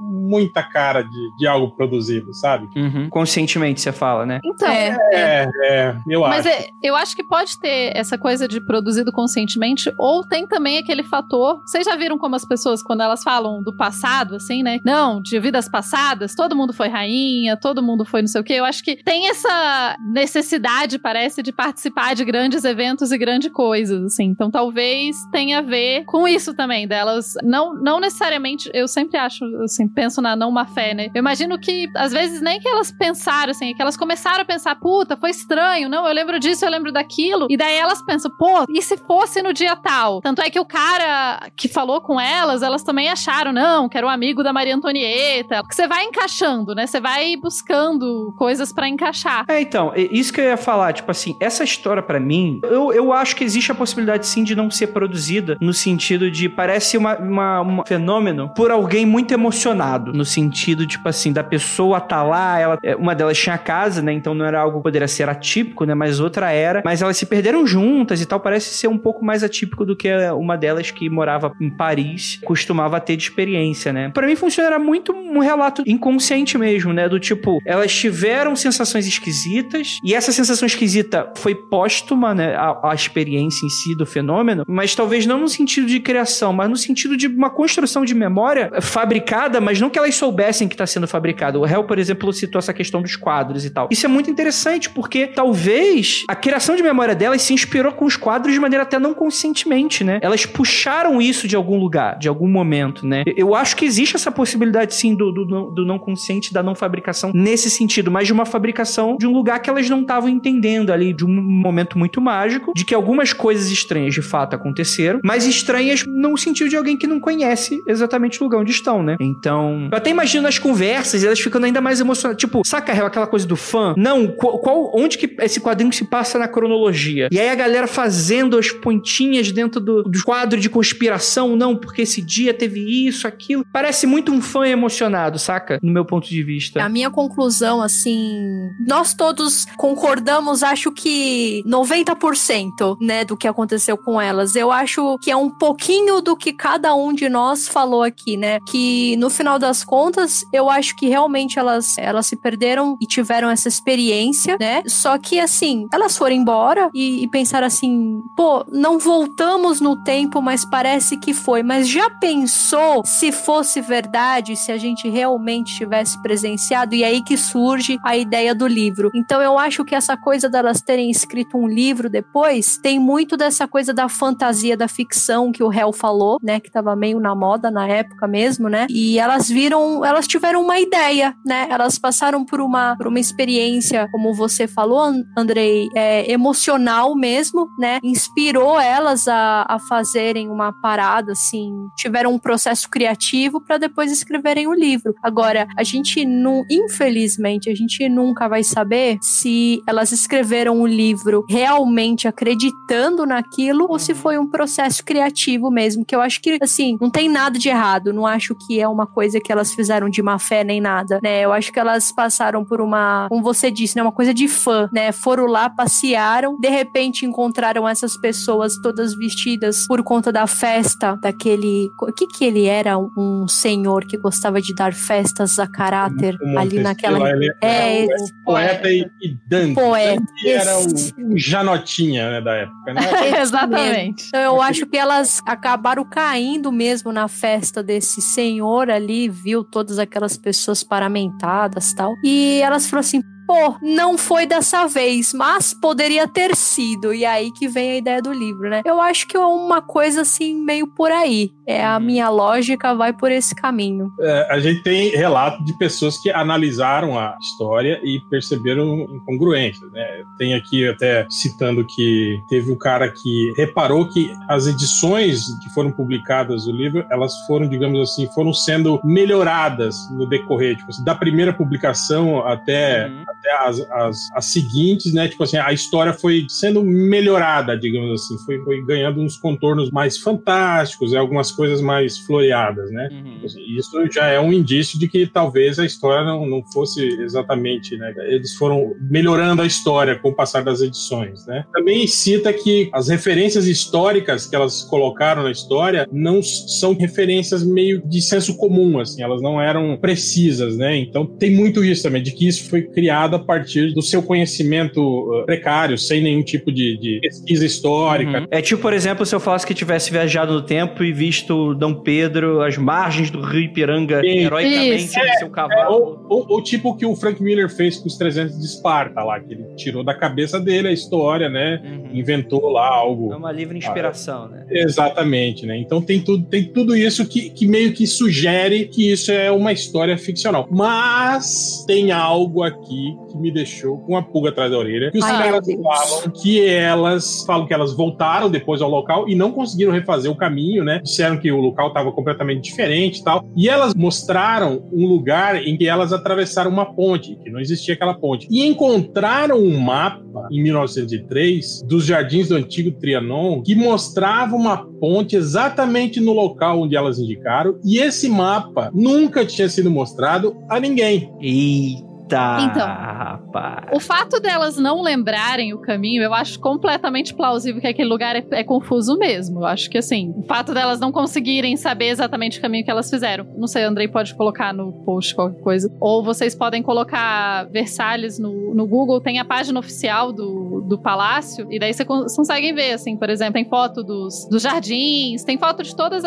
muita 0.00 0.62
cara 0.62 1.02
de, 1.02 1.36
de 1.38 1.46
algo 1.46 1.74
produzido, 1.74 2.34
sabe? 2.34 2.68
Uhum. 2.76 3.08
Conscientemente, 3.08 3.80
você 3.80 3.92
fala, 3.92 4.26
né? 4.26 4.40
Então, 4.44 4.68
É. 4.68 4.96
É, 5.12 5.48
é, 5.64 5.96
eu 6.08 6.20
Mas 6.22 6.46
acho. 6.46 6.56
é- 6.56 6.68
eu 6.82 6.96
acho 6.96 7.14
que 7.14 7.22
pode 7.24 7.58
ter 7.60 7.92
essa 7.94 8.16
coisa 8.16 8.48
de 8.48 8.60
produzido 8.64 9.12
conscientemente, 9.12 9.92
ou 9.98 10.26
tem 10.26 10.46
também 10.46 10.78
aquele 10.78 11.02
fator. 11.02 11.60
Vocês 11.64 11.84
já 11.84 11.96
viram 11.96 12.18
como 12.18 12.36
as 12.36 12.44
pessoas, 12.44 12.82
quando 12.82 13.02
elas 13.02 13.22
falam 13.22 13.62
do 13.62 13.76
passado, 13.76 14.36
assim, 14.36 14.62
né? 14.62 14.78
Não, 14.84 15.20
de 15.20 15.38
vidas 15.38 15.68
passadas, 15.68 16.34
todo 16.34 16.56
mundo 16.56 16.72
foi 16.72 16.88
rainha, 16.88 17.56
todo 17.56 17.82
mundo 17.82 18.04
foi 18.04 18.22
não 18.22 18.28
sei 18.28 18.40
o 18.40 18.44
quê. 18.44 18.54
Eu 18.54 18.64
acho 18.64 18.82
que 18.82 18.96
tem 19.02 19.28
essa 19.28 19.96
necessidade, 20.12 20.98
parece, 20.98 21.42
de 21.42 21.52
participar 21.52 22.14
de 22.14 22.24
grandes 22.24 22.64
eventos 22.64 23.12
e 23.12 23.18
grandes 23.18 23.50
coisas, 23.60 24.02
assim. 24.04 24.24
Então 24.24 24.50
talvez 24.50 25.22
tenha 25.30 25.58
a 25.58 25.60
ver 25.60 26.04
com 26.06 26.26
isso 26.26 26.54
também, 26.54 26.88
delas. 26.88 27.34
Não, 27.42 27.74
não 27.74 28.00
necessariamente, 28.00 28.70
eu 28.72 28.88
sempre 28.88 29.18
acho, 29.18 29.44
assim, 29.62 29.86
penso 29.86 30.22
na 30.22 30.34
não 30.34 30.50
má 30.50 30.64
fé, 30.64 30.94
né? 30.94 31.10
Eu 31.14 31.18
imagino 31.18 31.60
que, 31.60 31.86
às 31.94 32.10
vezes, 32.10 32.40
nem 32.40 32.58
que 32.58 32.66
elas 32.66 32.90
pensaram, 32.90 33.50
assim, 33.50 33.74
que 33.74 33.82
elas 33.82 33.98
começaram 33.98 34.40
a 34.40 34.46
pensar, 34.46 34.76
puta, 34.76 35.14
foi 35.14 35.28
estranho, 35.28 35.90
não, 35.90 36.08
eu 36.08 36.14
lembro 36.14 36.40
disso, 36.40 36.64
eu 36.64 36.70
lembro 36.70 36.90
daquilo. 36.90 37.48
E 37.50 37.56
daí 37.58 37.76
elas 37.76 38.00
pensam, 38.00 38.30
pô, 38.38 38.64
e 38.66 38.80
se 38.80 38.96
fosse 38.96 39.42
no 39.42 39.52
dia 39.52 39.76
tal? 39.76 40.22
Tanto 40.22 40.40
é 40.40 40.48
que 40.48 40.58
o 40.58 40.64
cara 40.64 41.50
que 41.54 41.68
falou 41.68 42.00
com 42.00 42.18
elas, 42.18 42.62
elas 42.62 42.82
também 42.82 43.10
acharam, 43.10 43.52
não, 43.52 43.90
que 43.90 43.98
era 43.98 44.06
um 44.06 44.10
amigo 44.10 44.42
da 44.42 44.54
Maria 44.54 44.74
Antonieta. 44.74 45.60
Porque 45.60 45.74
você 45.74 45.86
vai 45.86 46.04
encaixando, 46.04 46.74
né? 46.74 46.86
Você 46.86 46.98
vai 46.98 47.36
buscando 47.36 48.34
coisas 48.38 48.72
pra 48.72 48.88
encaixar. 48.88 49.44
É, 49.48 49.60
então, 49.60 49.92
é 49.94 50.00
isso 50.10 50.32
que 50.32 50.40
eu 50.40 50.44
ia 50.46 50.56
falar, 50.56 50.94
tipo 50.94 51.10
assim, 51.10 51.36
essa 51.38 51.62
história 51.62 52.02
pra 52.02 52.18
mim, 52.18 52.58
eu, 52.64 52.90
eu 52.90 53.12
acho 53.12 53.36
que 53.40 53.44
existe 53.44 53.72
a 53.72 53.74
possibilidade 53.74 54.26
sim 54.26 54.44
de 54.44 54.54
não 54.54 54.70
ser 54.70 54.88
produzida, 54.88 55.56
no 55.60 55.72
sentido 55.72 56.30
de, 56.30 56.46
parece 56.46 56.98
uma, 56.98 57.16
uma- 57.16 57.62
um 57.62 57.82
fenômeno 57.86 58.52
por 58.54 58.70
alguém 58.70 59.06
muito 59.06 59.32
emocionado, 59.32 60.12
no 60.12 60.26
sentido, 60.26 60.86
tipo 60.86 61.08
assim, 61.08 61.32
da 61.32 61.42
pessoa 61.42 62.00
tá 62.02 62.22
lá, 62.22 62.58
ela, 62.58 62.78
é, 62.82 62.94
uma 62.94 63.14
delas 63.14 63.38
tinha 63.38 63.56
casa, 63.56 64.02
né, 64.02 64.12
então 64.12 64.34
não 64.34 64.44
era 64.44 64.60
algo 64.60 64.76
que 64.78 64.82
poderia 64.82 65.08
ser 65.08 65.26
atípico, 65.28 65.84
né, 65.86 65.94
mas 65.94 66.20
outra 66.20 66.50
era, 66.52 66.82
mas 66.84 67.00
elas 67.00 67.16
se 67.16 67.24
perderam 67.24 67.66
juntas 67.66 68.20
e 68.20 68.26
tal, 68.26 68.38
parece 68.40 68.74
ser 68.74 68.88
um 68.88 68.98
pouco 68.98 69.24
mais 69.24 69.42
atípico 69.42 69.86
do 69.86 69.96
que 69.96 70.08
uma 70.32 70.54
delas 70.56 70.90
que 70.90 71.08
morava 71.08 71.50
em 71.58 71.70
Paris, 71.70 72.38
costumava 72.44 73.00
ter 73.00 73.16
de 73.16 73.22
experiência, 73.22 73.90
né. 73.90 74.10
Pra 74.10 74.26
mim 74.26 74.36
funciona 74.36 74.78
muito 74.78 75.12
um 75.12 75.38
relato 75.38 75.82
inconsciente 75.86 76.58
mesmo, 76.58 76.92
né, 76.92 77.08
do 77.08 77.18
tipo, 77.18 77.58
elas 77.64 77.90
tiveram 77.94 78.54
sensações 78.54 79.06
esquisitas 79.06 79.98
e 80.04 80.14
essa 80.14 80.30
sensação 80.30 80.66
esquisita 80.66 81.32
foi 81.36 81.54
póstuma, 81.54 82.34
né, 82.34 82.54
a, 82.54 82.90
a 82.90 82.94
experiência 82.94 83.29
em 83.38 83.50
si 83.50 83.94
do 83.94 84.06
fenômeno, 84.06 84.64
mas 84.66 84.94
talvez 84.94 85.26
não 85.26 85.38
no 85.40 85.48
sentido 85.48 85.86
de 85.86 86.00
criação, 86.00 86.52
mas 86.52 86.68
no 86.68 86.76
sentido 86.76 87.16
de 87.16 87.26
uma 87.26 87.50
construção 87.50 88.04
de 88.04 88.14
memória 88.14 88.70
fabricada, 88.80 89.60
mas 89.60 89.80
não 89.80 89.90
que 89.90 89.98
elas 89.98 90.14
soubessem 90.14 90.68
que 90.68 90.74
está 90.74 90.86
sendo 90.86 91.06
fabricada. 91.08 91.58
O 91.58 91.66
Hell, 91.66 91.84
por 91.84 91.98
exemplo, 91.98 92.32
citou 92.32 92.58
essa 92.58 92.72
questão 92.72 93.00
dos 93.02 93.16
quadros 93.16 93.64
e 93.64 93.70
tal. 93.70 93.88
Isso 93.90 94.06
é 94.06 94.08
muito 94.08 94.30
interessante 94.30 94.88
porque 94.90 95.26
talvez 95.26 96.24
a 96.28 96.34
criação 96.34 96.76
de 96.76 96.82
memória 96.82 97.14
delas 97.14 97.42
se 97.42 97.52
inspirou 97.52 97.92
com 97.92 98.04
os 98.04 98.16
quadros 98.16 98.52
de 98.54 98.60
maneira 98.60 98.82
até 98.82 98.98
não 98.98 99.14
conscientemente, 99.14 100.04
né? 100.04 100.18
Elas 100.22 100.46
puxaram 100.46 101.20
isso 101.20 101.46
de 101.48 101.56
algum 101.56 101.78
lugar, 101.78 102.18
de 102.18 102.28
algum 102.28 102.48
momento, 102.48 103.06
né? 103.06 103.22
Eu 103.36 103.54
acho 103.54 103.76
que 103.76 103.84
existe 103.84 104.16
essa 104.16 104.30
possibilidade 104.30 104.94
sim 104.94 105.14
do, 105.14 105.32
do, 105.32 105.46
não- 105.46 105.72
do 105.74 105.84
não 105.84 105.98
consciente, 105.98 106.52
da 106.52 106.62
não 106.62 106.74
fabricação 106.74 107.30
nesse 107.34 107.70
sentido, 107.70 108.10
mas 108.10 108.26
de 108.26 108.32
uma 108.32 108.44
fabricação 108.44 109.16
de 109.16 109.26
um 109.26 109.32
lugar 109.32 109.60
que 109.60 109.68
elas 109.70 109.88
não 109.88 110.02
estavam 110.02 110.28
entendendo 110.28 110.92
ali, 110.92 111.12
de 111.12 111.24
um 111.24 111.28
momento 111.42 111.98
muito 111.98 112.20
mágico, 112.20 112.72
de 112.74 112.84
que 112.84 112.94
algumas 113.20 113.32
coisas 113.32 113.70
estranhas 113.70 114.14
de 114.14 114.22
fato 114.22 114.54
aconteceram, 114.54 115.20
mas 115.22 115.44
estranhas 115.46 116.04
no 116.06 116.36
sentido 116.38 116.70
de 116.70 116.76
alguém 116.76 116.96
que 116.96 117.06
não 117.06 117.20
conhece 117.20 117.82
exatamente 117.86 118.40
o 118.40 118.44
lugar 118.44 118.58
onde 118.60 118.70
estão, 118.72 119.02
né? 119.02 119.16
Então, 119.20 119.88
eu 119.92 119.96
até 119.98 120.10
imagino 120.10 120.48
as 120.48 120.58
conversas, 120.58 121.22
elas 121.22 121.38
ficando 121.38 121.66
ainda 121.66 121.80
mais 121.80 122.00
emocionadas. 122.00 122.40
Tipo, 122.40 122.62
saca 122.64 122.92
aquela 123.06 123.26
coisa 123.26 123.46
do 123.46 123.56
fã? 123.56 123.94
Não, 123.96 124.26
qual, 124.28 124.58
qual- 124.58 124.92
onde 124.94 125.18
que 125.18 125.36
esse 125.40 125.60
quadrinho 125.60 125.92
se 125.92 126.04
passa 126.04 126.38
na 126.38 126.48
cronologia? 126.48 127.28
E 127.30 127.38
aí 127.38 127.48
a 127.50 127.54
galera 127.54 127.86
fazendo 127.86 128.58
as 128.58 128.70
pontinhas 128.70 129.52
dentro 129.52 129.80
do, 129.80 130.02
do 130.02 130.22
quadro 130.24 130.58
de 130.58 130.70
conspiração, 130.70 131.54
não, 131.56 131.76
porque 131.76 132.02
esse 132.02 132.22
dia 132.22 132.54
teve 132.54 133.06
isso, 133.06 133.26
aquilo. 133.28 133.64
Parece 133.72 134.06
muito 134.06 134.32
um 134.32 134.40
fã 134.40 134.66
emocionado, 134.66 135.38
saca? 135.38 135.78
No 135.82 135.92
meu 135.92 136.04
ponto 136.06 136.28
de 136.28 136.42
vista. 136.42 136.82
A 136.82 136.88
minha 136.88 137.10
conclusão, 137.10 137.82
assim, 137.82 138.68
nós 138.86 139.12
todos 139.12 139.66
concordamos, 139.76 140.62
acho 140.62 140.90
que 140.92 141.62
90%, 141.66 142.96
né, 143.10 143.24
do 143.24 143.36
que 143.36 143.48
aconteceu 143.48 143.98
com 143.98 144.20
elas. 144.20 144.54
Eu 144.54 144.70
acho 144.70 145.18
que 145.18 145.32
é 145.32 145.36
um 145.36 145.50
pouquinho 145.50 146.20
do 146.20 146.36
que 146.36 146.52
cada 146.52 146.94
um 146.94 147.12
de 147.12 147.28
nós 147.28 147.66
falou 147.66 148.04
aqui, 148.04 148.36
né? 148.36 148.60
Que 148.60 149.16
no 149.16 149.28
final 149.28 149.58
das 149.58 149.82
contas, 149.82 150.44
eu 150.52 150.70
acho 150.70 150.94
que 150.94 151.08
realmente 151.08 151.58
elas, 151.58 151.98
elas 151.98 152.28
se 152.28 152.36
perderam 152.36 152.96
e 153.00 153.06
tiveram 153.06 153.50
essa 153.50 153.66
experiência, 153.66 154.56
né? 154.60 154.84
Só 154.86 155.18
que 155.18 155.40
assim, 155.40 155.88
elas 155.92 156.16
foram 156.16 156.36
embora 156.36 156.88
e, 156.94 157.24
e 157.24 157.28
pensaram 157.28 157.66
assim, 157.66 158.20
pô, 158.36 158.64
não 158.70 158.96
voltamos 159.00 159.80
no 159.80 160.00
tempo, 160.04 160.40
mas 160.40 160.64
parece 160.64 161.16
que 161.16 161.34
foi. 161.34 161.64
Mas 161.64 161.88
já 161.88 162.08
pensou 162.10 163.02
se 163.04 163.32
fosse 163.32 163.80
verdade, 163.80 164.54
se 164.54 164.70
a 164.70 164.78
gente 164.78 165.08
realmente 165.08 165.74
tivesse 165.74 166.22
presenciado? 166.22 166.94
E 166.94 167.02
aí 167.02 167.24
que 167.24 167.36
surge 167.36 167.98
a 168.04 168.16
ideia 168.16 168.54
do 168.54 168.68
livro. 168.68 169.10
Então 169.12 169.42
eu 169.42 169.58
acho 169.58 169.84
que 169.84 169.96
essa 169.96 170.16
coisa 170.16 170.48
delas 170.48 170.80
terem 170.80 171.10
escrito 171.10 171.58
um 171.58 171.66
livro 171.66 172.08
depois 172.08 172.78
tem 172.78 172.99
muito 173.00 173.36
dessa 173.36 173.66
coisa 173.66 173.92
da 173.92 174.08
fantasia, 174.08 174.76
da 174.76 174.86
ficção 174.86 175.50
que 175.50 175.62
o 175.62 175.72
Hell 175.72 175.92
falou, 175.92 176.38
né? 176.42 176.60
Que 176.60 176.70
tava 176.70 176.94
meio 176.94 177.18
na 177.18 177.34
moda 177.34 177.70
na 177.70 177.88
época 177.88 178.28
mesmo, 178.28 178.68
né? 178.68 178.86
E 178.90 179.18
elas 179.18 179.48
viram, 179.48 180.04
elas 180.04 180.26
tiveram 180.26 180.62
uma 180.62 180.78
ideia, 180.78 181.34
né? 181.44 181.66
Elas 181.70 181.98
passaram 181.98 182.44
por 182.44 182.60
uma, 182.60 182.94
por 182.96 183.06
uma 183.06 183.18
experiência, 183.18 184.06
como 184.12 184.34
você 184.34 184.68
falou, 184.68 185.12
Andrei, 185.36 185.88
é, 185.96 186.30
emocional 186.30 187.14
mesmo, 187.16 187.68
né? 187.78 187.98
Inspirou 188.02 188.78
elas 188.78 189.26
a, 189.26 189.64
a 189.68 189.78
fazerem 189.78 190.48
uma 190.48 190.72
parada, 190.72 191.32
assim, 191.32 191.72
tiveram 191.96 192.34
um 192.34 192.38
processo 192.38 192.88
criativo 192.88 193.60
para 193.60 193.78
depois 193.78 194.12
escreverem 194.12 194.66
o 194.66 194.74
livro. 194.74 195.14
Agora, 195.22 195.66
a 195.76 195.82
gente 195.82 196.24
não, 196.24 196.64
infelizmente, 196.70 197.70
a 197.70 197.74
gente 197.74 198.08
nunca 198.08 198.48
vai 198.48 198.62
saber 198.62 199.18
se 199.22 199.82
elas 199.86 200.12
escreveram 200.12 200.80
o 200.80 200.86
livro 200.86 201.44
realmente 201.48 202.28
acreditando 202.28 202.89
naquilo 203.26 203.86
ou 203.88 203.98
se 203.98 204.14
foi 204.14 204.38
um 204.38 204.46
processo 204.46 205.04
criativo 205.04 205.70
mesmo, 205.70 206.04
que 206.04 206.14
eu 206.14 206.20
acho 206.20 206.40
que, 206.40 206.58
assim, 206.60 206.96
não 207.00 207.10
tem 207.10 207.28
nada 207.28 207.58
de 207.58 207.68
errado, 207.68 208.12
não 208.12 208.26
acho 208.26 208.54
que 208.54 208.80
é 208.80 208.88
uma 208.88 209.06
coisa 209.06 209.40
que 209.40 209.52
elas 209.52 209.72
fizeram 209.72 210.08
de 210.08 210.22
má 210.22 210.38
fé 210.38 210.64
nem 210.64 210.80
nada, 210.80 211.20
né? 211.22 211.40
Eu 211.40 211.52
acho 211.52 211.72
que 211.72 211.78
elas 211.78 212.12
passaram 212.12 212.64
por 212.64 212.80
uma, 212.80 213.26
como 213.28 213.42
você 213.42 213.70
disse, 213.70 213.96
né, 213.96 214.02
uma 214.02 214.12
coisa 214.12 214.34
de 214.34 214.48
fã, 214.48 214.88
né? 214.92 215.12
Foram 215.12 215.46
lá, 215.46 215.70
passearam, 215.70 216.58
de 216.58 216.68
repente 216.68 217.24
encontraram 217.24 217.88
essas 217.88 218.16
pessoas 218.16 218.76
todas 218.82 219.14
vestidas 219.14 219.86
por 219.86 220.02
conta 220.02 220.32
da 220.32 220.46
festa 220.46 221.16
daquele, 221.16 221.90
o 222.00 222.12
que 222.12 222.26
que 222.26 222.44
ele 222.44 222.66
era? 222.66 222.98
Um 222.98 223.46
senhor 223.48 224.04
que 224.06 224.16
gostava 224.16 224.60
de 224.60 224.74
dar 224.74 224.92
festas 224.92 225.58
a 225.58 225.66
caráter 225.66 226.36
O 226.42 226.58
ali 226.58 226.80
naquela 226.80 227.30
ele 227.30 227.50
é, 227.62 228.04
esse 228.04 228.32
o 228.32 228.44
poeta 228.44 228.90
e, 228.90 229.00
e 229.22 229.36
Dante. 229.48 229.74
Poeta, 229.74 230.20
Dante 230.20 230.48
era 230.48 230.78
o, 230.78 231.34
o 231.34 231.38
Janotinha 231.38 232.30
né, 232.30 232.40
da 232.40 232.54
época, 232.54 232.76
né? 232.86 233.00
Exatamente. 233.40 234.26
Então, 234.28 234.40
eu 234.40 234.62
acho 234.62 234.86
que 234.86 234.96
elas 234.96 235.40
acabaram 235.46 236.04
caindo 236.04 236.72
mesmo 236.72 237.12
na 237.12 237.28
festa 237.28 237.82
desse 237.82 238.20
senhor 238.20 238.90
ali, 238.90 239.28
viu 239.28 239.62
todas 239.64 239.98
aquelas 239.98 240.36
pessoas 240.36 240.82
paramentadas 240.82 241.92
tal. 241.92 242.14
E 242.24 242.60
elas 242.62 242.86
falaram 242.88 243.06
assim: 243.06 243.22
pô, 243.50 243.76
não 243.82 244.16
foi 244.16 244.46
dessa 244.46 244.86
vez, 244.86 245.34
mas 245.34 245.74
poderia 245.74 246.28
ter 246.28 246.54
sido. 246.54 247.12
E 247.12 247.24
aí 247.24 247.50
que 247.50 247.66
vem 247.66 247.90
a 247.90 247.96
ideia 247.96 248.22
do 248.22 248.32
livro, 248.32 248.70
né? 248.70 248.80
Eu 248.84 249.00
acho 249.00 249.26
que 249.26 249.36
é 249.36 249.40
uma 249.40 249.82
coisa 249.82 250.20
assim, 250.20 250.54
meio 250.54 250.86
por 250.86 251.10
aí. 251.10 251.50
É 251.66 251.84
a 251.84 251.98
minha 251.98 252.28
lógica 252.28 252.94
vai 252.94 253.12
por 253.12 253.32
esse 253.32 253.52
caminho. 253.52 254.12
É, 254.20 254.46
a 254.52 254.60
gente 254.60 254.84
tem 254.84 255.10
relato 255.10 255.64
de 255.64 255.76
pessoas 255.78 256.16
que 256.18 256.30
analisaram 256.30 257.18
a 257.18 257.36
história 257.40 258.00
e 258.04 258.20
perceberam 258.30 259.00
incongruências, 259.16 259.90
né? 259.90 260.06
Tem 260.38 260.54
aqui 260.54 260.88
até 260.88 261.26
citando 261.28 261.84
que 261.84 262.38
teve 262.48 262.70
um 262.70 262.78
cara 262.78 263.10
que 263.10 263.52
reparou 263.56 264.08
que 264.08 264.32
as 264.48 264.68
edições 264.68 265.42
que 265.60 265.70
foram 265.74 265.90
publicadas 265.90 266.66
do 266.66 266.72
livro, 266.72 267.04
elas 267.10 267.34
foram, 267.48 267.68
digamos 267.68 268.00
assim, 268.00 268.28
foram 268.32 268.52
sendo 268.52 269.00
melhoradas 269.02 269.96
no 270.12 270.24
decorrer, 270.28 270.76
tipo 270.76 270.90
assim, 270.90 271.02
da 271.02 271.16
primeira 271.16 271.52
publicação 271.52 272.46
até, 272.46 273.08
Uhum. 273.08 273.24
As, 273.60 273.80
as, 273.80 274.16
as 274.34 274.44
seguintes, 274.46 275.12
né? 275.12 275.28
Tipo 275.28 275.44
assim, 275.44 275.56
a 275.56 275.72
história 275.72 276.12
foi 276.12 276.46
sendo 276.48 276.82
melhorada, 276.82 277.78
digamos 277.78 278.22
assim, 278.22 278.36
foi, 278.44 278.58
foi 278.64 278.84
ganhando 278.84 279.20
uns 279.20 279.36
contornos 279.36 279.90
mais 279.90 280.18
fantásticos, 280.18 281.14
algumas 281.14 281.50
coisas 281.50 281.80
mais 281.80 282.18
floreadas, 282.18 282.90
né? 282.90 283.08
Uhum. 283.12 283.40
Assim, 283.44 283.60
Isso 283.76 283.90
já 284.12 284.26
é 284.26 284.40
um 284.40 284.52
indício 284.52 284.98
de 284.98 285.08
que 285.08 285.26
talvez 285.26 285.78
a 285.78 285.84
história 285.84 286.24
não, 286.24 286.46
não 286.46 286.62
fosse 286.72 287.00
exatamente, 287.22 287.96
né? 287.96 288.12
Eles 288.28 288.54
foram 288.54 288.94
melhorando 289.00 289.62
a 289.62 289.66
história 289.66 290.18
com 290.18 290.30
o 290.30 290.34
passar 290.34 290.62
das 290.62 290.80
edições, 290.80 291.46
né? 291.46 291.64
Também 291.72 292.06
cita 292.06 292.52
que 292.52 292.90
as 292.92 293.08
referências 293.08 293.66
históricas 293.66 294.46
que 294.46 294.54
elas 294.54 294.82
colocaram 294.82 295.42
na 295.42 295.50
história 295.50 296.06
não 296.12 296.42
são 296.42 296.94
referências 296.94 297.64
meio 297.64 298.02
de 298.06 298.20
senso 298.20 298.56
comum, 298.56 298.98
assim, 298.98 299.22
elas 299.22 299.40
não 299.42 299.60
eram 299.60 299.96
precisas, 299.96 300.76
né? 300.76 300.96
Então 300.96 301.26
tem 301.26 301.50
muito 301.50 301.84
isso 301.84 302.02
também, 302.02 302.22
de 302.22 302.32
que 302.32 302.46
isso 302.46 302.68
foi 302.68 302.82
criado 302.82 303.29
a 303.36 303.38
partir 303.38 303.92
do 303.92 304.02
seu 304.02 304.22
conhecimento 304.22 305.00
uh, 305.00 305.44
precário, 305.46 305.96
sem 305.98 306.22
nenhum 306.22 306.42
tipo 306.42 306.70
de, 306.72 306.96
de 306.98 307.20
pesquisa 307.20 307.64
histórica, 307.66 308.40
Uhum. 308.40 308.46
É 308.50 308.60
tipo, 308.60 308.80
por 308.82 308.92
exemplo, 308.92 309.24
se 309.24 309.34
eu 309.34 309.40
falasse 309.40 309.66
que 309.66 309.74
tivesse 309.74 310.10
viajado 310.10 310.52
no 310.52 310.62
tempo 310.62 311.02
e 311.04 311.12
visto 311.12 311.74
Dom 311.74 311.94
Pedro 311.94 312.62
às 312.62 312.76
margens 312.76 313.30
do 313.30 313.40
rio 313.40 313.60
Ipiranga 313.62 314.20
Sim. 314.20 314.26
heroicamente 314.26 315.04
no 315.04 315.38
seu 315.38 315.46
É, 315.46 315.50
cavalo. 315.50 315.94
ou, 315.94 316.26
ou, 316.28 316.46
ou 316.50 316.62
tipo 316.62 316.90
o 316.90 316.96
que 316.96 317.04
o 317.06 317.14
Frank 317.16 317.42
Miller 317.42 317.68
fez 317.68 317.96
com 317.98 318.06
os 318.06 318.16
300 318.16 318.58
de 318.58 318.64
Esparta 318.64 319.22
lá, 319.22 319.38
que 319.40 319.52
ele 319.54 319.64
tirou 319.76 320.02
da 320.04 320.14
cabeça 320.14 320.58
dele 320.60 320.88
a 320.88 320.92
história, 320.92 321.48
né? 321.48 321.80
Uhum. 321.84 322.18
Inventou 322.18 322.68
lá 322.70 322.86
algo. 322.88 323.32
É 323.32 323.36
uma 323.36 323.52
livre 323.52 323.76
inspiração, 323.78 324.48
né? 324.48 324.64
Exatamente, 324.70 325.66
né? 325.66 325.78
Então 325.78 326.00
tem 326.02 326.20
tudo, 326.20 326.44
tem 326.46 326.64
tudo 326.64 326.96
isso 326.96 327.26
que, 327.26 327.50
que 327.50 327.66
meio 327.66 327.92
que 327.92 328.06
sugere 328.06 328.86
que 328.86 329.10
isso 329.10 329.30
é 329.32 329.50
uma 329.50 329.72
história 329.72 330.16
ficcional. 330.18 330.68
Mas 330.70 331.84
tem 331.86 332.10
algo 332.12 332.62
aqui 332.62 333.16
que 333.26 333.36
me 333.36 333.50
deixou 333.50 333.98
com 333.98 334.16
a 334.16 334.22
pulga 334.22 334.50
atrás 334.50 334.70
da 334.70 334.78
orelha. 334.78 335.10
Que 335.10 335.18
os 335.18 335.24
Ai, 335.24 335.50
caras 335.50 335.66
falam 335.66 336.30
que 336.30 336.66
elas 336.66 337.44
falam 337.44 337.66
que 337.66 337.74
elas 337.74 337.94
voltaram 337.94 338.50
depois 338.50 338.82
ao 338.82 338.90
local 338.90 339.28
e 339.28 339.34
não 339.34 339.52
conseguiram 339.52 339.92
refazer 339.92 340.30
o 340.30 340.36
caminho, 340.36 340.84
né? 340.84 341.00
Disseram 341.02 341.36
que 341.36 341.50
o 341.50 341.60
local 341.60 341.88
estava 341.88 342.12
completamente 342.12 342.62
diferente 342.62 343.20
e 343.20 343.24
tal. 343.24 343.44
E 343.56 343.68
elas 343.68 343.94
mostraram 343.94 344.82
um 344.92 345.06
lugar 345.06 345.56
em 345.56 345.76
que 345.76 345.86
elas 345.86 346.12
atravessaram 346.12 346.70
uma 346.70 346.94
ponte, 346.94 347.36
que 347.36 347.50
não 347.50 347.60
existia 347.60 347.94
aquela 347.94 348.14
ponte. 348.14 348.46
E 348.50 348.66
encontraram 348.66 349.58
um 349.58 349.78
mapa 349.78 350.48
em 350.50 350.62
1903 350.62 351.82
dos 351.82 352.04
jardins 352.04 352.48
do 352.48 352.56
antigo 352.56 352.90
Trianon 352.92 353.62
que 353.62 353.74
mostrava 353.74 354.54
uma 354.54 354.86
ponte 355.00 355.36
exatamente 355.36 356.20
no 356.20 356.32
local 356.32 356.82
onde 356.82 356.96
elas 356.96 357.18
indicaram. 357.18 357.78
E 357.84 357.98
esse 357.98 358.28
mapa 358.28 358.90
nunca 358.92 359.44
tinha 359.44 359.68
sido 359.68 359.90
mostrado 359.90 360.56
a 360.68 360.78
ninguém. 360.78 361.32
Eita, 361.40 362.09
Então. 362.36 362.86
rapaz. 362.86 363.88
O 363.92 364.00
fato 364.00 364.40
delas 364.40 364.76
não 364.76 365.02
lembrarem 365.02 365.74
o 365.74 365.78
caminho, 365.78 366.22
eu 366.22 366.32
acho 366.32 366.58
completamente 366.58 367.34
plausível 367.34 367.80
que 367.80 367.86
aquele 367.86 368.08
lugar 368.08 368.36
é, 368.36 368.44
é 368.52 368.64
confuso 368.64 369.16
mesmo. 369.18 369.60
Eu 369.60 369.66
acho 369.66 369.90
que 369.90 369.98
assim, 369.98 370.32
o 370.36 370.42
fato 370.42 370.72
delas 370.72 371.00
não 371.00 371.12
conseguirem 371.12 371.76
saber 371.76 372.08
exatamente 372.08 372.58
o 372.58 372.62
caminho 372.62 372.84
que 372.84 372.90
elas 372.90 373.10
fizeram. 373.10 373.46
Não 373.56 373.66
sei, 373.66 373.84
Andrei 373.84 374.08
pode 374.08 374.34
colocar 374.34 374.72
no 374.72 374.92
post 375.04 375.34
qualquer 375.34 375.60
coisa. 375.60 375.92
Ou 376.00 376.22
vocês 376.22 376.54
podem 376.54 376.82
colocar 376.82 377.64
Versalhes 377.70 378.38
no, 378.38 378.74
no 378.74 378.86
Google, 378.86 379.20
tem 379.20 379.38
a 379.38 379.44
página 379.44 379.78
oficial 379.78 380.32
do, 380.32 380.84
do 380.86 380.98
palácio, 380.98 381.66
e 381.70 381.78
daí 381.78 381.92
vocês 381.92 382.06
conseguem 382.06 382.74
ver, 382.74 382.92
assim, 382.92 383.16
por 383.16 383.30
exemplo, 383.30 383.54
tem 383.54 383.64
foto 383.64 384.02
dos, 384.02 384.46
dos 384.48 384.62
jardins, 384.62 385.44
tem 385.44 385.58
foto 385.58 385.82
de 385.82 385.94
todos 385.94 386.22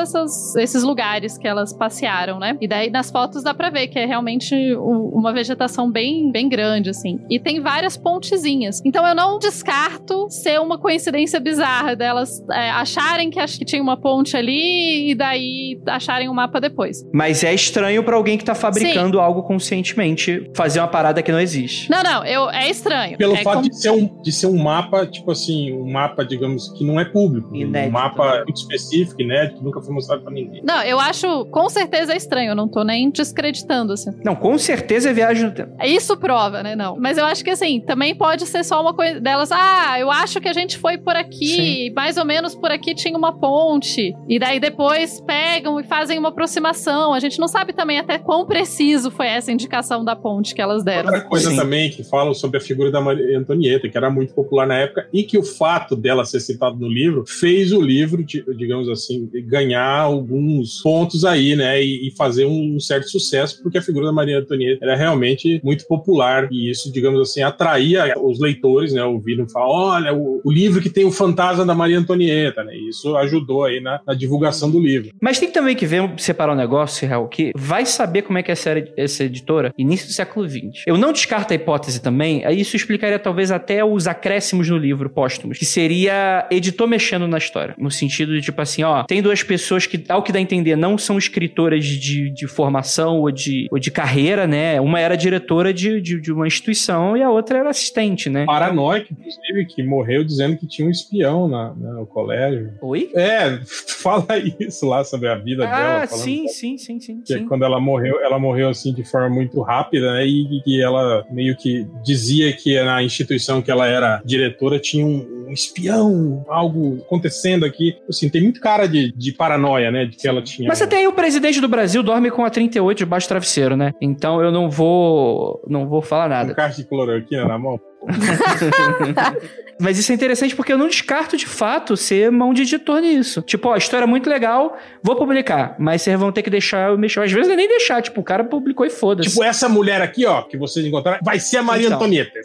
esses 0.58 0.84
lugares 0.84 1.38
que 1.38 1.47
elas 1.47 1.74
passearam, 1.74 2.39
né? 2.39 2.58
E 2.60 2.68
daí 2.68 2.89
nas 2.89 3.12
fotos 3.12 3.43
dá 3.43 3.54
pra 3.54 3.70
ver 3.70 3.88
que 3.88 3.99
é 3.99 4.06
realmente 4.06 4.56
uma 4.76 5.34
vegetação 5.34 5.91
bem, 5.93 6.31
bem 6.31 6.49
grande, 6.49 6.89
assim. 6.89 7.19
E 7.29 7.39
tem 7.39 7.61
várias 7.61 7.95
pontezinhas. 7.95 8.81
Então 8.83 9.07
eu 9.07 9.15
não 9.15 9.37
descarto 9.39 10.27
ser 10.29 10.59
uma 10.59 10.77
coincidência 10.77 11.39
bizarra 11.39 11.95
delas 11.95 12.43
é, 12.51 12.69
acharem 12.71 13.29
que, 13.29 13.39
ach- 13.39 13.57
que 13.57 13.63
tinha 13.65 13.81
uma 13.81 13.95
ponte 13.95 14.35
ali 14.35 15.11
e 15.11 15.15
daí 15.15 15.79
acharem 15.87 16.27
o 16.27 16.33
mapa 16.33 16.59
depois. 16.59 17.05
Mas 17.13 17.43
é 17.43 17.53
estranho 17.53 18.03
pra 18.03 18.15
alguém 18.15 18.37
que 18.37 18.43
tá 18.43 18.55
fabricando 18.55 19.19
algo 19.19 19.43
conscientemente 19.43 20.49
fazer 20.55 20.79
uma 20.79 20.87
parada 20.87 21.21
que 21.21 21.31
não 21.31 21.39
existe. 21.39 21.89
Não, 21.89 22.01
não, 22.01 22.25
eu, 22.25 22.49
é 22.49 22.69
estranho. 22.69 23.17
Pelo 23.17 23.33
é 23.35 23.43
fato 23.43 23.55
como- 23.57 23.69
de, 23.69 23.77
ser 23.79 23.91
um, 23.91 24.21
de 24.21 24.31
ser 24.31 24.47
um 24.47 24.57
mapa, 24.61 25.05
tipo 25.05 25.31
assim, 25.31 25.71
um 25.73 25.91
mapa, 25.91 26.25
digamos, 26.25 26.69
que 26.77 26.83
não 26.85 26.99
é 26.99 27.05
público. 27.05 27.55
Inédito, 27.55 27.89
um 27.89 27.91
mapa 27.91 28.43
muito 28.45 28.57
específico, 28.57 29.21
inédito, 29.21 29.63
nunca 29.63 29.81
foi 29.81 29.93
mostrado 29.93 30.23
pra 30.23 30.31
ninguém. 30.33 30.61
Não, 30.63 30.81
eu 30.83 30.99
acho 30.99 31.45
com 31.45 31.69
certeza 31.69 32.13
é 32.13 32.17
estranho, 32.17 32.51
eu 32.51 32.55
não 32.55 32.67
tô 32.67 32.83
nem 32.83 33.09
descreditando, 33.11 33.93
assim. 33.93 34.11
Não, 34.23 34.35
com 34.35 34.57
certeza 34.57 35.09
é 35.09 35.13
viagem 35.13 35.43
no 35.45 35.51
tempo. 35.51 35.71
Isso 35.84 36.15
prova, 36.17 36.63
né? 36.63 36.75
Não. 36.75 36.97
Mas 36.97 37.17
eu 37.17 37.25
acho 37.25 37.43
que 37.43 37.49
assim, 37.49 37.79
também 37.81 38.15
pode 38.15 38.45
ser 38.45 38.63
só 38.63 38.81
uma 38.81 38.93
coisa 38.93 39.19
delas. 39.19 39.51
Ah, 39.51 39.99
eu 39.99 40.09
acho 40.11 40.39
que 40.39 40.47
a 40.47 40.53
gente 40.53 40.77
foi 40.77 40.97
por 40.97 41.15
aqui, 41.15 41.91
mais 41.95 42.17
ou 42.17 42.25
menos 42.25 42.55
por 42.55 42.71
aqui 42.71 42.93
tinha 42.95 43.17
uma 43.17 43.31
ponte. 43.39 44.13
E 44.27 44.39
daí 44.39 44.59
depois 44.59 45.21
pegam 45.21 45.79
e 45.79 45.84
fazem 45.84 46.17
uma 46.19 46.29
aproximação. 46.29 47.13
A 47.13 47.19
gente 47.19 47.39
não 47.39 47.47
sabe 47.47 47.73
também 47.73 47.99
até 47.99 48.17
quão 48.17 48.45
preciso 48.45 49.11
foi 49.11 49.27
essa 49.27 49.51
indicação 49.51 50.03
da 50.03 50.15
ponte 50.15 50.53
que 50.55 50.61
elas 50.61 50.84
deram. 50.84 51.09
Outra 51.11 51.21
coisa 51.27 51.49
Sim. 51.49 51.55
também 51.55 51.89
que 51.89 52.03
falam 52.03 52.34
sobre 52.34 52.57
a 52.57 52.61
figura 52.61 52.91
da 52.91 53.01
Maria 53.01 53.38
Antonieta, 53.38 53.89
que 53.89 53.97
era 53.97 54.09
muito 54.09 54.34
popular 54.34 54.67
na 54.67 54.75
época, 54.77 55.07
e 55.11 55.23
que 55.23 55.38
o 55.38 55.43
fato 55.43 55.95
dela 55.95 56.23
ser 56.25 56.39
citada 56.39 56.75
no 56.75 56.88
livro 56.88 57.23
fez 57.27 57.71
o 57.71 57.81
livro, 57.81 58.23
di- 58.23 58.43
digamos 58.55 58.88
assim, 58.89 59.29
ganhar 59.47 59.99
alguns 59.99 60.81
pontos 60.81 61.25
aí, 61.25 61.55
né? 61.55 61.81
E, 61.84 62.07
e 62.07 62.11
fazer 62.11 62.45
um 62.45 62.79
certo 62.79 63.09
sucesso, 63.09 63.61
porque 63.61 63.77
a 63.77 63.81
figura 63.81 64.05
da 64.05 64.11
Maria 64.11 64.39
Antonieta 64.39 64.84
era 64.86 64.95
realmente 64.95 65.59
muito 65.63 65.72
muito 65.74 65.88
popular 65.88 66.47
e 66.51 66.69
isso, 66.69 66.91
digamos 66.91 67.19
assim, 67.19 67.41
atraía 67.41 68.13
os 68.17 68.39
leitores, 68.39 68.93
né? 68.93 69.03
Ouviram 69.03 69.47
falar, 69.49 69.67
olha, 69.67 70.13
o, 70.13 70.41
o 70.43 70.51
livro 70.51 70.82
que 70.82 70.89
tem 70.89 71.05
o 71.05 71.11
fantasma 71.11 71.65
da 71.65 71.76
Maria 71.76 71.99
Antonieta, 71.99 72.63
né? 72.63 72.76
Isso 72.76 73.15
ajudou 73.17 73.65
aí 73.65 73.80
na, 73.80 73.99
na 74.05 74.13
divulgação 74.13 74.69
do 74.69 74.80
livro. 74.80 75.11
Mas 75.21 75.39
tem 75.39 75.51
também 75.51 75.76
que 75.76 75.86
ver, 75.86 76.09
separar 76.17 76.53
um 76.53 76.57
negócio, 76.57 77.07
real, 77.07 77.28
que 77.28 77.51
vai 77.55 77.86
saber 77.86 78.21
como 78.21 78.38
é 78.38 78.43
que 78.43 78.51
é 78.51 78.53
essa, 78.53 78.84
essa 78.95 79.24
editora, 79.24 79.74
início 79.78 80.07
do 80.07 80.13
século 80.13 80.47
XX. 80.47 80.84
Eu 80.86 80.97
não 80.97 81.11
descarto 81.11 81.53
a 81.53 81.55
hipótese 81.55 82.01
também, 82.01 82.43
isso 82.51 82.76
explicaria 82.76 83.19
talvez 83.19 83.51
até 83.51 83.84
os 83.84 84.07
acréscimos 84.07 84.69
no 84.69 84.78
livro 84.78 85.09
póstumos, 85.09 85.57
que 85.57 85.65
seria 85.65 86.47
editor 86.51 86.88
mexendo 86.88 87.28
na 87.28 87.38
história. 87.38 87.76
No 87.78 87.89
sentido 87.89 88.34
de, 88.34 88.41
tipo 88.41 88.61
assim, 88.61 88.84
ó, 88.84 89.03
tem 89.03 89.21
duas 89.21 89.43
pessoas 89.43 89.86
que, 89.86 90.03
ao 90.09 90.21
que 90.21 90.32
dá 90.32 90.39
a 90.39 90.41
entender, 90.41 90.76
não 90.76 90.97
são 90.97 91.17
escritoras 91.17 91.86
de, 91.86 92.30
de 92.30 92.47
formação 92.47 93.19
ou 93.19 93.32
de, 93.32 93.67
ou 93.71 93.80
de 93.80 93.91
carreira, 93.91 94.45
né? 94.47 94.80
Uma 94.80 94.99
era 94.99 95.15
diretora 95.15 95.62
de, 95.72 96.01
de, 96.01 96.20
de 96.20 96.32
uma 96.34 96.47
instituição 96.47 97.16
e 97.16 97.22
a 97.22 97.30
outra 97.30 97.59
era 97.59 97.70
assistente, 97.70 98.30
né? 98.30 98.45
Paranoico, 98.45 99.14
inclusive, 99.14 99.66
que 99.68 99.84
morreu 99.84 100.24
dizendo 100.24 100.57
que 100.57 100.68
tinha 100.68 100.88
um 100.88 100.91
espião 100.91 101.47
na, 101.47 101.74
na- 101.76 101.93
no 101.93 102.07
colégio. 102.07 102.74
Oi? 102.82 103.09
É, 103.14 103.59
fala 104.01 104.26
isso 104.59 104.88
lá 104.88 105.03
sobre 105.03 105.30
a 105.30 105.36
vida 105.36 105.64
dela. 105.66 106.03
Ah, 106.03 106.07
sim, 106.07 106.47
sim, 106.47 106.78
sim, 106.78 106.99
sim. 106.99 107.22
que 107.22 107.34
sim. 107.38 107.47
quando 107.47 107.64
ela 107.64 107.80
morreu, 107.80 108.20
ela 108.22 108.39
morreu 108.39 108.70
assim 108.70 108.93
de 108.93 109.03
forma 109.03 109.30
muito 109.30 109.61
rápida, 109.61 110.14
né? 110.14 110.26
E 110.26 110.61
que 110.64 110.82
ela 110.82 111.26
meio 111.32 111.55
que 111.55 111.88
dizia 112.03 112.51
que 112.53 112.82
na 112.84 113.03
instituição 113.03 113.61
que 113.61 113.70
ela 113.70 113.88
era 113.88 114.22
diretora 114.26 114.80
tinha 114.80 115.05
um, 115.05 115.32
um 115.47 115.51
espião, 115.51 116.43
algo 116.47 117.01
acontecendo 117.05 117.65
aqui. 117.65 117.95
Assim, 118.07 118.29
tem 118.29 118.41
muito 118.41 118.59
cara 118.59 118.87
de, 118.87 119.11
de 119.11 119.31
paranoia, 119.33 119.91
né? 119.91 120.05
De 120.05 120.17
que 120.17 120.27
ela 120.27 120.41
tinha. 120.41 120.67
Mas 120.67 120.77
você 120.77 120.87
tem 120.87 120.99
aí 120.99 121.07
o 121.07 121.13
presidente 121.13 121.59
do 121.61 121.67
Brasil 121.67 122.01
dorme 122.03 122.31
com 122.31 122.45
a 122.45 122.49
38 122.49 122.97
debaixo 122.97 123.27
do 123.27 123.29
travesseiro, 123.29 123.75
né? 123.75 123.91
Então 124.01 124.41
eu 124.41 124.51
não 124.51 124.69
vou 124.69 125.61
não 125.67 125.87
vou 125.87 126.01
falar 126.01 126.25
um 126.25 126.29
nada. 126.29 126.53
caixa 126.53 126.81
de 126.81 126.87
cloroquina 126.87 127.45
na 127.45 127.57
mão. 127.57 127.79
Mas 129.80 129.97
isso 129.97 130.12
é 130.12 130.16
interessante 130.16 130.56
porque 130.56 130.72
eu 130.72 130.78
não 130.78 130.88
descarto 130.88 131.36
de 131.36 131.45
fato 131.47 131.97
ser 131.97 132.32
mão 132.32 132.54
de 132.54 132.62
editor 132.62 133.01
nisso. 133.01 133.41
Tipo, 133.41 133.70
ó, 133.70 133.74
a 133.74 133.78
história 133.78 134.06
é 134.06 134.08
muito 134.08 134.30
legal, 134.30 134.78
vou 135.01 135.16
publicar, 135.16 135.76
mas 135.80 136.01
vocês 136.01 136.18
vão 136.20 136.32
ter 136.32 136.43
que 136.43 136.49
deixar 136.49 136.91
eu 136.91 136.97
mexer. 136.97 137.20
Às 137.22 137.32
vezes 137.32 137.47
não 137.47 137.54
é 137.56 137.58
nem 137.58 137.68
deixar, 137.68 138.01
tipo, 138.01 138.22
o 138.22 138.24
cara 138.24 138.43
publicou 138.43 138.86
e 138.86 138.89
foda-se. 138.89 139.30
Tipo, 139.30 139.43
essa 139.43 139.68
mulher 139.68 140.01
aqui, 140.01 140.26
ó, 140.26 140.43
que 140.43 140.58
vocês 140.58 140.86
encontraram, 140.86 141.20
vai 141.24 141.39
ser 141.39 141.58
a 141.58 141.64
Maria 141.64 141.88
Então. 141.88 141.97
Antonieta. 141.97 142.39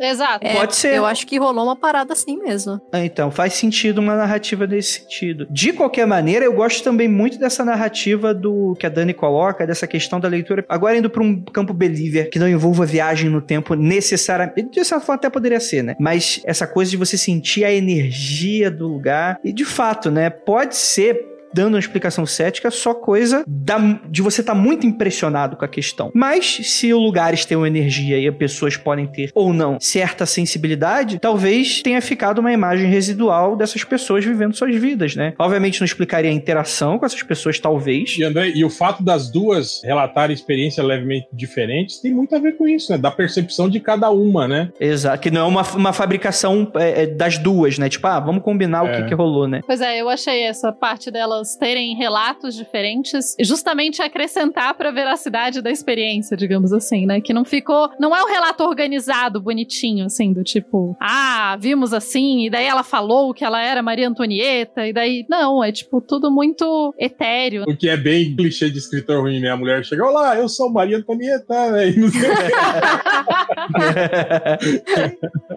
Exato. 0.00 0.44
É, 0.44 0.54
Pode 0.54 0.74
ser. 0.74 0.96
Eu 0.96 1.06
acho 1.06 1.26
que 1.26 1.38
rolou 1.38 1.64
uma 1.64 1.76
parada 1.76 2.12
assim 2.12 2.36
mesmo. 2.38 2.80
Ah, 2.92 3.04
Então, 3.04 3.30
faz 3.30 3.54
sentido 3.54 3.98
uma 3.98 4.16
narrativa 4.16 4.66
nesse 4.66 5.00
sentido. 5.00 5.46
De 5.50 5.72
qualquer 5.72 6.06
maneira, 6.06 6.44
eu 6.44 6.52
gosto 6.52 6.82
também 6.82 7.08
muito 7.08 7.38
dessa 7.38 7.64
narrativa 7.64 8.34
do 8.34 8.74
que 8.78 8.86
a 8.86 8.88
Dani 8.88 9.14
coloca, 9.14 9.66
dessa 9.66 9.86
questão 9.86 10.18
da 10.18 10.28
leitura. 10.28 10.64
Agora 10.68 10.96
indo 10.96 11.08
para 11.10 11.22
um 11.22 11.40
campo 11.42 11.72
believer, 11.72 12.30
que 12.30 12.38
não 12.38 12.48
envolva 12.48 12.84
viagem 12.84 13.30
no 13.30 13.40
tempo 13.40 13.74
necessariamente. 13.74 14.59
De 14.62 14.84
certa 14.84 15.04
forma 15.04 15.16
até 15.16 15.30
poderia 15.30 15.60
ser, 15.60 15.82
né? 15.82 15.96
Mas 15.98 16.40
essa 16.44 16.66
coisa 16.66 16.90
de 16.90 16.96
você 16.96 17.16
sentir 17.16 17.64
a 17.64 17.72
energia 17.72 18.70
do 18.70 18.88
lugar. 18.88 19.38
E 19.44 19.52
de 19.52 19.64
fato, 19.64 20.10
né? 20.10 20.30
Pode 20.30 20.76
ser 20.76 21.30
dando 21.54 21.74
uma 21.74 21.80
explicação 21.80 22.24
cética, 22.26 22.70
só 22.70 22.94
coisa 22.94 23.44
da- 23.46 24.00
de 24.08 24.22
você 24.22 24.40
estar 24.40 24.54
muito 24.54 24.86
impressionado 24.86 25.56
com 25.56 25.64
a 25.64 25.68
questão. 25.68 26.10
Mas 26.14 26.60
se 26.64 26.92
os 26.92 27.00
lugares 27.02 27.44
têm 27.44 27.56
uma 27.56 27.66
energia 27.68 28.18
e 28.18 28.26
as 28.28 28.34
pessoas 28.36 28.76
podem 28.76 29.06
ter 29.06 29.30
ou 29.34 29.52
não 29.52 29.78
certa 29.80 30.26
sensibilidade, 30.26 31.18
talvez 31.18 31.82
tenha 31.82 32.00
ficado 32.00 32.38
uma 32.38 32.52
imagem 32.52 32.90
residual 32.90 33.56
dessas 33.56 33.84
pessoas 33.84 34.24
vivendo 34.24 34.54
suas 34.54 34.74
vidas, 34.76 35.14
né? 35.16 35.34
Obviamente 35.38 35.80
não 35.80 35.84
explicaria 35.84 36.30
a 36.30 36.34
interação 36.34 36.98
com 36.98 37.06
essas 37.06 37.22
pessoas, 37.22 37.58
talvez. 37.58 38.16
E, 38.18 38.24
André, 38.24 38.50
e 38.54 38.64
o 38.64 38.70
fato 38.70 39.02
das 39.02 39.30
duas 39.30 39.80
relatarem 39.84 40.34
experiências 40.34 40.84
levemente 40.84 41.26
diferentes 41.32 42.00
tem 42.00 42.12
muito 42.12 42.34
a 42.34 42.38
ver 42.38 42.56
com 42.56 42.66
isso, 42.68 42.92
né? 42.92 42.98
Da 42.98 43.10
percepção 43.10 43.68
de 43.68 43.80
cada 43.80 44.10
uma, 44.10 44.46
né? 44.48 44.70
Exato, 44.80 45.20
que 45.20 45.30
não 45.30 45.40
é 45.42 45.44
uma, 45.44 45.62
uma 45.74 45.92
fabricação 45.92 46.70
é, 46.76 47.02
é, 47.02 47.06
das 47.06 47.38
duas, 47.38 47.78
né? 47.78 47.88
Tipo, 47.88 48.06
ah, 48.06 48.20
vamos 48.20 48.42
combinar 48.42 48.82
o 48.82 48.86
É. 48.88 49.02
que, 49.02 49.08
que 49.08 49.14
rolou, 49.14 49.46
né? 49.48 49.60
Pois 49.66 49.80
é, 49.80 50.00
eu 50.00 50.08
achei 50.08 50.42
essa 50.42 50.72
parte 50.72 51.10
delas 51.40 51.56
terem 51.56 51.96
relatos 51.96 52.54
diferentes, 52.54 53.34
justamente 53.40 54.02
acrescentar 54.02 54.74
pra 54.74 54.90
veracidade 54.90 55.62
da 55.62 55.70
experiência, 55.70 56.36
digamos 56.36 56.72
assim, 56.72 57.06
né? 57.06 57.20
Que 57.20 57.32
não 57.32 57.44
ficou. 57.44 57.90
Não 57.98 58.14
é 58.14 58.22
um 58.22 58.28
relato 58.28 58.62
organizado, 58.64 59.40
bonitinho, 59.40 60.04
assim, 60.06 60.32
do 60.32 60.44
tipo, 60.44 60.96
ah, 61.00 61.56
vimos 61.60 61.92
assim, 61.92 62.46
e 62.46 62.50
daí 62.50 62.66
ela 62.66 62.82
falou 62.82 63.32
que 63.32 63.44
ela 63.44 63.60
era 63.60 63.82
Maria 63.82 64.08
Antonieta, 64.08 64.86
e 64.86 64.92
daí. 64.92 65.24
Não, 65.28 65.62
é 65.64 65.72
tipo 65.72 66.00
tudo 66.00 66.30
muito 66.30 66.94
etéreo. 66.98 67.64
O 67.66 67.76
que 67.76 67.88
é 67.88 67.96
bem 67.96 68.34
clichê 68.36 68.70
de 68.70 68.78
escritor 68.78 69.22
ruim, 69.22 69.40
né? 69.40 69.50
A 69.50 69.56
mulher 69.56 69.84
chega, 69.84 70.04
olá, 70.04 70.36
eu 70.36 70.48
sou 70.48 70.70
Maria 70.70 70.98
Antonieta, 70.98 71.70
né? 71.70 71.90
E 71.90 71.96
não 71.98 72.08
sei 72.08 72.30
o 72.30 72.36
quê. 72.36 72.50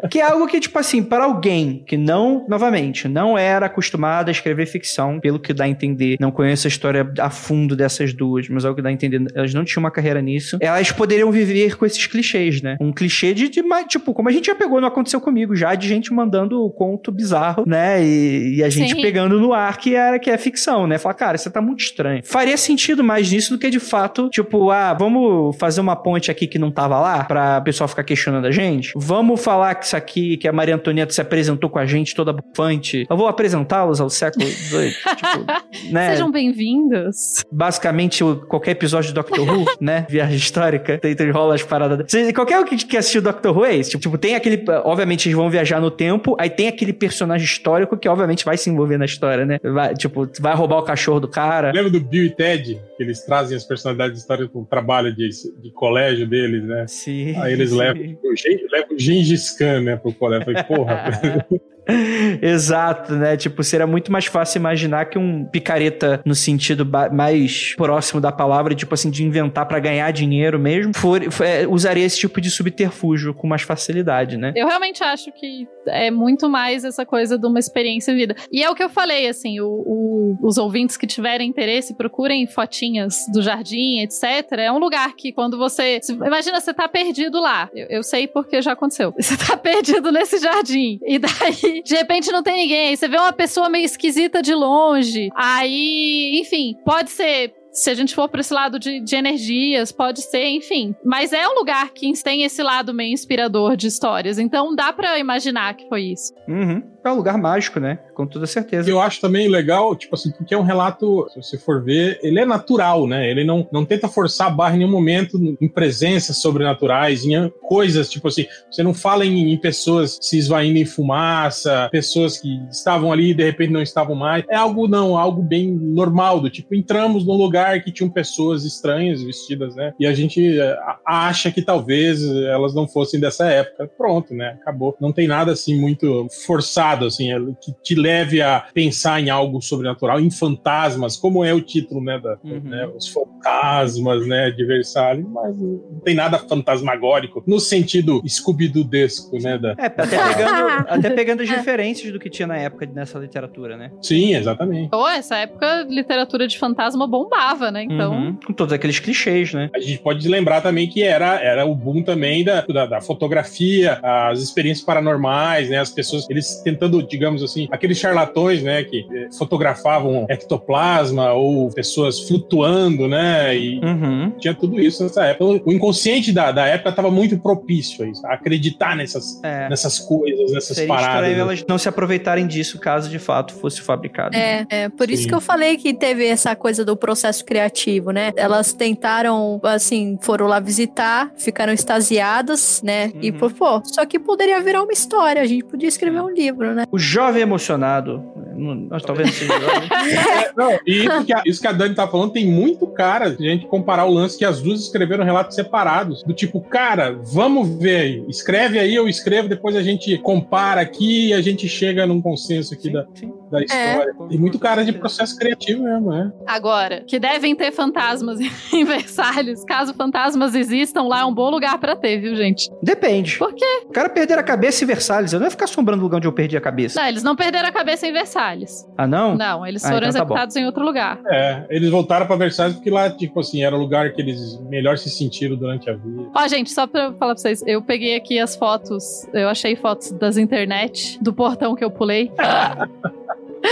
que 0.10 0.20
é 0.20 0.24
algo 0.24 0.48
que, 0.48 0.60
tipo 0.60 0.78
assim, 0.78 1.04
para 1.04 1.24
alguém 1.26 1.84
que 1.86 1.98
não, 1.98 2.46
novamente, 2.48 3.08
não 3.08 3.38
era 3.38 3.66
acostumado 3.66 4.30
a 4.30 4.32
escrever 4.32 4.66
ficção, 4.66 5.20
pelo 5.20 5.40
que 5.40 5.54
dá 5.54 5.66
a 5.66 5.68
entender, 5.74 6.18
não 6.20 6.32
conhece 6.32 6.68
a 6.68 6.70
história 6.70 7.12
a 7.20 7.30
fundo 7.30 7.76
dessas 7.76 8.14
duas, 8.14 8.48
mas 8.50 8.66
é 8.66 8.70
o 8.70 8.76
que 8.76 8.82
dá 8.82 8.90
a 8.90 8.92
entender, 8.92 9.26
elas 9.36 9.54
não 9.54 9.66
tinham 9.66 9.84
uma 9.84 9.92
carreira 9.92 10.22
nisso, 10.22 10.58
elas 10.62 10.92
poderiam 10.92 11.32
viver 11.32 11.78
com 11.78 11.86
esses 11.86 12.06
clichês, 12.08 12.62
né? 12.62 12.78
Um 12.80 12.92
clichê 12.92 13.34
de, 13.34 13.50
de 13.50 13.64
tipo, 13.88 14.14
como 14.14 14.30
a 14.30 14.32
gente 14.32 14.48
já 14.48 14.56
pegou, 14.56 14.80
não 14.80 14.88
aconteceu 14.88 15.20
comigo, 15.20 15.56
já 15.56 15.76
de 15.76 15.88
gente 15.88 16.14
mandando 16.14 16.70
conto 16.72 17.12
bizarro, 17.12 17.64
né? 17.68 18.04
E, 18.04 18.56
e 18.58 18.64
a 18.64 18.70
gente 18.70 18.96
Sim. 18.96 19.02
pegando 19.02 19.40
no 19.40 19.54
ar 19.54 19.78
que, 19.78 19.96
era, 19.96 20.20
que 20.20 20.30
é 20.30 20.38
ficção, 20.38 20.88
né? 20.88 20.98
Falar, 20.98 21.16
cara, 21.16 21.36
isso 21.36 21.50
tá 21.52 21.62
muito 21.62 21.82
estranho. 21.82 22.22
Faria 22.24 22.58
sentido 22.58 23.04
mais 23.04 23.32
nisso 23.32 23.54
do 23.54 23.60
que 23.60 23.70
de 23.70 23.80
fato, 23.80 24.30
tipo, 24.30 24.70
ah, 24.72 24.94
vamos 24.94 25.56
fazer 25.58 25.82
uma 25.82 25.96
ponte 25.96 26.30
aqui 26.32 26.48
que 26.48 26.60
não 26.60 26.72
tava 26.72 27.00
lá, 27.00 27.24
pra 27.24 27.60
o 27.60 27.64
pessoal 27.64 27.88
ficar 27.88 28.04
questionando 28.04 28.46
a 28.46 28.52
gente? 28.52 28.94
Vamos 28.96 29.44
falar 29.44 29.76
que 29.76 29.86
isso 29.86 29.98
aqui, 29.98 30.38
que 30.38 30.48
a 30.48 30.54
Maria 30.54 30.76
Antonieta 30.76 31.14
se 31.14 31.22
apresentou 31.22 31.70
com 31.70 31.80
a 31.80 31.86
gente 31.86 32.16
toda 32.16 32.34
bufante. 32.34 33.06
Eu 33.10 33.18
vou 33.18 33.28
apresentá-los 33.28 34.00
ao 34.00 34.10
século 34.10 34.46
XVIII. 34.46 34.92
tipo, 35.16 35.63
né? 35.92 36.12
Sejam 36.12 36.32
bem-vindos. 36.32 37.44
Basicamente, 37.52 38.24
qualquer 38.48 38.72
episódio 38.72 39.12
do 39.12 39.16
Doctor 39.16 39.48
Who, 39.48 39.66
né? 39.82 40.06
Viagem 40.10 40.38
histórica, 40.38 40.98
tem, 40.98 41.16
tem 41.16 41.30
rola 41.32 41.56
as 41.56 41.64
paradas. 41.64 42.06
Qualquer 42.34 42.60
um 42.60 42.66
que, 42.66 42.76
que 42.78 42.98
assistiu 42.98 43.22
Doctor 43.22 43.56
Who 43.56 43.66
é 43.66 43.76
isso. 43.76 43.98
Tipo, 43.98 44.18
tem 44.18 44.36
aquele. 44.36 44.64
Obviamente, 44.84 45.28
eles 45.28 45.36
vão 45.36 45.50
viajar 45.50 45.80
no 45.80 45.92
tempo, 45.92 46.36
aí 46.40 46.50
tem 46.50 46.68
aquele 46.68 46.94
personagem 46.94 47.46
histórico 47.46 47.98
que, 47.98 48.08
obviamente, 48.08 48.46
vai 48.46 48.58
se 48.58 48.70
envolver 48.70 48.98
na 48.98 49.06
história, 49.06 49.46
né? 49.46 49.60
Vai, 49.64 49.94
tipo, 49.94 50.30
vai 50.40 50.56
roubar 50.56 50.80
o 50.80 50.84
cachorro 50.84 51.20
do 51.20 51.28
cara. 51.28 51.72
Lembra 51.72 51.92
do 51.92 52.00
Bill 52.00 52.26
e 52.26 52.30
Ted? 52.30 52.80
Que 52.98 53.04
eles 53.04 53.24
trazem 53.26 53.58
as 53.58 53.64
personalidades 53.64 54.20
históricas 54.20 54.52
pro 54.52 54.66
trabalho 54.66 55.14
de, 55.16 55.30
de 55.62 55.72
colégio 55.72 56.28
deles, 56.28 56.64
né? 56.64 56.86
Sim. 56.88 57.36
Aí 57.38 57.54
eles 57.54 57.72
levam, 57.72 58.02
levam 58.02 58.96
o 58.96 59.00
Gengis 59.00 59.52
Khan, 59.58 59.82
né, 59.82 59.96
pro 59.96 60.14
colégio. 60.14 60.50
Eu 60.50 60.54
Falei, 60.54 60.64
porra, 60.64 61.48
Exato, 62.42 63.14
né? 63.16 63.36
Tipo, 63.38 63.64
seria 63.64 63.86
muito 63.88 64.12
mais 64.12 64.26
fácil 64.26 64.60
imaginar 64.60 65.06
que 65.06 65.18
um 65.18 65.46
picareta, 65.46 66.22
no 66.26 66.36
sentido 66.36 66.86
mais 67.12 67.74
próximo 67.76 68.20
da 68.22 68.32
palavra, 68.32 68.74
tipo 68.76 68.94
assim, 68.94 69.10
de 69.10 69.24
inventar 69.24 69.66
pra 69.68 69.80
ganhar 69.80 70.12
dinheiro 70.12 70.60
mesmo, 70.60 70.94
for, 70.96 71.22
for- 71.32 71.44
é, 71.46 71.68
usaria 71.68 72.06
esse 72.06 72.18
tipo 72.18 72.40
de 72.40 72.50
subterfúgio 72.50 73.34
com 73.34 73.48
mais 73.48 73.62
facilidade, 73.62 74.38
né? 74.38 74.54
Eu 74.56 74.68
realmente 74.68 75.04
acho 75.04 75.32
que 75.32 75.68
é 75.88 76.10
muito 76.12 76.50
mais 76.50 76.84
essa 76.84 77.06
coisa 77.06 77.38
de 77.38 77.46
uma 77.46 77.60
experiência 77.60 78.14
vida. 78.14 78.36
E 78.52 78.64
é 78.64 78.70
o 78.70 78.76
que 78.76 78.84
eu 78.84 78.90
falei, 78.90 79.28
assim, 79.28 79.60
o- 79.60 79.68
o- 79.68 80.38
os 80.42 80.58
ouvintes 80.58 80.98
que 80.98 81.06
tiverem 81.08 81.50
interesse, 81.50 81.94
procurem 81.94 82.46
fotinhas 82.48 83.26
do 83.34 83.42
jardim, 83.42 84.00
etc. 84.02 84.24
É 84.60 84.72
um 84.72 84.78
lugar 84.78 85.16
que 85.16 85.32
quando 85.32 85.58
você. 85.58 86.00
imagina, 86.10 86.60
você 86.60 86.74
tá 86.74 86.88
perdido 86.88 87.40
lá. 87.40 87.70
Eu, 87.74 87.88
eu 87.90 88.04
sei 88.04 88.28
porque 88.28 88.62
já 88.62 88.74
aconteceu. 88.74 89.14
Você 89.20 89.38
tá 89.38 89.56
perdido 89.58 90.12
nesse 90.12 90.38
jardim. 90.40 91.00
E 91.06 91.18
daí, 91.20 91.82
de 91.84 91.96
repente, 91.96 92.32
não 92.32 92.44
tem 92.44 92.56
ninguém. 92.58 92.90
Aí 92.90 92.98
Você 92.98 93.08
vê 93.08 93.18
uma 93.18 93.34
pessoa 93.34 93.70
meio 93.70 93.86
esquisita 93.86 94.42
de 94.42 94.54
longe. 94.54 95.30
Aí, 95.36 96.40
enfim, 96.42 96.76
pode 96.86 97.10
ser 97.12 97.54
se 97.74 97.90
a 97.90 97.94
gente 97.96 98.14
for 98.14 98.30
para 98.30 98.42
esse 98.42 98.54
lado 98.54 98.78
de, 98.78 99.00
de 99.00 99.16
energias, 99.16 99.92
pode 99.92 100.22
ser, 100.22 100.46
enfim. 100.46 100.96
Mas 101.04 101.34
é 101.34 101.48
um 101.48 101.56
lugar 101.56 101.92
que 101.92 102.12
tem 102.24 102.44
esse 102.44 102.62
lado 102.62 102.94
meio 102.94 103.12
inspirador 103.12 103.76
de 103.76 103.88
histórias. 103.88 104.38
Então 104.38 104.76
dá 104.76 104.94
pra 104.94 105.18
imaginar 105.18 105.74
que 105.74 105.90
foi 105.90 106.04
isso. 106.04 106.34
Uhum. 106.48 106.93
É 107.06 107.12
um 107.12 107.16
lugar 107.16 107.38
mágico, 107.38 107.80
né? 107.80 108.00
Com 108.14 108.26
toda 108.26 108.46
certeza. 108.48 108.90
eu 108.90 109.00
acho 109.00 109.20
também 109.20 109.48
legal, 109.48 109.96
tipo 109.96 110.16
assim, 110.16 110.32
porque 110.32 110.54
é 110.54 110.58
um 110.58 110.62
relato, 110.64 111.28
se 111.30 111.42
você 111.42 111.58
for 111.58 111.84
ver, 111.84 112.20
ele 112.24 112.40
é 112.40 112.46
natural, 112.46 113.06
né? 113.08 113.30
Ele 113.30 113.44
não, 113.44 113.68
não 113.72 113.84
tenta 113.84 114.08
forçar 114.08 114.48
a 114.48 114.52
barra 114.52 114.76
em 114.76 114.80
nenhum 114.80 114.92
momento 114.92 115.38
em 115.60 115.68
presenças 115.68 116.38
sobrenaturais, 116.38 117.26
em 117.26 117.50
coisas, 117.62 118.10
tipo 118.10 118.28
assim, 118.28 118.46
você 118.72 118.82
não 118.84 118.94
fala 118.94 119.26
em, 119.26 119.52
em 119.52 119.58
pessoas 119.58 120.18
se 120.22 120.38
esvaindo 120.38 120.78
em 120.80 120.86
fumaça, 120.86 121.90
pessoas 121.92 122.38
que 122.38 122.48
estavam 122.72 123.12
ali 123.12 123.32
e 123.32 123.34
de 123.34 123.44
repente 123.44 123.72
não 123.72 123.82
estavam 123.82 124.16
mais. 124.16 124.46
É 124.50 124.56
algo, 124.56 124.88
não, 124.88 125.18
algo 125.18 125.42
bem 125.42 125.72
normal, 125.74 126.40
do 126.40 126.50
tipo, 126.50 126.74
entramos 126.76 127.26
num 127.26 127.36
lugar 127.36 127.84
que 127.84 127.92
tinham 127.92 128.10
pessoas 128.10 128.64
estranhas 128.64 129.22
vestidas, 129.22 129.76
né? 129.76 129.94
E 130.00 130.06
a 130.06 130.14
gente 130.14 130.60
a- 130.62 131.00
acha 131.06 131.52
que 131.52 131.62
talvez 131.62 132.24
elas 132.24 132.74
não 132.74 132.88
fossem 132.88 133.20
dessa 133.20 133.46
época. 133.48 133.90
Pronto, 133.98 134.34
né? 134.34 134.58
Acabou. 134.62 134.96
Não 135.02 135.12
tem 135.12 135.28
nada 135.28 135.52
assim 135.52 135.76
muito 135.80 136.28
forçado 136.46 136.93
inusitado, 136.94 137.06
assim, 137.06 137.32
é, 137.32 137.38
que 137.62 137.74
te 137.82 137.96
leve 137.96 138.42
a 138.42 138.66
pensar 138.74 139.20
em 139.20 139.30
algo 139.30 139.62
sobrenatural, 139.62 140.20
em 140.20 140.30
fantasmas, 140.30 141.18
como 141.18 141.44
é 141.44 141.54
o 141.54 141.62
título, 141.62 142.04
né, 142.04 142.20
da, 142.20 142.38
Uhum. 142.44 142.62
né, 142.64 142.88
os 142.96 143.08
fantasmas, 143.10 144.26
né, 144.28 144.52
de 144.52 144.66
Versalhes, 144.66 145.26
mas 145.28 145.58
não 145.58 146.00
tem 146.04 146.16
nada 146.16 146.38
fantasmagórico 146.38 147.44
no 147.48 147.60
sentido 147.60 148.22
scooby-doodesco, 148.28 149.38
né, 149.42 149.58
da... 149.58 149.72
É, 149.78 149.86
até 149.86 150.06
pegando, 150.06 150.68
até 150.90 151.10
pegando 151.10 151.44
as 151.44 151.50
referências 151.50 152.12
do 152.12 152.20
que 152.20 152.30
tinha 152.30 152.48
na 152.48 152.58
época 152.58 152.86
nessa 152.94 153.18
literatura, 153.20 153.78
né? 153.78 153.92
Sim, 154.02 154.36
exatamente. 154.36 154.90
Pô, 154.90 155.08
essa 155.08 155.38
época, 155.38 155.86
literatura 155.90 156.48
de 156.48 156.58
fantasma 156.58 157.08
bombava, 157.08 157.72
né? 157.72 157.84
Então. 157.84 158.14
Uhum. 158.14 158.38
Com 158.46 158.54
todos 158.54 158.74
aqueles 158.74 159.00
clichês, 159.00 159.54
né? 159.54 159.70
A 159.74 159.80
gente 159.80 160.00
pode 160.00 160.28
lembrar 160.28 160.62
também 160.62 160.88
que 160.88 161.02
era, 161.04 161.40
era 161.42 161.66
o 161.66 161.76
boom 161.76 162.04
também 162.04 162.44
da, 162.44 162.62
da, 162.62 162.86
da 162.86 163.02
fotografia, 163.02 164.00
as 164.04 164.40
experiências 164.40 164.86
paranormais, 164.86 165.70
né? 165.70 165.80
As 165.80 165.90
pessoas, 165.92 166.30
eles 166.30 166.62
tentando, 166.64 166.83
digamos 166.90 167.44
assim, 167.44 167.68
aqueles 167.72 167.98
charlatões, 167.98 168.62
né? 168.64 168.84
Que 168.84 169.06
eh, 169.12 169.28
fotografavam 169.38 170.26
ectoplasma 170.30 171.34
ou 171.34 171.70
pessoas 171.70 172.20
flutuando, 172.28 173.08
né? 173.08 173.56
E 173.58 173.80
Uhum. 173.84 174.32
tinha 174.40 174.54
tudo 174.54 174.80
isso 174.80 175.04
nessa 175.04 175.26
época. 175.26 175.62
O 175.66 175.72
inconsciente 175.72 176.32
da, 176.32 176.52
da 176.52 176.66
época 176.66 176.90
estava 176.90 177.12
muito 177.12 177.38
propício 177.38 178.04
a 178.06 178.08
isso, 178.08 178.26
a 178.26 178.34
acreditar 178.34 178.96
nessas, 178.96 179.42
É. 179.44 179.68
nessas 179.70 180.00
coisas, 180.00 180.52
nessas 180.52 180.76
Seria 180.78 180.88
paradas. 180.88 181.14
estranho 181.16 181.34
né? 181.36 181.42
elas 181.42 181.66
não 181.68 181.78
se 181.78 181.90
aproveitarem 181.90 182.48
disso 182.48 182.80
caso 182.80 183.10
de 183.10 183.20
fato 183.20 183.54
fosse 183.56 183.82
fabricado. 183.82 184.36
É, 184.36 184.66
é 184.70 184.90
por 184.90 185.10
isso 185.10 185.24
Sim. 185.24 185.30
que 185.30 185.36
eu 185.36 185.42
falei 185.42 185.78
que 185.78 185.94
teve 185.94 186.26
essa 186.26 186.56
coisa 186.56 186.84
do 186.86 186.96
processo 186.96 187.44
criativo, 187.46 188.12
né? 188.12 188.32
Elas 188.36 188.74
tentaram, 188.74 189.60
assim, 189.64 190.18
foram 190.22 190.48
lá 190.48 190.60
visitar, 190.60 191.32
ficaram 191.38 191.74
extasiadas, 191.74 192.82
né? 192.84 193.12
E, 193.22 193.32
Uhum. 193.32 193.38
pô, 193.40 193.50
pô, 193.50 193.82
só 193.86 194.06
que 194.06 194.20
poderia 194.20 194.60
virar 194.62 194.84
uma 194.84 194.94
história, 194.94 195.42
a 195.42 195.46
gente 195.46 195.64
podia 195.66 195.88
escrever 195.90 196.22
um 196.22 196.30
livro, 196.30 196.73
né? 196.74 196.86
O 196.92 196.98
jovem 197.00 197.42
emocionado. 197.42 198.24
não- 198.56 198.76
Nós 198.76 199.04
talvez 199.04 199.28
não 199.30 199.34
seja 199.36 199.60
jovem. 199.60 199.90
Não, 200.56 200.72
e 200.86 201.06
isso 201.06 201.26
que, 201.26 201.34
a, 201.34 201.42
isso 201.48 201.62
que 201.62 201.68
a 201.68 201.72
Dani 201.72 201.96
tá 201.96 202.08
falando, 202.08 202.32
tem 202.34 202.46
muito 202.46 202.86
cara, 202.86 203.26
a 203.26 203.30
gente 203.32 203.66
comparar 203.66 204.06
o 204.06 204.12
lance 204.14 204.38
que 204.38 204.46
as 204.46 204.62
duas 204.62 204.82
escreveram 204.82 205.24
relatos 205.26 205.56
separados. 205.56 206.22
Do 206.24 206.32
tipo, 206.34 206.62
cara, 206.62 207.18
vamos 207.24 207.68
ver 207.80 207.96
aí. 207.98 208.26
Escreve 208.30 208.78
aí, 208.78 208.94
eu 208.94 209.08
escrevo, 209.10 209.50
depois 209.50 209.76
a 209.76 209.82
gente 209.82 210.16
compara 210.20 210.82
aqui 210.82 211.30
e 211.30 211.34
a 211.34 211.42
gente 211.42 211.68
chega 211.68 212.06
num 212.06 212.22
consenso 212.22 212.74
aqui 212.76 212.92
da, 212.92 213.06
Sim. 213.16 213.34
Da 213.54 213.64
história. 213.64 214.14
Tem 214.30 214.40
muito 214.40 214.58
cara 214.60 214.84
de 214.84 214.92
processo 214.94 215.38
criativo 215.38 215.84
mesmo, 215.84 216.10
né? 216.12 216.32
Agora, 216.48 217.02
que 217.08 217.20
devem 217.20 217.56
ter 217.56 217.72
fantasmas 217.72 218.40
em 218.74 218.84
Versalhes. 218.84 219.64
Caso 219.64 219.94
fantasmas 219.94 220.56
existam, 220.56 221.04
lá 221.04 221.22
é 221.22 221.26
um 221.26 221.34
bom 221.34 221.50
lugar 221.50 221.78
pra 221.78 221.96
ter, 221.96 222.20
viu, 222.20 222.36
gente? 222.36 222.70
Depende. 222.82 223.38
Por 223.38 223.54
quê? 223.54 223.66
O 223.88 223.92
cara 223.92 224.10
perder 224.10 224.38
a 224.38 224.44
cabeça 224.44 224.84
em 224.84 224.88
Versalhes. 224.88 225.32
Eu 225.34 225.40
não 225.40 225.48
ia 225.48 225.52
ficar 225.52 225.66
assombrando 225.66 226.02
o 226.02 226.04
lugar 226.04 226.18
onde 226.18 226.28
eu 226.28 226.34
perdi 226.34 226.58
a 226.58 226.62
cabeça. 226.62 227.00
Não, 227.00 227.08
eles 227.08 227.24
não 227.24 227.36
perderam 227.36 227.70
a 227.70 227.72
cabeça 227.72 228.08
em 228.08 228.12
Versalhes. 228.12 228.88
Ah, 228.98 229.08
não? 229.08 229.36
Não, 229.36 229.66
eles 229.66 229.84
Ah, 229.86 229.90
foram 229.90 230.08
então 230.08 230.14
tá 230.14 230.26
bom. 230.26 230.34
executados 230.34 230.56
em 230.56 230.66
outro 230.66 230.84
lugar. 230.84 231.20
É, 231.28 231.66
eles 231.70 231.90
voltaram 231.90 232.26
pra 232.26 232.36
Versalhes 232.36 232.76
porque 232.76 232.90
lá, 232.90 233.10
tipo 233.10 233.40
assim, 233.40 233.64
era 233.64 233.76
o 233.76 233.80
lugar 233.80 234.12
que 234.14 234.22
eles 234.22 234.60
melhor 234.70 234.98
se 234.98 235.10
sentiram 235.10 235.56
durante 235.56 235.90
a 235.90 235.94
vida. 235.94 236.24
Ó, 236.36 236.48
gente, 236.48 236.72
só 236.72 236.88
pra 236.88 237.14
falar 237.14 237.34
pra 237.34 237.42
vocês, 237.42 237.64
eu 237.68 237.82
peguei 237.82 238.16
aqui 238.16 238.40
as 238.40 238.56
fotos, 238.56 239.28
eu 239.34 239.48
achei 239.50 239.76
fotos 239.76 240.12
das 240.12 240.38
internet, 240.38 241.18
do 241.22 241.34
portão 241.34 241.76
que 241.76 241.84
eu 241.84 241.92
pulei. 241.92 242.32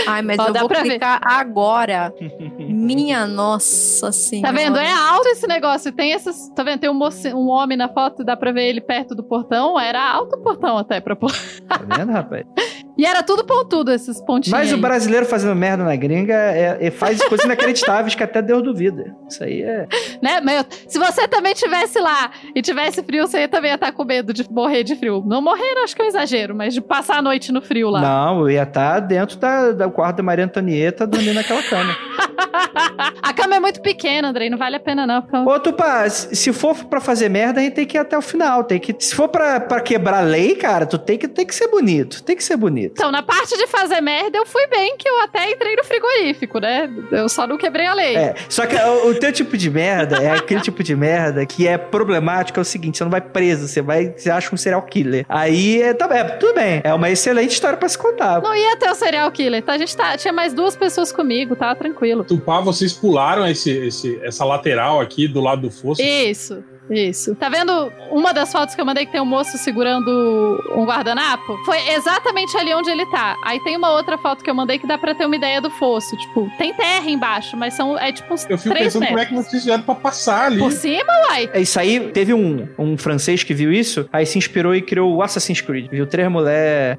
Ai, 0.06 0.22
mas 0.22 0.38
Ó, 0.38 0.46
eu 0.48 0.52
dá 0.52 0.60
vou 0.60 0.68
pra 0.68 0.82
ver. 0.82 0.90
clicar 0.90 1.20
agora. 1.22 2.12
Minha 2.58 3.26
nossa 3.26 4.10
senhora. 4.12 4.48
Tá 4.48 4.52
vendo? 4.58 4.78
É 4.78 4.90
alto 4.92 5.28
esse 5.28 5.46
negócio. 5.46 5.92
Tem 5.92 6.12
esses. 6.12 6.48
Tá 6.54 6.62
vendo? 6.62 6.80
Tem 6.80 6.90
um, 6.90 6.94
moci- 6.94 7.32
um 7.34 7.48
homem 7.48 7.76
na 7.76 7.88
foto, 7.88 8.24
dá 8.24 8.36
pra 8.36 8.52
ver 8.52 8.64
ele 8.68 8.80
perto 8.80 9.14
do 9.14 9.22
portão. 9.22 9.78
Era 9.78 10.02
alto 10.12 10.36
o 10.36 10.42
portão 10.42 10.78
até 10.78 11.00
pra 11.00 11.14
pular. 11.14 11.34
Tá 11.68 11.78
vendo, 11.96 12.10
rapaz? 12.12 12.44
E 12.96 13.06
era 13.06 13.22
tudo 13.22 13.44
pontudo, 13.44 13.90
esses 13.90 14.20
pontinhos. 14.20 14.58
Mas 14.58 14.70
o 14.70 14.74
aí. 14.74 14.80
brasileiro 14.80 15.24
fazendo 15.26 15.54
merda 15.54 15.84
na 15.84 15.96
gringa 15.96 16.34
é, 16.34 16.78
é- 16.80 16.90
faz 16.90 17.22
coisas 17.22 17.44
inacreditáveis 17.44 18.14
que 18.14 18.22
até 18.22 18.42
Deus 18.42 18.62
duvida. 18.62 19.16
Isso 19.28 19.42
aí 19.42 19.62
é. 19.62 19.86
Né? 20.22 20.40
Se 20.86 20.98
você 20.98 21.26
também 21.26 21.52
tivesse 21.54 21.98
lá 21.98 22.30
e 22.54 22.62
tivesse 22.62 23.02
frio, 23.02 23.26
você 23.26 23.48
também 23.48 23.70
ia 23.70 23.74
estar 23.74 23.92
com 23.92 24.04
medo 24.04 24.32
de 24.32 24.48
morrer 24.50 24.84
de 24.84 24.94
frio. 24.94 25.22
Não 25.26 25.42
morrer, 25.42 25.82
acho 25.82 25.96
que 25.96 26.02
é 26.02 26.04
um 26.04 26.08
exagero, 26.08 26.54
mas 26.54 26.74
de 26.74 26.80
passar 26.80 27.18
a 27.18 27.22
noite 27.22 27.50
no 27.50 27.60
frio 27.60 27.90
lá. 27.90 28.00
Não, 28.00 28.40
eu 28.40 28.50
ia 28.50 28.62
estar 28.62 29.00
dentro 29.00 29.36
da, 29.38 29.72
do 29.72 29.90
quarto 29.90 30.18
da 30.18 30.22
Maria 30.22 30.44
Antonieta 30.44 31.06
dormindo 31.06 31.34
naquela 31.34 31.62
cama. 31.62 31.96
a 33.22 33.32
cama 33.32 33.56
é 33.56 33.60
muito 33.60 33.80
pequena, 33.80 34.28
Andrei, 34.28 34.48
não 34.48 34.58
vale 34.58 34.76
a 34.76 34.80
pena 34.80 35.06
não. 35.06 35.22
Porque... 35.22 35.36
Ô, 35.36 35.58
Tupá, 35.58 36.08
se 36.08 36.52
se 36.52 36.52
for 36.52 36.74
pra 36.84 37.00
fazer 37.00 37.28
merda, 37.28 37.60
a 37.60 37.62
gente 37.62 37.74
tem 37.74 37.86
que 37.86 37.96
ir 37.96 38.00
até 38.00 38.16
o 38.18 38.22
final. 38.22 38.64
Tem 38.64 38.78
que, 38.78 38.94
se 38.98 39.14
for 39.14 39.28
pra, 39.28 39.60
pra 39.60 39.80
quebrar 39.80 40.20
lei, 40.20 40.54
cara, 40.56 40.84
tu 40.84 40.98
tem 40.98 41.16
que, 41.16 41.28
tem 41.28 41.46
que 41.46 41.54
ser 41.54 41.68
bonito. 41.68 42.22
Tem 42.22 42.36
que 42.36 42.44
ser 42.44 42.56
bonito. 42.56 42.81
Então, 42.86 43.10
na 43.10 43.22
parte 43.22 43.56
de 43.56 43.66
fazer 43.66 44.00
merda, 44.00 44.38
eu 44.38 44.46
fui 44.46 44.66
bem, 44.66 44.96
que 44.96 45.08
eu 45.08 45.20
até 45.20 45.50
entrei 45.50 45.76
no 45.76 45.84
frigorífico, 45.84 46.58
né? 46.58 46.90
Eu 47.10 47.28
só 47.28 47.46
não 47.46 47.56
quebrei 47.56 47.86
a 47.86 47.94
lei. 47.94 48.16
É, 48.16 48.34
só 48.48 48.66
que 48.66 48.76
o, 48.76 49.10
o 49.10 49.14
teu 49.14 49.32
tipo 49.32 49.56
de 49.56 49.70
merda 49.70 50.16
é 50.16 50.32
aquele 50.32 50.60
tipo 50.60 50.82
de 50.82 50.94
merda 50.94 51.44
que 51.46 51.66
é 51.66 51.76
problemático, 51.78 52.58
é 52.58 52.62
o 52.62 52.64
seguinte, 52.64 52.98
você 52.98 53.04
não 53.04 53.10
vai 53.10 53.20
preso, 53.20 53.68
você 53.68 53.82
vai, 53.82 54.14
você 54.16 54.30
acha 54.30 54.54
um 54.54 54.58
serial 54.58 54.82
killer. 54.82 55.24
Aí, 55.28 55.82
é, 55.82 55.94
tá, 55.94 56.08
é, 56.14 56.24
tudo 56.24 56.54
bem, 56.54 56.80
é 56.84 56.92
uma 56.94 57.10
excelente 57.10 57.52
história 57.52 57.76
pra 57.76 57.88
se 57.88 57.98
contar. 57.98 58.40
Não 58.40 58.54
ia 58.54 58.76
ter 58.76 58.90
o 58.90 58.94
serial 58.94 59.30
killer, 59.30 59.62
tá? 59.62 59.72
A 59.72 59.78
gente 59.78 59.96
tá, 59.96 60.16
tinha 60.16 60.32
mais 60.32 60.52
duas 60.52 60.76
pessoas 60.76 61.12
comigo, 61.12 61.56
tá? 61.56 61.74
Tranquilo. 61.74 62.24
Tupá, 62.24 62.60
vocês 62.60 62.92
pularam 62.92 63.46
esse, 63.46 63.70
esse, 63.70 64.20
essa 64.22 64.44
lateral 64.44 65.00
aqui 65.00 65.28
do 65.28 65.40
lado 65.40 65.62
do 65.62 65.70
fosso. 65.70 66.02
Isso, 66.02 66.62
isso. 66.90 67.34
Tá 67.36 67.48
vendo 67.48 67.90
uma 68.10 68.34
das 68.34 68.52
fotos 68.52 68.74
que 68.74 68.80
eu 68.80 68.84
mandei 68.84 69.06
que 69.06 69.12
tem 69.12 69.20
um 69.20 69.24
moço 69.26 69.56
segurando 69.56 70.62
um 70.76 70.84
guardanapo? 70.84 71.56
Foi 71.64 71.78
exatamente 71.90 72.56
ali 72.56 72.74
onde 72.74 72.90
ele 72.90 73.06
tá. 73.06 73.36
Aí 73.42 73.58
tem 73.60 73.76
uma 73.76 73.92
outra 73.92 74.18
foto 74.18 74.42
que 74.44 74.50
eu 74.50 74.54
mandei 74.54 74.78
que 74.78 74.86
dá 74.86 74.98
pra 74.98 75.14
ter 75.14 75.24
uma 75.24 75.36
ideia 75.36 75.60
do 75.60 75.70
fosso. 75.70 76.14
Tipo, 76.16 76.50
tem 76.58 76.74
terra 76.74 77.08
embaixo, 77.08 77.56
mas 77.56 77.74
são, 77.74 77.98
é 77.98 78.12
tipo 78.12 78.34
uns 78.34 78.44
Eu 78.50 78.58
fico 78.58 78.74
três 78.74 78.92
pensando 78.92 79.00
metros. 79.02 79.28
como 79.28 79.40
é 79.40 79.42
que 79.44 79.50
vocês 79.50 79.62
fizeram 79.62 79.82
pra 79.82 79.94
passar 79.94 80.46
ali. 80.46 80.58
Por 80.58 80.72
cima, 80.72 81.10
uai. 81.30 81.50
É 81.54 81.60
isso 81.60 81.78
aí, 81.80 82.10
teve 82.10 82.34
um, 82.34 82.68
um 82.78 82.98
francês 82.98 83.42
que 83.42 83.54
viu 83.54 83.72
isso, 83.72 84.06
aí 84.12 84.26
se 84.26 84.36
inspirou 84.36 84.74
e 84.74 84.82
criou 84.82 85.14
o 85.14 85.22
Assassin's 85.22 85.60
Creed. 85.60 85.88
Viu 85.90 86.06
três 86.06 86.30
mulheres 86.30 86.96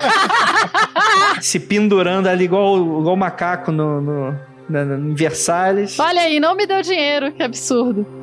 se 1.42 1.60
pendurando 1.60 2.28
ali 2.28 2.46
igual, 2.46 2.78
igual 2.78 3.16
macaco 3.16 3.72
no, 3.72 4.02
no, 4.02 4.32
na- 4.70 4.86
na- 4.86 4.96
em 4.96 5.14
Versalhes. 5.14 6.00
Olha 6.00 6.22
aí, 6.22 6.40
não 6.40 6.56
me 6.56 6.66
deu 6.66 6.82
dinheiro, 6.82 7.32
que 7.32 7.44
absurdo. 7.44 8.23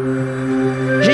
Amen. 0.00 0.39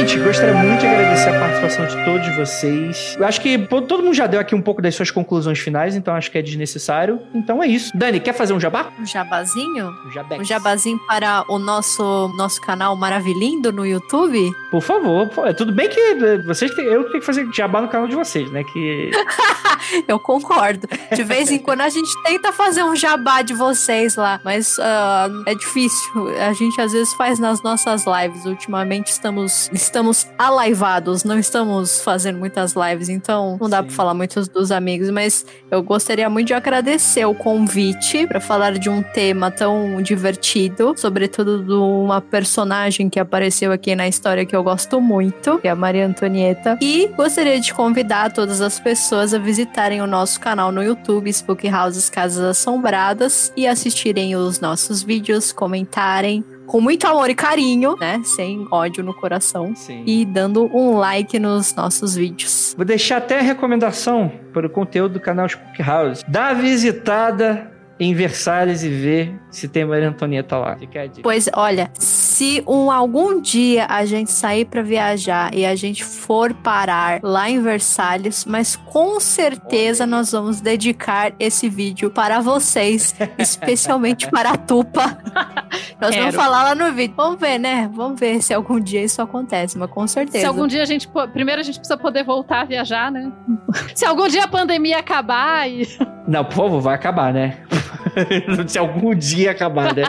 Gente, 0.07 0.21
gostaria 0.21 0.55
muito 0.55 0.79
de 0.79 0.87
agradecer 0.87 1.31
a 1.31 1.41
participação 1.41 1.85
de 1.85 2.05
todos 2.05 2.37
vocês. 2.37 3.17
Eu 3.19 3.27
acho 3.27 3.41
que 3.41 3.59
pô, 3.59 3.83
todo 3.83 4.05
mundo 4.05 4.15
já 4.15 4.29
deu 4.29 4.39
aqui 4.39 4.55
um 4.55 4.63
pouco 4.63 4.81
das 4.81 4.95
suas 4.95 5.11
conclusões 5.11 5.59
finais, 5.59 5.97
então 5.97 6.15
acho 6.15 6.31
que 6.31 6.39
é 6.39 6.43
desnecessário. 6.43 7.21
Então 7.35 7.61
é 7.61 7.67
isso. 7.67 7.91
Dani, 7.93 8.21
quer 8.21 8.33
fazer 8.33 8.53
um 8.53 8.61
jabá? 8.61 8.93
Um 9.01 9.05
jabazinho? 9.05 9.93
Um 10.07 10.13
jabex. 10.13 10.41
Um 10.41 10.45
jabazinho 10.45 11.01
para 11.09 11.45
o 11.49 11.59
nosso, 11.59 12.33
nosso 12.37 12.61
canal 12.61 12.95
Maravilhindo 12.95 13.73
no 13.73 13.85
YouTube? 13.85 14.53
Por 14.71 14.81
favor. 14.81 15.29
pô, 15.29 15.45
é 15.45 15.53
tudo 15.53 15.73
bem 15.73 15.89
que 15.89 15.99
eh, 15.99 16.39
vocês 16.47 16.73
têm, 16.73 16.85
eu 16.85 17.03
tenho 17.07 17.19
que 17.19 17.27
fazer 17.27 17.45
jabá 17.53 17.81
no 17.81 17.89
canal 17.89 18.07
de 18.07 18.15
vocês, 18.15 18.49
né? 18.53 18.63
Que 18.63 19.11
Eu 20.07 20.21
concordo. 20.21 20.89
De 21.15 21.23
vez 21.25 21.51
em 21.51 21.59
quando 21.59 21.81
a 21.81 21.89
gente 21.89 22.11
tenta 22.23 22.53
fazer 22.53 22.83
um 22.85 22.95
jabá 22.95 23.43
de 23.43 23.55
vocês 23.55 24.17
lá, 24.17 24.41
mas 24.45 24.79
ah, 24.79 25.29
é 25.47 25.55
difícil. 25.55 26.29
A 26.41 26.53
gente 26.53 26.81
às 26.81 26.93
vezes 26.93 27.13
faz 27.15 27.39
nas 27.39 27.63
nossas 27.63 28.05
lives. 28.07 28.45
Ultimamente 28.45 29.09
estamos 29.09 29.69
estamos 29.73 29.96
alaivados, 30.39 31.25
não 31.25 31.39
estamos 31.39 32.01
fazendo 32.01 32.39
muitas 32.39 32.75
lives, 32.75 33.09
então 33.09 33.57
não 33.61 33.69
dá 33.69 33.83
pra 33.83 33.93
falar 33.93 34.15
muito 34.15 34.41
dos 34.51 34.71
amigos, 34.71 35.11
mas 35.11 35.45
eu 35.71 35.83
gostaria 35.83 36.29
muito 36.29 36.49
de 36.49 36.55
agradecer 36.55 37.25
o 37.25 37.35
convite 37.35 38.27
para 38.27 38.41
falar 38.41 38.79
de 38.79 38.89
um 38.89 39.03
tema 39.03 39.51
tão 39.51 40.01
divertido, 40.03 40.95
sobretudo 40.97 41.63
de 41.63 41.73
uma 41.73 42.21
personagem 42.21 43.09
que 43.09 43.21
apareceu 43.21 43.73
aqui 43.73 43.95
na 43.95 44.09
história 44.09 44.45
que 44.45 44.55
eu 44.55 44.63
gosto 44.63 45.01
muito, 45.01 45.59
que 45.59 45.69
é 45.69 45.71
a 45.71 45.77
Maria 45.77 46.07
Antonieta. 46.07 46.79
E 46.81 47.09
gostaria 47.09 47.61
de 47.61 47.73
convidar 47.73 48.33
todas 48.33 48.61
as 48.61 48.79
pessoas 48.81 49.33
a 49.33 49.39
visitarem 49.39 50.01
o 50.01 50.07
nosso 50.07 50.41
canal 50.41 50.73
no 50.73 50.83
YouTube, 50.83 51.31
Spook 51.31 51.69
Houses 51.69 52.11
Casas 52.11 52.45
Assombradas, 52.45 53.53
e 53.57 53.67
assistirem 53.67 54.37
os 54.37 54.61
nossos 54.61 55.03
vídeos, 55.03 55.53
comentarem 55.53 56.45
com 56.67 56.81
muito 56.81 57.07
amor 57.07 57.31
e 57.31 57.35
carinho, 57.35 57.97
né? 57.99 58.21
Sem 58.25 58.67
ódio 58.71 59.03
no 59.05 59.15
coração. 59.15 59.75
Sim. 59.75 60.03
E 60.07 60.25
dando 60.25 60.65
um 60.77 60.97
like 60.97 61.39
nos 61.39 61.75
nossos 61.75 62.15
vídeos. 62.17 62.75
Vou 62.77 62.85
deixar 62.85 63.19
até 63.19 63.39
a 63.39 63.43
recomendação 63.43 64.31
para 64.53 64.67
o 64.67 64.71
conteúdo 64.71 65.15
do 65.15 65.21
canal 65.21 65.47
Spook 65.47 65.83
House. 65.83 66.25
Dá 66.29 66.53
visitada 66.53 67.76
em 67.99 68.15
Versalhes 68.15 68.83
e 68.83 68.89
ver 68.89 69.41
se 69.51 69.69
tem 69.69 69.85
Maria 69.85 70.09
Antonieta 70.09 70.57
lá. 70.59 70.77
Fica 70.77 71.01
a 71.01 71.07
dica. 71.07 71.23
Pois 71.23 71.49
olha, 71.55 71.91
se 71.95 72.63
um, 72.67 72.91
algum 72.91 73.41
dia 73.41 73.87
a 73.89 74.05
gente 74.05 74.31
sair 74.31 74.67
pra 74.67 74.83
viajar 74.83 75.55
e 75.55 75.65
a 75.65 75.75
gente 75.75 76.05
for 76.05 76.53
parar 76.53 77.21
lá 77.23 77.49
em 77.49 77.61
Versalhes, 77.63 78.45
mas 78.45 78.77
com 78.77 79.19
certeza 79.19 80.07
nós 80.07 80.33
vamos 80.33 80.61
dedicar 80.61 81.33
esse 81.39 81.69
vídeo 81.69 82.11
para 82.11 82.41
vocês, 82.41 83.15
especialmente 83.39 84.31
para 84.31 84.51
a 84.51 84.57
Tupa. 84.57 85.19
Nós 86.01 86.11
Quero. 86.11 86.23
vamos 86.23 86.37
falar 86.37 86.63
lá 86.63 86.75
no 86.75 86.93
vídeo. 86.93 87.15
Vamos 87.17 87.41
ver, 87.41 87.59
né? 87.59 87.91
Vamos 87.93 88.19
ver 88.19 88.43
se 88.43 88.53
algum 88.53 88.79
dia 88.79 89.03
isso 89.03 89.21
acontece, 89.21 89.79
mas 89.79 89.91
com 89.91 90.07
certeza. 90.07 90.41
Se 90.41 90.47
algum 90.47 90.67
dia 90.67 90.83
a 90.83 90.85
gente. 90.85 91.09
Primeiro 91.33 91.61
a 91.61 91.65
gente 91.65 91.79
precisa 91.79 91.97
poder 91.97 92.25
voltar 92.25 92.63
a 92.63 92.65
viajar, 92.65 93.11
né? 93.11 93.33
Se 93.95 94.05
algum 94.05 94.29
dia 94.29 94.45
a 94.45 94.49
pandemia 94.49 94.99
acabar 94.99 95.69
e. 95.69 95.87
Não, 96.27 96.45
por 96.45 96.55
favor, 96.55 96.81
vai 96.81 96.95
acabar, 96.95 97.33
né? 97.33 97.59
Se 98.67 98.79
algum 98.79 99.15
dia 99.15 99.51
acabar, 99.51 99.95
né? 99.95 100.05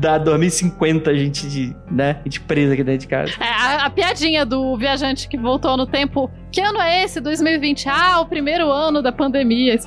Da 0.00 0.18
2050 0.18 1.10
a 1.10 1.14
gente, 1.14 1.48
de, 1.48 1.76
né? 1.90 2.18
A 2.20 2.24
gente 2.24 2.40
presa 2.40 2.74
aqui 2.74 2.84
dentro 2.84 3.00
de 3.00 3.08
casa. 3.08 3.32
É, 3.40 3.44
a, 3.44 3.86
a 3.86 3.90
piadinha 3.90 4.44
do 4.44 4.76
viajante 4.76 5.28
que 5.28 5.36
voltou 5.36 5.76
no 5.76 5.86
tempo. 5.86 6.30
Que 6.50 6.60
ano 6.60 6.80
é 6.80 7.04
esse? 7.04 7.20
2020? 7.20 7.88
Ah, 7.88 8.20
o 8.20 8.26
primeiro 8.26 8.70
ano 8.70 9.02
da 9.02 9.10
pandemia. 9.10 9.76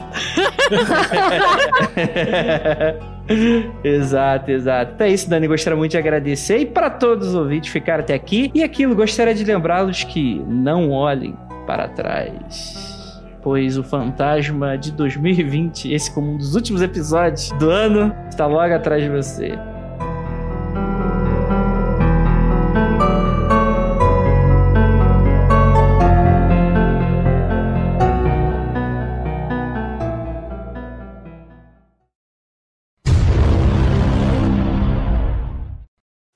exato, 3.84 4.52
exato. 4.52 4.94
Então 4.96 5.08
é 5.08 5.12
isso, 5.12 5.30
Dani. 5.30 5.48
Gostaria 5.48 5.78
muito 5.78 5.92
de 5.92 5.98
agradecer. 5.98 6.60
E 6.60 6.66
para 6.66 6.90
todos 6.90 7.30
os 7.30 7.36
ouvintes 7.36 7.72
ficaram 7.72 8.04
até 8.04 8.14
aqui. 8.14 8.52
E 8.54 8.64
aquilo, 8.64 8.96
gostaria 8.96 9.34
de 9.34 9.44
lembrá-los 9.44 10.04
que 10.04 10.42
não 10.48 10.92
olhem 10.92 11.36
para 11.66 11.88
trás. 11.88 12.97
Pois 13.42 13.78
o 13.78 13.84
fantasma 13.84 14.78
de 14.78 14.92
2020, 14.92 15.94
esse 15.94 16.12
como 16.14 16.34
um 16.34 16.38
dos 16.38 16.56
últimos 16.56 16.82
episódios 16.82 17.50
do 17.60 17.70
ano, 17.70 18.14
está 18.30 18.46
logo 18.46 18.74
atrás 18.74 19.02
de 19.04 19.10
você. 19.10 19.58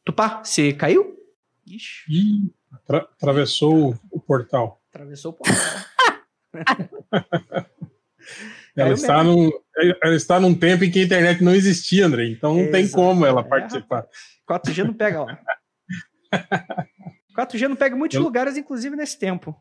Tupá, 0.04 0.44
você 0.44 0.74
caiu? 0.74 1.16
Ixi, 1.66 2.04
Ih, 2.10 2.54
atra- 2.74 3.08
atravessou 3.18 3.96
o 4.12 4.20
portal. 4.20 4.82
atravessou 4.90 5.32
o 5.32 5.34
portal. 5.36 5.56
Ela 8.76 8.94
está, 8.94 9.22
num, 9.24 9.52
ela 10.02 10.16
está 10.16 10.40
num 10.40 10.56
tempo 10.56 10.86
em 10.86 10.90
que 10.92 11.00
a 11.00 11.04
internet 11.04 11.44
não 11.44 11.54
existia, 11.54 12.06
André. 12.06 12.28
Então 12.30 12.56
não 12.56 12.72
tem 12.72 12.82
Exato. 12.84 13.04
como 13.04 13.26
ela 13.26 13.42
É, 13.42 13.44
participar. 13.44 14.06
4G 14.50 14.84
não 14.86 14.94
pega 14.94 15.24
lá. 15.24 15.38
4G 17.38 17.68
não 17.68 17.76
pega 17.76 17.96
em 17.96 18.00
muitos 18.00 18.16
Eu- 18.16 18.24
lugares, 18.24 18.56
inclusive 18.56 18.96
nesse 18.96 19.20
tempo. 19.20 19.54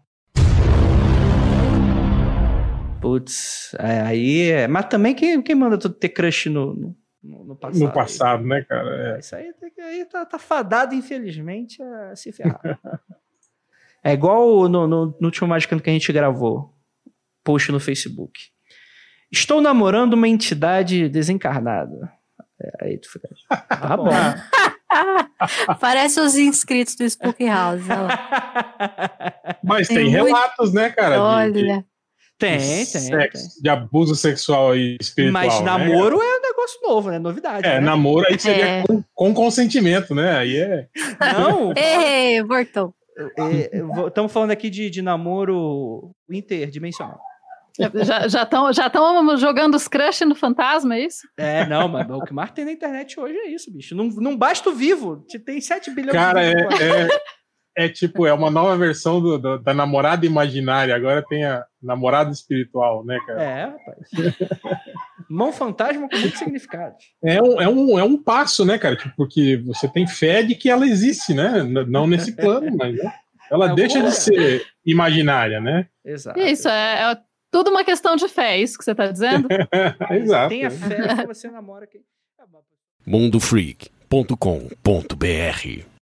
Putz, 3.00 3.74
é, 3.78 4.00
aí 4.02 4.50
é. 4.50 4.68
Mas 4.68 4.84
também 4.86 5.14
quem, 5.14 5.40
quem 5.42 5.54
manda 5.56 5.78
tu 5.78 5.88
ter 5.88 6.10
crush 6.10 6.46
no, 6.48 6.94
no, 7.22 7.44
no 7.44 7.56
passado? 7.56 7.80
No 7.84 7.92
passado, 7.92 8.44
né, 8.46 8.62
cara? 8.68 9.18
Isso 9.18 9.34
aí, 9.34 9.52
tem 9.54 9.70
que- 9.70 9.80
aí 9.80 10.04
tá, 10.04 10.24
tá 10.24 10.38
fadado, 10.38 10.94
infelizmente, 10.94 11.82
a 11.82 12.14
se 12.14 12.30
ferrar. 12.30 12.60
é 14.04 14.12
igual 14.12 14.68
no, 14.68 14.86
no, 14.86 15.06
no 15.18 15.26
último 15.26 15.48
Magicando 15.48 15.82
que 15.82 15.90
a 15.90 15.92
gente 15.92 16.12
gravou. 16.12 16.74
Post 17.44 17.72
no 17.72 17.80
Facebook. 17.80 18.38
Estou 19.30 19.60
namorando 19.60 20.14
uma 20.14 20.28
entidade 20.28 21.08
desencarnada. 21.08 22.12
É, 22.60 22.84
aí 22.84 22.98
tu 22.98 23.10
fica. 23.10 23.28
Tá 23.68 23.96
bom. 23.96 24.10
Parece 25.80 26.20
os 26.20 26.36
inscritos 26.36 26.94
do 26.96 27.04
Spook 27.08 27.44
House. 27.46 27.82
olha. 27.88 28.12
É. 29.44 29.56
Mas 29.62 29.88
Tem 29.88 29.96
tem 29.98 30.10
muito- 30.10 30.26
relatos, 30.26 30.72
né, 30.72 30.90
cara? 30.90 31.16
de- 31.46 31.52
de- 31.52 31.60
Olha. 31.64 31.84
Tem, 32.38 32.56
de 32.58 32.64
tem, 32.66 32.84
sexo, 32.86 33.08
tem. 33.54 33.62
De 33.62 33.68
abuso 33.68 34.14
sexual 34.16 34.74
e 34.74 34.96
espiritual. 35.00 35.44
Mas 35.44 35.58
né, 35.60 35.64
namoro 35.66 36.20
é 36.22 36.38
um 36.38 36.40
negócio 36.42 36.80
novo, 36.82 37.10
né? 37.10 37.18
Novidade. 37.18 37.66
É, 37.66 37.74
né? 37.74 37.80
namoro 37.80 38.26
aí 38.26 38.38
seria 38.38 38.64
É. 38.66 38.82
com, 38.82 39.04
com 39.14 39.34
consentimento, 39.34 40.14
né? 40.14 40.38
Aí 40.38 40.56
é. 40.56 40.88
Não, 41.34 41.72
Ei, 41.76 42.42
voltou. 42.42 42.94
estamos 44.08 44.32
falando 44.32 44.52
aqui 44.52 44.70
de, 44.70 44.88
de 44.88 45.02
namoro 45.02 46.12
interdimensional. 46.30 47.20
Já 48.28 48.42
estão 48.42 48.72
já 48.72 48.90
tão 48.90 49.36
jogando 49.36 49.74
os 49.74 49.88
crush 49.88 50.24
no 50.24 50.34
fantasma, 50.34 50.94
é 50.96 51.06
isso? 51.06 51.26
É, 51.38 51.66
não, 51.66 51.88
mas 51.88 52.08
o 52.10 52.20
que 52.24 52.32
mais 52.32 52.50
tem 52.50 52.64
na 52.64 52.72
internet 52.72 53.18
hoje 53.18 53.34
é 53.36 53.48
isso, 53.48 53.72
bicho. 53.72 53.94
Não, 53.94 54.04
não 54.08 54.36
basta 54.36 54.68
o 54.70 54.74
vivo. 54.74 55.24
Te- 55.28 55.38
Tem 55.38 55.60
7 55.60 55.90
bilhões 55.90 56.12
Cara, 56.12 56.40
de 56.40 56.46
é, 56.50 56.54
vivos. 56.68 56.80
é, 56.80 57.84
é 57.84 57.88
tipo, 57.88 58.26
é 58.26 58.32
uma 58.32 58.50
nova 58.50 58.76
versão 58.76 59.20
do- 59.20 59.38
do- 59.38 59.58
da 59.58 59.72
namorada 59.72 60.26
imaginária. 60.26 60.94
Agora 60.94 61.24
tem 61.26 61.44
a 61.44 61.64
namorada 61.82 62.30
espiritual, 62.30 63.04
né, 63.04 63.18
cara? 63.26 63.42
É, 63.42 63.64
rapaz. 63.64 64.08
Mão 65.28 65.52
fantasma 65.52 66.08
com 66.08 66.16
muitos 66.18 66.38
significados. 66.38 67.04
É 67.22 67.40
um, 67.40 67.60
é, 67.60 67.68
um, 67.68 67.98
é 67.98 68.02
um 68.04 68.20
passo, 68.20 68.64
né, 68.64 68.76
cara? 68.78 68.96
Tipo, 68.96 69.14
porque 69.16 69.62
você 69.64 69.88
tem 69.88 70.06
fé 70.06 70.42
de 70.42 70.54
que 70.54 70.68
ela 70.68 70.86
existe, 70.86 71.32
né? 71.32 71.62
Não 71.62 72.06
nesse 72.06 72.32
plano, 72.34 72.76
mas 72.76 72.96
né? 72.96 73.12
ela 73.50 73.70
É 73.70 73.74
deixa 73.74 73.98
boa. 74.00 74.10
de 74.10 74.16
ser 74.16 74.66
imaginária, 74.84 75.60
né? 75.60 75.86
Exato. 76.04 76.38
E 76.40 76.50
isso, 76.50 76.68
é, 76.68 77.12
é 77.12 77.16
tudo 77.50 77.70
uma 77.70 77.84
questão 77.84 78.16
de 78.16 78.28
fé, 78.28 78.56
é 78.56 78.60
isso 78.60 78.78
que 78.78 78.84
você 78.84 78.92
está 78.92 79.10
dizendo? 79.10 79.48
Exato. 80.10 80.48
Tenha 80.48 80.70
fé 80.70 81.16
que 81.16 81.26
você 81.26 81.50
namora 81.50 81.86
quem. 81.86 82.02
mundofreak.com.br 83.06 85.89